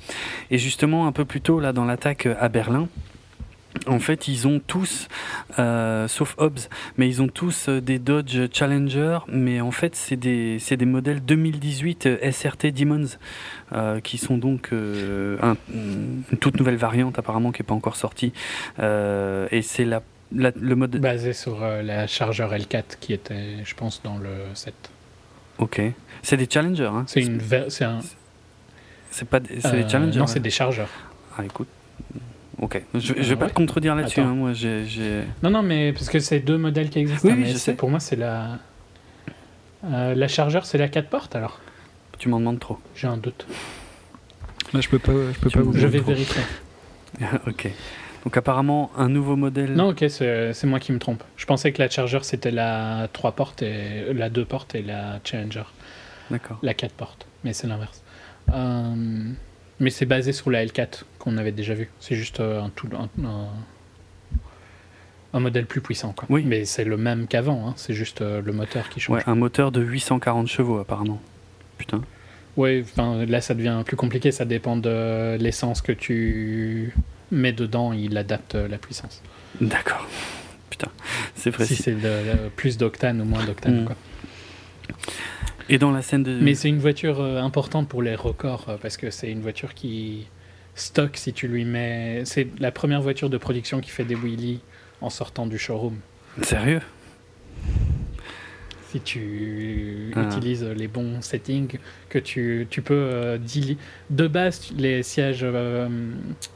[0.50, 2.88] Et justement, un peu plus tôt, là, dans l'attaque à Berlin,
[3.86, 5.09] en fait, ils ont tous,
[5.59, 10.16] euh, sauf Hobbs, mais ils ont tous euh, des Dodge Challenger, mais en fait, c'est
[10.16, 13.18] des, des modèles 2018 euh, SRT Demons,
[14.02, 18.32] qui sont donc une toute nouvelle variante apparemment qui n'est pas encore sortie.
[18.78, 20.02] et c'est la,
[20.32, 20.96] le mode.
[20.98, 24.74] Basé sur la Charger L4 qui était, je pense, dans le 7.
[25.59, 25.80] Ok.
[26.22, 27.40] C'est des Challenger, hein C'est une.
[27.68, 28.01] C'est un.
[29.10, 30.86] C'est pas des, des Challenger Non, c'est des Chargers.
[31.36, 31.68] Ah, écoute.
[32.60, 34.20] Ok, je, ne vais pas te contredire là-dessus.
[34.20, 34.85] Hein, moi, j'ai,
[35.43, 37.28] Non, non, mais parce que c'est deux modèles qui existent.
[37.28, 38.59] Oui, hein, Pour moi, c'est la.
[39.85, 41.60] Euh, la chargeur, c'est la 4 portes alors?
[42.18, 42.78] Tu m'en demandes trop.
[42.94, 43.47] J'ai un doute.
[44.72, 46.43] Là, je peux pas, je peux pas vous Je vais vérifier.
[47.47, 47.68] ok.
[48.24, 49.74] Donc, apparemment, un nouveau modèle.
[49.74, 51.22] Non, ok, c'est moi qui me trompe.
[51.36, 55.20] Je pensais que la chargeur, c'était la 3 portes, et la 2 portes et la
[55.24, 55.64] Challenger.
[56.31, 56.59] D'accord.
[56.62, 58.02] La 4 portes, mais c'est l'inverse.
[58.52, 59.32] Euh.
[59.80, 61.90] Mais c'est basé sur la L4 qu'on avait déjà vu.
[62.01, 62.88] C'est juste euh, un, tout,
[65.32, 66.12] un, modèle plus puissant.
[66.12, 66.26] Quoi.
[66.30, 66.44] Oui.
[66.46, 67.74] Mais c'est le même qu'avant, hein.
[67.76, 69.16] c'est juste euh, le moteur qui change.
[69.16, 71.20] Ouais, un moteur de 840 chevaux apparemment.
[71.78, 72.02] Putain.
[72.56, 76.94] Oui, là ça devient plus compliqué, ça dépend de l'essence que tu
[77.32, 79.22] mets dedans, il adapte la puissance.
[79.60, 80.06] D'accord.
[80.70, 80.86] Putain,
[81.34, 81.74] c'est précis.
[81.74, 81.96] Si c'est
[82.55, 83.82] plus d'octane ou moins d'octane.
[83.82, 83.88] Mm.
[85.68, 86.38] Et dans la scène de.
[86.40, 89.74] Mais c'est une voiture euh, importante pour les records euh, parce que c'est une voiture
[89.74, 90.26] qui
[90.74, 92.22] stock si tu lui mets.
[92.24, 94.60] C'est la première voiture de production qui fait des wheelies
[95.00, 95.98] en sortant du showroom.
[96.42, 96.80] Sérieux?
[98.90, 100.22] Si tu ah.
[100.22, 101.78] utilises les bons settings,
[102.08, 103.38] que tu, tu peux euh,
[104.10, 105.88] de base les sièges euh,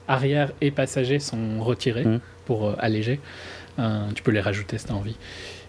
[0.07, 2.21] arrière et passagers sont retirés mmh.
[2.47, 3.19] pour euh, alléger.
[4.15, 5.17] tu peux les rajouter si tu as envie.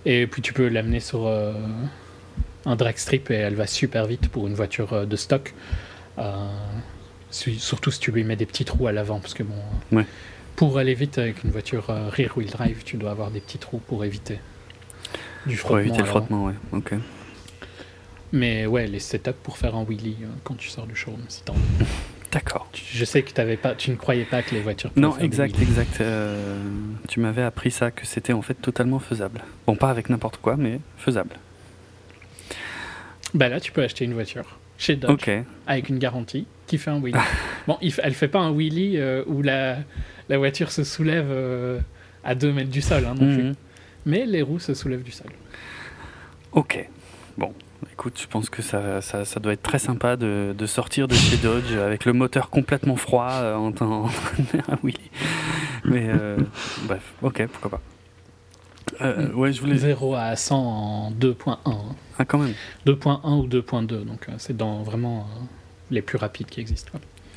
[0.05, 1.27] Et puis tu peux l'amener sur
[2.65, 5.53] un drag strip et elle va super vite pour une voiture de stock.
[7.31, 10.03] surtout si tu lui mets des petits trous à l'avant, parce que bon,
[10.55, 13.79] pour aller vite avec une voiture rear wheel drive, tu dois avoir des petits trous
[13.79, 14.39] pour éviter
[15.45, 15.77] du frottement.
[15.77, 16.53] Pour éviter le frottement, ouais.
[16.71, 16.93] Ok.
[18.31, 21.55] Mais ouais, les setups pour faire un wheelie euh, quand tu sors du showroom, t'en
[22.31, 22.69] D'accord.
[22.73, 24.91] Je sais que avais pas, tu ne croyais pas que les voitures.
[24.95, 25.99] Non, exact, exact.
[25.99, 26.61] Euh,
[27.07, 29.41] tu m'avais appris ça, que c'était en fait totalement faisable.
[29.65, 31.37] Bon, pas avec n'importe quoi, mais faisable.
[33.33, 35.29] Bah là, tu peux acheter une voiture chez Dodge
[35.67, 37.19] avec une garantie qui fait un wheelie.
[37.67, 39.77] bon, il, elle fait pas un wheelie euh, où la,
[40.29, 41.27] la voiture se soulève
[42.23, 43.43] à 2 mètres du sol hein, non plus.
[43.43, 43.55] Mhm.
[44.05, 45.31] Mais les roues se soulèvent du sol.
[46.53, 46.87] Ok.
[47.37, 47.53] Bon,
[47.93, 51.15] Écoute, je pense que ça, ça, ça, doit être très sympa de, de, sortir de
[51.15, 55.11] chez Dodge avec le moteur complètement froid euh, en train de Willy.
[55.85, 56.37] Mais euh,
[56.83, 57.81] bref, ok, pourquoi pas.
[59.01, 59.77] Euh, ouais, je voulais...
[59.77, 61.57] 0 à 100 en 2.1.
[62.17, 62.53] Ah, quand même.
[62.85, 65.27] 2.1 ou 2.2, donc c'est dans vraiment
[65.91, 66.91] les plus rapides qui existent.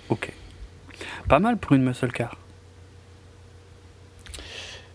[0.08, 0.32] Ok.
[1.28, 2.36] Pas mal pour une muscle car.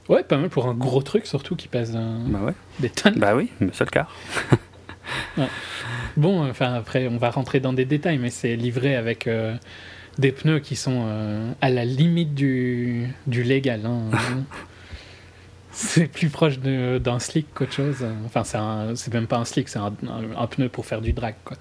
[0.09, 2.53] Ouais, pas mal pour un gros truc surtout qui pèse bah ouais.
[2.79, 3.19] des tonnes.
[3.19, 4.13] Bah oui, muscle car.
[6.17, 9.55] Bon, enfin après, on va rentrer dans des détails, mais c'est livré avec euh,
[10.17, 13.85] des pneus qui sont euh, à la limite du, du légal.
[13.85, 14.09] Hein.
[15.77, 18.03] c'est plus proche d'un slick qu'autre chose.
[18.25, 18.43] Enfin,
[18.95, 19.91] c'est même pas un slick, c'est un,
[20.47, 21.35] pneu pour faire du drag.
[21.45, 21.55] Quoi.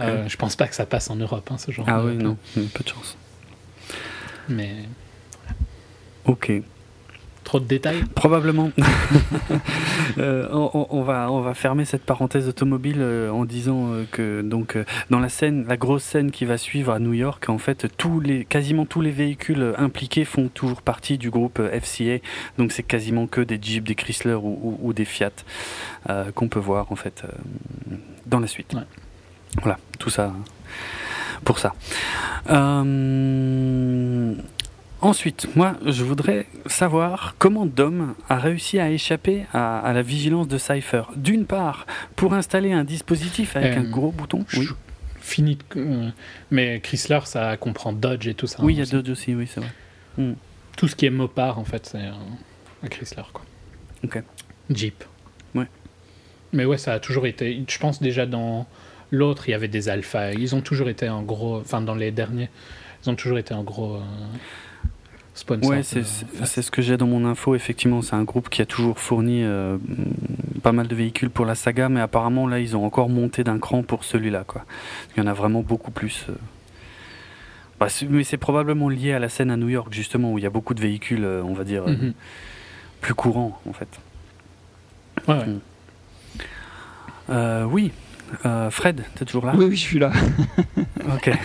[0.00, 1.84] Euh, je pense pas que ça passe en Europe, hein, ce genre.
[1.86, 3.18] Ah oui, non, peu de chance.
[4.48, 4.76] Mais.
[6.24, 6.50] Ok.
[7.44, 8.70] Trop de détails Probablement.
[10.18, 14.76] Euh, on, va, on va fermer cette parenthèse automobile euh, en disant euh, que donc
[15.08, 18.20] dans la scène, la grosse scène qui va suivre à New York, en fait, tous
[18.20, 22.18] les, quasiment tous les véhicules impliqués font toujours partie du groupe FCA.
[22.58, 25.30] Donc c'est quasiment que des Jeeps, des Chrysler ou, des Fiat
[26.34, 27.22] qu'on peut voir en fait
[28.26, 28.76] dans la suite.
[29.62, 30.34] Voilà, tout ça
[31.44, 31.74] pour ça.
[32.50, 34.34] Euh,
[35.02, 40.58] Ensuite, moi, je voudrais savoir comment Dom a réussi à échapper à, la vigilance de
[40.58, 41.02] Cypher.
[41.16, 44.44] D'une part, pour installer un dispositif avec un euh, gros bouton.
[44.56, 44.68] Oui.
[45.20, 45.58] Fini.
[45.76, 46.08] Euh,
[46.52, 48.62] mais Chrysler, ça comprend Dodge et tout ça.
[48.62, 49.70] Oui, il y a Dodge aussi, oui, c'est vrai.
[50.18, 50.34] Hmm.
[50.76, 53.42] Tout ce qui est Mopar, en fait, c'est un, Chrysler, quoi.
[54.04, 54.22] Ok.
[54.70, 55.02] Jeep.
[55.56, 55.66] Ouais.
[56.52, 57.64] Mais ouais, ça a toujours été.
[57.68, 58.68] Je pense déjà dans
[59.10, 60.32] l'autre, il y avait des Alpha.
[60.32, 61.56] Ils ont toujours été en gros.
[61.56, 62.50] Enfin, dans les derniers,
[63.04, 64.00] ils ont toujours été en gros.
[65.50, 67.54] Euh, Ouais, c'est ce que j'ai dans mon info.
[67.54, 69.78] Effectivement, c'est un groupe qui a toujours fourni euh,
[70.62, 73.58] pas mal de véhicules pour la saga, mais apparemment là, ils ont encore monté d'un
[73.58, 74.44] cran pour celui-là.
[74.46, 74.64] Quoi.
[75.16, 76.26] Il y en a vraiment beaucoup plus.
[76.28, 76.34] Euh.
[77.80, 80.46] Bah, mais c'est probablement lié à la scène à New York, justement, où il y
[80.46, 82.12] a beaucoup de véhicules, euh, on va dire, mhm.
[83.00, 83.88] plus courants, en fait.
[85.28, 85.46] Ouais,
[87.28, 87.66] mm.
[87.70, 87.92] oui.
[88.46, 89.52] Euh, Fred, tu es toujours là?
[89.56, 90.10] Oui, oui, je suis là.
[91.14, 91.30] ok.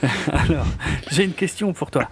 [0.32, 0.66] Alors,
[1.10, 2.08] j'ai une question pour toi.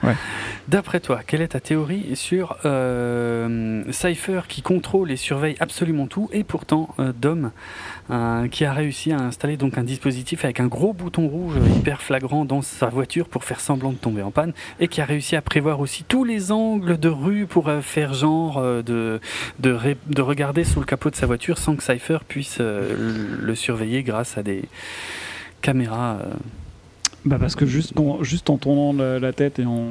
[0.67, 6.31] D'après toi, quelle est ta théorie sur euh, Cypher qui contrôle et surveille absolument tout
[6.33, 7.51] et pourtant euh, Dom
[8.51, 12.45] qui a réussi à installer donc un dispositif avec un gros bouton rouge hyper flagrant
[12.45, 15.43] dans sa voiture pour faire semblant de tomber en panne et qui a réussi à
[15.43, 19.21] prévoir aussi tous les angles de rue pour faire genre de,
[19.59, 24.37] de regarder sous le capot de sa voiture sans que Cypher puisse le surveiller grâce
[24.37, 24.65] à des
[25.63, 26.19] caméras.
[27.25, 27.29] Euh.
[27.29, 29.89] Bah parce que juste, juste en tournant la, tête et en,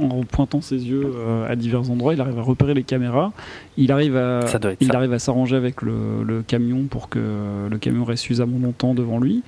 [0.00, 3.32] en, pointant ses yeux euh, à divers endroits, il arrive à repérer les caméras.
[3.76, 4.40] Il arrive à,
[4.80, 9.18] il arrive à s'arranger avec le, camion pour que le camion reste suffisamment longtemps devant
[9.18, 9.42] lui.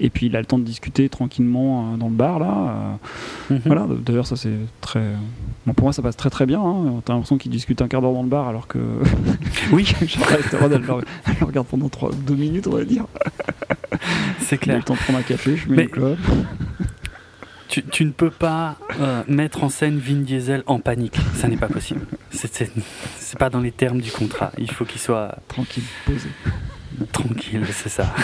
[0.00, 2.98] Et puis il a le temps de discuter tranquillement euh, dans le bar là.
[3.50, 3.60] Mhm.
[3.66, 3.86] Voilà.
[4.04, 5.04] D'ailleurs ça c'est très.
[5.66, 6.60] Bon, pour moi ça passe très très bien.
[6.60, 7.00] Hein.
[7.04, 8.78] T'as l'impression qu'il discute un quart d'heure dans le bar alors que.
[9.72, 9.84] oui.
[10.06, 10.18] je
[11.40, 13.06] le regarde pendant 3, 2 minutes on va dire.
[14.40, 14.74] C'est clair.
[14.74, 16.16] J'ai le temps de prendre un café, je mets Mais...
[17.68, 21.16] Tu, tu, ne peux pas euh, mettre en scène Vin Diesel en panique.
[21.34, 22.06] Ça n'est pas possible.
[22.30, 24.52] C'est pas dans les termes du contrat.
[24.58, 25.38] Il faut qu'il soit.
[25.48, 26.28] Tranquille, posé.
[27.12, 28.14] Tranquille, c'est ça.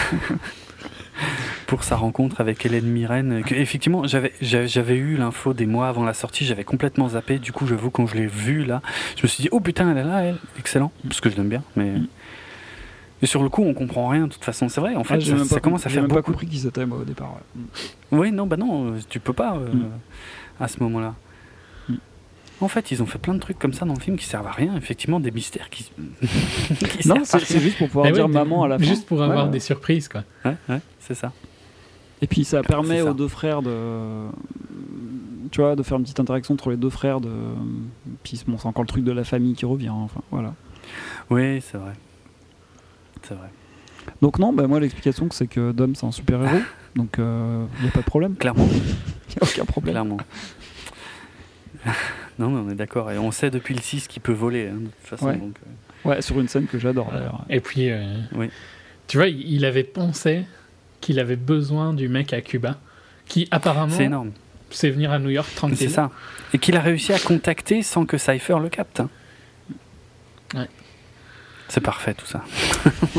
[1.67, 6.13] Pour sa rencontre avec Hélène Mirren, que, effectivement, j'avais eu l'info des mois avant la
[6.13, 7.37] sortie, j'avais complètement zappé.
[7.37, 8.81] Du coup, j'avoue, quand je l'ai vu là,
[9.17, 10.37] je me suis dit, oh putain, elle est là, elle.
[10.59, 10.91] Excellent.
[11.03, 11.93] Parce que je l'aime bien, mais.
[13.21, 13.25] Mm.
[13.25, 14.69] Et sur le coup, on comprend rien de toute façon.
[14.69, 16.15] C'est vrai, en fait, ah, ça, commence à faire beaucoup.
[16.15, 17.37] J'ai pas compris qu'ils étaient moi au départ.
[18.11, 19.89] Oui, non, bah non, tu peux pas euh, mm.
[20.59, 21.15] à ce moment-là.
[21.89, 21.95] Mm.
[22.61, 24.47] En fait, ils ont fait plein de trucs comme ça dans le film qui servent
[24.47, 24.75] à rien.
[24.75, 25.91] Effectivement, des mystères qui.
[26.99, 28.85] qui non, c'est juste pour pouvoir dire maman à la fin.
[28.85, 30.23] Juste pour avoir des surprises, quoi.
[30.45, 31.31] Ouais, ouais, c'est ça.
[32.23, 34.27] Et puis ça permet aux deux frères de,
[35.51, 37.19] tu vois, de faire une petite interaction entre les deux frères.
[37.19, 37.29] De,
[38.23, 39.89] puis bon, c'est encore le truc de la famille qui revient.
[39.89, 40.53] Enfin, voilà.
[41.31, 41.93] Oui, c'est vrai.
[43.23, 43.47] C'est vrai.
[44.21, 46.61] Donc non, bah moi l'explication c'est que Dom c'est un super héros,
[46.95, 48.35] donc il euh, n'y a pas de problème.
[48.35, 48.67] Clairement.
[49.31, 49.93] Il n'y a aucun problème.
[49.93, 50.17] Clairement.
[52.39, 54.75] non mais on est d'accord, et on sait depuis le 6 qu'il peut voler, hein,
[54.77, 55.27] de toute façon.
[55.27, 55.37] Ouais.
[55.37, 55.55] Donc,
[56.05, 56.09] euh.
[56.09, 57.45] ouais, sur une scène que j'adore d'ailleurs.
[57.49, 58.03] Et puis, euh,
[58.35, 58.49] oui.
[59.07, 60.45] tu vois, il avait pensé
[60.99, 62.77] qu'il avait besoin du mec à Cuba,
[63.25, 63.93] qui apparemment...
[63.95, 64.31] C'est énorme.
[64.69, 65.77] C'est venir à New York tranquille.
[65.77, 66.11] C'est ça.
[66.53, 69.01] Et qu'il a réussi à contacter sans que Cypher le capte.
[69.01, 69.09] Hein.
[70.53, 70.67] Ouais.
[71.71, 72.43] C'est parfait tout ça.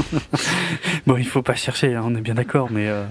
[1.07, 2.87] bon, il faut pas chercher, hein, on est bien d'accord, mais.
[2.87, 3.07] Euh,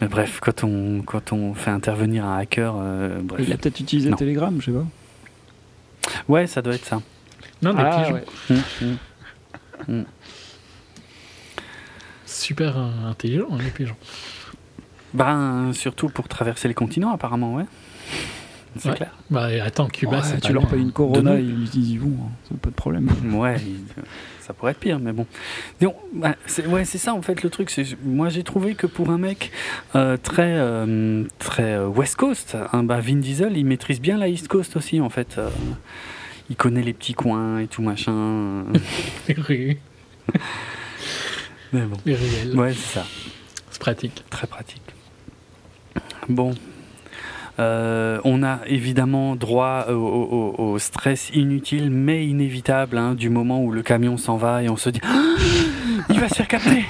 [0.00, 2.76] mais bref, quand on, quand on fait intervenir un hacker.
[2.78, 3.44] Euh, bref.
[3.44, 4.16] Il a peut-être utilisé Non.
[4.16, 4.84] Telegram, je sais pas.
[6.28, 7.02] Ouais, ça doit être ça.
[7.60, 8.14] Non, des Ah, pigeons.
[8.14, 8.24] ouais.
[8.82, 8.96] Hum,
[9.88, 10.04] hum.
[12.24, 13.96] Super euh, intelligent, hein, les pigeons.
[15.12, 17.64] Ben, surtout pour traverser les continents, apparemment, ouais.
[18.78, 18.94] C'est Ouais.
[18.96, 19.10] clair.
[19.30, 22.30] Bah attends, Cuba, Ouais, c'est tu leur payes une Corona ils ils y vont, hein.
[22.48, 23.08] c'est pas de problème.
[23.32, 23.56] Ouais,
[24.40, 25.26] ça pourrait être pire, mais bon.
[25.80, 27.70] Donc, bah, c'est, ouais, c'est ça en fait le truc.
[27.70, 29.50] C'est, moi j'ai trouvé que pour un mec
[29.94, 34.28] euh, très, euh, très euh, West Coast, hein, bah, Vin Diesel il maîtrise bien la
[34.28, 35.36] East Coast aussi en fait.
[35.38, 35.48] Euh,
[36.48, 38.64] il connaît les petits coins et tout machin.
[39.28, 39.78] Les rues,
[41.72, 41.96] mais bon.
[42.06, 42.56] les ruelles.
[42.56, 43.06] Ouais, c'est ça.
[43.70, 44.22] C'est pratique.
[44.30, 44.82] Très pratique.
[46.28, 46.54] Bon.
[47.58, 53.30] Euh, on a évidemment droit au, au- au- au stress inutile mais inévitable hein, du
[53.30, 55.22] moment où le camion s'en va et on se dit Ah,
[56.10, 56.84] il va se faire capter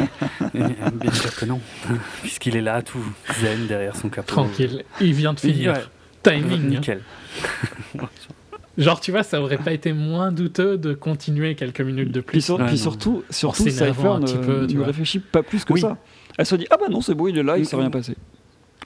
[0.55, 1.61] Et, Bien sûr que non,
[2.23, 2.99] puisqu'il est là tout
[3.41, 4.27] zen derrière son capot.
[4.27, 4.83] Tranquille.
[5.01, 5.73] Il vient de finir.
[5.73, 5.85] ouais,
[6.25, 6.53] Timing.
[6.65, 6.69] hein.
[6.69, 7.01] nickel.
[8.79, 12.39] Genre, tu vois, ça aurait pas été moins douteux de continuer quelques minutes de Puis,
[12.39, 12.45] plus.
[12.45, 12.83] sur- Ouais, puis non.
[12.83, 15.81] surtout, surtout Cypher un petit ne, peu, tu ne réfléchit pas plus que Oui.
[15.81, 15.97] ça.
[16.37, 18.15] Elle se dit Ah bah non, c'est bon, il est là, il s'est rien passé.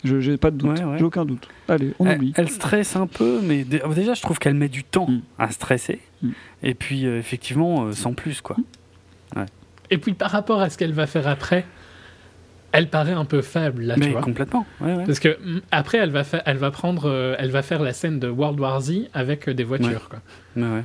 [0.05, 0.98] Je J'ai pas de doute, Ouais, ouais.
[0.98, 1.48] j'ai aucun doute.
[1.68, 2.32] Allez, on Elle, oublie.
[2.36, 5.20] elle stresse un peu, mais dé- déjà je trouve qu'elle met du temps Mm.
[5.39, 6.01] à stresser.
[6.22, 6.28] Mm.
[6.62, 8.56] Et puis euh, effectivement, euh, sans plus quoi.
[9.90, 11.64] Et puis par rapport à ce qu'elle va faire après,
[12.72, 14.20] elle paraît un peu faible là, tu mais vois.
[14.22, 14.64] complètement.
[14.81, 15.05] Ouais, ouais.
[15.05, 17.93] Parce que mm, après, elle va, faire, elle va prendre, euh, elle va faire la
[17.93, 20.09] scène de World War Z avec euh, des voitures.
[20.09, 20.20] Quoi.
[20.56, 20.85] Ouais, ouais.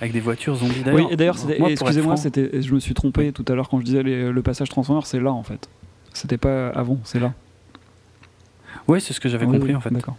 [0.00, 1.12] Avec des voitures zombies Oui, d'ailleurs.
[1.12, 1.36] et d'ailleurs,
[1.68, 4.42] excusez-moi, franc- c'était, je me suis trompé tout à l'heure quand je disais les- le
[4.42, 5.68] passage Transformers, c'est là en fait.
[6.12, 7.32] C'était pas avant, c'est là.
[8.88, 9.90] Ouais, c'est ce que j'avais Oui, compris oui, en fait.
[9.90, 10.16] D'accord.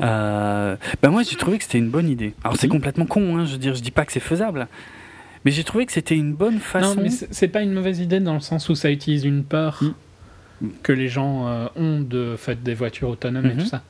[0.00, 2.34] Euh, bah moi j'ai trouvé que c'était une bonne idée.
[2.44, 2.72] Alors c'est Oui.
[2.72, 4.68] complètement con, hein, je veux dire, je dis pas que c'est faisable,
[5.44, 6.96] mais j'ai trouvé que c'était une bonne façon.
[6.96, 9.82] Non, mais c'est pas une mauvaise idée dans le sens où ça utilise une peur
[10.62, 10.68] Mm.
[10.82, 13.58] que les gens euh, ont de fait des voitures autonomes et Mhm.
[13.58, 13.82] tout ça.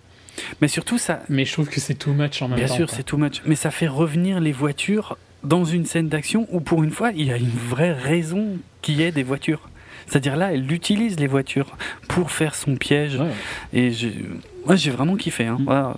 [0.60, 2.74] Mais surtout ça, Mais je trouve que c'est too much en même bien temps.
[2.74, 2.96] sûr quoi.
[2.96, 6.82] c'est too much, mais ça fait revenir les voitures dans une scène d'action où pour
[6.84, 9.68] une fois il y a une vraie raison qu'il y ait des voitures.
[10.06, 11.76] C'est-à-dire là, elle utilise les voitures
[12.08, 13.16] pour faire son piège.
[13.16, 13.30] Ouais.
[13.72, 14.24] Et j'ai-
[14.64, 15.46] moi, j'ai vraiment kiffé.
[15.46, 15.56] Hein.
[15.60, 15.64] Mm.
[15.64, 15.96] Voilà.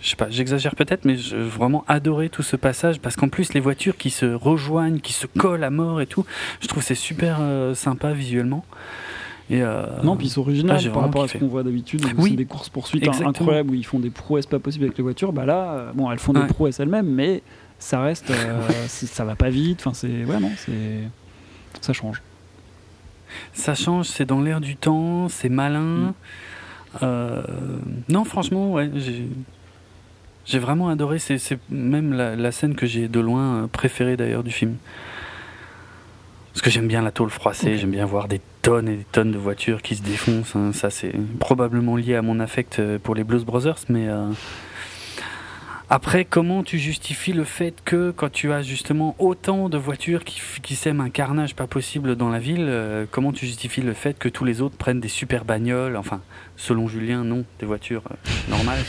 [0.00, 3.52] Je sais pas, j'exagère peut-être, mais j'ai vraiment adoré tout ce passage parce qu'en plus,
[3.52, 6.24] les voitures qui se rejoignent, qui se collent à mort et tout,
[6.60, 8.64] je trouve c'est super euh, sympa visuellement.
[9.50, 11.44] Et euh, Non, puis c'est original ah, par rapport à ce kiffé.
[11.44, 12.04] qu'on voit d'habitude.
[12.16, 12.30] Oui.
[12.30, 15.32] C'est des courses poursuites incroyables où ils font des prouesses pas possibles avec les voitures.
[15.32, 16.46] Bah là, euh, bon, elles font des Ouais.
[16.46, 17.42] prouesses elles-mêmes, mais
[17.80, 18.30] ça reste,
[18.88, 19.80] ça va pas vite.
[19.80, 21.00] Enfin, c'est ouais, non, c'est
[21.80, 22.22] ça change.
[23.52, 25.80] Ça change, c'est dans l'air du temps, c'est malin.
[25.80, 26.14] Mm.
[27.02, 27.42] Euh,
[28.08, 29.26] non, franchement, ouais, j'ai.
[30.46, 31.38] J'ai vraiment adoré, c'est
[31.68, 34.76] même la, la scène que j'ai de loin euh, préférée d'ailleurs du film.
[36.54, 39.30] Parce que j'aime bien la tôle froissée, j'aime bien voir des tonnes et des tonnes
[39.30, 40.56] de voitures qui se défoncent.
[40.56, 40.72] hein.
[40.72, 44.08] Ça, c'est probablement lié à mon affect euh, pour les Blues Brothers, mais.
[44.08, 44.30] euh,
[45.90, 50.42] Après, comment tu justifies le fait que quand tu as justement autant de voitures qui,
[50.62, 54.18] qui sèment un carnage pas possible dans la ville, euh, comment tu justifies le fait
[54.18, 56.20] que tous les autres prennent des super bagnoles Enfin,
[56.56, 58.84] selon Julien, non, des voitures euh, normales.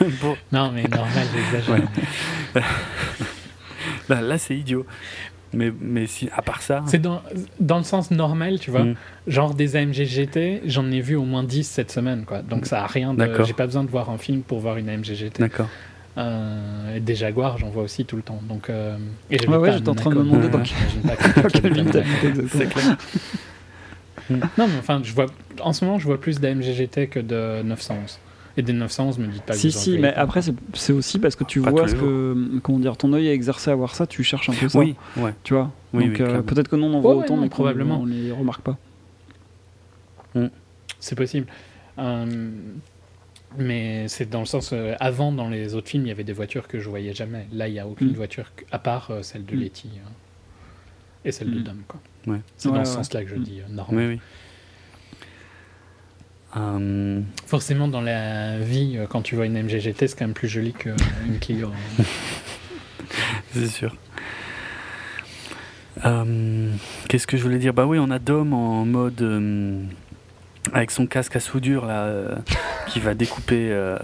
[0.20, 1.88] bon, Non, mais normal, j'exagère.
[2.54, 2.62] Ouais.
[4.10, 4.84] là, là, c'est idiot.
[5.54, 6.82] Mais, mais si, à part ça.
[6.86, 7.22] C'est dans,
[7.58, 8.84] dans le sens normal, tu vois.
[8.84, 8.94] Mm.
[9.26, 12.42] Genre des AMG GT, j'en ai vu au moins 10 cette semaine, quoi.
[12.42, 13.18] Donc ça a rien de.
[13.18, 13.46] D'accord.
[13.46, 15.40] J'ai pas besoin de voir un film pour voir une AMG GT.
[15.40, 15.68] D'accord.
[16.18, 18.40] Euh, et des Jaguars, j'en vois aussi tout le temps.
[18.48, 18.96] Donc, euh,
[19.30, 20.68] et Ouais, ouais, j'étais en train de me demander donc,
[21.04, 22.96] dans quelle ville C'est clair.
[24.30, 25.26] Non, mais enfin, je vois,
[25.60, 28.18] en ce moment, je vois plus d'AMG GT que de 911.
[28.58, 30.20] Et des 911, me dites pas que Si, si, voyez mais pas.
[30.20, 30.40] après,
[30.74, 33.70] c'est aussi parce que tu Pas vois ce que, comment dire, ton œil est exercé
[33.70, 34.78] à voir ça, tu cherches un peu ça.
[34.80, 35.32] Oui, ouais.
[35.44, 37.42] Tu vois Oui, Donc oui, euh, peut-être que nous on en voit ouais, autant, non,
[37.42, 38.00] mais probablement.
[38.00, 38.76] on les remarque pas.
[41.00, 41.46] C'est possible.
[41.98, 42.50] Euh,
[43.56, 44.70] Mais c'est dans le sens.
[44.74, 47.46] euh, avant, dans les autres films, il y avait des voitures que je voyais jamais.
[47.52, 48.14] Là, il n'y a aucune Mm.
[48.14, 49.60] voiture à part euh, celle de Mm.
[49.60, 51.62] Letty euh, et celle de Mm.
[51.62, 51.76] Dom.
[51.88, 52.00] Quoi.
[52.26, 52.40] Ouais.
[52.58, 52.96] C'est Ouais, dans ce ouais.
[52.96, 53.42] sens-là que je Mm.
[53.42, 54.04] dis euh, normal.
[54.06, 54.20] Oui, oui.
[56.56, 60.48] Euh, Forcément, dans la vie, euh, quand tu vois une MGGT, c'est quand même plus
[60.48, 61.68] joli qu'une Clio.
[61.98, 62.04] hein.
[63.52, 63.94] c'est sûr.
[66.04, 66.70] Euh,
[67.08, 67.74] Qu'est-ce que je voulais dire?
[67.74, 69.80] Bah oui, on a Dom en mode euh,
[70.72, 72.36] avec son casque à soudure là, euh,
[72.88, 73.98] qui va découper euh,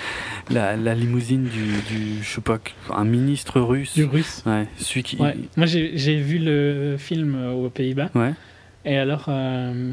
[0.50, 2.58] la, la limousine du, du je sais pas,
[2.90, 3.94] un ministre russe.
[3.94, 4.42] du russe.
[4.44, 5.16] Ouais, celui qui.
[5.16, 5.36] Ouais.
[5.56, 8.10] Moi, j'ai vu le film euh, aux Pays-Bas.
[8.14, 8.32] Ouais.
[8.84, 9.92] Et alors, euh,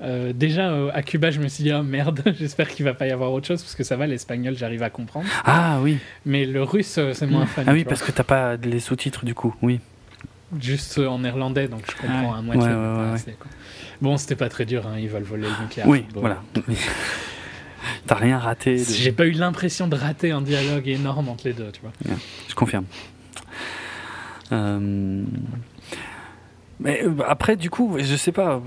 [0.00, 3.06] euh, déjà euh, à Cuba, je me suis dit, oh merde, j'espère qu'il va pas
[3.06, 5.26] y avoir autre chose, parce que ça va, l'espagnol, j'arrive à comprendre.
[5.44, 5.98] Ah oui.
[6.26, 7.62] Mais le russe, euh, c'est moins fun.
[7.66, 9.54] Ah oui, parce que t'as pas les sous-titres du coup.
[9.62, 9.80] Oui.
[10.60, 12.38] Juste en néerlandais, donc je comprends Ouais.
[12.38, 12.62] à moitié.
[12.68, 13.36] Ouais, ouais, ouais.
[14.00, 15.88] Bon, c'était pas très dur, hein, ils veulent voler le nucléaire.
[15.88, 16.20] oui, Bon.
[16.20, 16.42] voilà.
[18.06, 18.76] T'as rien raté.
[18.78, 21.92] de- J'ai pas eu l'impression de rater un dialogue énorme entre les deux, tu vois.
[22.48, 22.84] Je confirme.
[24.52, 25.22] Euh,
[26.80, 28.62] Mais euh, après, du coup, je sais pas.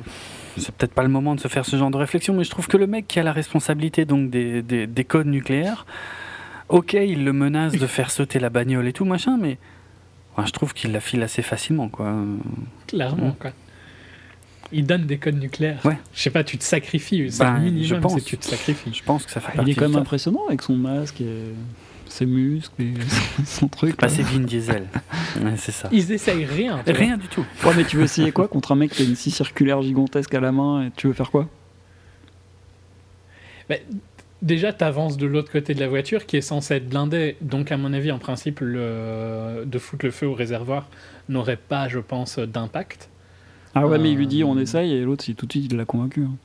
[0.57, 2.67] C'est peut-être pas le moment de se faire ce genre de réflexion, mais je trouve
[2.67, 5.85] que le mec qui a la responsabilité donc des, des, des codes nucléaires,
[6.69, 9.57] ok, il le menace de faire sauter la bagnole et tout machin, mais
[10.33, 12.13] enfin, je trouve qu'il la file assez facilement, quoi.
[12.87, 13.51] Clairement, quoi.
[14.73, 15.79] Ils donnent des codes nucléaires.
[15.85, 15.97] Ouais.
[16.13, 17.29] Je sais pas, tu te sacrifies.
[17.29, 18.13] C'est Ben, je minimum, pense.
[18.13, 18.93] c'est que tu te sacrifies.
[18.93, 21.53] Je pense que ça fait Il partie est quand même impressionnant avec son masque et
[22.11, 22.93] ses muscles et
[23.45, 23.97] son truc.
[23.97, 24.13] Bah, là.
[24.13, 24.85] c'est Vin Diesel.
[25.41, 25.87] Ouais, c'est ça.
[25.93, 26.81] Ils essayent rien.
[26.85, 27.45] Rien du tout.
[27.65, 30.33] Ouais, mais tu veux essayer quoi contre un mec qui a une scie circulaire gigantesque
[30.33, 31.47] à la main et tu veux faire quoi?
[34.41, 37.37] Déjà, tu avances de l'autre côté de la voiture qui est censée être blindée.
[37.41, 39.63] Donc, à mon avis, en principe, le...
[39.65, 40.87] de foutre le feu au réservoir
[41.29, 43.09] n'aurait pas, je pense, d'impact.
[43.73, 45.77] Ah ouais, mais il lui dit Euh, on essaye et l'autre, tout de suite, il
[45.77, 46.25] l'a convaincu.
[46.25, 46.35] hein.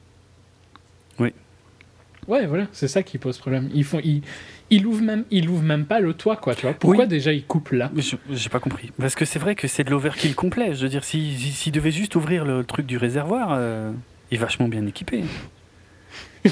[2.28, 3.70] Ouais, voilà, c'est ça qui pose problème.
[3.73, 4.23] Ils font, ils,
[4.70, 6.55] ils ouvrent même, ils ouvrent même pas le toit, quoi.
[6.55, 7.09] Tu vois Pourquoi Oui.
[7.09, 7.90] déjà ils coupent là?
[8.30, 8.90] J'ai pas compris.
[8.98, 10.74] Parce que c'est vrai que c'est de l'overkill complet.
[10.74, 13.93] Je veux dire, s'il si, devait juste ouvrir le truc du réservoir, euh,
[14.30, 15.24] il est vachement bien équipé.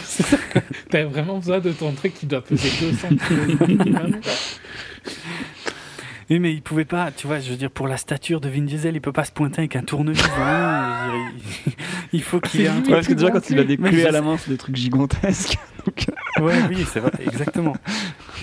[0.91, 4.17] T'as vraiment besoin de ton truc qui doit peser 200 kg.
[6.31, 8.63] Oui, mais il pouvait pas, tu vois, je veux dire, pour la stature de Vin
[8.63, 10.23] Diesel, il peut pas se pointer avec un tournevis.
[10.23, 11.07] dans la main.
[11.07, 11.73] Je veux dire, il,
[12.15, 12.95] il faut qu'il ait un Ouais, truc.
[12.95, 15.59] parce que déjà, quand il a des clés à la main, c'est des trucs gigantesques.
[15.87, 17.75] Donc, euh, Ouais, oui, c'est vrai, exactement.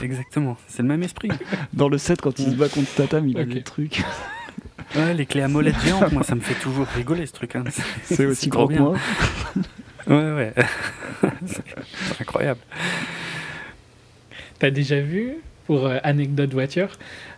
[0.01, 0.58] Exactement.
[0.68, 1.30] C'est le même esprit.
[1.74, 4.03] dans le set, quand il se bat contre Tatam, il a des trucs.
[4.95, 7.56] Ouais, les clés à molette géantes, moi, ça me fait toujours rigoler ce truc.
[7.56, 7.64] hein.
[8.03, 8.95] C'est aussi gros que moi.
[10.08, 10.53] Ouais, ouais.
[11.45, 11.64] c'est
[12.22, 12.60] incroyable.
[14.60, 15.34] T'as déjà vu,
[15.72, 16.90] pour euh, anecdote voiture,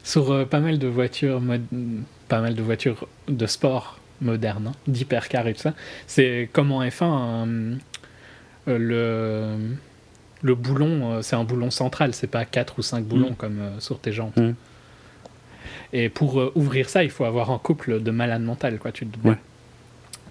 [0.03, 1.40] sur euh, pas mal de voitures,
[2.30, 5.76] pas mal de voitures de sport modernes, hein, d'hypercar et tout ça,
[6.08, 7.78] c'est comme en F1,
[8.68, 9.56] euh, le,
[10.42, 13.36] le boulon, c'est un boulon central, c'est pas 4 ou 5 boulons Mm.
[13.36, 14.36] comme sur tes jantes.
[14.38, 14.53] Mm.
[15.94, 19.28] Et pour ouvrir ça, il faut avoir un couple de malade mental, quoi, tu te.
[19.28, 19.38] Ouais.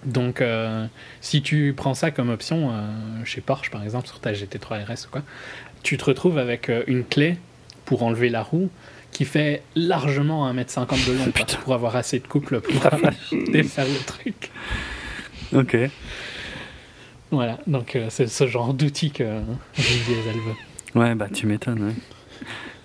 [0.03, 0.87] Donc, euh,
[1.21, 5.05] si tu prends ça comme option, euh, chez Porsche par exemple, sur ta GT3 RS
[5.07, 5.21] ou quoi,
[5.83, 7.37] tu te retrouves avec euh, une clé
[7.93, 8.71] pour enlever la roue
[9.11, 11.31] qui fait largement 1m50 de long
[11.63, 12.81] pour avoir assez de couple pour
[13.51, 14.49] défaire le truc.
[15.55, 15.77] Ok.
[17.29, 19.41] Voilà, donc euh, c'est ce genre d'outil que euh,
[19.77, 20.99] Diesel veut.
[20.99, 21.93] Ouais, bah tu m'étonnes,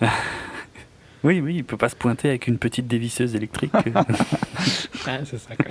[0.03, 0.09] ouais.
[1.25, 3.73] Oui, oui, il peut pas se pointer avec une petite dévisseuse électrique.
[5.07, 5.65] Ah, c'est ça quoi.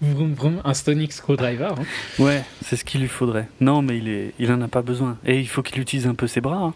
[0.00, 1.70] Vroom, vroom, un Stonic Screwdriver.
[1.76, 1.84] hein.
[2.20, 3.48] ouais, c'est ce qu'il lui faudrait.
[3.60, 5.16] Non, mais il, est, il en a pas besoin.
[5.24, 6.74] Et il faut qu'il utilise un peu ses bras, hein,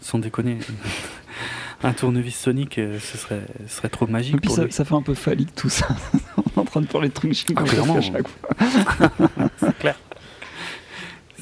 [0.00, 0.58] sans déconner.
[1.82, 4.72] un tournevis sonique, euh, ce serait, ce serait trop Et magique puis pour ça, lui.
[4.72, 5.88] ça fait un peu phallique tout ça.
[6.36, 7.96] On est en train de parler de trucs clairement.
[7.96, 9.10] à chaque fois.
[9.58, 9.96] C'est clair.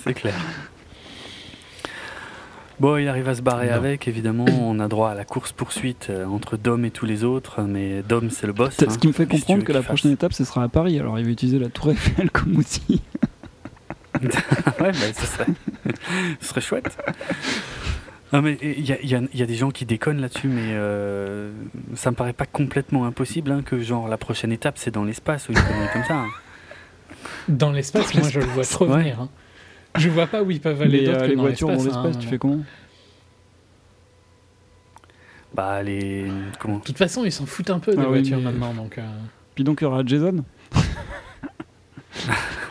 [0.02, 0.34] C'est clair.
[2.81, 3.74] Bon, il arrive à se barrer Non.
[3.74, 4.47] avec, évidemment.
[4.60, 7.62] On a droit à la course-poursuite euh, entre Dom et tous les autres.
[7.62, 8.74] Mais Dom, c'est le boss.
[8.76, 8.89] Ce hein.
[9.00, 10.99] qui me fait comprendre que la fasse prochaine étape, ce sera à Paris.
[10.99, 13.00] Alors il va utiliser la Tour Eiffel comme outil.
[14.23, 14.31] ouais,
[14.78, 15.47] bah, ce serait,
[16.41, 16.97] ce serait chouette.
[18.35, 21.53] Non, mais il y a, y y des gens qui déconnent là-dessus, mais euh,
[21.95, 25.49] ça me paraît pas complètement impossible hein, que genre la prochaine étape c'est dans l'espace
[25.49, 25.59] ou une
[25.93, 26.17] comme ça.
[26.17, 26.29] hein.
[27.49, 28.99] Dans l'espace, moi je le vois trop Ouais.
[28.99, 29.21] venir.
[29.21, 29.29] hein.
[29.97, 32.17] Je vois pas où ils peuvent aller euh, que les dans voitures dans l'espace.
[32.17, 32.19] hein.
[32.21, 32.59] tu fais comment?
[35.55, 36.27] Bah les
[36.59, 36.79] comment?
[36.79, 38.99] De toute façon, ils s'en foutent un peu des Ah oui, voitures mais- maintenant, donc.
[38.99, 39.03] euh,
[39.55, 40.45] Puis donc il y aura Jason?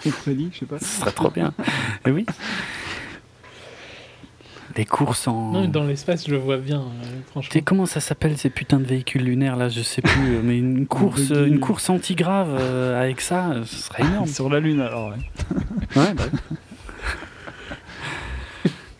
[0.05, 0.79] Ou Freddy, je sais pas.
[0.79, 1.53] Ce serait trop bien.
[2.05, 2.25] Et oui.
[4.75, 5.51] Les courses en.
[5.51, 7.61] Non, mais dans l'espace, je le vois bien, euh, Tu sais franchement.
[7.65, 10.87] comment ça s'appelle ces putains de véhicules lunaires là Je sais plus, euh, mais une
[10.87, 14.27] course, une course anti-grave euh, avec ça, euh, ce serait énorme.
[14.27, 15.17] Sur la Lune alors, ouais.
[15.95, 16.23] Ouais, bah.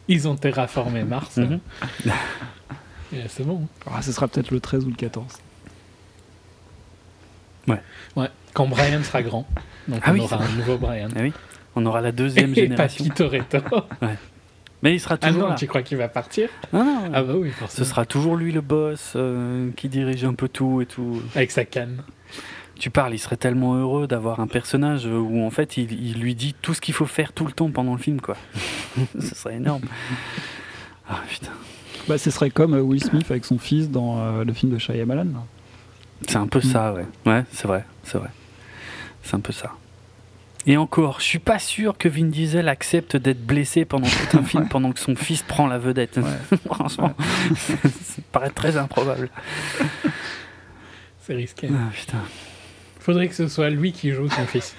[0.08, 1.40] Ils ont terraformé Mars.
[1.40, 3.68] Et C'est bon.
[3.92, 5.26] Ah, ce sera peut-être le 13 ou le 14.
[7.68, 8.30] Ouais.
[8.54, 9.48] Quand Brian sera grand.
[9.88, 11.08] Donc Ah on oui, aura un nouveau Brian.
[11.16, 11.34] Ah oui,
[11.76, 13.06] on aura la deuxième Et génération.
[13.06, 13.58] Papy Toretto.
[14.84, 15.56] Mais il sera Ah toujours non, là.
[15.56, 17.88] tu crois qu'il va partir Non, non, Ah bah oui, Ce forcément.
[17.88, 21.22] sera toujours lui le boss euh, qui dirige un peu tout et tout.
[21.36, 22.04] Avec sa canne.
[22.78, 26.36] Tu parles, il serait tellement heureux d'avoir un personnage où en fait il, il lui
[26.36, 28.36] dit tout ce qu'il faut faire tout le temps pendant le film, quoi.
[29.20, 29.84] Ce serait énorme.
[31.10, 31.52] Ah putain.
[32.08, 34.78] Bah, ce serait comme euh, Will Smith avec son fils dans euh, le film de
[34.80, 35.28] Shyamalan.
[36.28, 37.06] C'est un peu ça, ouais.
[37.26, 38.30] Ouais, c'est vrai, c'est vrai.
[39.24, 39.72] C'est un peu ça.
[40.66, 44.44] Et encore, je suis pas sûr que Vin Diesel accepte d'être blessé pendant tout un
[44.44, 46.18] film pendant que son fils prend la vedette.
[46.18, 46.58] Ouais.
[46.66, 47.14] Franchement,
[47.56, 47.74] ça
[48.32, 49.30] paraît très improbable.
[51.22, 51.70] C'est risqué.
[51.72, 52.20] Ah, putain.
[53.00, 54.76] Faudrait que ce soit lui qui joue son fils.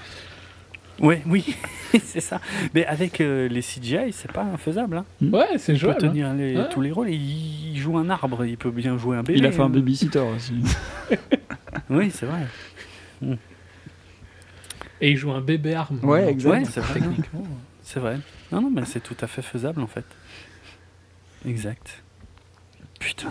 [1.01, 1.57] Ouais, oui,
[2.05, 2.41] c'est ça.
[2.73, 4.99] Mais avec euh, les CGI, c'est pas infaisable.
[4.99, 5.05] Hein.
[5.33, 6.05] Ouais, c'est Il peut jouable.
[6.07, 6.09] hein.
[6.09, 6.69] tenir les- Ouais.
[6.71, 7.11] tous les rôles.
[7.11, 9.39] Il, il joue un arbre, il peut bien jouer un bébé.
[9.41, 9.71] Il a fait un hein.
[9.71, 10.55] babysitter aussi.
[11.91, 12.47] Oui, c'est vrai.
[15.05, 15.99] Et il joue un bébé arme.
[16.03, 16.51] Ouais, Donc, exact.
[16.51, 16.95] Ouais, c'est vrai.
[16.95, 17.43] Techniquement.
[17.83, 18.17] C'est vrai.
[18.51, 20.07] Non, non, mais c'est tout à fait faisable en fait.
[21.47, 22.03] Exact.
[22.99, 23.31] Putain.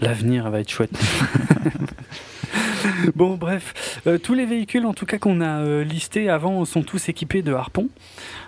[0.00, 0.90] L'avenir va être chouette.
[3.14, 4.00] bon, bref.
[4.08, 7.42] Euh, tous les véhicules, en tout cas, qu'on a euh, listés avant, sont tous équipés
[7.42, 7.90] de harpons.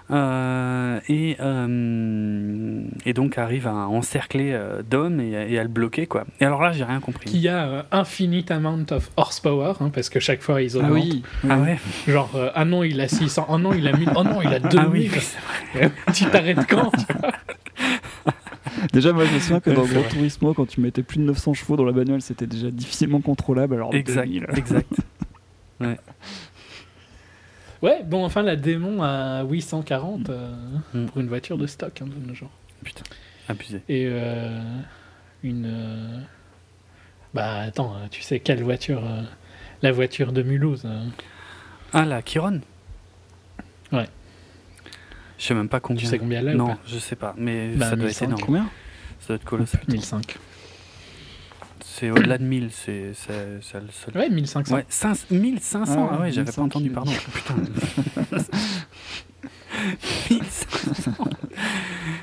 [0.08, 6.06] Euh, et, euh, et donc arrivent à encercler euh, Dom et, et à le bloquer,
[6.06, 6.24] quoi.
[6.40, 7.28] Et alors là, j'ai rien compris.
[7.28, 10.92] Qui a euh, infinite amount of horsepower, hein, parce que chaque fois ils Ah augmentent.
[10.94, 11.22] oui.
[11.48, 14.22] Ah ouais Genre, euh, ah non, il a 600, oh non, il a 1000, oh
[14.22, 14.78] non, il a 2000.
[14.78, 15.10] Ah oui,
[16.14, 16.92] tu t'arrêtes quand
[18.92, 20.02] Déjà, moi, je me souviens que dans Grand.
[20.08, 23.74] Turismo, quand tu mettais plus de 900 chevaux dans la bagnole, c'était déjà difficilement contrôlable.
[23.74, 24.92] Alors, Exact, 2000, exact.
[25.80, 25.98] Ouais,
[27.82, 30.50] bon, enfin, la démon à 840 euh,
[30.94, 31.06] Mm.
[31.06, 32.50] pour une voiture de stock, hein, de nos jours.
[32.84, 33.02] Putain,
[33.48, 33.82] abusé.
[33.88, 34.60] Et euh,
[35.42, 35.66] une.
[35.66, 36.20] euh,
[37.34, 39.22] Bah, attends, euh, tu sais quelle voiture euh,
[39.82, 40.82] La voiture de Mulhouse.
[40.86, 41.04] euh.
[41.92, 42.60] Ah, la Chiron?
[43.92, 44.06] Ouais.
[45.38, 46.00] Je sais même pas combien.
[46.00, 46.78] Tu sais combien elle ou Non, pas?
[46.86, 48.24] je sais pas, mais Bah, ça doit être 1100.
[48.26, 48.42] énorme.
[48.42, 48.70] Combien
[49.20, 49.80] Ça doit être colossal.
[49.88, 50.36] 1005.
[51.98, 54.14] C'est au-delà de 1000, c'est c'est- c'est le seul.
[54.20, 54.74] Ouais, 1500.
[54.74, 57.12] Ouais, 5 1500, Ah ouais, ah ouais, j'avais pas 1500 entendu, pardon.
[57.32, 57.54] Putain.
[60.30, 61.12] 1500.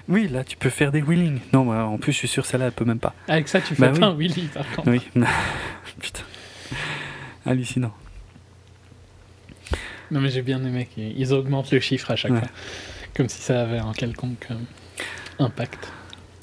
[0.10, 1.40] Oui, là, tu peux faire des wheelings.
[1.54, 3.14] Non, bah, en plus, je suis sûr, celle-là, elle peut même pas.
[3.28, 4.04] Avec ça, tu fais Bah pas oui.
[4.04, 4.90] un wheelie, par contre.
[4.92, 5.02] Oui.
[6.00, 6.22] Putain.
[7.46, 7.94] Hallucinant.
[10.12, 12.40] Non, mais j'ai bien aimé qu'ils ils augmentent le chiffre à chaque Ouais.
[12.40, 12.50] fois.
[13.16, 14.56] Comme si ça avait un quelconque euh,
[15.40, 15.92] impact.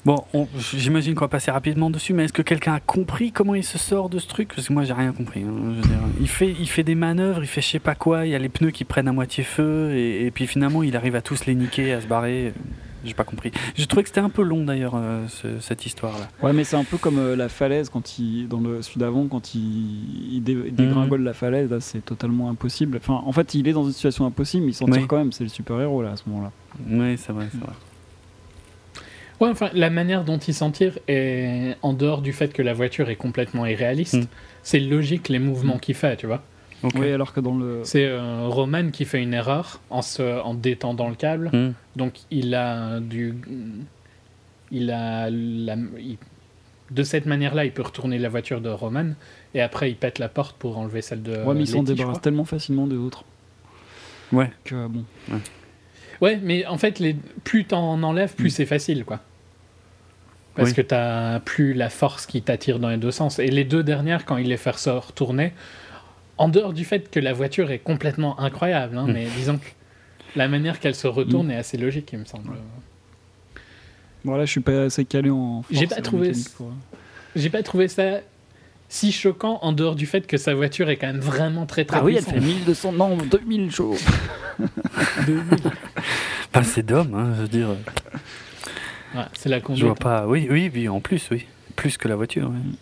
[0.03, 3.53] Bon, on- j'imagine qu'on va passer rapidement dessus, mais est-ce que quelqu'un a compris comment
[3.53, 4.51] il se sort de ce truc?
[4.55, 5.41] Parce que moi, j'ai rien compris.
[5.41, 5.53] hein.
[5.75, 8.25] Je veux dire, il, fait, il fait des manœuvres, il fait je sais pas quoi,
[8.25, 10.95] il y a les pneus qui prennent à moitié feu, et, et puis finalement, il
[10.95, 12.53] arrive à tous les niquer, à se barrer.
[13.03, 13.51] J'ai pas compris.
[13.75, 16.27] J'ai trouvé que c'était un peu long d'ailleurs, euh, ce- cette histoire-là.
[16.43, 19.25] Ouais, mais c'est un peu comme euh, la falaise quand il, dans le celui d'avant,
[19.27, 22.97] quand il, il dé- dégringole la falaise, c'est totalement impossible.
[22.97, 24.93] Enfin, en fait, il est dans une situation impossible, mais il s'en Oui.
[24.99, 25.31] tire quand même.
[25.31, 26.51] C'est le super héros là à ce moment-là.
[26.89, 27.73] Oui, c'est vrai, c'est vrai.
[29.41, 32.73] Ouais, enfin, la manière dont il s'en tire est en dehors du fait que la
[32.73, 34.13] voiture est complètement irréaliste.
[34.15, 34.27] Mm.
[34.63, 36.43] C'est logique les mouvements qu'il fait, tu vois.
[36.95, 37.81] Oui, alors que dans le.
[37.83, 41.49] C'est euh, Roman qui fait une erreur en, se, en détendant le câble.
[41.53, 41.73] Hmm.
[41.95, 43.35] Donc il a du.
[44.71, 45.29] Il a.
[45.29, 46.17] La, il-
[46.89, 49.11] de cette manière-là, il peut retourner la voiture de Roman
[49.53, 51.37] et après il pète la porte pour enlever celle de.
[51.43, 53.23] ouais, mais il s'en débarrasse tellement facilement des autres
[54.33, 54.49] Ouais.
[54.65, 55.03] que bon.
[56.19, 58.49] Ouais, mais en fait, les, plus t'en enlèves, plus Mm.
[58.51, 59.19] c'est facile, quoi.
[60.55, 60.75] Parce Oui.
[60.75, 63.39] que t'as plus la force qui t'attire dans les deux sens.
[63.39, 65.53] Et les deux dernières, quand il les fait se retourner,
[66.37, 69.11] en dehors du fait que la voiture est complètement incroyable, hein, Mm.
[69.13, 69.67] mais disons que
[70.35, 72.49] la manière qu'elle se retourne est assez logique, il me semble.
[74.25, 75.63] Bon, là, je suis pas assez calé en.
[75.71, 76.71] J'ai force pas et en trouvé pour-
[77.35, 78.19] J'ai pas trouvé ça
[78.89, 81.97] si choquant en dehors du fait que sa voiture est quand même vraiment très très
[81.99, 82.41] Ah oui, elle puissante.
[82.43, 83.97] fait 1200, non, 2000 chevaux.
[86.53, 87.69] Enfin, c'est d'homme, hein, je veux dire.
[89.15, 89.85] Ouais, c'est la Je conduite.
[89.85, 90.27] vois pas.
[90.27, 91.45] Oui, oui, oui, en plus, oui.
[91.75, 92.75] Plus que la voiture, oui.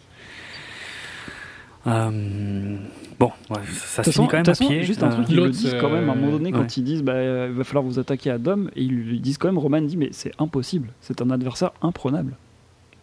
[1.88, 2.78] Euh,
[3.20, 4.84] bon, ouais, ça se finit quand même à pied.
[4.84, 6.58] Juste un euh, truc, ils le disent quand même à un moment donné ouais.
[6.60, 9.20] quand ils disent bah, euh, il va falloir vous attaquer à Dom et ils lui
[9.20, 12.36] disent quand même Roman dit mais c'est impossible, c'est un adversaire imprenable.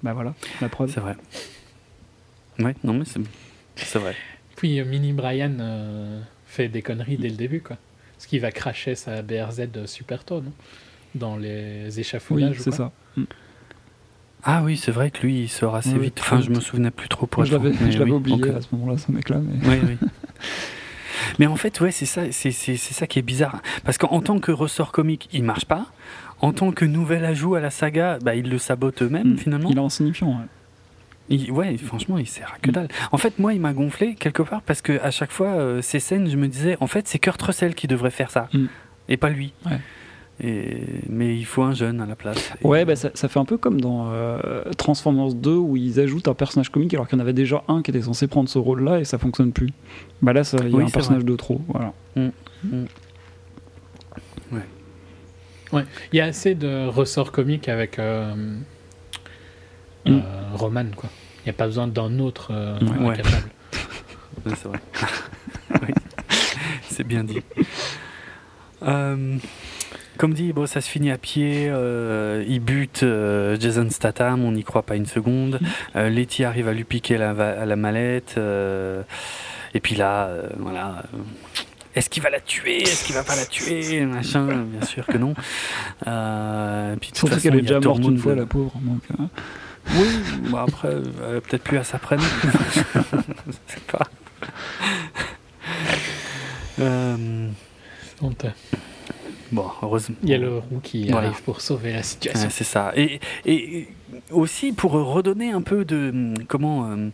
[0.02, 0.90] Bah voilà, la preuve.
[0.92, 1.16] C'est vrai.
[2.58, 3.20] Ouais, non, mais c'est
[3.76, 4.14] c'est vrai.
[4.56, 7.76] Puis euh, Mini Brian euh, fait des conneries dès le début, quoi.
[8.16, 10.52] Parce qu'il va cracher sa BRZ super tôt, non
[11.14, 12.60] Dans les Oui, échafaudages.
[12.60, 12.92] ou c'est ça.
[14.48, 16.18] Ah oui, c'est vrai que lui, il sort assez Oui, vite.
[16.20, 18.96] Enfin, je me souvenais plus trop pour je l'avais oui, oublié donc, à ce moment-là,
[18.96, 19.38] ce mec-là.
[19.42, 19.68] Mais...
[19.68, 20.08] Oui, oui.
[21.38, 23.60] Mais en fait, ouais, c'est ça, c'est, c'est, c'est ça qui est bizarre.
[23.84, 25.86] Parce qu'en tant que ressort comique, il marche pas.
[26.40, 29.38] en tant que nouvel ajout à la saga, bah, ils le sabotent eux-mêmes Mm.
[29.38, 29.70] finalement.
[29.70, 30.28] Il est insignifiant.
[30.28, 30.44] Ouais.
[31.30, 32.88] Il- ouais, franchement, il sert à que dalle.
[33.10, 35.98] En fait, moi, il m'a gonflé quelque part parce que à chaque fois, euh, ces
[35.98, 38.66] scènes, je me disais, en fait, c'est Kurt Russell qui devrait faire ça Mm.
[39.08, 39.52] et pas lui.
[39.64, 39.80] Ouais.
[40.40, 40.82] Et...
[41.08, 42.52] Mais il faut un jeune à la place.
[42.62, 44.38] Ouais, bah, ça, ça fait un peu comme dans euh,
[44.76, 47.80] Transformers 2 où ils ajoutent un personnage comique alors qu'il y en avait déjà un
[47.82, 49.70] qui était censé prendre ce rôle-là et ça fonctionne plus.
[50.22, 51.60] Bah là, il y a Oui, un personnage de trop.
[51.68, 51.92] Voilà.
[56.12, 58.34] Il y a assez de ressorts comiques avec euh,
[60.06, 60.10] Mm.
[60.12, 60.20] euh,
[60.54, 61.08] Roman, quoi.
[61.40, 63.06] Il n'y a pas besoin d'un autre euh, Ouais.
[63.06, 63.14] Ouais.
[63.14, 63.50] incapable.
[64.46, 64.78] Ouais, c'est vrai.
[65.82, 65.94] Oui.
[66.88, 67.42] C'est bien dit.
[68.82, 69.36] Euh,
[70.16, 71.68] comme dit, bon, ça se finit à pied.
[71.70, 75.60] euh, il bute euh, Jason Statham, on n'y croit pas une seconde.
[75.96, 77.32] Euh, Letty arrive à lui piquer la,
[77.64, 78.34] la mallette.
[78.38, 79.02] euh,
[79.74, 81.04] et puis là, euh, voilà.
[81.14, 81.18] euh,
[81.94, 82.82] est-ce qu'il va la tuer?
[82.82, 84.04] Est-ce qu'il va pas la tuer?
[84.04, 85.34] Machin, bien sûr que non.
[86.06, 88.72] Euh, puis de toute Surtout façon, qu'elle est déjà morte une fois, la pauvre.
[88.82, 89.00] Donc,
[89.94, 90.06] Oui,
[90.58, 90.88] après,
[91.22, 92.22] euh, peut-être plus à sa prénom.
[93.46, 94.06] Je sais pas.
[96.80, 97.48] Euh,
[98.20, 98.52] Honteux.
[99.52, 100.16] Bon, heureusement.
[100.22, 101.28] Il y a le roux qui Voilà.
[101.28, 102.48] arrive pour sauver la situation.
[102.50, 102.92] C'est ça.
[102.96, 103.88] Et, et
[104.30, 107.08] aussi pour redonner un peu de hum, comment euh,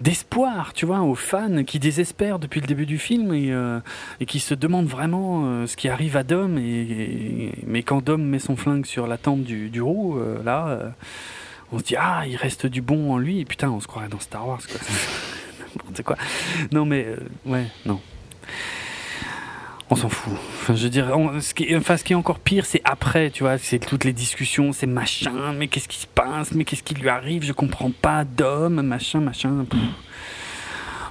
[0.00, 3.80] d'espoir, tu vois, aux fans qui désespèrent depuis le début du film et, euh,
[4.20, 6.56] et qui se demandent vraiment euh, ce qui arrive à Dom.
[6.58, 10.42] Et, et- mais quand Dom met son flingue sur la tempe du, du roux, euh,
[10.42, 10.92] là,
[11.72, 13.40] on se dit ah, il reste du bon en lui.
[13.40, 14.80] Et putain, on se croirait dans Star Wars, quoi.
[15.76, 16.16] N'importe quoi.
[16.72, 17.06] Non, mais
[17.46, 18.00] ouais, non.
[19.92, 20.32] On s'en fout.
[20.62, 22.80] Enfin, je veux dire, on- ce, qui est, enfin, ce qui est encore pire, c'est
[22.84, 26.64] après, tu vois, c'est toutes les discussions, c'est machin, mais qu'est-ce qui se passe, mais
[26.64, 29.66] qu'est-ce qui lui arrive, je comprends pas, d'homme, machin, machin.
[29.68, 29.80] pff.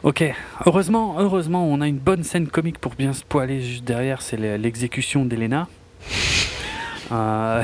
[0.03, 0.23] Ok,
[0.65, 4.37] heureusement, heureusement, on a une bonne scène comique pour bien se poiler juste derrière, c'est
[4.37, 5.67] le- l'exécution d'Elena.
[7.11, 7.61] Euh,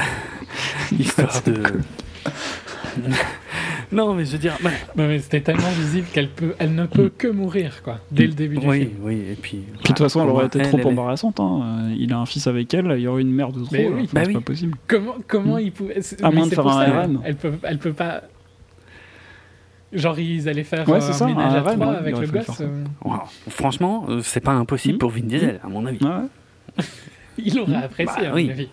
[0.99, 1.63] histoire de.
[3.91, 4.57] non, mais je veux dire,
[5.19, 8.67] c'était tellement visible qu'elle peut, elle ne peut que mourir, quoi, dès le début du
[8.67, 8.91] oui, film.
[9.01, 9.57] oui, et puis.
[9.57, 11.39] Puis de toute façon, elle au aurait été elle, trop elle embarrassante.
[11.39, 11.61] hein.
[11.91, 13.69] Euh, Il a un fils avec elle, il y aurait une mère de trop.
[13.71, 14.33] Mais oui, bah c'est oui.
[14.35, 14.77] pas possible.
[14.87, 15.61] Comment, comment Mm.
[15.61, 16.01] ils pouvaient.
[16.01, 17.07] c'est- À moins de c'est faire un ça.
[17.23, 18.21] Elle peut, elle peut pas.
[19.93, 22.15] Genre, ils allaient faire Ouais, euh, un ça, ménage un à RM, trois ouais, avec
[22.17, 22.61] il le gosse.
[22.61, 23.19] euh, Wow.
[23.49, 24.99] Franchement, euh, c'est pas impossible Mm.
[24.99, 26.03] pour Vin Diesel, à mon avis.
[26.03, 26.83] Ouais.
[27.37, 28.45] Il aurait apprécié, Bah, à oui.
[28.45, 28.69] mon avis.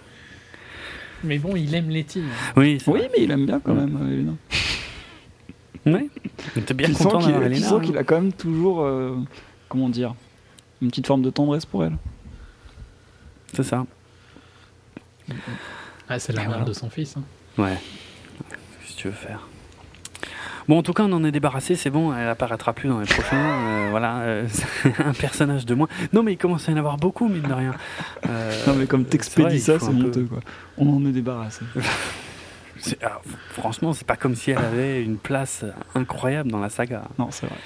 [1.25, 2.23] Mais bon, il aime Letty.
[2.57, 3.10] Oui, c'est Oui, vrai.
[3.17, 4.33] mais il aime bien quand même, euh, Elena.
[5.99, 6.09] Ouais.
[6.65, 7.81] T'es bien Tu sens content qu'il tu sens hein.
[7.81, 9.17] qu'il a quand même toujours, euh,
[9.68, 10.15] comment dire,
[10.81, 11.97] une petite forme de tendresse pour elle.
[13.52, 13.84] C'est ça.
[16.09, 16.65] Ah, c'est la mère voilà.
[16.65, 17.17] de son fils.
[17.17, 17.23] hein.
[17.59, 17.76] Ouais.
[18.81, 19.47] Qu'est-ce que tu veux faire?
[20.68, 23.07] Bon, en tout cas, on en est débarrassé, c'est bon, elle apparaîtra plus dans les
[23.07, 23.36] prochains.
[23.36, 25.89] euh, voilà, euh, c'est un personnage de moins.
[26.12, 27.74] Non, mais il commence à y en avoir beaucoup, mine de rien.
[28.28, 30.39] Euh, non, mais comme t'expédies ça, c'est honteux, quoi.
[30.78, 31.65] On en est débarrassé.
[32.78, 37.02] c'est- alors, franchement, c'est pas comme si elle avait une place incroyable dans la saga.
[37.18, 37.57] Non, c'est vrai.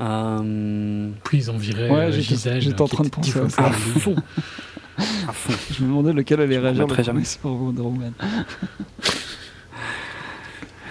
[0.00, 4.14] Euh, Puis ils ont viré Ouais, j'étais- en train de penser à à plus fond.
[4.98, 5.52] à fond.
[5.72, 7.24] Je me demandais lequel allait réagir le jamais.
[7.24, 8.12] sur Wonder Woman.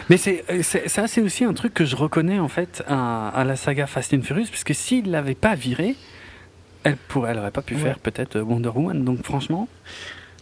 [0.10, 3.44] Mais c'est, c'est- ça, c'est aussi un truc que je reconnais en fait à, à
[3.44, 5.96] la saga Fast and Furious, parce que s'il l'avait pas viré,
[6.84, 7.82] elle pourrait, elle aurait pas pu Ouais.
[7.82, 9.04] faire peut-être Wonder Woman.
[9.04, 9.68] Donc franchement,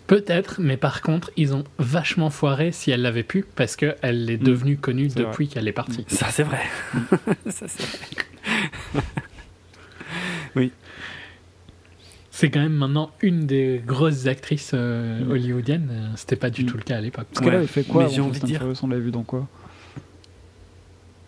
[0.08, 4.40] Peut-être, mais par contre, ils ont vachement foiré si elle l'avait pu, parce qu'elle est
[4.40, 4.44] Mm.
[4.46, 6.06] devenue connue depuis qu'elle est partie.
[6.10, 6.62] ça c'est vrai.
[7.50, 7.82] ça c'est
[8.94, 9.02] vrai.
[12.38, 15.32] C'est quand même maintenant une des grosses actrices euh, Mm.
[15.32, 15.90] hollywoodiennes.
[15.90, 16.66] euh, C'était pas du Mm.
[16.66, 17.28] tout le cas à l'époque.
[17.32, 17.60] Parce qu'elle Ouais.
[17.60, 19.24] avait fait quoi Mais j'ai envie Fast de and dire- Furious On l'a vu dans
[19.24, 19.48] quoi?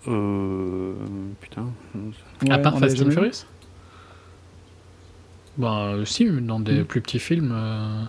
[0.09, 0.93] Euh,
[1.39, 1.67] putain.
[2.49, 3.45] à part Fast and Furious?
[5.57, 6.85] Ben, euh, si, dans des Mm.
[6.85, 7.51] plus petits films.
[7.55, 8.03] euh,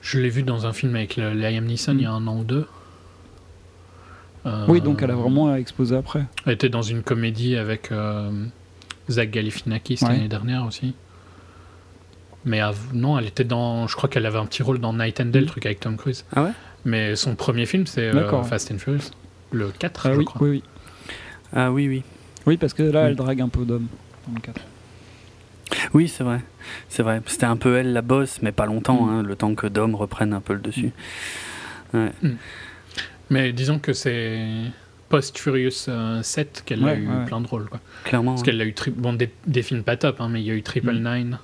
[0.00, 2.44] je l'ai vu dans un film avec Liam Neeson il y a un an ou
[2.44, 2.66] deux.
[4.46, 6.24] Euh, Oui, donc elle a vraiment explosé après.
[6.46, 8.30] Elle était dans une comédie avec euh,
[9.10, 10.08] Zach Galifianakis Ouais.
[10.10, 10.94] l'année dernière aussi.
[12.46, 13.86] Mais av- non, elle était dans.
[13.86, 15.48] Je crois qu'elle avait un petit rôle dans Night and Day, le Mm.
[15.48, 16.24] truc avec Tom Cruise.
[16.36, 16.50] Ah ouais?
[16.84, 18.42] Mais son premier film, c'est euh.
[18.42, 19.10] Fast and Furious.
[19.52, 20.42] Le 4, Ah je oui, crois.
[20.42, 20.62] oui, oui.
[21.54, 22.02] Ah oui, oui.
[22.46, 23.06] Oui, parce que là, Oui.
[23.08, 23.86] elle drague un peu d'hommes
[24.28, 24.60] dans le 4.
[25.94, 26.40] Oui, c'est vrai.
[26.88, 27.22] C'est vrai.
[27.26, 29.08] C'était un peu elle la bosse, mais pas longtemps, Mm.
[29.10, 30.90] hein, le temps que Dom reprenne un peu le dessus.
[31.94, 32.10] Ouais.
[33.30, 34.46] Mais disons que c'est
[35.08, 37.24] post-Furious euh, 7 qu'elle a eu ouais.
[37.26, 37.68] plein de rôles.
[37.68, 37.80] Quoi.
[38.04, 38.32] Clairement.
[38.32, 40.50] Parce qu'elle a eu tri- bon, des, des films pas top, hein, mais il y
[40.50, 41.14] a eu Triple Mm.
[41.16, 41.38] Nine,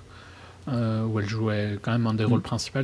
[0.69, 2.29] euh, où elle jouait quand même un des Mm.
[2.29, 2.79] rôles principaux,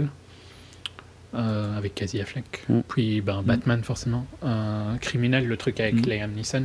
[1.35, 2.65] euh, avec Casey Affleck.
[2.69, 2.81] Mm.
[2.89, 4.27] Puis ben, Batman, forcément.
[4.45, 6.11] Euh, Criminel, le truc avec Mm.
[6.11, 6.65] Liam Neeson.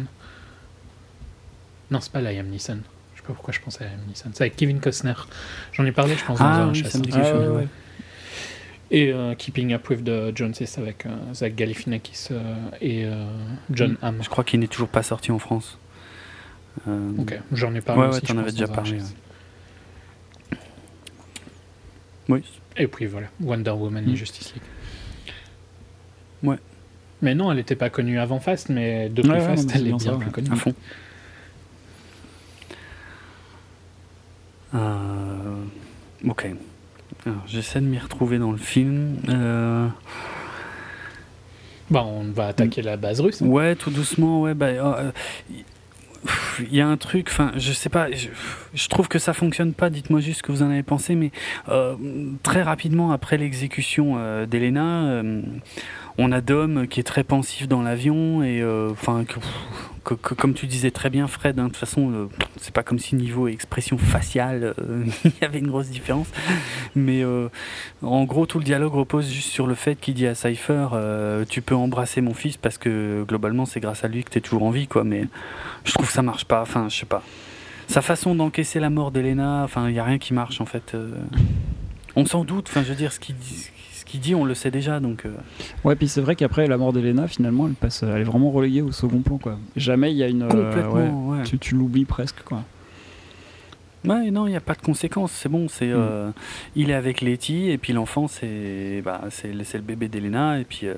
[1.91, 2.80] Non, c'est pas Liam Neeson.
[3.15, 4.31] Je sais pas pourquoi je pensais à Emily Sand.
[4.33, 5.14] C'est avec Kevin Costner.
[5.73, 6.95] J'en ai parlé, je pense, Ah dans un oui, chasse.
[8.93, 12.41] Et euh, Keeping Up with the Joneses avec euh, Zach Galifianakis euh,
[12.81, 13.06] et
[13.69, 14.17] John Hamm.
[14.22, 15.77] Je crois qu'il n'est toujours pas sorti en France.
[16.88, 18.22] Ok, j'en ai parlé Ouais, aussi.
[18.22, 18.98] ouais, t'en avais déjà parlé.
[22.30, 22.43] Oui.
[22.77, 24.09] Et puis voilà, Wonder Woman Mm.
[24.11, 24.64] et Justice League.
[26.43, 26.58] Ouais.
[27.22, 29.98] Mais non, elle n'était pas connue avant Fast, mais depuis Ouais, Fast, elle est bien
[29.98, 30.32] bien ça, plus ouais.
[30.32, 30.51] connue.
[30.51, 30.74] à fond.
[34.74, 35.64] Euh,
[36.27, 36.48] ok.
[37.25, 39.17] Alors, J'essaie de m'y retrouver dans le film.
[39.30, 39.88] Euh,
[41.90, 43.41] Bah, on va attaquer la base russe.
[43.41, 43.48] hein.
[43.48, 44.53] Ouais, tout doucement, ouais.
[44.53, 45.11] Bah, euh,
[46.59, 48.27] il y a un truc, enfin, je sais pas, je,
[48.74, 49.90] je trouve que ça fonctionne pas.
[49.90, 51.32] Dites-moi juste ce que vous en avez pensé, mais
[51.69, 51.95] euh,
[52.43, 55.41] très rapidement après l'exécution euh, d'Elena, euh,
[56.17, 60.65] on a Dom qui est très pensif dans l'avion et euh, enfin, que- comme tu
[60.65, 61.59] disais très bien, Fred.
[61.59, 65.45] hein, de toute façon, euh, c'est pas comme si niveau expression faciale, euh, il y
[65.45, 66.27] avait une grosse différence.
[66.95, 67.23] Mais
[68.01, 70.88] en gros, tout le dialogue repose juste sur le fait qu'il dit à Cypher
[71.49, 74.41] Tu peux embrasser mon fils parce que globalement, c'est grâce à lui que tu es
[74.41, 75.03] toujours en vie, quoi.
[75.03, 75.25] Mais
[75.85, 76.61] je trouve que ça marche pas.
[76.61, 77.23] Enfin, je sais pas.
[77.88, 80.95] Sa façon d'encaisser la mort d'Elena, enfin, il y a rien qui marche en fait.
[82.15, 82.67] On s'en doute.
[82.69, 83.69] Enfin, je veux dire, ce qu'il dit,
[84.11, 84.99] ce qu'il dit, on le sait déjà.
[84.99, 85.30] Donc, euh,
[85.85, 88.81] Ouais, puis c'est vrai qu'après la mort d'Elena, finalement, elle passe, elle est vraiment reléguée
[88.81, 89.57] au second plan, quoi.
[89.77, 90.43] Jamais il y a une.
[90.43, 91.30] euh, ouais, complètement.
[91.30, 91.43] ouais.
[91.43, 92.64] tu tu l'oublies presque, quoi.
[94.03, 95.31] Ouais, non, il n'y a pas de conséquences.
[95.31, 95.67] C'est bon.
[95.69, 95.95] C'est, Mm.
[95.95, 96.31] euh,
[96.75, 100.88] il est avec Letty et puis l'enfant, c'est, bah, c'est, le- bébé d'Elena et puis.
[100.88, 100.95] euh,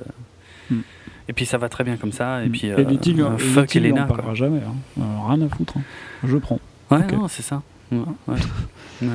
[0.69, 0.79] Mm.
[1.27, 2.43] Et puis ça va très bien comme ça.
[2.45, 2.67] Et puis.
[2.67, 4.03] et Letty, euh, fuck Letty, Elena.
[4.03, 4.15] en quoi.
[4.15, 4.59] parlera jamais.
[4.59, 5.03] hein.
[5.27, 5.77] Rien à foutre.
[5.77, 5.81] hein.
[6.23, 6.59] Je prends.
[6.89, 7.61] Ouais, non, c'est ça.
[7.91, 8.35] Ouais, ouais.
[9.01, 9.07] Ouais.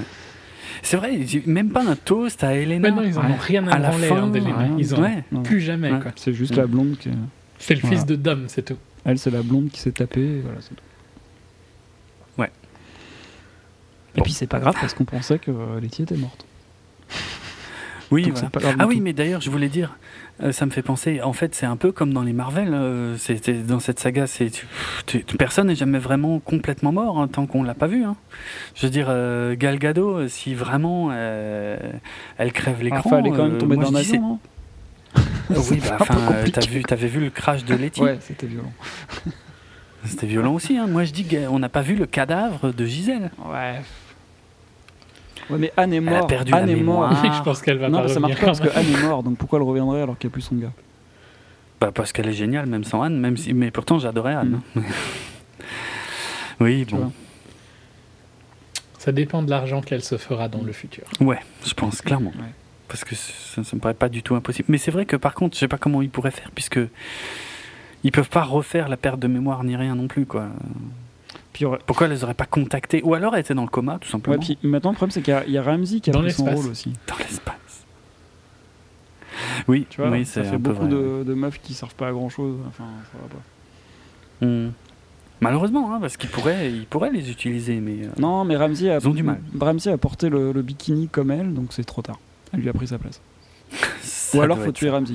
[0.83, 2.91] C'est vrai, même pas un toast à Elena.
[2.91, 3.33] Mais non, ils en Ouais.
[3.33, 4.57] ont rien à, À la branler fin, hein, d'Elena.
[4.59, 4.69] ouais.
[4.79, 5.25] Ils en Ouais.
[5.33, 5.43] Non.
[5.43, 5.93] plus jamais.
[5.93, 6.01] Ouais.
[6.01, 6.13] quoi.
[6.17, 7.11] C'est juste la blonde qui.
[7.59, 7.97] C'est le Voilà.
[7.97, 8.77] fils de Dom, c'est tout.
[9.05, 10.41] Elle, c'est la blonde qui s'est tapée.
[10.43, 10.83] Voilà, c'est tout.
[12.39, 12.51] Ouais.
[14.15, 14.25] Et Bon.
[14.25, 16.45] puis c'est pas grave parce qu'on pensait que euh, Letty était morte.
[18.11, 18.47] Oui, Donc voilà.
[18.47, 19.03] c'est pas grave Ah oui, tout.
[19.03, 19.97] mais d'ailleurs, je voulais dire,
[20.52, 23.55] ça me fait penser, en fait, c'est un peu comme dans les Marvel, euh, c'était
[23.55, 24.50] dans cette saga, c'est
[25.39, 28.05] personne n'est jamais vraiment complètement mort hein, tant qu'on l'a pas vu.
[28.05, 28.17] hein.
[28.75, 31.76] Je veux dire, euh, Gal Gadot, euh, si vraiment euh,
[32.39, 34.20] elle crève l'écran, Enfin, elle est quand même euh, tombée dans je un dis, avion,
[34.23, 34.39] non
[35.55, 38.47] c'est- Oui, bah, C'est euh, t'as vu, t'avais vu le crash de Letty, Ouais, c'était
[38.47, 38.73] violent.
[40.05, 40.76] c'était violent aussi.
[40.76, 40.86] Hein.
[40.86, 43.31] Moi, je dis qu'on n'a pas vu le cadavre de Gisèle.
[43.50, 43.81] Ouais.
[45.51, 46.28] Ouais, mais Anne est a morte.
[46.28, 47.12] perdu Anne la est mémoire.
[47.25, 47.33] Ah.
[47.39, 49.39] je pense qu'elle va Non, pas ça marche pas parce que Anne est morte, donc
[49.39, 50.73] pourquoi elle reviendrait alors qu'il n'y a plus son gars?
[51.81, 54.60] Bah, parce qu'elle est géniale, même sans Anne, même si, mais pourtant j'adorais Anne.
[54.77, 54.83] hein.
[56.60, 57.12] oui, Tu bon.
[58.99, 61.05] Ça dépend de l'argent qu'elle se fera dans le futur.
[61.20, 62.31] Ouais, je pense clairement.
[62.36, 62.52] Ouais.
[62.89, 64.67] Parce que ça, ça me paraît pas du tout impossible.
[64.70, 66.81] Mais c'est vrai que par contre, je sais pas comment ils pourraient faire, puisque
[68.05, 70.47] ils peuvent pas refaire la perte de mémoire ni rien non plus, quoi.
[71.59, 71.78] Puis, ouais.
[71.87, 74.12] Pourquoi elles les auraient pas contactées Ou alors elles étaient dans le coma, tout Ouais,
[74.12, 76.12] simplement, puis maintenant le problème c'est qu'il y a- il y, a Ramsey qui a
[76.12, 76.93] Dans pris son rôle aussi.
[77.09, 77.85] dans l'espace.
[79.67, 80.89] Oui, Tu vois, oui, ça fait beaucoup vrai.
[80.89, 82.59] de, de meufs qui servent pas à grand chose.
[82.69, 84.47] Enfin, ça va pas.
[84.47, 84.70] Hmm.
[85.41, 88.99] Malheureusement, hein, parce qu'ils pourraient, ils pourraient les utiliser, mais euh, Non, mais Ramsey a,
[88.99, 89.41] Ils ont du mal.
[89.61, 92.20] Ramsey a porté le, le bikini comme elle, donc c'est trop tard.
[92.53, 93.20] Elle lui a pris sa place.
[94.01, 95.15] ça Ou alors faut tuer Ramsey.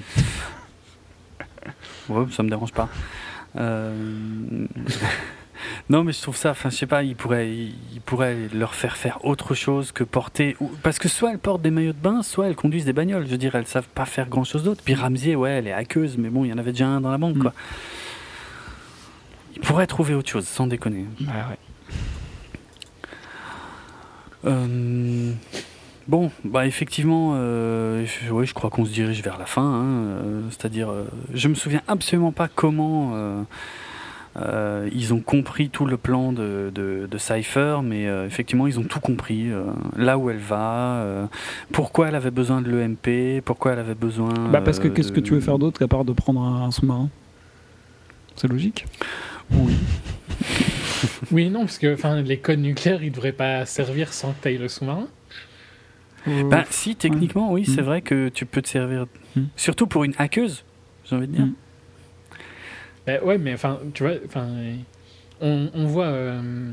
[2.09, 2.89] Ouais, ça me dérange pas.
[3.55, 4.65] Euh,
[5.89, 8.97] non, mais je trouve ça, enfin, je sais pas, ils pourraient, ils pourraient leur faire
[8.97, 10.55] faire autre chose que porter.
[10.59, 13.25] ou- Parce que soit elles portent des maillots de bain, soit elles conduisent des bagnoles.
[13.25, 14.81] Je veux dire, elles savent pas faire grand chose d'autre.
[14.83, 17.11] Puis Ramsey, ouais, elle est hackeuse, mais bon, il y en avait déjà un dans
[17.11, 17.41] la bande, Mm.
[17.41, 17.53] quoi.
[19.55, 21.05] Ils pourraient trouver autre chose, sans déconner.
[21.21, 21.57] Bah ouais.
[24.45, 25.31] Euh,
[26.05, 29.61] Bon, bah effectivement, euh, je, ouais, je crois qu'on se dirige vers la fin.
[29.61, 33.13] hein, euh, C'est-à-dire, euh, je me souviens absolument pas comment
[34.37, 38.79] euh, ils ont compris tout le plan de, de, de Cypher, mais euh, effectivement, ils
[38.79, 39.51] ont tout compris.
[39.51, 39.63] euh,
[39.95, 41.25] là où elle va, euh,
[41.71, 44.33] pourquoi elle avait besoin de l'EMP, pourquoi elle avait besoin.
[44.51, 46.63] Bah parce que euh, qu'est-ce que tu veux faire d'autre qu'à part de prendre un,
[46.65, 47.09] un sous-marin?
[48.35, 48.85] C'est logique.
[49.51, 49.73] Oui.
[51.31, 54.57] Oui, non, parce que enfin, les codes nucléaires, ils devraient pas servir sans que tu
[54.57, 55.07] le sous-marin.
[56.25, 59.07] Bah, si, techniquement, oui, c'est vrai que tu peux te servir.
[59.35, 59.41] Mm.
[59.57, 60.63] Surtout pour une hackeuse,
[61.03, 61.45] j'ai envie de dire.
[61.45, 61.53] Mm.
[63.05, 64.47] Bah, ouais, mais enfin, tu vois, enfin,
[65.41, 66.05] on, on voit.
[66.07, 66.71] euh,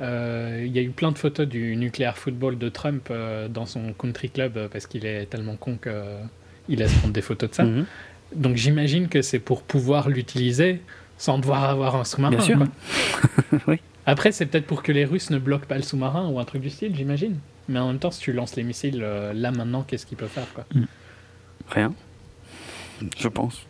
[0.00, 3.66] euh, Il y a eu plein de photos du nucléaire football de Trump euh, dans
[3.66, 7.54] son country club euh, parce qu'il est tellement con qu'il laisse prendre des photos de
[7.54, 7.64] ça.
[7.64, 7.84] Mhm.
[8.34, 10.82] Donc j'imagine que c'est pour pouvoir l'utiliser
[11.16, 12.36] sans devoir avoir un sous-marin.
[12.36, 12.58] Bien sûr.
[13.66, 13.80] Oui.
[14.06, 16.62] Après, c'est peut-être pour que les Russes ne bloquent pas le sous-marin ou un truc
[16.62, 17.36] du style, j'imagine.
[17.68, 20.46] Mais en même temps, si tu lances les missiles là maintenant, qu'est-ce qu'ils peuvent faire
[20.54, 20.64] quoi?
[21.68, 21.92] Rien.
[23.18, 23.66] Je pense.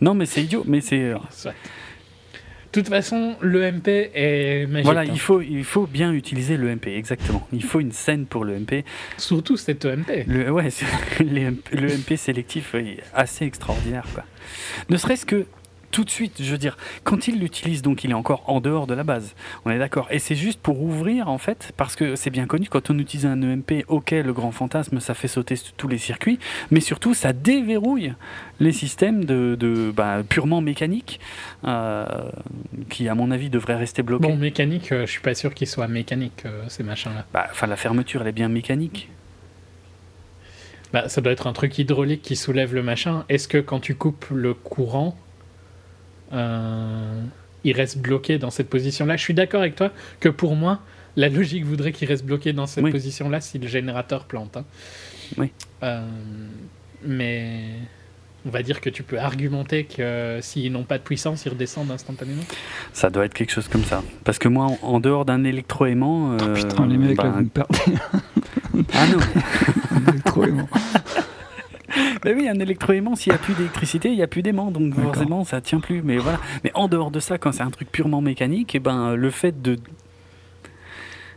[0.00, 0.64] Non, mais c'est idiot.
[0.66, 1.00] Mais c'est.
[1.00, 1.54] euh, Soit.
[2.72, 4.84] toute façon, l'EMP est magique.
[4.84, 5.06] Voilà, hein.
[5.12, 7.46] il faut, il faut bien utiliser l'EMP, exactement.
[7.52, 8.84] Il faut une scène pour l'EMP.
[9.16, 10.24] Surtout cet EMP.
[10.26, 10.68] Le, ouais,
[11.20, 14.06] l'EMP sélectif est assez extraordinaire.
[14.14, 14.24] Quoi.
[14.88, 15.46] Ne serait-ce que
[15.90, 18.86] tout de suite, je veux dire, quand il l'utilise, donc il est encore en dehors
[18.86, 19.34] de la base.
[19.64, 20.08] On est d'accord.
[20.10, 23.26] Et c'est juste pour ouvrir, en fait, parce que c'est bien connu, quand on utilise
[23.26, 26.38] un EMP, ok, le grand fantasme, ça fait sauter tous les circuits,
[26.70, 28.14] mais surtout, ça déverrouille
[28.60, 31.20] les systèmes de, de bah, purement mécaniques,
[31.64, 32.06] euh,
[32.88, 34.28] qui, à mon avis, devraient rester bloqués.
[34.28, 37.24] Bon, mécanique, euh, je suis pas sûr qu'il soit mécanique, euh, ces machins-là.
[37.32, 39.08] Bah, Enfin, la fermeture, elle est bien mécanique.
[40.92, 43.24] Bah, ça doit être un truc hydraulique qui soulève le machin.
[43.28, 45.16] Est-ce que quand tu coupes le courant,
[46.32, 50.80] il reste bloqué dans cette position-là Je suis d'accord avec toi que pour moi,
[51.16, 52.90] la logique voudrait qu'il reste bloqué dans cette Oui.
[52.92, 54.56] position-là si le générateur plante.
[54.56, 54.64] hein.
[55.38, 55.50] Oui.
[55.82, 56.00] Euh,
[57.04, 57.64] mais
[58.46, 61.90] on va dire que tu peux argumenter que s'ils n'ont pas de puissance, ils redescendent
[61.90, 62.42] instantanément.
[62.92, 64.02] Ça doit être quelque chose comme ça.
[64.24, 66.32] Parce que moi, en, en dehors d'un électroaimant.
[66.40, 67.78] euh, Putain, les mecs, là, bah, vous me perdez.
[68.94, 69.18] Ah non,
[70.24, 70.44] Trop
[72.24, 74.94] mais oui, un électroaimant, s'il n'y a plus d'électricité, il n'y a plus d'aimant, donc
[74.94, 76.02] forcément ça tient plus.
[76.02, 76.38] Mais voilà.
[76.64, 79.60] Mais en dehors de ça, quand c'est un truc purement mécanique, et ben le fait
[79.62, 79.78] de.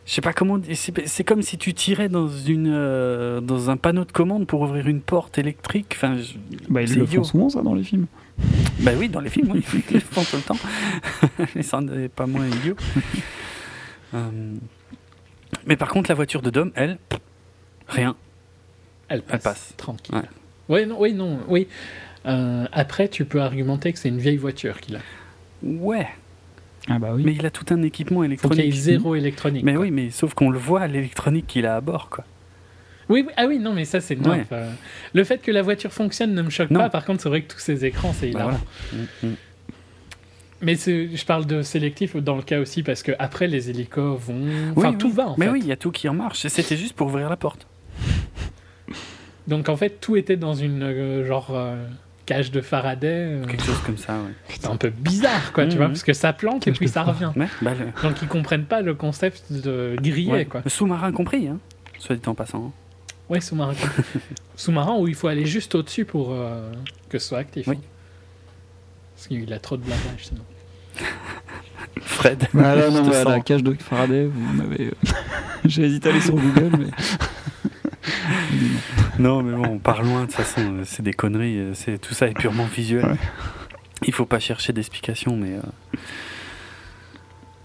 [0.06, 0.60] Je sais pas comment.
[0.74, 4.60] C'est c'est comme si tu tirais dans, une, euh, dans un panneau de commande pour
[4.62, 5.94] ouvrir une porte électrique.
[5.96, 6.34] Enfin, je-
[6.70, 7.22] Bah, ils C'est le idiot.
[7.24, 8.08] font souvent, ça, dans les films.
[8.80, 10.58] Bah oui, dans les films, oui, ils le font tout le temps.
[11.56, 12.76] Mais ça n'est pas moins idiot.
[14.14, 14.30] Euh,
[15.66, 16.98] Mais par contre, la voiture de Dom, elle,
[17.88, 18.16] rien.
[19.08, 19.44] Elle passe.
[19.44, 19.74] passe.
[19.78, 20.16] Tranquille.
[20.16, 20.22] Ouais.
[20.70, 21.68] Ouais, non, oui, non, oui.
[22.26, 25.00] Euh, après, tu peux argumenter que c'est une vieille voiture qu'il a.
[25.62, 26.08] Ouais,
[26.90, 27.24] Ah bah oui.
[27.26, 28.74] mais il a tout un équipement Faut qu'il y ait électronique.
[28.74, 29.64] zéro électronique.
[29.64, 29.82] Mais quoi.
[29.84, 32.24] oui, mais sauf qu'on le voit, l'électronique qu'il a à bord, quoi.
[33.10, 34.18] Oui, oui, ah oui, non, mais ça c'est.
[34.26, 34.46] Ouais.
[35.14, 36.80] Le fait que la voiture fonctionne ne me choque Non.
[36.80, 36.90] pas.
[36.90, 38.60] Par contre, c'est vrai que tous ces écrans, c'est Bah hilarant.
[38.92, 39.06] voilà.
[39.24, 39.36] Mm, mm.
[40.62, 44.48] Mais je parle de sélectif dans le cas aussi parce que après les hélicos vont.
[44.78, 45.14] Enfin, Oui, tout oui.
[45.14, 45.52] va en Mais fait.
[45.52, 46.48] oui, il y a tout qui en marche.
[46.48, 47.68] C'était juste pour ouvrir la porte.
[49.48, 51.76] Donc en fait, tout était dans une euh, genre euh,
[52.26, 53.08] cage de Faraday.
[53.08, 54.32] euh, Quelque chose comme ça, ouais.
[54.50, 55.78] C'est un peu bizarre, quoi, tu Mhm.
[55.78, 57.32] vois, parce que ça plante et puis ça revient.
[57.36, 60.46] Ouais, bah, le- Donc ils comprennent pas le concept de griller, ouais.
[60.46, 60.62] quoi.
[60.64, 61.58] Le sous-marin compris, hein,
[62.00, 62.72] soit dit en passant.
[63.30, 63.74] Ouais, sous-marin.
[64.56, 66.72] sous-marin où il faut aller juste au-dessus pour euh,
[67.10, 67.68] que ce soit actif.
[67.68, 67.76] Oui.
[67.78, 67.82] hein.
[69.16, 70.42] Parce qu'il a trop de blabage sinon.
[72.02, 72.46] Fred.
[72.54, 74.92] Voilà, je non, mais à la cage de Faraday, vous m'avez.
[75.66, 76.88] J'ai hésité à aller sur Google, mais.
[79.20, 81.98] Non, mais bon, on part loin, de toute façon, euh, c'est des conneries, euh, c'est,
[82.00, 83.06] tout ça est purement visuel.
[83.06, 83.16] Ouais.
[84.06, 85.54] Il faut pas chercher d'explication, mais.
[85.54, 85.98] euh,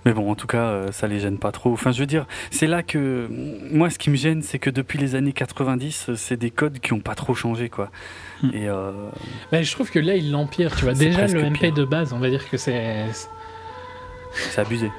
[0.05, 1.73] Mais bon, en tout cas, euh, ça les gêne pas trop.
[1.73, 3.29] Enfin, je veux dire, c'est là que.
[3.73, 6.79] Moi, ce qui me gêne, c'est que depuis les années 90, euh, c'est des codes
[6.79, 7.91] qui ont pas trop changé, quoi.
[8.43, 8.51] Hmm.
[8.55, 8.69] Et.
[8.69, 8.93] euh,
[9.53, 10.95] je trouve que là, il l'empire, tu vois.
[10.95, 11.73] Déjà, le MP pire.
[11.75, 13.05] de base, on va dire que c'est
[14.33, 14.91] c'est abusé.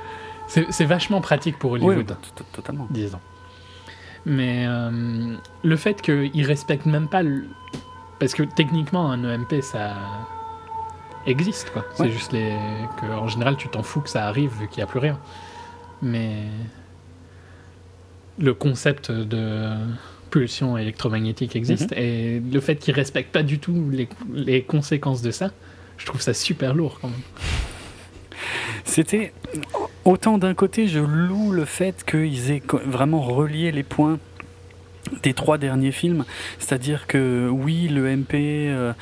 [0.48, 2.88] c'est vachement pratique pour Oui, Hollywood, to- totalement.
[2.90, 3.20] disons.
[4.26, 7.46] Mais euh, le fait qu'il respecte même pas le...
[8.20, 9.94] Parce que techniquement, un EMP, ça
[11.26, 11.86] existe, quoi.
[11.96, 12.12] C'est Ouais.
[12.12, 12.54] juste les...
[13.00, 15.18] que, en général, tu t'en fous que ça arrive vu qu'il n'y a plus rien.
[16.02, 16.44] Mais
[18.38, 19.70] le concept de
[20.32, 25.32] pulsion électromagnétique existe, et le fait qu'il respecte pas du tout les, les conséquences de
[25.32, 25.52] ça,
[25.98, 27.20] je trouve ça super lourd, quand même.
[28.84, 29.34] C'était
[30.06, 34.20] autant d'un côté, je loue le fait qu'ils aient vraiment relié les points
[35.24, 36.26] des trois derniers films,
[36.60, 38.94] c'est-à-dire que oui, le MP, euh,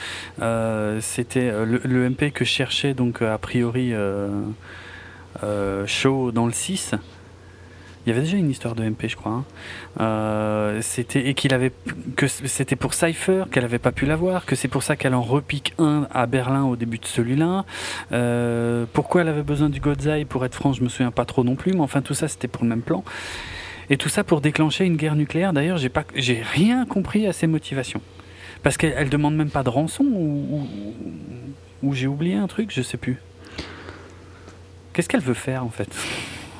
[0.41, 3.93] euh, c'était euh, le, MP que cherchait donc a priori
[5.85, 6.95] Shaw dans le 6.
[8.07, 9.33] Il y avait déjà une histoire de MP, je crois.
[9.33, 9.45] hein.
[9.99, 11.73] Euh, c'était et qu'il avait
[12.15, 15.21] que c'était pour Cypher qu'elle avait pas pu l'avoir, que c'est pour ça qu'elle en
[15.21, 17.65] repique un à Berlin au début de celui-là.
[18.13, 21.43] Euh, pourquoi elle avait besoin du Godzai Pour être franc, je me souviens pas trop
[21.43, 23.03] non plus, mais enfin tout ça c'était pour le même plan.
[23.89, 25.51] Et tout ça pour déclencher une guerre nucléaire.
[25.51, 27.99] D'ailleurs, j'ai pas, j'ai rien compris à ses motivations,
[28.63, 30.67] parce qu'elle elle demande même pas de rançon ou, ou-
[31.83, 33.17] ou j'ai oublié un truc, je sais plus.
[34.93, 35.89] Qu'est-ce qu'elle veut faire en fait?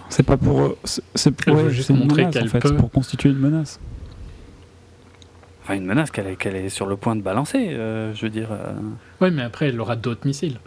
[0.10, 0.78] C'est pas pour.
[0.84, 2.70] C'est pour veut ouais, juste c'est une montrer qu'elle en fait, peut.
[2.70, 3.80] c'est pour constituer une menace.
[5.64, 7.70] Enfin, une menace qu'elle est, sur le point de balancer.
[7.72, 8.50] euh, je veux dire.
[8.52, 8.72] euh,
[9.20, 10.60] Ouais, mais après, elle aura d'autres missiles.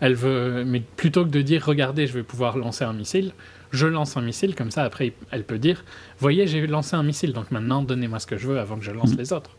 [0.00, 3.32] Elle veut, mais plutôt que de dire, regardez, je vais pouvoir lancer un missile,
[3.72, 5.84] je lance un missile, comme ça, après, elle peut dire,
[6.20, 8.92] voyez, j'ai lancé un missile, donc maintenant, donnez-moi ce que je veux avant que je
[8.92, 9.18] lance Mhm.
[9.18, 9.56] les autres.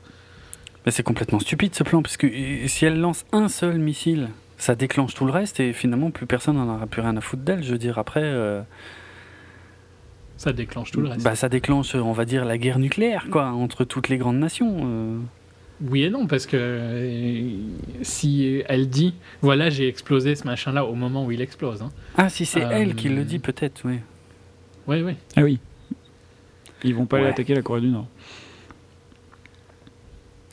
[0.86, 2.28] Mais c'est complètement stupide ce plan, parce que
[2.68, 6.56] si elle lance un seul missile, ça déclenche tout le reste et finalement plus personne
[6.56, 7.62] n'en aura plus rien à foutre d'elle.
[7.62, 8.62] Je veux dire, après, euh,
[10.40, 11.22] Ça déclenche tout le reste.
[11.22, 14.78] bah, ça déclenche, on va dire, la guerre nucléaire, quoi, entre toutes les grandes nations.
[14.86, 15.18] euh.
[15.82, 17.52] oui et non, parce que euh,
[18.04, 21.82] si elle dit voilà, j'ai explosé ce machin-là au moment où il explose.
[21.82, 21.92] Hein.
[22.18, 24.00] Ah, si c'est elle qui le dit, peut-être, oui.
[24.88, 25.16] Oui, oui.
[25.36, 25.60] Ah oui.
[26.86, 28.08] Ils vont pas aller attaquer la Corée du Nord.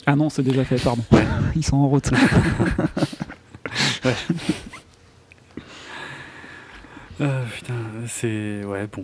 [0.05, 1.03] Ah non, c'est déjà fait, pardon.
[1.55, 2.11] Ils sont en route.
[4.03, 4.11] ouais.
[7.19, 7.73] Euh, putain,
[8.05, 8.63] c'est.
[8.63, 9.03] Ouais, bon.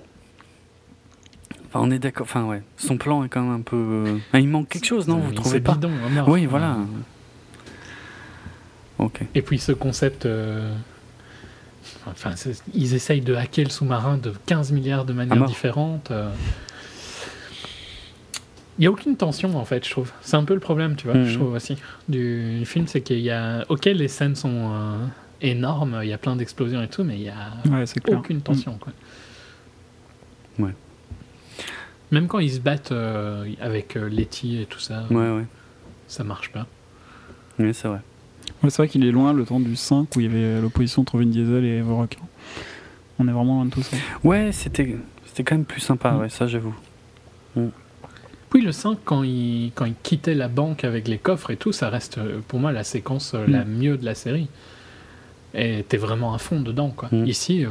[1.73, 2.25] Enfin, on est d'accord.
[2.25, 2.61] Enfin, ouais.
[2.77, 3.75] Son plan est quand même un peu.
[3.75, 6.77] Euh, il manque quelque chose, non Vous trouvez pas bidon, hein, Oui, voilà.
[8.99, 9.21] Ok.
[9.33, 10.27] Et puis ce concept.
[10.27, 10.71] Euh,
[12.05, 12.31] enfin,
[12.75, 16.11] ils essayent de hacker le sous-marin de 15 milliards de manières différentes.
[18.77, 20.11] Il n'y a aucune tension en fait, je trouve.
[20.21, 21.35] C'est un peu le problème, tu vois, je mhm.
[21.35, 21.77] trouve aussi,
[22.07, 23.65] du film, c'est qu'il y a.
[23.69, 24.71] Ok, les scènes sont
[25.41, 27.51] énorme, il y a plein d'explosions et tout, mais il n'y a
[28.11, 28.77] aucune tension.
[28.79, 28.93] Quoi.
[30.59, 30.73] Ouais.
[32.11, 35.45] Même quand ils se battent euh, avec euh, Letty et tout ça, ouais, ouais.
[36.07, 36.67] ça marche pas.
[37.59, 37.99] Oui, c'est vrai.
[38.61, 41.01] Ouais, c'est vrai qu'il est loin le temps du 5 où il y avait l'opposition
[41.01, 42.17] entre Vin Diesel et Rock.
[43.19, 43.97] On est vraiment loin de tout ça.
[44.23, 46.19] Ouais, c'était, c'était quand même plus sympa, mm.
[46.19, 46.75] ouais, ça j'avoue.
[47.55, 47.67] Mm.
[48.53, 51.71] Oui, le 5, quand il, quand il quittait la banque avec les coffres et tout,
[51.71, 53.69] ça reste euh, pour moi la séquence la mm.
[53.69, 54.47] mieux de la série
[55.53, 56.89] et t'es vraiment à fond dedans.
[56.89, 57.09] Quoi.
[57.11, 57.25] Mm.
[57.25, 57.69] Ici, euh,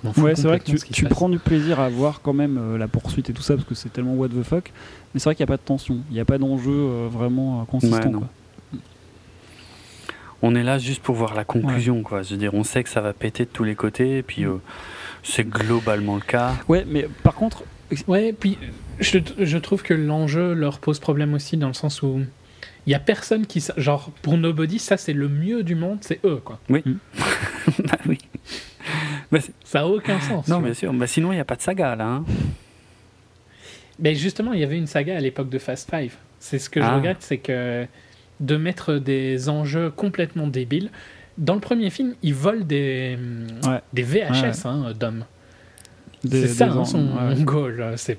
[0.00, 0.22] je m'en fous.
[0.22, 2.88] Ouais, c'est vrai que tu, tu prends du plaisir à voir quand même euh, la
[2.88, 4.72] poursuite et tout ça parce que c'est tellement what the fuck.
[5.12, 7.08] Mais c'est vrai qu'il n'y a pas de tension, il n'y a pas d'enjeu euh,
[7.10, 8.10] vraiment consistant.
[8.12, 8.28] quoi.
[10.40, 12.02] On est là juste pour voir la conclusion.
[12.02, 12.22] Quoi.
[12.22, 14.44] Je veux dire, on sait que ça va péter de tous les côtés, et puis
[15.24, 16.54] c'est globalement le cas.
[16.68, 17.64] Ouais, mais par contre.
[18.06, 18.56] Ouais, puis
[19.00, 22.20] je, je trouve que l'enjeu leur pose problème aussi dans le sens où
[22.88, 26.20] il y a personne qui genre pour Nobody ça c'est le mieux du monde c'est
[26.24, 26.58] eux quoi.
[26.70, 26.82] Oui.
[26.86, 26.94] Mm.
[27.84, 28.16] bah oui.
[29.30, 30.90] Bah, ça a aucun sens non bien sûr.
[30.94, 32.24] Bah, sinon il n'y a pas de saga là hein.
[33.98, 36.14] mais justement il y avait une saga à l'époque de Fast Five.
[36.40, 36.96] C'est ce que je ah.
[36.96, 37.86] regrette c'est que
[38.40, 40.90] de mettre des enjeux complètement débiles.
[41.36, 43.18] Dans le premier film ils volent des
[43.92, 45.26] des VHS hein, d'hommes.
[46.26, 48.18] C'est ça hein, son goal c'est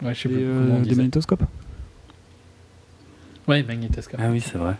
[0.00, 1.44] ouais, je sais pas euh, des magnétoscopes
[3.50, 4.20] Ouais, magnétoscope.
[4.22, 4.76] Ah oui, c'est vrai.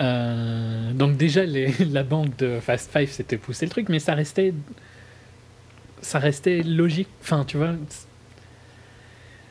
[0.00, 4.14] Euh, donc déjà, les, la banque de Fast Five s'était poussé le truc, mais ça
[4.14, 4.52] restait,
[6.00, 7.06] ça restait logique.
[7.22, 7.74] Enfin, tu vois,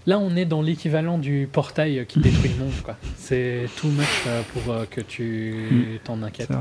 [0.06, 2.74] là, on est dans l'équivalent du portail qui détruit le monde.
[2.84, 2.98] quoi.
[3.16, 6.00] C'est too much euh, pour euh, que tu hmm.
[6.04, 6.52] t'en inquiètes.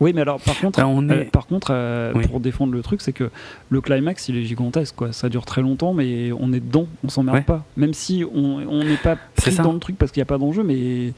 [0.00, 1.24] Oui, mais alors par contre, on est...
[1.24, 3.30] par contre pour défendre le truc, c'est que
[3.70, 4.96] le climax il est gigantesque.
[4.96, 5.12] Quoi.
[5.12, 7.64] Ça dure très longtemps, mais on est dedans, on s'emmerde pas.
[7.76, 10.62] Même si on n'est pas pris dans le truc parce qu'il n'y a pas d'enjeu,
[10.62, 11.12] mais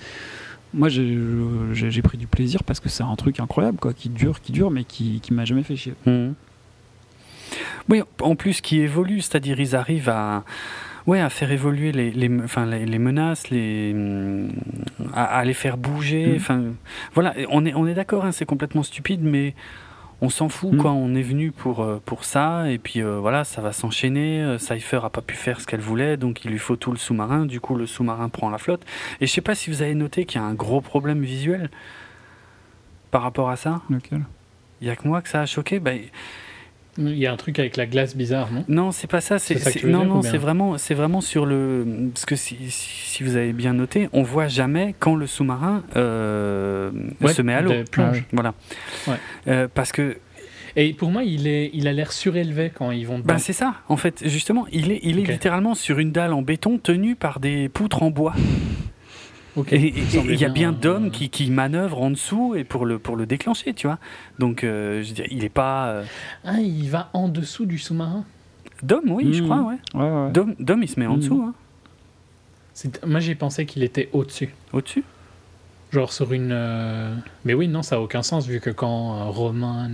[0.74, 4.52] moi j'ai pris du plaisir parce que c'est un truc incroyable quoi, qui dure, qui
[4.52, 5.94] dure, mais qui, qui m'a jamais fait chier.
[6.04, 6.32] Mmh.
[7.88, 10.44] Oui, en plus qui évolue, c'est-à-dire ils arrivent à
[11.06, 13.94] ouais, à faire évoluer les, les, enfin, les, menaces, les,
[15.14, 16.26] à, les faire bouger.
[16.26, 16.36] Mm.
[16.36, 16.64] Enfin,
[17.14, 19.54] voilà, on est, on est d'accord, hein, c'est complètement stupide, mais
[20.20, 20.78] on s'en fout, mm.
[20.78, 20.92] quoi.
[20.92, 24.42] On est venu pour, euh, pour ça, et puis euh, voilà, ça va s'enchaîner.
[24.42, 26.98] Euh, Cypher a pas pu faire ce qu'elle voulait, donc il lui faut tout le
[26.98, 27.46] sous-marin.
[27.46, 28.84] Du coup, le sous-marin prend la flotte.
[29.20, 31.70] Et je sais pas si vous avez noté qu'il y a un gros problème visuel
[33.10, 33.82] par rapport à ça.
[33.90, 34.22] Lequel?
[34.80, 35.80] Il y a que moi que ça a choqué.
[35.80, 36.00] Ben,
[36.98, 38.64] il y a un truc avec la glace bizarre, non?
[38.68, 39.38] Non, c'est pas ça.
[39.38, 42.10] C'est, non, non, c'est vraiment, c'est vraiment sur le.
[42.12, 46.90] Parce que si, si, vous avez bien noté, on voit jamais quand le sous-marin euh,
[47.26, 47.72] se met à l'eau.
[47.90, 48.24] Plonge.
[48.32, 48.54] Voilà.
[49.48, 50.16] Euh, parce que.
[50.78, 53.32] Et pour moi, il, est, il a l'air surélevé quand ils vont dedans.
[53.32, 54.28] Ben c'est ça, en fait.
[54.28, 58.02] Justement, il est, il est littéralement sur une dalle en béton tenue par des poutres
[58.02, 58.34] en bois.
[59.70, 63.16] Et il y a bien d'hommes qui, qui manœuvrent en dessous et pour le, pour
[63.16, 63.98] le déclencher, tu vois.
[64.38, 65.88] Donc, euh, je veux dire, il est pas.
[65.88, 66.04] Euh,
[66.44, 68.24] ah, il va en dessous du sous-marin
[68.82, 69.46] Dom, oui, je hmm.
[69.46, 69.78] crois, ouais.
[69.94, 71.20] ouais, Dom, il se met en hmm.
[71.20, 71.42] dessous.
[71.42, 71.54] Hein.
[73.06, 74.54] Moi, j'ai pensé qu'il était au-dessus.
[74.72, 75.04] Au-dessus?
[75.92, 76.50] Genre sur une.
[76.52, 79.88] Euh, mais oui, non, ça n'a aucun sens vu que quand Roman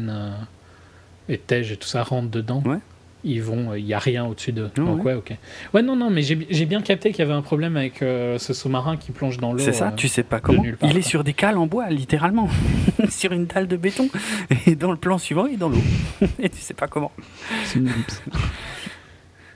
[1.28, 2.62] et Tej et tout ça rentrent dedans.
[2.66, 2.78] Ouais
[3.24, 4.70] ils vont, il n'y a rien au-dessus d'eux.
[4.76, 5.14] Donc ouais.
[5.14, 5.32] ok.
[5.74, 8.52] Ouais, non, non, mais j'ai bien capté qu'il y avait un problème avec euh, ce
[8.52, 9.58] sous-marin qui plonge dans l'eau.
[9.58, 10.64] C'est ça, euh, tu sais pas comment.
[10.82, 12.48] il est sur des cales en bois, littéralement,
[13.08, 14.08] sur une dalle de béton,
[14.66, 15.82] et dans le plan suivant, il est dans l'eau,
[16.38, 17.12] et tu sais pas comment.
[17.64, 17.90] C'est une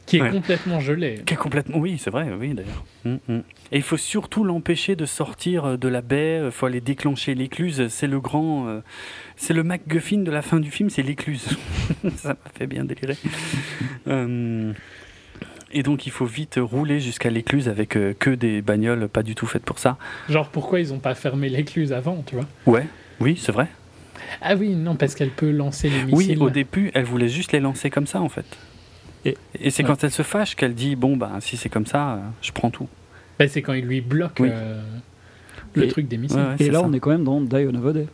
[0.06, 1.20] qui est complètement gelé.
[1.26, 2.84] Qui est complètement, oui, c'est vrai, oui d'ailleurs.
[3.04, 3.42] Hum, hum.
[3.72, 6.42] Et il faut surtout l'empêcher de sortir euh, de la baie.
[6.44, 7.88] Il faut aller déclencher l'écluse.
[7.88, 8.80] C'est le grand, euh,
[9.36, 11.46] c'est le MacGuffin de la fin du film, c'est l'écluse.
[12.16, 13.16] Ça m'a fait bien délirer.
[14.08, 14.74] Hum.
[15.72, 19.34] et donc il faut vite rouler jusqu'à l'écluse avec euh, que des bagnoles pas du
[19.34, 19.98] tout faites pour ça.
[20.28, 22.46] Genre pourquoi ils n'ont pas fermé l'écluse avant, tu vois?
[22.66, 22.86] Ouais,
[23.20, 23.66] oui, c'est vrai.
[24.40, 26.38] Ah oui, non, parce qu'elle peut lancer les missiles.
[26.38, 28.46] Oui, au début, elle voulait juste les lancer comme ça en fait.
[29.60, 32.18] Et, c'est quand elle se fâche qu'elle dit bon bah si c'est comme ça, euh,
[32.42, 32.88] je prends tout.
[33.38, 34.80] Bah, c'est quand il lui bloque euh,
[35.74, 36.40] le truc des missiles.
[36.58, 38.06] et là, on est quand même dans Die on a Day.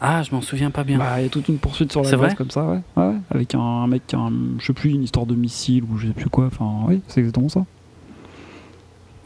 [0.00, 0.98] Ah, je m'en souviens pas bien.
[0.98, 2.80] Bah, il y a toute une poursuite sur la base comme ça, ouais.
[2.96, 3.14] ouais.
[3.30, 6.08] Avec un, mec qui a, un, je sais plus, une histoire de missile ou je
[6.08, 6.46] sais plus quoi.
[6.46, 7.64] Enfin, oui, c'est exactement ça.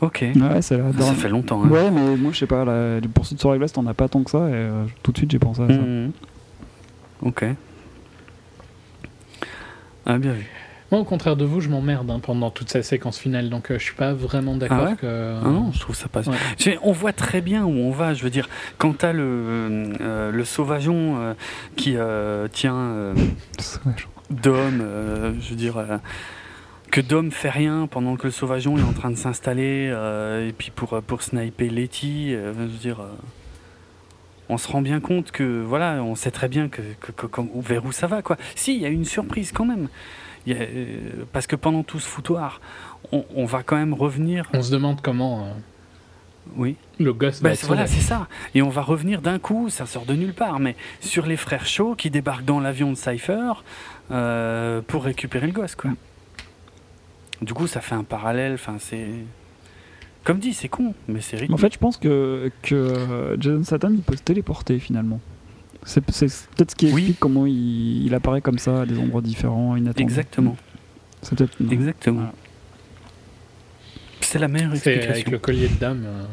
[0.01, 0.25] Ok.
[0.37, 0.77] Ouais, ça
[1.17, 1.65] fait longtemps.
[1.65, 1.69] Hein.
[1.69, 4.09] Ouais, mais moi, je sais pas, la, les poursuites sur la glace, t'en as pas
[4.09, 5.75] tant que ça, et euh, tout de suite, j'ai pensé à ça.
[5.75, 6.13] Mmh.
[7.23, 7.45] Ok.
[10.07, 10.47] Ah, bien vu.
[10.91, 13.79] Moi, au contraire de vous, je m'emmerde hein, pendant toute cette séquence finale, donc euh,
[13.79, 15.35] je suis pas vraiment d'accord ah que.
[15.45, 16.29] Ah non, je trouve ça passe.
[16.83, 18.15] On voit très bien où on va.
[18.15, 21.35] Je veux dire, quand t'as le euh, le sauvageon
[21.77, 21.97] qui
[22.53, 23.15] tient
[24.31, 24.87] Dom,
[25.41, 25.85] je veux dire
[26.91, 29.89] que Dom fait rien pendant que le sauvageon est en train de s'installer
[30.49, 33.01] et puis pour pour sniper Letty, je veux dire
[34.49, 36.83] on se rend bien compte que voilà, on sait très bien que,
[37.57, 38.37] vers où ça va quoi.
[38.55, 39.89] Si, il y a une surprise quand même.
[40.47, 42.61] Euh, parce que pendant tout ce foutoir,
[43.13, 44.49] on, va quand même revenir.
[44.53, 45.45] On se demande comment.
[45.45, 45.53] Euh,
[46.57, 46.77] oui.
[46.99, 48.29] Le gosse bah, Voilà, c'est ça.
[48.55, 51.67] Et on va revenir d'un coup, ça sort de nulle part, mais sur les frères
[51.67, 53.53] Shaw qui débarquent dans l'avion de Cypher
[54.11, 55.91] euh, pour récupérer le gosse, quoi.
[57.41, 58.55] Du coup, ça fait un parallèle.
[58.55, 59.09] Enfin, c'est.
[60.25, 61.55] Comme dit, c'est con, mais c'est rythmique.
[61.55, 65.21] En fait, je pense que, que Jason Satan, il peut se téléporter finalement.
[65.85, 70.03] C'est peut-être ce qui explique comment il, apparaît comme ça à des endroits différents, inattendus.
[70.03, 70.57] Exactement.
[71.23, 71.57] C'est peut-être.
[71.71, 72.33] Exactement.
[74.21, 75.11] C'est la meilleure explication.
[75.11, 76.05] Avec le collier de dame.
[76.07, 76.25] Euh,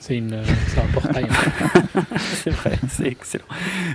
[0.00, 1.26] c'est une, un portail.
[2.16, 3.44] c'est vrai, c'est excellent.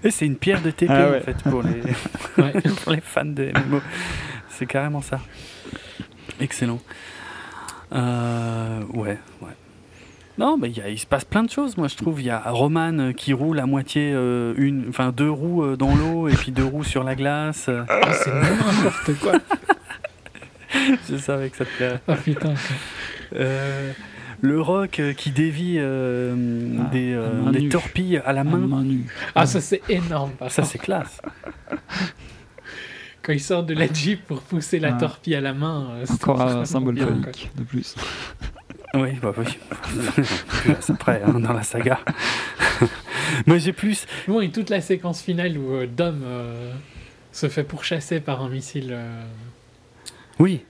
[0.04, 1.82] Et c'est une pierre de TP ah en fait pour les,
[2.84, 3.82] pour les fans de MMO.
[4.50, 5.22] C'est carrément ça.
[6.40, 6.80] Excellent.
[7.94, 9.56] Euh, ouais, ouais.
[10.40, 12.22] Non, mais il se passe plein de choses, moi je trouve.
[12.22, 15.76] Il y a Roman euh, qui roule à moitié, euh, une, enfin deux roues euh,
[15.76, 17.70] dans l'eau et puis deux roues sur la glace.
[17.70, 19.34] Ah, c'est n'importe quoi.
[21.10, 22.00] je savais que ça te plairait.
[22.08, 22.54] Ah putain.
[24.42, 27.20] le rock qui dévie ah, des,
[27.52, 28.60] des torpilles à la main.
[28.60, 29.08] main nue.
[29.36, 30.32] Ah, ça c'est énorme.
[30.48, 31.22] Ça c'est classe.
[33.22, 35.96] Quand il sort de la Jeep pour pousser la torpille à la main.
[36.10, 37.96] Encore un symbole phallique de plus.
[38.96, 39.46] Oui, bah oui.
[40.90, 42.00] après, hein, dans la saga.
[43.46, 44.06] Moi, j'ai plus.
[44.28, 46.74] Bon, et toute la séquence finale où euh, Dom euh,
[47.32, 48.90] se fait pourchasser par un missile.
[48.92, 49.24] Euh,
[50.40, 50.64] oui.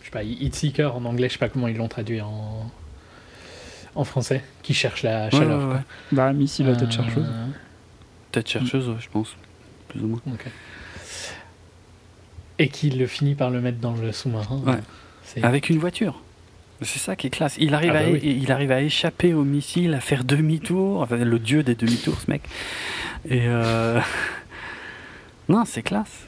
[0.00, 2.70] Je sais pas, Hitseeker en anglais, je sais pas comment ils l'ont traduit en
[3.96, 5.68] en français, qui cherche la chaleur.
[5.68, 5.80] Ouais,
[6.12, 7.26] Bah, missile à tête chercheuse.
[8.32, 9.36] Tête chercheuse, je pense.
[9.88, 10.20] Plus ou moins.
[12.58, 14.62] Et qu'il le finit par le mettre dans le sous-marin.
[15.42, 16.20] Avec une voiture.
[16.82, 17.56] C'est ça qui est classe.
[17.58, 21.00] Il arrive, ah bah à, il arrive à échapper au missile, à faire demi-tour.
[21.00, 22.42] Enfin, le dieu des demi-tours, ce mec.
[23.28, 24.00] Et euh...
[25.48, 26.26] non, c'est classe.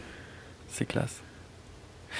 [0.68, 1.22] C'est classe.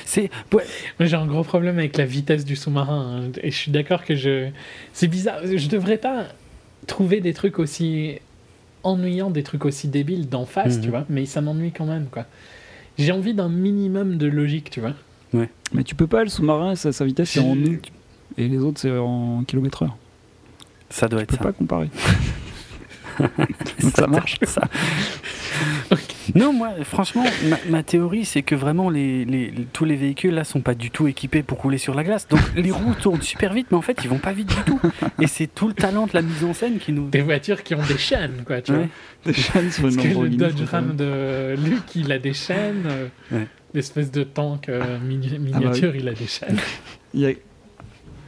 [0.05, 0.30] C'est.
[0.52, 0.62] Moi,
[1.00, 3.22] j'ai un gros problème avec la vitesse du sous-marin.
[3.24, 4.48] Hein, et je suis d'accord que je.
[4.92, 5.38] C'est bizarre.
[5.44, 6.26] Je devrais pas
[6.86, 8.18] trouver des trucs aussi
[8.82, 10.90] ennuyants, des trucs aussi débiles d'en face, tu mhm.
[10.90, 11.06] vois.
[11.08, 12.26] Mais ça m'ennuie quand même, quoi.
[12.98, 14.94] J'ai envie d'un minimum de logique, tu vois.
[15.34, 15.50] Ouais.
[15.72, 17.56] Mais tu peux pas, le sous-marin, sa, sa vitesse, c'est en
[18.39, 19.97] et les autres c'est en kilomètre heure.
[20.90, 21.39] Ça doit être ça.
[21.39, 21.90] peux pas comparer.
[23.81, 24.39] Donc ça, marche.
[24.44, 24.62] Ça.
[26.34, 27.24] Non, moi, franchement,
[27.68, 31.06] ma, théorie, c'est que vraiment, les, les, tous les véhicules là sont pas du tout
[31.06, 32.28] équipés pour rouler sur la glace.
[32.28, 34.81] Donc les roues tournent super vite, mais en fait, ils vont pas vite du tout.
[35.20, 37.08] Et c'est tout le talent de la mise en scène qui nous.
[37.08, 38.86] Des voitures qui ont des chaînes, quoi, tu vois.
[39.24, 43.10] Des chaînes sur une Parce que le Dodge Ram de Luc, il a des chaînes.
[43.74, 46.56] L'espèce de tank euh, miniature, ah bah il a des chaînes.
[47.12, 47.32] Il y a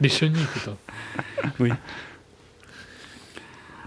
[0.01, 0.77] des chenilles plutôt.
[1.59, 1.71] Oui.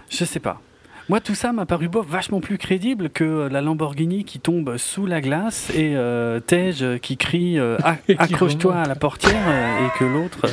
[0.09, 0.61] Je sais pas.
[1.09, 5.19] Moi, tout ça m'a paru vachement plus crédible que la Lamborghini qui tombe sous la
[5.19, 7.77] glace et euh, Tej qui crie euh,
[8.17, 10.45] accroche-toi à la portière euh, et que l'autre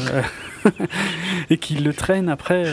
[1.51, 2.65] et qui le traîne après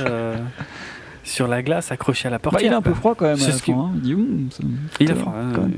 [1.24, 2.62] sur la glace accroché à la portière.
[2.62, 3.38] Bah, il est un peu froid quand même.
[3.38, 3.92] Ce hein.
[4.04, 4.48] Il
[5.00, 5.36] il est froid.
[5.38, 5.70] Hein,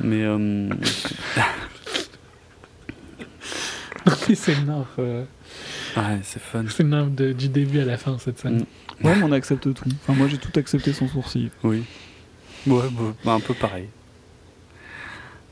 [0.00, 0.26] Mais
[4.34, 4.86] c'est énorme.
[4.98, 6.64] Ouais, c'est fun.
[6.68, 8.64] C'est de, du début à la fin cette scène.
[9.00, 9.06] Mm.
[9.06, 9.88] Ouais, mais on accepte tout.
[10.02, 11.50] Enfin, moi j'ai tout accepté sans sourcil.
[11.62, 11.82] Oui.
[12.66, 12.84] Ouais,
[13.24, 13.88] bah, un peu pareil.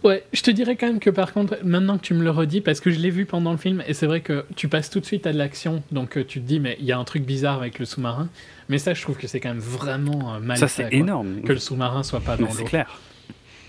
[0.03, 2.61] Ouais, je te dirais quand même que par contre, maintenant que tu me le redis,
[2.61, 5.01] parce que je l'ai vu pendant le film, et c'est vrai que tu passes tout
[5.01, 7.05] de suite à de l'action, donc euh, tu te dis, mais il y a un
[7.05, 8.29] truc bizarre avec le sous-marin.
[8.69, 11.41] Mais ça, je trouve que c'est quand même vraiment euh, mal ça, c'est énorme.
[11.41, 12.53] Que le sous-marin soit pas dans l'eau.
[12.53, 13.01] C'est clair.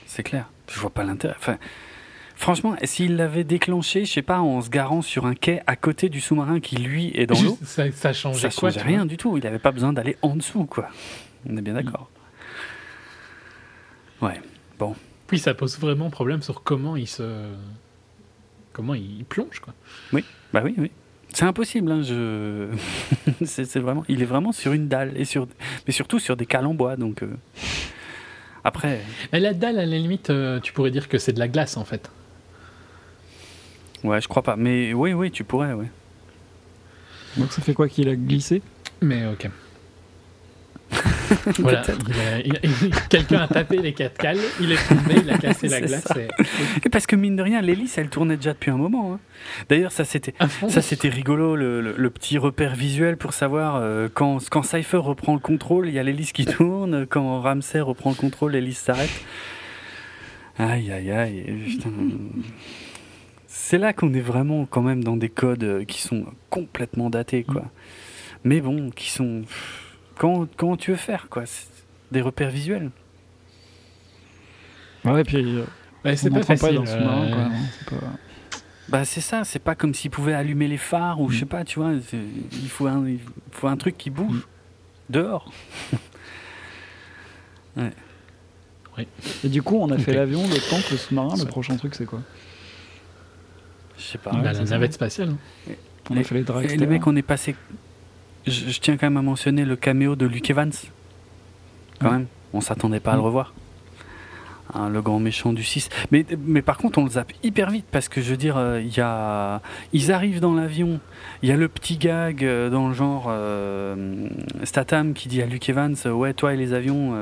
[0.05, 0.49] C'est clair.
[0.69, 1.35] Je vois pas l'intérêt.
[1.37, 1.57] Enfin,
[2.35, 6.09] Franchement, s'il l'avait déclenché, je sais pas, en se garant sur un quai à côté
[6.09, 9.37] du sous-marin qui lui est dans l'eau, ça, ça changeait, ça rien du tout.
[9.37, 10.89] Il n'avait pas besoin d'aller en dessous, quoi.
[11.49, 12.09] On est bien d'accord.
[14.21, 14.41] Ouais,
[14.77, 14.95] bon.
[15.27, 17.23] Puis ça pose vraiment problème sur comment il se
[18.73, 19.73] comment il plonge, quoi.
[20.11, 20.91] Oui, bah oui, oui.
[21.33, 22.67] C'est impossible, hein, je...
[23.45, 24.03] c'est vraiment...
[24.07, 25.47] il est vraiment sur une dalle, et sur...
[25.87, 27.23] mais surtout sur des cales en bois, donc...
[27.23, 27.35] Euh,
[28.63, 29.01] après...
[29.33, 31.77] Et la dalle, à la limite, euh, tu pourrais dire que c'est de la glace,
[31.77, 32.09] en fait.
[34.05, 35.89] Ouais, je crois pas, mais oui, oui, tu pourrais, ouais.
[37.37, 38.61] Donc ça fait quoi qu'il a glissé?
[39.01, 39.49] Mais ok.
[41.59, 41.81] voilà,
[43.09, 46.07] quelqu'un a tapé les quatre cales, il est tombé, il a cassé la glace.
[46.83, 46.89] Et...
[46.89, 49.13] Parce que mine de rien, l'hélice, elle tournait déjà depuis un moment.
[49.13, 49.19] Hein.
[49.67, 50.33] D'ailleurs, ça c'était,
[50.69, 55.39] ça c'était rigolo, le, petit repère visuel pour savoir euh, quand, quand Cypher reprend le
[55.39, 57.05] contrôle, il y a l'hélice qui tourne.
[57.07, 59.09] Quand Ramsey reprend le contrôle, l'hélice s'arrête.
[60.57, 61.79] Aïe, aïe, aïe.
[63.67, 67.63] C'est là qu'on est vraiment quand même dans des codes qui sont complètement datés, quoi.
[67.63, 67.69] Mm.
[68.43, 69.41] Mais bon, qui sont
[70.19, 71.45] Comment, tu veux faire, quoi?
[72.11, 72.91] Des repères visuels.
[75.03, 75.37] Ouais, puis.
[75.37, 76.75] Euh, c'est pas facile.
[76.75, 77.27] dans ce moment,
[77.89, 77.97] quoi.
[78.87, 81.47] Bah c'est ça, c'est pas comme s'ils pouvaient allumer les phares ou je sais mm.
[81.47, 83.19] pas, tu vois, il faut un, il
[83.49, 85.11] faut un truc qui bouge mm.
[85.11, 85.51] dehors.
[87.77, 87.91] ouais.
[88.95, 89.07] Oui.
[89.43, 92.05] Et du coup, on a fait l'avion, le tank, le sous-marin, le prochain truc c'est
[92.05, 92.21] quoi?
[93.97, 94.31] Je sais pas.
[94.31, 95.29] Bah, la navette spatiale.
[95.69, 95.73] Hein.
[96.09, 96.43] On a fait
[96.77, 97.55] les mecs, on est passé
[98.47, 100.71] je, tiens quand même à mentionner le caméo de Luke Evans.
[101.99, 103.53] Quand même, on s'attendait pas à le revoir.
[104.73, 105.89] Hein, le grand méchant du 6.
[106.11, 108.81] Mais, mais par contre, on le zappe hyper vite parce que je veux dire, euh,
[108.81, 109.61] il y a...
[109.93, 110.99] ils arrivent dans l'avion.
[111.43, 114.27] Il y a le petit gag euh, dans le genre euh,
[114.63, 117.15] Statham qui dit à Luke Evans Ouais, toi et les avions,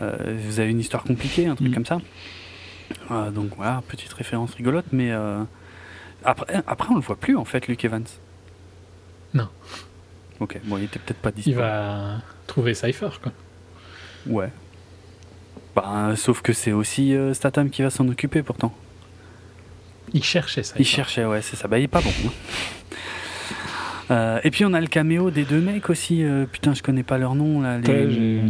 [0.00, 1.74] vous avez une histoire compliquée, un truc mm.
[1.74, 1.98] comme ça.
[3.08, 5.12] Donc voilà, petite référence rigolote, mais
[6.24, 8.06] après, après, on le voit plus en fait, Luke Evans.
[9.34, 9.48] Non.
[10.40, 11.60] Ok, bon, il était peut-être pas disponible.
[11.60, 13.32] Il va trouver Cypher, quoi.
[14.26, 14.50] Ouais.
[15.74, 18.74] Bah, sauf que c'est aussi euh, Statham qui va s'en occuper pourtant.
[20.12, 20.74] Il cherchait ça.
[20.78, 21.68] Il cherchait, ouais, c'est ça.
[21.68, 22.10] Bah, il est pas bon.
[22.26, 22.30] Hein.
[24.10, 26.24] Euh, et puis on a le caméo des deux mecs aussi.
[26.24, 27.78] Euh, putain, je connais pas leur nom là.
[27.78, 28.42] Les...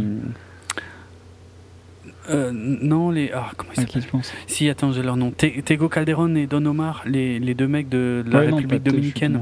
[2.29, 3.31] non, les.
[3.33, 5.31] Ah, comment ils s'appellent Si, attends, j'ai leur nom.
[5.31, 9.41] Tego Calderon et Don Omar, les, les deux mecs de, la République dominicaine.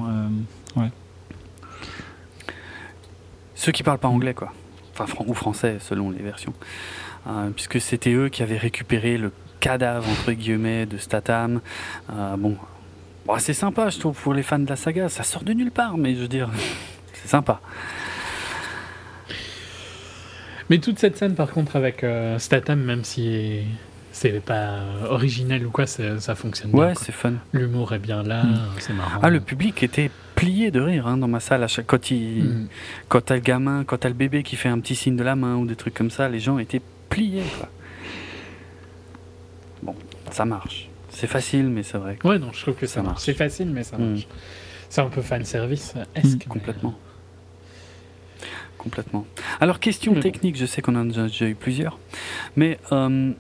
[0.75, 0.89] ouais.
[3.59, 4.53] Ceux qui parlent pas anglais, quoi.
[4.97, 6.53] Enfin, ou français, selon les versions.
[7.27, 11.59] Euh, puisque c'était eux qui avaient récupéré le cadavre, entre guillemets, de Statham.
[12.09, 12.57] Euh, bon,
[13.37, 15.09] c'est sympa, je trouve, pour les fans de la saga.
[15.09, 16.49] Ça sort de nulle part, mais je veux dire,
[17.13, 17.59] c'est sympa.
[20.69, 23.63] Mais toute cette scène, par contre, avec euh, Statham, même si
[24.11, 26.87] c'est pas originel ou quoi, ça fonctionne bien.
[26.87, 27.33] Ouais, c'est fun.
[27.53, 28.59] L'humour est bien là, mm.
[28.79, 29.19] c'est marrant.
[29.23, 31.63] Ah, le public était plié de rire hein, dans ma salle.
[31.63, 32.67] À chaque, quand, il, mm.
[33.07, 35.35] quand t'as le gamin, quand t'as le bébé qui fait un petit signe de la
[35.35, 37.43] main ou des trucs comme ça, les gens étaient pliés.
[37.57, 37.69] Quoi.
[39.83, 39.95] Bon,
[40.31, 40.89] ça marche.
[41.09, 42.17] C'est facile, mais c'est vrai.
[42.23, 43.23] Ouais, non, je trouve que ça, marche.
[43.23, 44.09] C'est facile, mais ça mm.
[44.09, 44.27] marche.
[44.89, 45.93] C'est un peu fan service.
[46.15, 46.97] Est-ce que complètement.
[48.79, 49.27] Complètement.
[49.61, 51.99] Alors, question technique, je sais qu'on en a déjà eu plusieurs,
[52.55, 53.31] mais euh,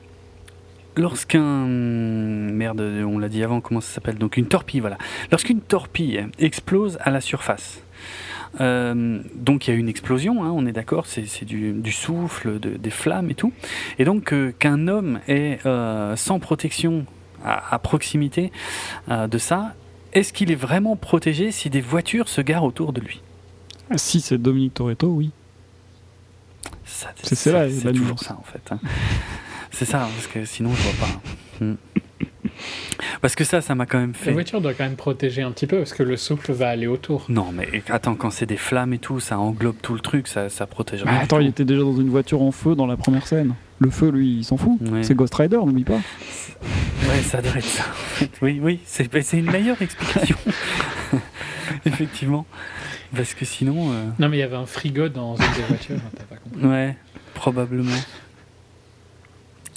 [0.95, 4.97] lorsqu'un merde, on l'a dit avant, comment ça s'appelle Donc une torpille, voilà.
[5.31, 7.81] Lorsqu'une torpille explose à la surface.
[8.61, 12.89] Euh, donc il y a une explosion, hein, on est d'accord, c'est du, souffle, des
[12.89, 13.53] flammes et tout.
[13.97, 17.05] Et donc euh, qu'un homme est euh, sans protection
[17.43, 18.51] à, proximité
[19.07, 19.73] de ça,
[20.11, 23.21] est-ce qu'il est vraiment protégé si des voitures se garent autour de lui?
[23.95, 25.31] Si c'est Dominique Toretto, oui.
[26.85, 28.71] C'est là, c'est toujours ça en fait.
[28.71, 28.79] Hein.
[29.71, 31.63] C'est ça, parce que sinon je vois pas.
[31.65, 31.75] Hmm.
[33.21, 34.31] Parce que ça, ça m'a quand même fait.
[34.31, 36.87] La voiture doit quand même protéger un petit peu parce que le souffle va aller
[36.87, 37.25] autour.
[37.29, 40.49] Non, mais attends, quand c'est des flammes et tout, ça englobe tout le truc, ça,
[40.49, 41.19] ça protège rien.
[41.19, 43.53] attends, il était déjà dans une voiture en feu dans la première scène.
[43.79, 44.79] Le feu, lui, il s'en fout.
[45.01, 45.99] C'est Ghost Rider, n'oublie pas.
[47.07, 47.85] Ouais, ça devrait être ça.
[48.41, 50.37] oui, oui, c'est une meilleure explication.
[51.85, 52.45] Effectivement.
[53.15, 53.91] Parce que sinon.
[53.91, 56.35] Euh, non, mais il y avait un frigo dans une des voitures, hein, t'as pas
[56.35, 56.65] compris.
[56.65, 56.95] Ouais,
[57.33, 57.95] probablement.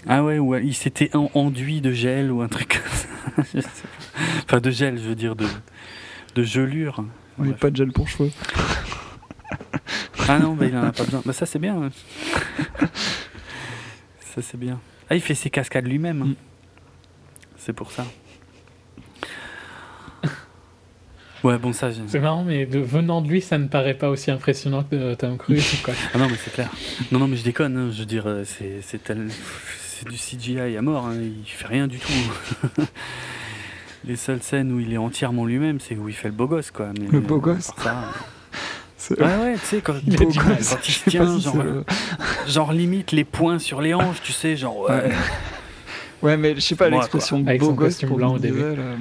[0.06, 3.60] Ah ouais, ou il s'était enduit de gel ou un truc comme ça.
[4.44, 5.46] enfin, de gel, je veux dire, de,
[6.34, 7.04] de gelure.
[7.38, 8.30] Oui, pas de gel pour cheveux.
[10.28, 11.22] ah non, bah, il en a pas besoin.
[11.24, 11.90] Bah, ça, c'est bien.
[14.34, 14.80] ça, c'est bien.
[15.10, 16.18] Ah, il fait ses cascades lui-même.
[16.18, 16.34] Mm.
[17.58, 18.06] C'est pour ça.
[21.44, 21.90] Ouais, bon, ça.
[22.06, 25.14] C'est marrant, mais de, venant de lui, ça ne paraît pas aussi impressionnant que de
[25.14, 25.80] Tom Cruise.
[25.84, 25.92] Quoi.
[26.14, 26.70] ah non, mais c'est clair.
[27.10, 27.76] Non, non, mais je déconne.
[27.76, 27.90] Hein.
[27.92, 29.28] Je veux dire, euh, c'est tel
[30.08, 31.16] du CGI à mort, hein.
[31.16, 32.12] il fait rien du tout.
[34.04, 36.70] Les seules scènes où il est entièrement lui-même, c'est où il fait le beau gosse,
[36.70, 36.92] quoi.
[37.10, 37.72] le beau gosse
[39.10, 41.56] Ouais, ouais, tu sais, quand, il, quand il se tient, genre,
[42.46, 45.10] genre, limite les poings sur les hanches, tu sais, genre, ouais.
[46.22, 48.60] Ouais, mais je sais pas, l'expression beau gosse pour blanc au début.
[48.62, 48.96] Euh.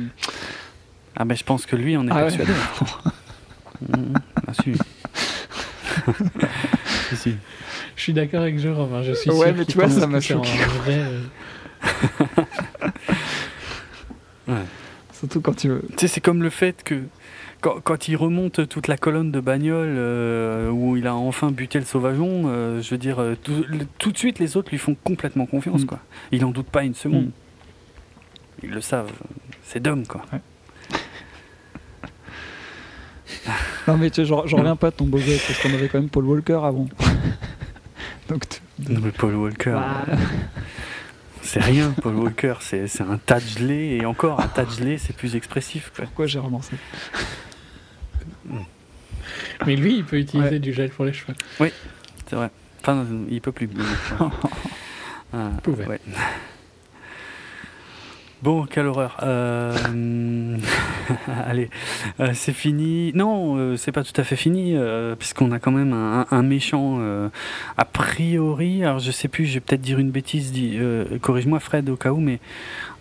[1.15, 2.51] Ah, mais je pense que lui, on est ah persuadé.
[2.51, 3.97] Ouais.
[3.97, 4.13] mmh,
[4.47, 4.73] ah, si.
[7.15, 7.35] si,
[7.95, 10.49] Je suis d'accord avec Jérôme, hein, je suis Ouais, mais tu vois, ça m'a choqué.
[10.83, 11.21] Vrai, euh...
[14.47, 14.65] ouais.
[15.13, 15.83] Surtout quand tu veux.
[15.91, 17.03] Tu sais, c'est comme le fait que
[17.61, 21.85] quand, il remonte toute la colonne de bagnole euh, où il a enfin buté le
[21.85, 25.83] sauvageon, euh, je veux dire, euh, tout, de suite les autres lui font complètement confiance.
[25.83, 25.85] Mm.
[25.85, 25.99] Quoi.
[26.31, 27.27] Il n'en doute pas une seconde.
[27.27, 27.31] Mm.
[28.63, 29.11] Ils le savent.
[29.63, 30.23] C'est d'homme, quoi.
[33.87, 36.09] non, mais tu sais, j'en reviens pas de ton beau parce qu'on avait quand même
[36.09, 36.87] Paul Walker avant.
[38.27, 38.43] Donc,
[38.89, 39.71] non, mais Paul Walker.
[39.71, 40.05] Bah.
[41.43, 44.97] C'est rien, Paul Walker, c'est un tas de gelée, et encore, un tas de gelée,
[44.97, 45.91] c'est plus expressif.
[45.95, 46.05] Quoi.
[46.05, 46.75] Pourquoi j'ai relancé
[49.65, 51.35] Mais lui, il peut utiliser du gel pour les cheveux.
[51.59, 51.71] Oui,
[52.27, 52.49] c'est vrai.
[52.81, 53.69] Enfin, il peut plus.
[55.33, 55.85] ah, pouvait.
[55.85, 55.99] Ouais.
[58.41, 59.17] Bon, quelle horreur.
[59.21, 60.57] Euh...
[61.45, 61.69] Allez,
[62.19, 63.11] euh, c'est fini.
[63.13, 66.41] Non, euh, c'est pas tout à fait fini, euh, puisqu'on a quand même un, un
[66.41, 66.99] méchant
[67.77, 68.83] a priori.
[68.83, 70.53] Alors, je sais plus, je vais peut-être dire une bêtise.
[71.21, 72.39] Corrige-moi, Fred, au cas où, mais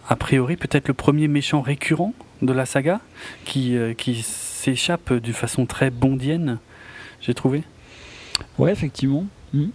[0.09, 2.13] a priori, peut-être le premier méchant récurrent
[2.43, 3.01] de la saga
[3.45, 4.23] qui, qui
[4.61, 6.59] s'échappe d'une façon très bondienne,
[7.21, 7.63] j'ai trouvé.
[8.59, 9.27] Ouais, effectivement.
[9.55, 9.69] Hmm.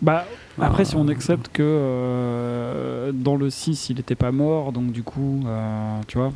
[0.00, 0.24] Bah,
[0.60, 5.02] après, si on accepte que euh, dans le 6, il n'était pas mort, donc du
[5.02, 6.32] coup, euh, tu vois.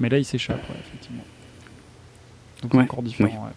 [0.00, 1.24] Mais là, il s'échappe, effectivement.
[2.62, 3.50] Donc c'est encore différent.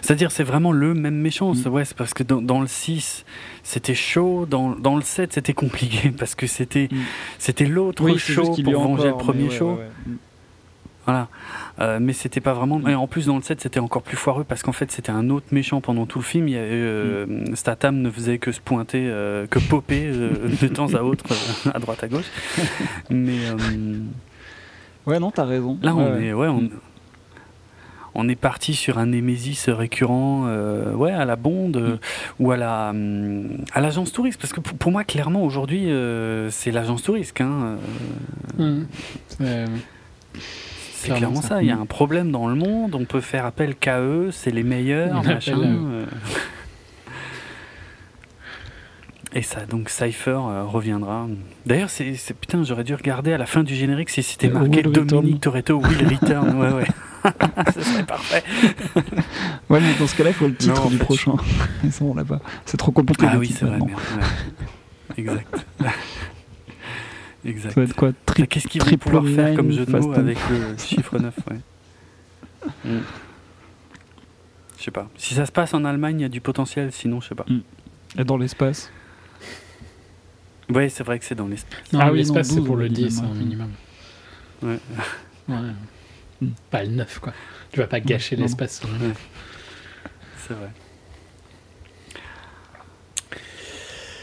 [0.00, 1.54] C'est-à-dire, c'est vraiment le même méchant.
[1.54, 1.66] Mm.
[1.68, 3.24] Ouais, c'est parce que dans, le 6,
[3.62, 4.46] c'était chaud.
[4.46, 6.96] Dans, dans, le 7, c'était compliqué parce que c'était mm.
[7.38, 9.78] c'était l'autre chaud pour venger le premier chaud.
[11.04, 11.28] Voilà.
[11.80, 12.80] Euh, mais c'était pas vraiment.
[12.88, 15.30] Et en plus, dans le 7, c'était encore plus foireux parce qu'en fait, c'était un
[15.30, 16.48] autre méchant pendant tout le film.
[16.48, 17.56] Il y avait, euh, mm.
[17.56, 20.10] Statham ne faisait que se pointer, euh, que popper
[20.62, 21.24] de temps à autre,
[21.72, 22.30] à droite à gauche.
[23.10, 23.38] Mais.
[25.06, 25.78] Ouais, non, t'as raison.
[25.82, 26.32] Là, on est.
[26.32, 26.70] Ouais, on,
[28.14, 30.44] on est parti sur un Némésis récurrent
[30.94, 31.98] ouais, à la Bonde
[32.38, 32.44] mm.
[32.44, 32.92] ou à la
[33.72, 35.90] à l'agence touriste parce que pour, moi clairement aujourd'hui
[36.50, 37.78] c'est l'agence touriste hein,
[38.58, 38.82] mm.
[41.02, 41.62] C'est clairement ça.
[41.62, 42.94] Il y a un problème dans le monde.
[42.94, 44.30] On peut faire appel qu'à eux.
[44.30, 45.22] C'est les meilleurs.
[45.24, 46.06] Machin, euh.
[49.34, 51.26] Et ça, donc Cypher euh, reviendra.
[51.64, 55.40] D'ailleurs, c'est putain, j'aurais dû regarder à la fin du générique si c'était marqué Dominique
[55.40, 56.54] Toretto Will Return.
[56.60, 56.86] ouais, ouais.
[57.74, 58.42] Ce serait parfait.
[59.70, 61.34] ouais, mais dans ce cas-là, il faut le titre du prochain.
[61.90, 62.40] ça, on l'a pas.
[62.66, 63.26] C'est trop compliqué.
[63.28, 63.78] Ah oui, c'est vrai.
[65.16, 65.66] Exact.
[67.44, 67.74] Exact.
[67.74, 70.76] Ça va être quoi Qu'est-ce qu'ils vont pouvoir faire comme jeu de mots avec le
[70.78, 71.56] chiffre 9 ouais.
[72.84, 73.00] Mm.
[74.78, 75.08] Je sais pas.
[75.16, 77.44] Si ça se passe en Allemagne, il y a du potentiel, sinon, je sais pas.
[77.48, 77.60] Mm.
[78.20, 78.92] Et dans l'espace?
[80.68, 81.80] Ouais, c'est vrai que c'est dans l'espace.
[81.92, 83.70] Ah oui, l'espace, c'est pour le 10, un minimum.
[84.62, 84.78] Ouais.
[85.48, 85.56] ouais.
[86.40, 86.48] Mm.
[86.70, 87.32] Pas le 9, quoi.
[87.72, 89.28] Tu vas pas gâcher l'espace sur le 9.
[90.46, 90.70] C'est vrai.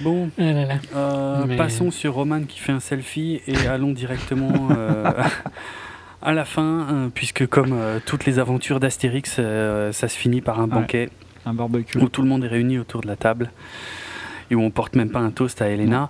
[0.01, 0.43] Bon, ah
[0.95, 5.11] euh, passons sur Roman qui fait un selfie et allons directement euh,
[6.21, 10.59] à la fin, hein, puisque comme euh, toutes les aventures d'Astérix, ça se finit par
[10.59, 11.09] un banquet.
[11.45, 11.97] Un barbecue.
[11.97, 13.51] Où tout le monde est réuni autour de la table
[14.51, 16.09] et où on porte même pas un toast à Elena.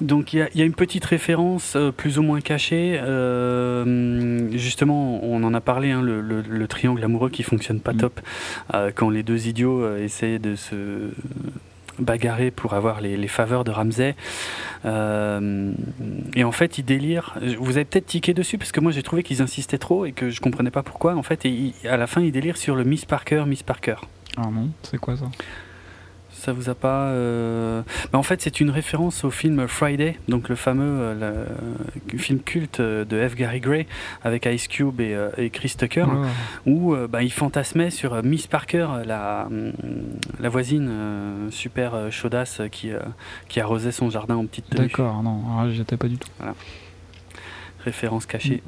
[0.00, 3.00] Donc il y, a une petite référence plus ou moins cachée.
[4.52, 7.98] justement, on en a parlé, hein, le, triangle amoureux qui fonctionne pas mm.
[7.98, 8.20] top
[8.94, 11.10] quand les deux idiots essaient de se
[11.98, 14.14] bagarrer pour avoir les, faveurs de Ramsey.
[14.84, 17.38] et en fait, ils délirent.
[17.58, 20.30] Vous avez peut-être tiqué dessus parce que moi j'ai trouvé qu'ils insistaient trop et que
[20.30, 21.14] je comprenais pas pourquoi.
[21.14, 23.96] En fait, et à la fin, ils délirent sur le Miss Parker, Miss Parker.
[24.36, 25.26] Ah non, c'est quoi ça?
[26.42, 30.48] Ça vous a pas euh, bah, En fait, c'est une référence au film Friday, donc
[30.48, 31.46] le fameux euh,
[32.18, 33.36] film culte de F.
[33.36, 33.86] Gary Gray
[34.24, 36.26] avec Ice Cube et, euh, Chris Tucker, ah.
[36.66, 39.48] où bah, il fantasmait sur Miss Parker, la,
[40.40, 40.90] la voisine
[41.50, 42.90] super chaudasse qui,
[43.48, 44.88] qui arrosait son jardin en petite tenue.
[44.88, 46.28] D'accord, non, ah, j'étais pas du tout.
[47.84, 48.62] Référence cachée.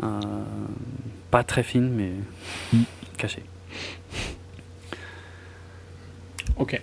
[0.00, 0.20] Mm.
[1.30, 2.12] pas très fine, mais
[2.72, 2.84] mm.
[3.16, 3.42] cachée.
[6.56, 6.80] Ok.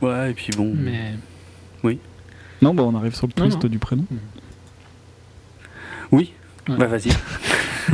[0.00, 0.72] Ouais, et puis bon.
[0.76, 1.14] Mais.
[1.84, 1.98] Oui.
[2.60, 4.04] Non, bah on arrive sur le twist du prénom.
[4.10, 4.16] Hmm.
[6.10, 6.32] Oui.
[6.66, 7.10] Bah vas-y.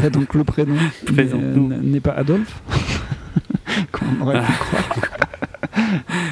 [0.10, 0.76] donc le prénom
[1.82, 2.60] n'est pas Adolphe.
[3.92, 4.98] Comme on aurait pu croire.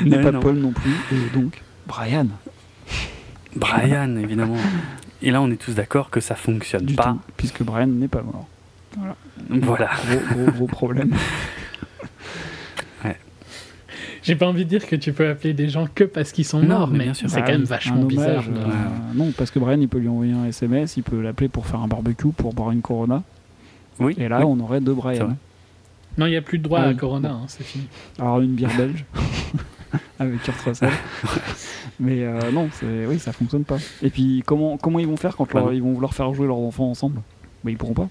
[0.04, 0.92] n'est pas Paul non plus.
[1.12, 2.26] Et donc Brian.
[3.54, 4.56] Brian, évidemment.
[5.22, 7.16] Et là, on est tous d'accord que ça fonctionne du pas.
[7.36, 8.46] puisque Brian n'est pas mort.
[9.48, 9.90] Voilà.
[10.06, 11.14] Gros, gros, gros problème.
[14.26, 16.60] J'ai pas envie de dire que tu peux appeler des gens que parce qu'ils sont
[16.60, 18.44] morts, mais, c'est quand même vachement bizarre.
[19.14, 21.80] non, parce que Brian, il peut lui envoyer un SMS, il peut l'appeler pour faire
[21.80, 23.22] un barbecue, pour boire une Corona.
[24.00, 24.14] Oui.
[24.18, 25.36] Et là, on aurait deux Brian.
[26.18, 27.86] Non, il n'y a plus de droit à Corona, hein, c'est fini.
[28.18, 29.04] Alors, une bière belge.
[30.18, 30.90] avec Kurt Russell.
[32.00, 33.78] Mais euh, non, oui, ça fonctionne pas.
[34.02, 36.90] Et puis, comment, comment ils vont faire quand ils vont vouloir faire jouer leurs enfants
[36.90, 37.20] ensemble?
[37.64, 38.08] Bah, Ils pourront pas.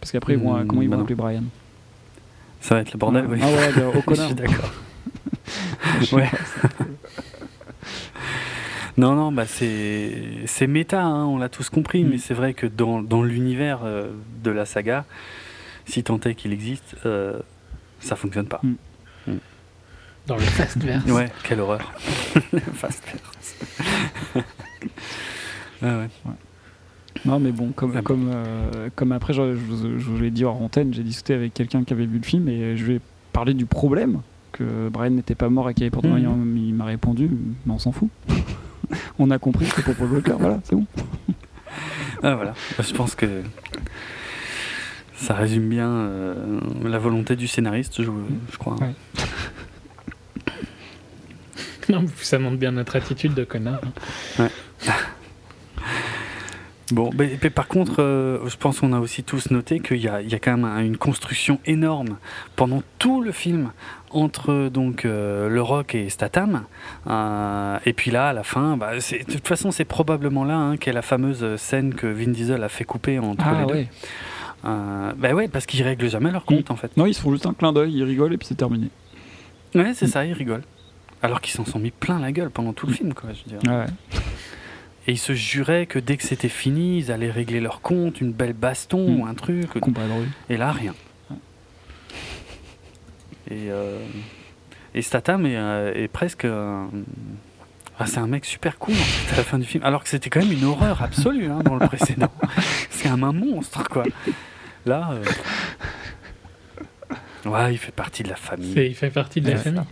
[0.00, 1.42] Parce qu'après, mmh, comment ils vont appeler Brian?
[2.60, 3.38] Ça va être le bordel, oui.
[3.42, 4.28] Ah ouais, au connard.
[4.28, 4.72] Je suis d'accord.
[6.12, 6.30] ouais.
[8.96, 12.08] Non, non, bah c'est méta, hein, on l'a tous compris, mm.
[12.10, 14.10] mais c'est vrai que dans, dans l'univers euh,
[14.44, 15.06] de la saga,
[15.86, 17.38] si tant est qu'il existe, euh,
[18.00, 18.60] ça fonctionne pas.
[18.62, 18.74] Mm.
[19.26, 19.38] Mm.
[20.26, 21.06] Dans le Fastverse.
[21.06, 21.92] Ouais, quelle horreur.
[22.52, 23.56] le Fastverse.
[24.34, 24.42] ouais,
[25.82, 26.08] ouais.
[27.24, 31.02] Non, mais bon, comme, comme, euh, comme après, je, vous l'ai dit hors antenne, j'ai
[31.02, 33.00] discuté avec quelqu'un qui avait vu le film et je lui ai
[33.32, 34.20] parlé du problème
[34.52, 36.56] que Brian n'était pas mort et qu'il avait pourtant mmh.
[36.56, 37.30] il m'a répondu,
[37.66, 38.08] mais on s'en fout.
[39.18, 40.86] on a compris que c'est pour Paul Walker, voilà, c'est bon.
[42.22, 43.42] ah, voilà, je pense que
[45.14, 48.10] ça résume bien euh, la volonté du scénariste, je,
[48.50, 48.76] je crois.
[51.90, 53.80] non, ça montre bien notre attitude de connard.
[54.38, 54.44] Hein.
[54.44, 54.94] Ouais.
[56.92, 60.08] Bon, mais, par contre, euh, je pense qu'on a aussi tous noté qu'il y, y
[60.08, 62.16] a, quand même une construction énorme
[62.56, 63.70] pendant tout le film
[64.10, 66.64] entre donc euh, le rock et Statham.
[67.06, 70.76] Euh, et puis là, à la fin, bah, de toute façon, c'est probablement là hein,
[70.76, 73.88] qu'est la fameuse scène que Vin Diesel a fait couper entre ah, les ouais.
[74.64, 74.68] deux.
[75.16, 76.96] bah ouais, parce qu'ils règlent jamais leur compte en fait.
[76.96, 78.88] Non, ils se font juste un clin d'œil, ils rigolent et puis c'est terminé.
[79.74, 80.64] Ouais, c'est ça, ils rigolent.
[81.22, 83.58] Alors qu'ils s'en sont mis plein la gueule pendant tout le film, quoi, je veux
[83.58, 83.70] dire.
[83.70, 83.86] Ouais.
[85.06, 88.32] Et ils se juraient que dès que c'était fini, ils allaient régler leur compte, une
[88.32, 89.20] belle baston hmm.
[89.20, 89.70] ou un truc.
[90.48, 90.94] Et là, rien.
[93.50, 93.98] Et, euh,
[94.94, 96.46] et Statham est, euh, presque.
[97.98, 98.94] Ah, c'est un mec super cool
[99.32, 99.84] à la fin du film.
[99.84, 102.32] Alors que c'était quand même une horreur absolue hein, dans le précédent.
[102.90, 104.04] c'est un, monstre, quoi.
[104.86, 105.10] Là.
[105.12, 105.22] Euh,
[107.50, 108.72] ouais, il fait partie de la famille.
[108.74, 109.82] Il fait partie de la famille.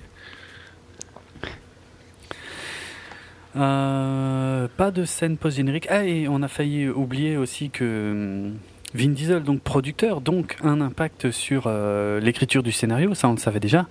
[3.59, 5.87] Euh, pas de scène post-générique.
[5.91, 8.55] Ah, et on a failli oublier aussi que hum,
[8.95, 13.39] Vin Diesel, donc producteur, donc un impact sur euh, l'écriture du scénario, ça on le
[13.39, 13.87] savait déjà.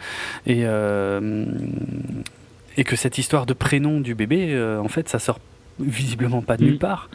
[0.46, 1.46] Et, euh,
[2.78, 5.40] et que cette histoire de prénom du bébé, en fait, ça sort
[5.80, 7.10] visiblement pas de nulle part.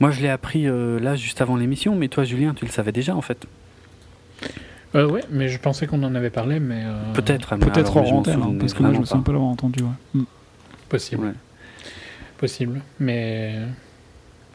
[0.00, 3.14] Moi, je l'ai appris là juste avant l'émission, mais toi, Julien, tu le savais déjà
[3.16, 3.46] en fait.
[4.96, 6.84] Euh, ouais, mais je pensais qu'on en avait parlé, mais.
[7.14, 7.56] Peut-être.
[7.56, 9.82] Peut-être en antenne, hein, parce que là, je me souviens pas l'avoir entendu.
[9.82, 9.88] Ouais.
[10.20, 10.24] Hmm.
[10.88, 11.34] Possible
[12.34, 13.56] possible, mais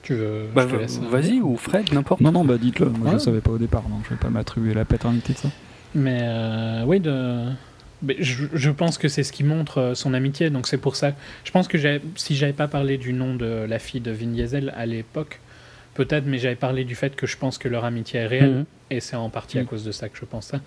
[0.02, 0.48] tu veux.
[0.54, 2.22] Bah, vas-y, ou Fred, n'importe.
[2.22, 2.90] Non, non, bah dites-le.
[2.90, 5.38] Moi, je ne savais pas au départ, donc je vais pas m'attribuer la paternité de
[5.38, 5.50] ça.
[5.96, 7.46] Mais euh, oui, de.
[8.20, 11.14] je, je, pense que c'est ce qui montre euh, son amitié, donc c'est pour ça.
[11.44, 11.78] Je pense que
[12.16, 15.40] si j'avais pas parlé du nom de la fille de Vin Diesel à l'époque,
[15.96, 18.66] peut-être, mais j'avais parlé du fait que je pense que leur amitié est réelle, mhm.
[18.92, 19.68] et c'est en partie à mhm.
[19.68, 20.60] cause de ça que je pense ça.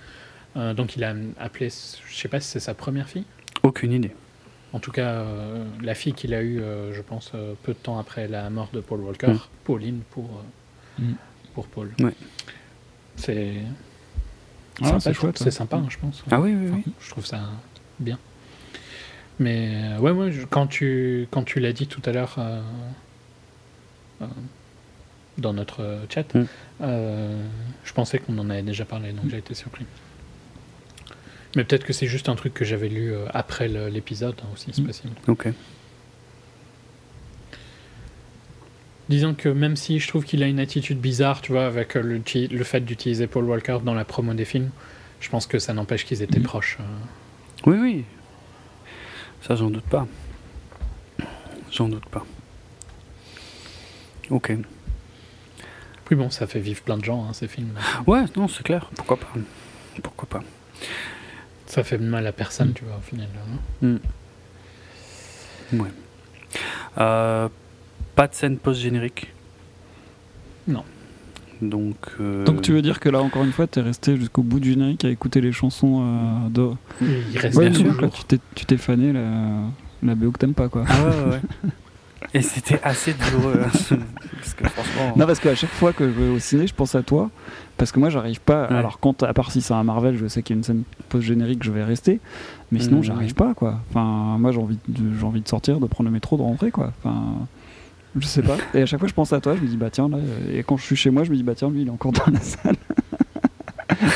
[0.56, 3.24] Euh, donc il a appelé, je sais pas si c'est sa première fille.
[3.62, 4.10] Aucune idée.
[4.72, 7.78] En tout cas, euh, la fille qu'il a eue, euh, je pense, euh, peu de
[7.78, 9.40] temps après la mort de Paul Walker, mm.
[9.64, 10.42] Pauline pour,
[10.98, 11.12] mm.
[11.54, 11.92] pour Paul.
[13.16, 13.56] C'est
[14.82, 16.24] ah, chouette, c'est sympa, hein, je pense.
[16.30, 16.92] Ah oui, oui, oui.
[17.00, 17.40] Je trouve ça
[18.00, 18.18] bien.
[19.38, 22.38] Mais ouais, moi, quand tu, quand tu l'as dit tout à l'heure
[25.36, 26.46] dans notre chat, mm.
[26.80, 29.84] je pensais qu'on en avait déjà parlé, donc j'ai été surpris.
[31.54, 34.70] Mais peut-être que c'est juste un truc que j'avais lu euh, après l'épisode hein, aussi,
[34.72, 34.86] c'est mm.
[34.86, 35.14] possible.
[35.28, 35.48] Ok.
[39.08, 42.00] Disons que même si je trouve qu'il a une attitude bizarre, tu vois, avec euh,
[42.00, 44.70] le, le fait d'utiliser Paul Walker dans la promo des films,
[45.20, 46.44] je pense que ça n'empêche qu'ils étaient mm.
[46.44, 46.78] proches.
[46.80, 47.70] Euh.
[47.70, 48.04] Oui, oui.
[49.42, 50.06] Ça, j'en doute pas.
[51.70, 52.24] J'en doute pas.
[54.30, 54.52] Ok.
[56.10, 57.74] Oui, bon, ça fait vivre plein de gens, hein, ces films.
[58.06, 58.90] Ouais, non, c'est clair.
[58.94, 59.28] Pourquoi pas?
[60.02, 60.42] Pourquoi pas?
[61.72, 62.74] Ça fait mal à personne, mm.
[62.74, 63.28] tu vois, au final.
[63.80, 63.96] Mm.
[65.72, 65.88] Ouais.
[66.98, 67.48] Euh,
[68.14, 69.32] pas de scène post-générique
[70.68, 70.84] Non.
[71.62, 74.42] Donc, euh, Donc tu veux dire que là, encore une fois, tu es resté jusqu'au
[74.42, 76.70] bout du générique à écouter les chansons euh, de...
[77.32, 78.10] Il reste bien sûr.
[78.54, 79.62] tu t'es fané la,
[80.02, 80.84] la BO que t'aimes pas, quoi.
[80.86, 81.70] Ah ouais, ouais.
[82.34, 83.60] Et c'était assez douloureux.
[83.64, 83.96] Hein,
[84.36, 85.14] parce que franchement.
[85.16, 87.30] Non, parce qu'à chaque fois que je vais au ciné, je pense à toi.
[87.78, 88.64] Parce que moi, j'arrive pas.
[88.66, 90.82] Alors, quand, à part si c'est un Marvel, je sais qu'il y a une scène
[91.08, 92.20] post-générique, je vais rester.
[92.70, 93.04] Mais sinon, mmh.
[93.04, 93.80] j'arrive pas, quoi.
[93.90, 96.92] Enfin, moi, j'ai envie, de, envie de sortir, de prendre le métro, de rentrer, quoi.
[97.02, 97.46] Enfin.
[98.14, 98.56] Je sais pas.
[98.74, 100.18] Et à chaque fois, je pense à toi, je me dis, bah tiens, là.
[100.52, 102.12] Et quand je suis chez moi, je me dis, bah tiens, lui, il est encore
[102.12, 102.76] dans la salle.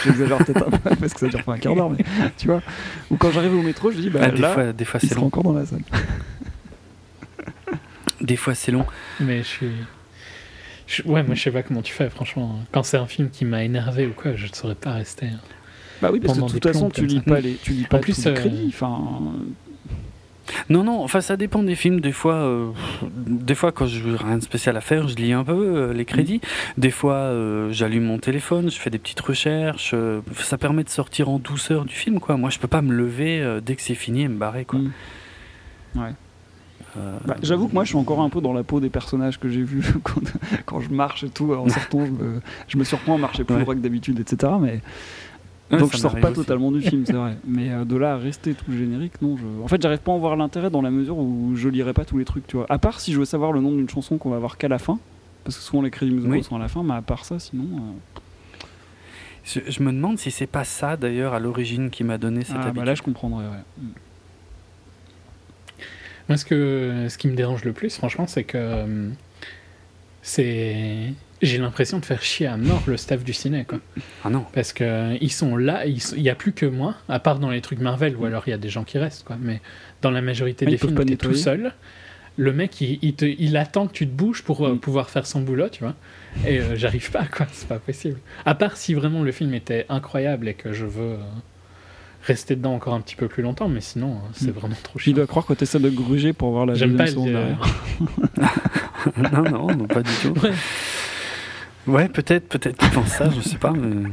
[0.04, 2.04] J'exagère peut-être un peu parce que ça dure pas un quart d'heure, mais
[2.36, 2.60] tu vois.
[3.10, 5.08] Ou quand j'arrive au métro, je dis, bah Ah, des là, fois, des fois il
[5.08, 5.28] c'est sera long.
[5.28, 5.82] encore dans la salle.
[8.20, 8.84] Des fois c'est long.
[9.20, 9.70] Mais je suis.
[10.86, 12.58] Je- Ouais, moi je sais pas comment tu fais, franchement.
[12.73, 15.26] Quand c'est un film qui m'a énervé ou quoi, je ne saurais pas rester.
[15.26, 15.40] hein.
[16.02, 18.18] Bah oui, parce que de toute façon, tu lis pas les, tu lis pas plus,
[18.24, 18.66] les euh, crédits.
[18.68, 19.00] Enfin,
[20.68, 22.00] Non, non, enfin ça dépend des films.
[22.00, 22.70] Des fois, euh,
[23.16, 25.92] des fois quand je n'ai rien de spécial à faire, je lis un peu euh,
[25.92, 26.40] les crédits.
[26.78, 29.94] Des fois, euh, j'allume mon téléphone, je fais des petites recherches.
[30.34, 32.36] ça permet de sortir en douceur du film, quoi.
[32.36, 34.78] Moi, je peux pas me lever dès que c'est fini et me barrer, quoi.
[34.78, 34.92] Mm.
[35.97, 36.12] Ouais.
[36.97, 39.39] Euh, Bah, J'avoue que moi je suis encore un peu dans la peau des personnages
[39.39, 40.20] que j'ai vus quand,
[40.65, 41.52] quand je marche et tout.
[41.52, 43.62] En sortant, je me, je me surprends à marcher plus Ouais.
[43.62, 44.52] droit que d'habitude, etc.
[44.60, 44.81] Mais,
[45.73, 46.36] ouais, donc je sors pas aussi.
[46.41, 47.36] totalement du film, c'est vrai.
[47.47, 49.36] Mais euh, de là à rester tout générique, non.
[49.36, 49.44] Je...
[49.62, 52.05] En fait, j'arrive pas à en voir l'intérêt dans la mesure où je lirai pas
[52.05, 52.66] tous les trucs, tu vois.
[52.68, 54.78] À part si je veux savoir le nom d'une chanson qu'on va voir qu'à la
[54.78, 54.99] fin.
[55.44, 56.42] Parce que souvent les crédits musicaux Oui.
[56.42, 57.65] sont à la fin, mais à part ça, sinon.
[57.65, 58.66] euh,
[59.44, 62.57] Je, je me demande si c'est pas ça d'ailleurs à l'origine qui m'a donné cette
[62.57, 62.76] ah, habitude.
[62.78, 63.84] bah là je comprendrais, ouais.
[66.28, 68.58] Moi, ce, que, ce qui me dérange le plus, franchement, c'est que.
[68.58, 69.08] euh,
[70.22, 71.12] C'est.
[71.42, 73.78] J'ai l'impression de faire chier à mort le staff du ciné, quoi.
[74.24, 74.46] Ah non.
[74.55, 77.50] Parce que euh, ils sont là, il n'y a plus que moi, à part dans
[77.50, 79.36] les trucs Marvel, ou alors il y a des gens qui restent, quoi.
[79.38, 79.60] Mais
[80.00, 81.74] dans la majorité des films, t'es tout seul.
[82.38, 84.78] Le mec, il, il te, il attend que tu te bouges pour euh, Mm.
[84.78, 85.94] pouvoir faire son boulot, tu vois.
[86.46, 87.46] Et euh, j'arrive pas, quoi.
[87.52, 88.18] C'est pas possible.
[88.46, 91.16] À part si vraiment le film était incroyable et que je veux
[92.26, 94.58] rester dedans encore un petit peu plus longtemps, mais sinon, euh, c'est Mm.
[94.58, 95.12] vraiment trop Il chiant.
[95.14, 97.60] doit croire que t'essaies de gruger pour voir la J'aime pas seconde derrière.
[99.32, 100.34] non, non, non, pas du tout.
[100.40, 100.52] Ouais.
[101.86, 103.70] Ouais, peut-être, peut-être qu'ils pensent ça, je sais pas.
[103.72, 104.10] Mais...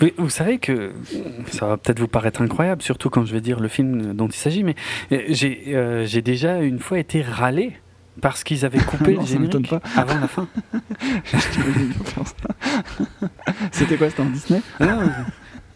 [0.00, 0.92] Vous, vous savez que
[1.50, 4.34] ça va peut-être vous paraître incroyable, surtout quand je vais dire le film dont il
[4.34, 4.74] s'agit, mais
[5.12, 7.76] euh, j'ai euh, j'ai déjà une fois été râlé
[8.22, 9.80] parce qu'ils avaient coupé Non, le générique pas.
[9.96, 10.46] avant la fin.
[13.72, 14.62] C'était quoi C'était un Disney?
[14.80, 15.00] Non,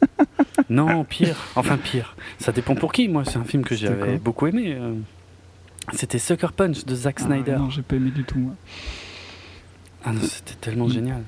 [0.71, 1.37] non, pire.
[1.57, 2.17] Enfin, pire.
[2.39, 3.09] Ça dépend pour qui.
[3.09, 4.75] Moi, c'est un film que j'avais beaucoup aimé.
[4.79, 4.95] euh.
[5.93, 7.55] C'était Sucker Punch de Zack Snyder.
[7.57, 8.55] Ah, Non, j'ai pas aimé du tout, moi.
[10.05, 11.23] Ah non, c'était tellement génial.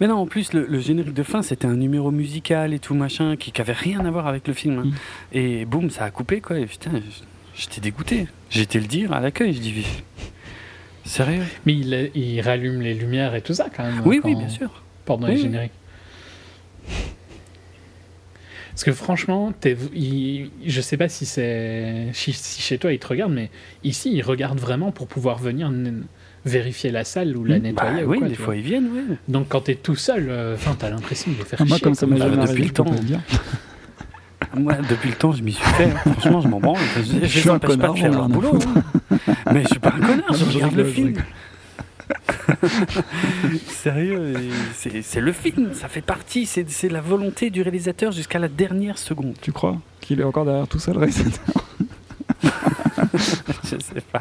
[0.00, 2.94] Mais non, en plus, le, le générique de fin, c'était un numéro musical et tout
[2.94, 4.78] machin qui n'avait rien à voir avec le film.
[4.78, 4.84] hein.
[4.86, 4.92] Mm.
[5.36, 6.58] Et boum, ça a coupé quoi.
[6.58, 6.90] Et putain,
[7.54, 8.26] j'étais dégoûté.
[8.50, 9.52] J'ai été le dire à l'accueil.
[9.52, 9.86] Je dis,
[11.04, 11.42] sérieux?
[11.66, 14.00] Mais il, il rallume les lumières et tout ça, quand même.
[14.06, 14.82] Oui, quand- oui, bien sûr.
[15.04, 15.68] pendant Oui, les oui.
[18.84, 19.52] Parce que franchement,
[19.94, 23.48] il- je sais pas si c'est si, si chez toi ils te regardent, mais
[23.84, 25.70] ici ils regardent vraiment pour pouvoir venir
[26.44, 27.62] vérifier la salle ou la Mmh.
[27.62, 28.00] nettoyer.
[28.00, 28.56] Bah ou oui, quoi, des fois vois.
[28.56, 29.02] ils viennent, oui.
[29.28, 31.84] Donc quand t'es tout seul, euh, enfin t'as l'impression de les faire Ah, moi, chier,
[31.84, 32.16] comme ça quoi.
[32.16, 32.90] m'a Ah, jamais depuis le je temps.
[32.90, 33.20] dire.
[34.56, 35.84] Moi, depuis le temps, je m'y suis fait.
[35.84, 36.12] hein.
[36.18, 36.78] Franchement, je m'en branle.
[36.96, 38.58] Je, je, suis les un empêche pas connard, de faire leur boulot.
[39.10, 39.16] hein.
[39.52, 41.14] Mais je suis pas un connard, je je regarde le je film.
[43.68, 44.34] Sérieux,
[44.74, 49.34] c'est le film, ça fait partie, c'est la volonté du réalisateur jusqu'à la dernière seconde.
[49.40, 51.54] Tu crois qu'il est encore derrière tout ça, le réalisateur
[53.64, 54.20] Je sais pas.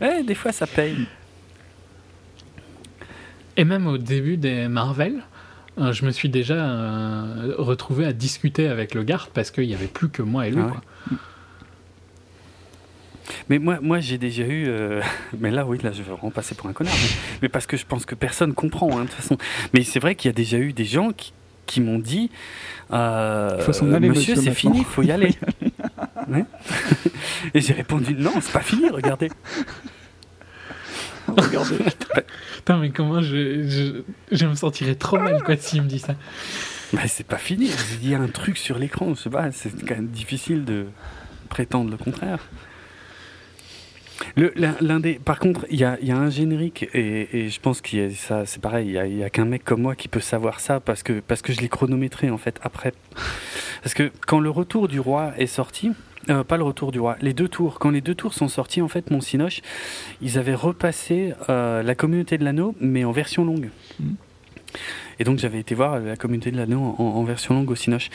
[0.00, 1.06] Ouais, des fois ça paye.
[3.56, 5.22] Et même au début des Marvel,
[5.78, 9.74] euh, je me suis déjà euh, retrouvé à discuter avec le garde parce qu'il y
[9.74, 10.60] avait plus que moi et lui.
[10.60, 10.72] Ah ouais.
[10.72, 10.82] quoi.
[13.48, 14.66] Mais moi, moi j'ai déjà eu.
[14.68, 15.00] euh,
[15.38, 16.94] Mais là, oui, là, je vais vraiment passer pour un connard.
[17.02, 19.38] Mais, mais parce que je pense que personne comprend, hein, de toute façon.
[19.74, 21.32] Mais c'est vrai qu'il y a déjà eu des gens qui,
[21.66, 22.30] qui m'ont dit
[22.92, 25.34] euh, aller, Monsieur, monsieur, c'est fini, il faut y aller.
[26.28, 26.44] Ouais.
[27.54, 29.30] Et j'ai répondu Non, c'est pas fini, regardez.
[31.28, 31.78] Regardez.
[32.56, 36.14] Putain, mais comment je, je, je me sentirais trop mal quoi s'il me dit ça.
[36.92, 37.68] Mais c'est pas fini.
[38.00, 40.86] Il y a un truc sur l'écran, je sais pas, c'est quand même difficile de
[41.48, 42.38] prétendre le contraire.
[44.34, 47.48] Le, l'un, des, par contre, il y a, il y a un générique et, et
[47.48, 48.86] je pense a ça, c'est pareil.
[48.88, 51.52] Il y a, qu'un mec comme moi qui peut savoir ça parce que parce que
[51.52, 52.92] je l'ai chronométré en fait après.
[53.82, 55.92] Parce que quand le retour du roi est sorti,
[56.30, 57.78] euh, pas le retour du roi, les deux tours.
[57.78, 59.60] Quand les deux tours sont sortis, en fait, mon Cinoche,
[60.22, 63.70] ils avaient repassé euh, la communauté de l'anneau, mais en version longue.
[64.00, 64.16] Mhm.
[65.18, 68.10] Et donc j'avais été voir la communauté de l'anneau en, en version longue au Cinoche.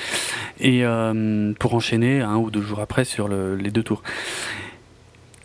[0.59, 4.03] Et euh, pour enchaîner un ou deux jours après sur le- les deux tours.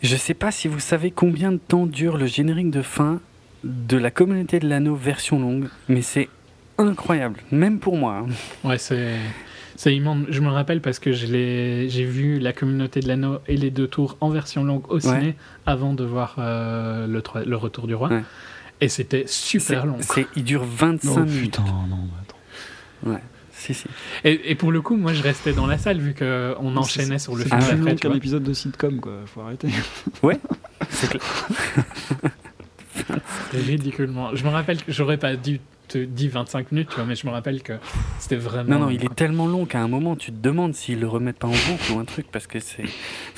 [0.01, 3.19] Je sais pas si vous savez combien de temps dure le générique de fin
[3.63, 6.29] de la communauté de l'anneau version longue, mais c'est
[6.77, 8.23] incroyable, même pour moi.
[8.63, 8.67] hein.
[8.67, 9.15] Ouais, c'est.
[9.79, 10.25] C'est immense.
[10.29, 14.17] Je me rappelle parce que j'ai vu la communauté de l'anneau et les deux tours
[14.21, 15.35] en version longue au ciné
[15.67, 18.09] avant de voir euh, le, le retour du roi.
[18.09, 18.23] Ouais.
[18.81, 19.97] Et c'était super long.
[19.99, 21.41] c'est- il dure 25 Oh minutes.
[21.57, 23.19] putain, non, attends.
[23.67, 23.87] Si, si.
[24.23, 27.35] Et, et pour le coup, moi, je restais dans la salle vu qu'on enchaînait sur
[27.35, 29.13] le C'est film plus Ah long qu'un épisode de sitcom, quoi.
[29.25, 29.67] Faut arrêter.
[30.89, 31.21] C'est clair.
[33.53, 34.33] ridiculement.
[34.35, 37.27] Je me rappelle que j'aurais pas dû te dire 25 minutes, tu vois, mais je
[37.27, 37.73] me rappelle que
[38.19, 38.77] c'était vraiment.
[38.77, 41.39] Non, non, il est tellement long qu'à un moment, tu te demandes s'ils le remettent
[41.39, 42.85] pas en boucle ou un truc, parce que c'est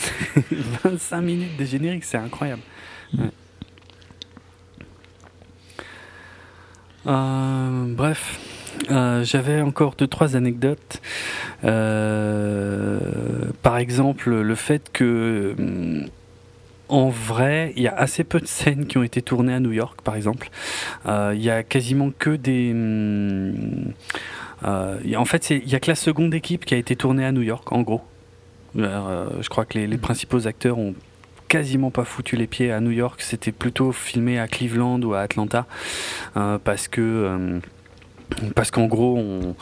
[0.84, 2.62] 25 minutes de générique, c'est incroyable.
[3.18, 3.32] Ouais.
[7.08, 8.40] Euh, bref,
[8.92, 11.02] euh, j'avais encore deux trois anecdotes.
[11.64, 13.00] Euh,
[13.62, 16.08] par exemple, le fait que hum,
[16.88, 19.72] en vrai, il y a assez peu de scènes qui ont été tournées à New
[19.72, 20.50] York, par exemple.
[21.06, 22.74] Euh, il y a quasiment que des.
[24.66, 27.32] Euh, en fait, il y a que la seconde équipe qui a été tournée à
[27.32, 28.02] New York, en gros.
[28.76, 30.94] Je crois que les, les, principaux acteurs ont
[31.48, 33.22] quasiment pas foutu les pieds à New York.
[33.22, 35.66] C'était plutôt filmé à Cleveland ou à Atlanta,
[36.34, 37.60] parce que
[38.56, 39.56] parce qu'en gros, on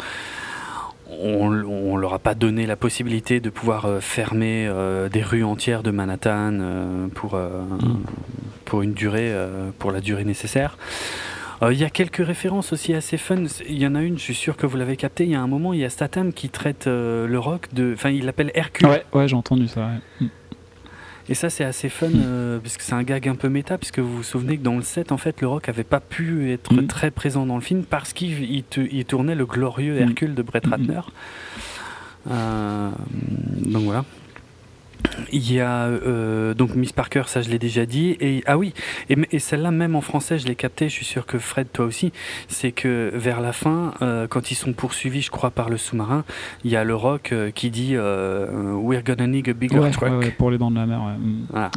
[1.10, 5.84] on, leur a pas donné la possibilité de pouvoir euh, fermer euh, des rues entières
[5.84, 8.04] de Manhattan euh, pour, mm.
[8.66, 9.34] pour une durée,
[9.80, 10.78] pour la durée nécessaire.
[11.64, 13.46] Il y a quelques références aussi assez fun.
[13.68, 15.24] Il y en a une, je suis sûr que vous l'avez capté.
[15.24, 17.94] Il y a un moment, il y a Statham qui traite le rock de.
[17.94, 18.88] Enfin, il l'appelle Hercule.
[19.12, 19.90] Ouais, j'ai entendu ça.
[20.22, 20.28] Ouais.
[21.30, 24.18] Et ça, c'est assez fun, euh, puisque c'est un gag un peu méta, puisque vous
[24.18, 26.88] vous souvenez que dans le set, en fait, le rock avait pas pu être mmh.
[26.88, 30.66] très présent dans le film parce qu'il il, il tournait le glorieux Hercule de Brett
[30.66, 31.02] Ratner.
[32.30, 32.90] Euh,
[33.58, 34.06] donc voilà.
[35.32, 38.18] Il y a euh, donc Miss Parker, ça je l'ai déjà dit.
[38.20, 38.74] Et ah oui,
[39.10, 40.90] et, et celle-là même en français, je l'ai capté.
[40.90, 42.12] Je suis sûr que Fred, toi aussi,
[42.48, 46.24] c'est que vers la fin, euh, quand ils sont poursuivis, je crois, par le sous-marin,
[46.64, 50.10] il y a le Rock euh, qui dit "We're gonna need a bigger ouais, truck".
[50.10, 51.02] Ouais, ouais, pour les dents de la mer.
[51.02, 51.14] Ouais.
[51.50, 51.72] Voilà.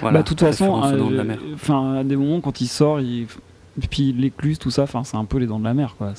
[0.00, 0.18] voilà.
[0.18, 0.82] Bah, de toute façon,
[1.54, 3.26] enfin, à des moments quand il sort, il
[3.88, 6.12] puis l'écluse, tout ça, c'est un peu les dents de la mer, quoi.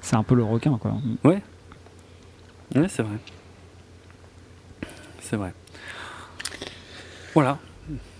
[0.00, 0.94] C'est un peu le requin, quoi.
[1.24, 1.40] Ouais.
[2.74, 3.16] Ouais, c'est vrai
[5.28, 5.52] c'est vrai.
[7.34, 7.58] Voilà.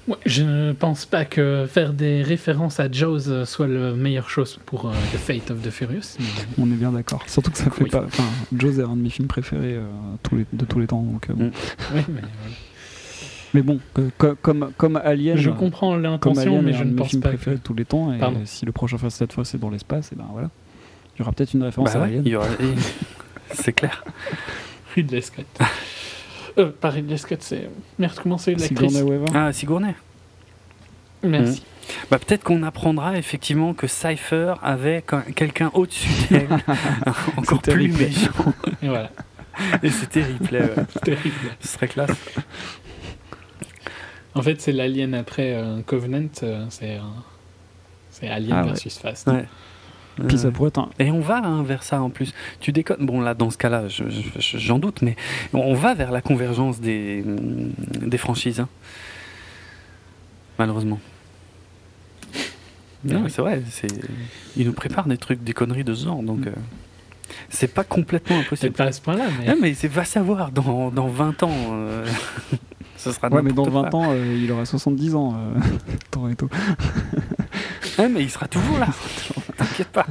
[0.08, 4.58] Ouais, je ne pense pas que faire des références à Jaws soit la meilleure chose
[4.64, 6.16] pour euh, The Fate of the Furious.
[6.20, 6.26] Mais...
[6.58, 7.22] On est bien d'accord.
[7.26, 7.90] Surtout que ça fait oui.
[7.90, 8.04] pas.
[8.04, 8.22] Enfin,
[8.56, 9.86] Jaws est un de mes films préférés euh,
[10.22, 11.02] tous les, de tous les temps.
[11.02, 11.46] Donc, euh, bon.
[11.46, 11.52] Mm.
[11.94, 12.28] Oui, mais, voilà.
[13.54, 13.80] mais bon,
[14.42, 15.36] comme, comme Alien.
[15.36, 17.30] Je comprends l'intention, mais je ne pense film pas.
[17.30, 17.60] préféré que...
[17.60, 18.12] de tous les temps.
[18.12, 18.42] Et Pardon.
[18.44, 20.50] si le prochain Fast cette fois c'est dans l'espace, et ben voilà.
[21.16, 22.22] Il y aura peut-être une référence bah à ouais, Alien.
[22.26, 22.46] il y aura...
[23.52, 24.04] C'est clair.
[24.94, 25.46] Ridley Scott.
[26.58, 27.68] Euh, pas Ridley Scott, c'est.
[27.98, 29.26] Merde, comment c'est l'actrice Sigourney Weaver.
[29.34, 29.94] Ah, Sigourney.
[31.22, 31.60] Merci.
[31.60, 31.92] Mmh.
[32.10, 35.04] Bah, peut-être qu'on apprendra effectivement que Cypher avait
[35.34, 36.48] quelqu'un au-dessus d'elle,
[37.36, 38.32] encore plus méchant.
[38.82, 39.10] Et voilà.
[39.82, 40.60] Et c'était Ripley.
[40.62, 40.84] Ouais.
[41.04, 41.56] Terrible.
[41.60, 42.10] Ce serait classe.
[44.34, 46.98] En fait, c'est l'Alien après euh, Covenant, euh, c'est
[48.10, 48.68] c'est Alien Ah ouais.
[48.68, 49.26] versus Fast.
[49.28, 49.46] Ouais.
[50.28, 50.88] Puis ça Euh, pourrait être un.
[50.98, 52.32] Et on va hein, vers ça en plus.
[52.60, 53.04] Tu déconnes.
[53.04, 55.14] Bon, là, dans ce cas-là, je- je- j'en doute, mais
[55.52, 57.22] on va vers la convergence des,
[58.00, 58.60] des franchises.
[58.60, 58.68] hein.
[60.58, 60.98] Malheureusement.
[63.04, 63.30] Ben Non, oui.
[63.30, 63.62] c'est vrai.
[64.56, 66.22] Ils nous préparent des trucs, des conneries de ce genre.
[66.22, 66.50] Donc, euh,
[67.50, 68.72] c'est pas complètement Peut-être impossible.
[68.72, 69.46] pas à ce point-là, mais.
[69.48, 70.50] Ah, mais c'est va savoir.
[70.50, 72.06] Dans, dans 20 ans, euh,
[73.06, 74.00] ce sera Ouais, mais dans n'importe 20 quoi.
[74.00, 75.34] ans, euh, il aura 70 ans.
[75.36, 75.60] Euh...
[76.10, 76.48] Toretto.
[77.98, 78.88] Ah, mais il sera toujours là.
[79.56, 80.04] T'inquiète pas.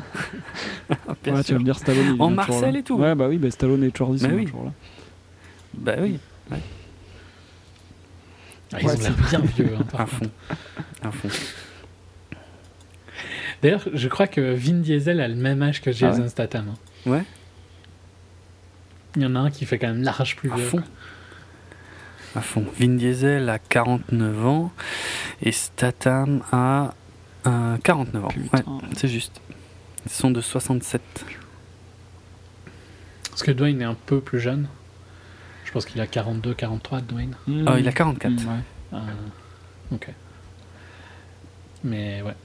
[1.24, 2.16] Bien Ouais, tu vas me dire Stallone.
[2.16, 2.96] il En Marcel et tout.
[2.98, 4.46] Ouais, bah oui, bah Stallone et Jordi sont Mais oui.
[4.46, 4.72] toujours là.
[5.76, 6.18] Bah oui,
[6.52, 6.56] Ah,
[8.82, 9.70] ils Ouais, ont l'air bien vieux.
[9.80, 10.16] hein, par contre.
[10.16, 10.30] fond.
[11.04, 11.30] À fond.
[13.62, 16.70] D'ailleurs, je crois que Vin Diesel a le même âge que Jason Ah ouais Statham.
[16.70, 17.10] hein.
[17.10, 17.24] Ouais.
[19.16, 20.66] Il y en a un qui fait quand même large plus À vieux.
[20.66, 20.82] fond.
[22.36, 22.66] À fond.
[22.80, 24.72] Vin Diesel a 49 ans
[25.42, 26.94] et Statham a
[27.48, 28.30] euh, 49 ans.
[28.54, 28.64] Ouais,
[28.96, 29.40] c'est juste.
[30.06, 31.02] Ils sont de 67.
[33.30, 34.68] Parce que Dwayne est un peu plus jeune.
[35.66, 37.36] Je pense qu'il a 42, 43, Dwayne.
[37.68, 38.32] Ah, il a 44.
[38.32, 38.54] Mmh, ouais.
[38.94, 38.98] Euh,
[39.94, 40.10] ok.
[41.84, 42.36] Mais ouais.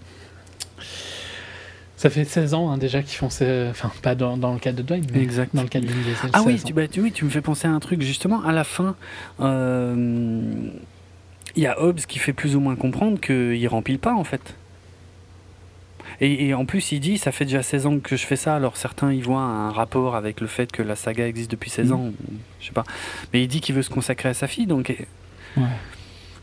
[2.00, 3.66] Ça fait 16 ans hein, déjà qu'ils font ces...
[3.68, 5.54] Enfin, pas dans, dans le cas de Dwayne, mais Exact.
[5.54, 6.30] dans le cas de Vin Diesel.
[6.32, 6.76] Ah oui 16 tu, ans.
[6.76, 8.00] bah, tu, oui, tu me fais penser à un truc.
[8.00, 8.96] Justement, à la fin,
[9.40, 10.54] euh,
[11.56, 14.54] il y a Hobbes qui fait plus ou moins comprendre qu'il remplit pas, en fait.
[16.22, 18.56] Et, et en plus, il dit, ça fait déjà 16 ans que je fais ça,
[18.56, 21.88] alors certains y voient un rapport avec le fait que la saga existe depuis 16
[21.88, 21.92] Mhm.
[21.92, 22.10] ans,
[22.60, 22.84] je sais pas.
[23.34, 24.94] Mais il dit qu'il veut se consacrer à sa fille, donc...
[25.58, 25.62] Ouais.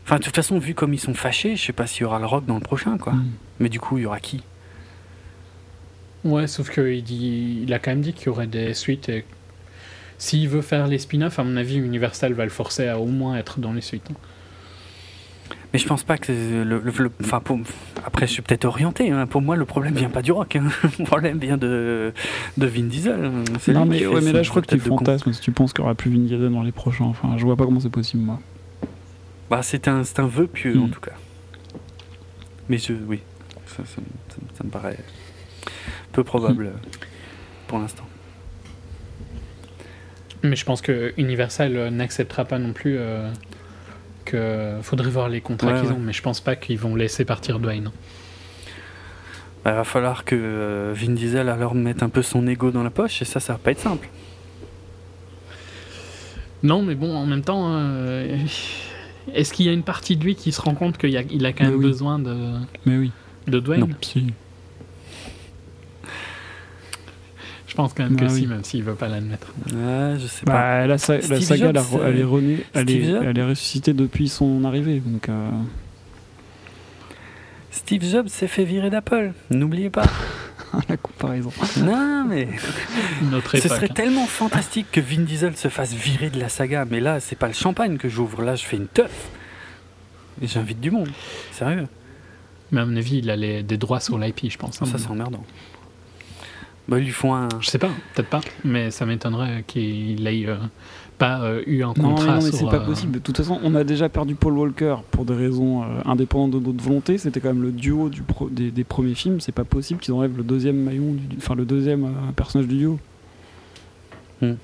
[0.04, 2.18] Enfin, de toute façon, vu comme ils sont fâchés, je sais pas s'il y aura
[2.20, 3.12] le rock dans le prochain, quoi.
[3.12, 3.26] Mmh.
[3.60, 4.42] Mais du coup, il y aura qui?
[6.24, 9.08] Ouais, sauf qu'il dit, il a quand même dit qu'il y aurait des suites.
[9.08, 9.24] Et...
[10.18, 13.36] S'il veut faire les spin-offs, à mon avis, Universal va le forcer à au moins
[13.36, 14.08] être dans les suites.
[14.10, 14.16] hein.
[15.72, 17.58] Mais je pense pas que le, le- le- enfin pour-
[18.06, 19.10] après je suis peut-être orienté.
[19.10, 19.26] hein.
[19.26, 20.56] Pour moi, le problème vient pas du rock.
[20.56, 20.68] hein.
[20.98, 22.12] Le problème vient de
[22.56, 23.22] de Vin Diesel.
[23.22, 23.44] hein.
[23.60, 25.82] C'est Non, mais, ouais, mais là, je crois que tu fantasmes si tu penses qu'il
[25.82, 27.04] y aura plus Vin Diesel dans les prochains.
[27.04, 28.40] Enfin, je vois pas comment c'est possible, moi.
[29.50, 30.90] Bah, c'est un c'est un vœu pieux en Mm.
[30.90, 31.12] tout cas.
[32.70, 33.20] Mais je oui.
[33.66, 33.82] Ça,
[34.64, 34.96] me paraît
[36.18, 36.72] peu probable
[37.68, 38.02] pour l'instant.
[40.42, 43.30] Mais je pense que Universal n'acceptera pas non plus euh,
[44.24, 44.78] que.
[44.82, 47.90] Faudrait voir les contrats qu'ils ont, mais je pense pas qu'ils vont laisser partir Dwayne.
[49.64, 52.82] Bah, il va falloir que euh, Vin Diesel alors mette un peu son ego dans
[52.82, 54.08] la poche et ça, ça va pas être simple.
[56.64, 58.36] Non, mais bon, en même temps, euh,
[59.34, 61.46] est-ce qu'il y a une partie de lui qui se rend compte qu'il a, il
[61.46, 62.34] a quand même besoin de,
[62.86, 63.12] mais oui.
[63.46, 63.82] de Dwayne?
[63.82, 63.88] Non,
[67.78, 69.52] pense quand même que si, même s'il veut pas l'admettre.
[69.72, 70.86] Ouais, je sais bah, pas.
[70.88, 71.70] La, saga,
[72.04, 74.98] elle, est renée, elle, est, elle, est, ressuscitée depuis son arrivée.
[74.98, 75.48] Donc, euh,
[77.70, 80.06] Steve Jobs s'est fait virer d'Apple, n'oubliez pas.
[80.88, 81.52] la comparaison.
[81.80, 82.48] Non, mais.
[83.30, 86.84] Notre Ce serait tellement fantastique que Vin Diesel se fasse virer de la saga.
[86.84, 88.42] Mais là, c'est pas le champagne que j'ouvre.
[88.42, 89.28] Là, je fais une teuf.
[90.42, 91.08] Et j'invite du monde.
[91.52, 91.86] Sérieux.
[92.72, 94.82] Mais à mon avis, il a les, des droits sur l'IP, je pense.
[94.82, 94.86] Hein.
[94.86, 95.44] Ça, c'est emmerdant.
[96.88, 97.48] Bah, ils lui font un.
[97.60, 98.40] Je sais pas, peut-être pas.
[98.64, 100.56] Mais ça m'étonnerait qu'il ait euh,
[101.18, 102.36] pas euh, eu un contrat.
[102.36, 103.12] Non, mais, c'est pas euh, possible.
[103.12, 106.66] De toute façon, on a déjà perdu Paul Walker pour des raisons euh, indépendantes de
[106.66, 107.18] notre volonté.
[107.18, 109.40] C'était quand même le duo du des, premiers films.
[109.40, 112.98] C'est pas possible qu'ils enlèvent le deuxième maillon, enfin le deuxième personnage du duo.
[114.40, 114.54] Hmm.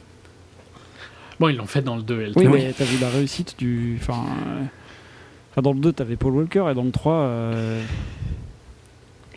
[1.40, 3.58] Bon, ils l'ont fait dans le 2 et le Oui, mais t'as vu la réussite
[3.58, 3.98] du.
[4.00, 4.22] Enfin,
[5.60, 7.28] dans le 2, t'avais Paul Walker et dans le 3.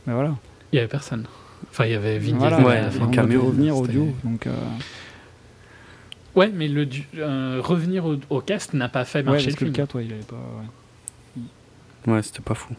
[0.06, 0.35] Mais voilà.
[0.72, 1.25] Il y avait personne.
[1.77, 2.65] Enfin, il y avait Vin Diesel.
[2.65, 4.15] Ouais, on a revenir au duo.
[4.23, 4.47] Donc.
[6.38, 9.69] Ouais, mais le euh, revenir au, cast n'a pas fait marcher ouais, le film.
[9.72, 12.11] le 4, il avait pas.
[12.11, 12.73] Ouais, c'était pas fou.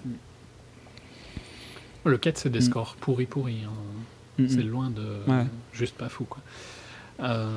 [2.05, 2.63] Le 4, c'est des mm.
[2.63, 3.63] scores pourris pourris.
[3.65, 3.73] Hein.
[4.43, 4.69] Mm, c'est mm.
[4.69, 5.05] loin de.
[5.73, 6.41] Juste pas fou, quoi.
[7.21, 7.57] Euh,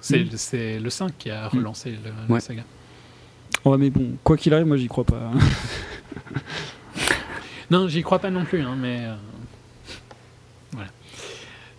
[0.00, 2.64] c'est le 5 qui a relancé le, la saga.
[3.64, 5.30] Ouais, mais bon, quoi qu'il arrive, moi j'y crois pas.
[5.34, 5.38] Hein.
[7.70, 9.06] non, j'y crois pas non plus, hein, mais.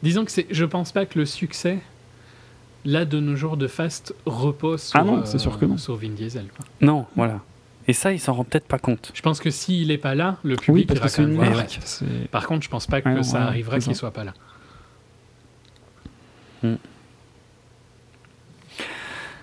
[0.06, 0.10] Euh.
[0.10, 0.48] Disons que c'est.
[0.50, 1.80] Je pense pas que le succès
[2.86, 6.46] là de nos jours de Fast repose ah sur, ah sur Vin Diesel.
[6.82, 7.42] Non, voilà.
[7.88, 9.12] Et ça, il s'en rend peut-être pas compte.
[9.14, 12.70] Je pense que s'il est pas là, le public oui, quand même Par contre, je
[12.70, 14.34] pense pas que ça arrivera qu'il soit pas là.
[16.64, 16.76] Hmm.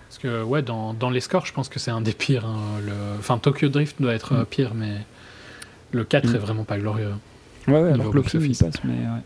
[0.08, 2.46] Parce que ouais, dans, dans, les scores, je pense que c'est un des pires.
[2.46, 2.92] Hein, le...
[3.18, 4.46] Enfin, Tokyo Drift doit être hmm.
[4.46, 4.98] pire, mais
[5.92, 6.34] le 4 hmm.
[6.34, 7.12] est vraiment pas glorieux.
[7.68, 9.22] Ouais, ouais, alors que le film passe, mais ouais.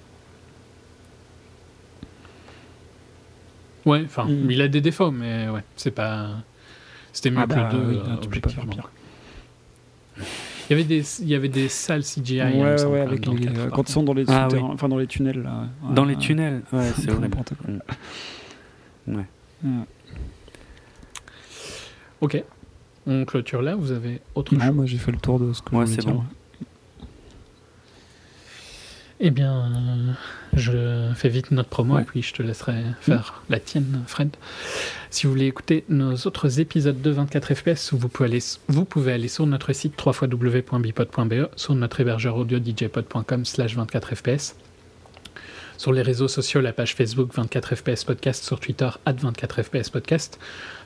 [3.87, 4.51] Ouais, enfin, mm.
[4.51, 6.31] il a des défauts, mais ouais, c'est pas.
[7.13, 8.65] C'était mieux ah que le 2, euh, objectivement.
[10.19, 10.23] Il
[10.71, 12.41] y avait des, il y avait des salles CGI.
[12.41, 14.59] Ouais, ouais, ouais avec les, quand ils sont dans les, ah, oui.
[14.61, 15.43] enfin, dans les tunnels.
[15.43, 15.69] Là.
[15.95, 17.11] dans les tunnels, ouais, c'est.
[19.07, 19.25] Ouais.
[22.21, 22.43] Ok.
[23.07, 24.75] On clôture là, vous avez autre chose?
[24.75, 26.13] Moi j'ai fait le tour de ce que ouais, je voulais dire.
[26.13, 26.25] Bon.
[29.19, 29.71] Eh bien,
[30.53, 34.37] je fais vite notre promo et puis je te laisserai faire la tienne, Fred.
[35.11, 39.13] Si vous voulez écouter nos autres épisodes de 24 FPS, vous pouvez aller, vous pouvez
[39.15, 44.57] aller sur notre site www.bipod.be, sur notre hébergeur audio djpod.com slash 24 FPS
[45.79, 50.39] sur les réseaux sociaux, la page Facebook 24fps podcast, sur Twitter 24fps podcast,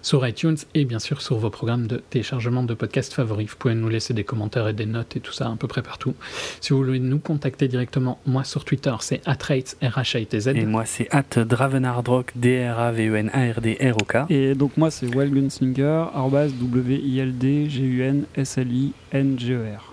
[0.02, 3.48] sur iTunes et bien sûr sur vos programmes de téléchargement de podcasts favoris.
[3.50, 5.82] Vous pouvez nous laisser des commentaires et des notes et tout ça à peu près
[5.82, 6.14] partout.
[6.60, 10.40] Si vous voulez nous contacter directement, moi sur Twitter c'est atrates r h a t
[10.40, 13.76] z Et moi c'est at dravenardrock d r a v e n a r d
[13.80, 18.24] r o k Et donc moi c'est wildgunslinger w i l d g u n
[18.36, 19.89] s l i n g e r.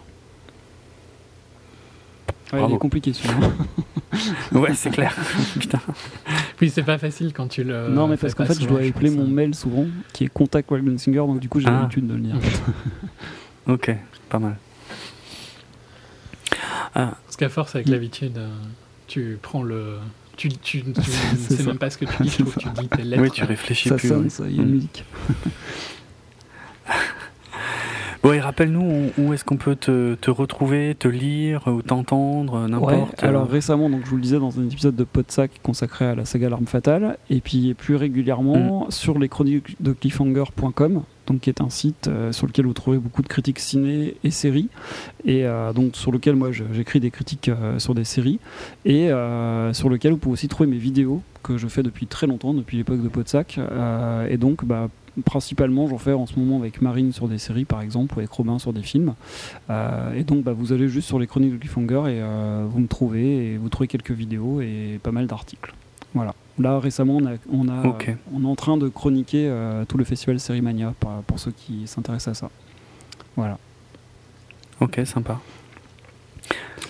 [2.53, 3.49] Ouais, il est compliqué celui-là.
[4.59, 5.15] ouais, c'est clair.
[5.59, 5.79] Putain.
[6.61, 7.89] Oui, c'est pas facile quand tu le.
[7.89, 11.17] Non, mais parce qu'en fait, je dois appeler mon mail souvent, qui est contact Singer,
[11.17, 11.71] donc du coup, j'ai ah.
[11.71, 12.35] l'habitude de le lire.
[13.67, 13.95] ok,
[14.29, 14.57] pas mal.
[16.95, 17.15] Ah.
[17.25, 18.49] Parce qu'à force, avec l'habitude, euh,
[19.07, 19.97] tu prends le.
[20.37, 22.69] Tu, tu, tu ne sais même pas ce que tu dis, je trouve que tu
[22.69, 23.23] dis tes lettres.
[23.23, 24.07] Oui, tu réfléchis ça plus.
[24.07, 24.71] Sonne, ça, il y a une mm.
[24.71, 25.03] musique.
[28.33, 33.23] Et rappelle-nous où, est-ce qu'on peut te, te, retrouver, te lire ou t'entendre, n'importe.
[33.23, 33.51] alors euh.
[33.51, 36.49] récemment, donc je vous le disais dans un épisode de Podsac consacré à la saga
[36.49, 38.91] L'Arme Fatale, et puis plus régulièrement mm.
[38.91, 42.97] sur les chroniques de cliffhanger.com, donc qui est un site euh, sur lequel vous trouvez
[42.97, 44.69] beaucoup de critiques ciné et séries,
[45.23, 48.39] et euh, donc sur lequel moi j'écris des critiques sur des séries,
[48.85, 49.09] et
[49.73, 52.77] sur lequel vous pouvez aussi trouver mes vidéos que je fais depuis très longtemps, depuis
[52.77, 53.59] l'époque de Podsac,
[54.29, 54.89] et donc bah,
[55.25, 58.31] principalement, j'en fais en ce moment avec Marine sur des séries, par exemple, ou avec
[58.31, 59.13] Robin sur des films.
[59.69, 62.79] Euh, et donc, bah, vous allez juste sur les chroniques de Cliffhanger et euh, vous
[62.79, 65.73] me trouvez, et vous trouvez quelques vidéos et pas mal d'articles.
[66.13, 66.33] Voilà.
[66.59, 67.95] Là, récemment, on, a, on, a,
[68.33, 71.85] on est en train de chroniquer euh, tout le festival Sérimania pour, pour ceux qui
[71.87, 72.49] s'intéressent à ça.
[73.35, 73.57] Voilà.
[74.79, 75.39] Ok, sympa.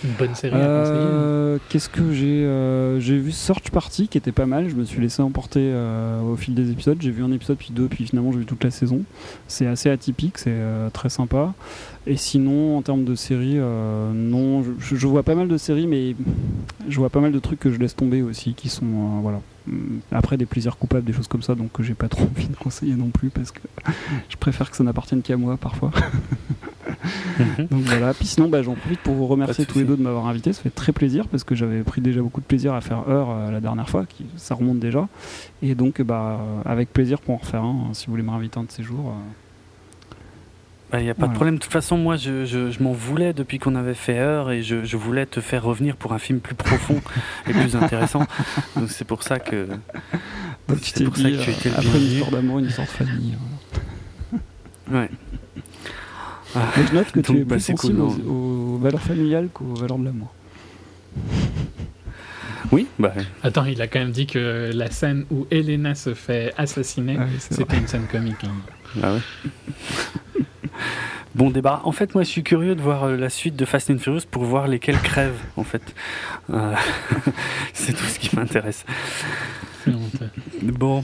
[0.04, 4.46] Une bonne série euh, Qu'est-ce que j'ai euh, J'ai vu Search Party qui était pas
[4.46, 4.68] mal.
[4.68, 6.98] Je me suis laissé emporter euh, au fil des épisodes.
[7.00, 9.02] J'ai vu un épisode puis deux, puis finalement j'ai vu toute la saison.
[9.48, 10.56] C'est assez atypique, c'est
[10.92, 11.52] très sympa.
[12.06, 16.14] Et sinon, en termes de séries, non, je, vois pas mal de séries, mais
[16.88, 19.40] je vois pas mal de trucs que je laisse tomber aussi, qui sont voilà.
[20.12, 22.56] Après des plaisirs coupables, des choses comme ça, donc que j'ai pas trop envie de
[22.56, 23.60] conseiller non plus parce que
[24.28, 25.90] je préfère que ça n'appartienne qu'à moi parfois.
[27.70, 28.14] Donc voilà.
[28.14, 30.52] Puis sinon, bah, j'en profite pour vous remercier tous les deux de m'avoir invité.
[30.52, 33.30] Ça fait très plaisir parce que j'avais pris déjà beaucoup de plaisir à faire Heure
[33.30, 35.08] euh, la dernière fois, qui, ça remonte déjà.
[35.62, 38.70] Et donc, bah, avec plaisir pour en refaire un, si vous voulez m'inviter un de
[38.70, 39.14] ces jours.
[40.92, 41.00] Il euh.
[41.00, 41.56] n'y bah, a pas de problème.
[41.56, 44.84] De toute façon, moi, je, je, m'en voulais depuis qu'on avait fait Heure et je,
[44.84, 47.00] je, voulais te faire revenir pour un film plus profond
[47.48, 48.26] et plus intéressant.
[48.76, 49.68] Donc c'est pour ça que.
[50.82, 53.34] C'est pour ça que tu étais Après une histoire d'amour, une histoire de famille.
[54.90, 55.10] Ouais.
[56.54, 56.70] Ah.
[56.76, 60.32] je note que tu es bah, plus sensible aux, valeurs familiales qu'aux valeurs de l'amour.
[62.70, 63.14] Oui, bah.
[63.42, 67.24] Attends, il a quand même dit que la scène où Elena se fait assassiner, ah
[67.38, 68.44] c'était une scène comique.
[68.44, 69.00] Hein.
[69.02, 70.42] Ah ouais.
[71.34, 71.80] bon débat.
[71.84, 74.26] En fait, moi, je suis curieux de voir euh, la suite de Fast and Furious
[74.30, 75.94] pour voir lesquels crèvent, en fait.
[76.50, 76.74] Euh,
[77.72, 78.84] c'est tout ce qui m'intéresse.
[80.62, 81.02] Bon,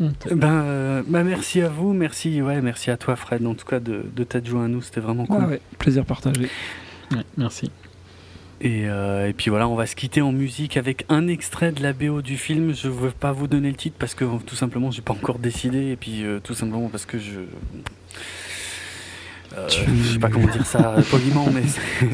[0.00, 3.80] ben, euh, ben, merci à vous, merci, ouais, merci à toi Fred, en tout cas
[3.80, 5.58] de, de t'être joint à nous, c'était vraiment cool.
[5.78, 6.48] plaisir partagé.
[7.36, 7.70] merci.
[8.60, 11.80] Et, euh, et, puis voilà, on va se quitter en musique avec un extrait de
[11.80, 12.74] la BO du film.
[12.74, 15.38] Je ne veux pas vous donner le titre parce que tout simplement, j'ai pas encore
[15.38, 17.40] décidé, et puis euh, tout simplement parce que je
[19.56, 21.62] euh, je sais pas comment dire ça poliment, mais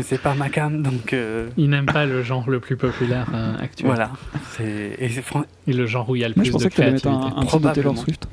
[0.02, 1.12] c'est pas ma cam, donc.
[1.12, 1.48] Euh...
[1.56, 3.86] Il n'aime pas le genre le plus populaire euh, actuel.
[3.86, 4.10] Voilà.
[4.60, 5.10] Et,
[5.66, 7.08] et, le genre où il y a le plus je pensais de créativité.
[7.08, 8.28] Que mettre un, un titre de Taylor Swift.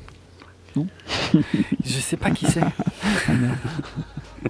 [0.76, 0.86] Non
[1.84, 2.60] Je sais pas qui c'est.
[2.60, 2.70] Ah,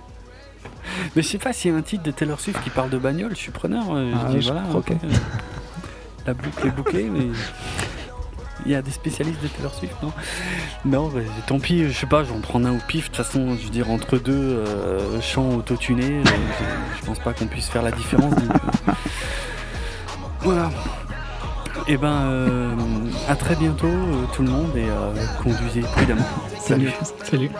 [1.17, 2.99] mais je sais pas s'il y a un titre de Taylor Swift qui parle de
[2.99, 3.31] bagnole.
[3.31, 3.85] Je suis preneur.
[3.91, 4.93] Euh, ah, je dis, voilà, ok.
[6.27, 7.27] La boucle est bouclée, mais.
[8.65, 10.13] Il y a des spécialistes de Taylor Swift, non
[10.85, 13.11] Non, bah, tant pis, je sais pas, j'en prends un au pif.
[13.11, 16.31] De toute façon, je veux dire, entre deux euh, chants autotunés, euh,
[17.01, 18.35] je, pense pas qu'on puisse faire la différence.
[20.41, 20.71] voilà.
[21.89, 22.77] Et eh ben, euh,
[23.29, 23.91] à très bientôt,
[24.33, 24.87] tout le monde, et
[25.43, 26.25] conduisez prudemment.
[26.61, 26.93] Salut.
[27.25, 27.51] Salut.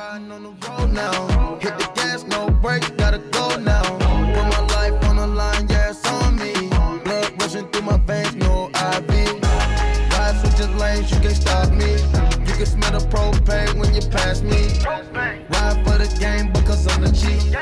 [12.93, 14.69] You can smell the propane when you pass me.
[14.85, 17.55] Ride for the game because I'm the G.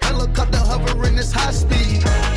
[0.00, 2.29] Helicopter hovering this high speed.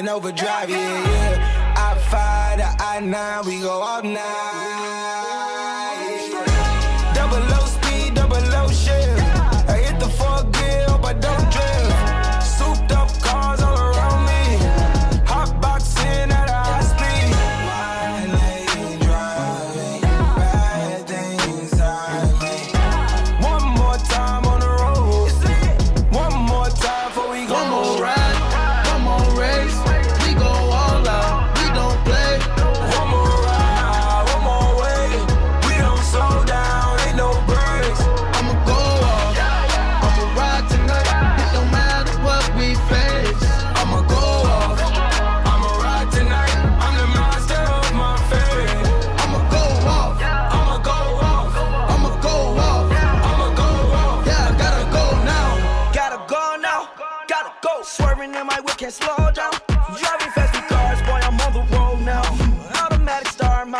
[0.00, 1.74] In overdrive, yeah, yeah.
[1.76, 4.69] I five to I nine, we go all night.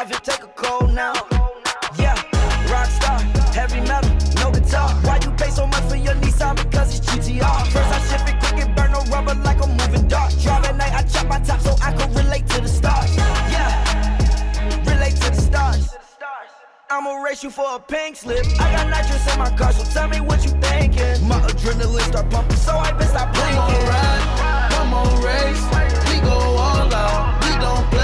[0.01, 1.13] off, you take a cold now.
[1.99, 2.15] Yeah,
[2.71, 3.19] rock star,
[3.53, 4.91] heavy metal, no guitar.
[5.05, 6.57] Why you pay so much for your Nissan?
[6.57, 7.67] Because it's GTR.
[7.69, 10.33] First I ship it quick and burn no rubber like I'm moving dark.
[10.39, 13.15] Drive at night, I chop my top so I can relate to the stars.
[13.17, 13.73] Yeah,
[14.91, 15.95] relate to the stars.
[16.91, 18.47] I'ma race you for a pink slip.
[18.59, 21.29] I got nitrous in my car, so tell me what you thinking.
[21.29, 23.55] My adrenaline start pumping, so I best stop blinking.
[23.55, 25.63] Come on, ride, come on, race.
[26.09, 28.00] We go all out, we don't play.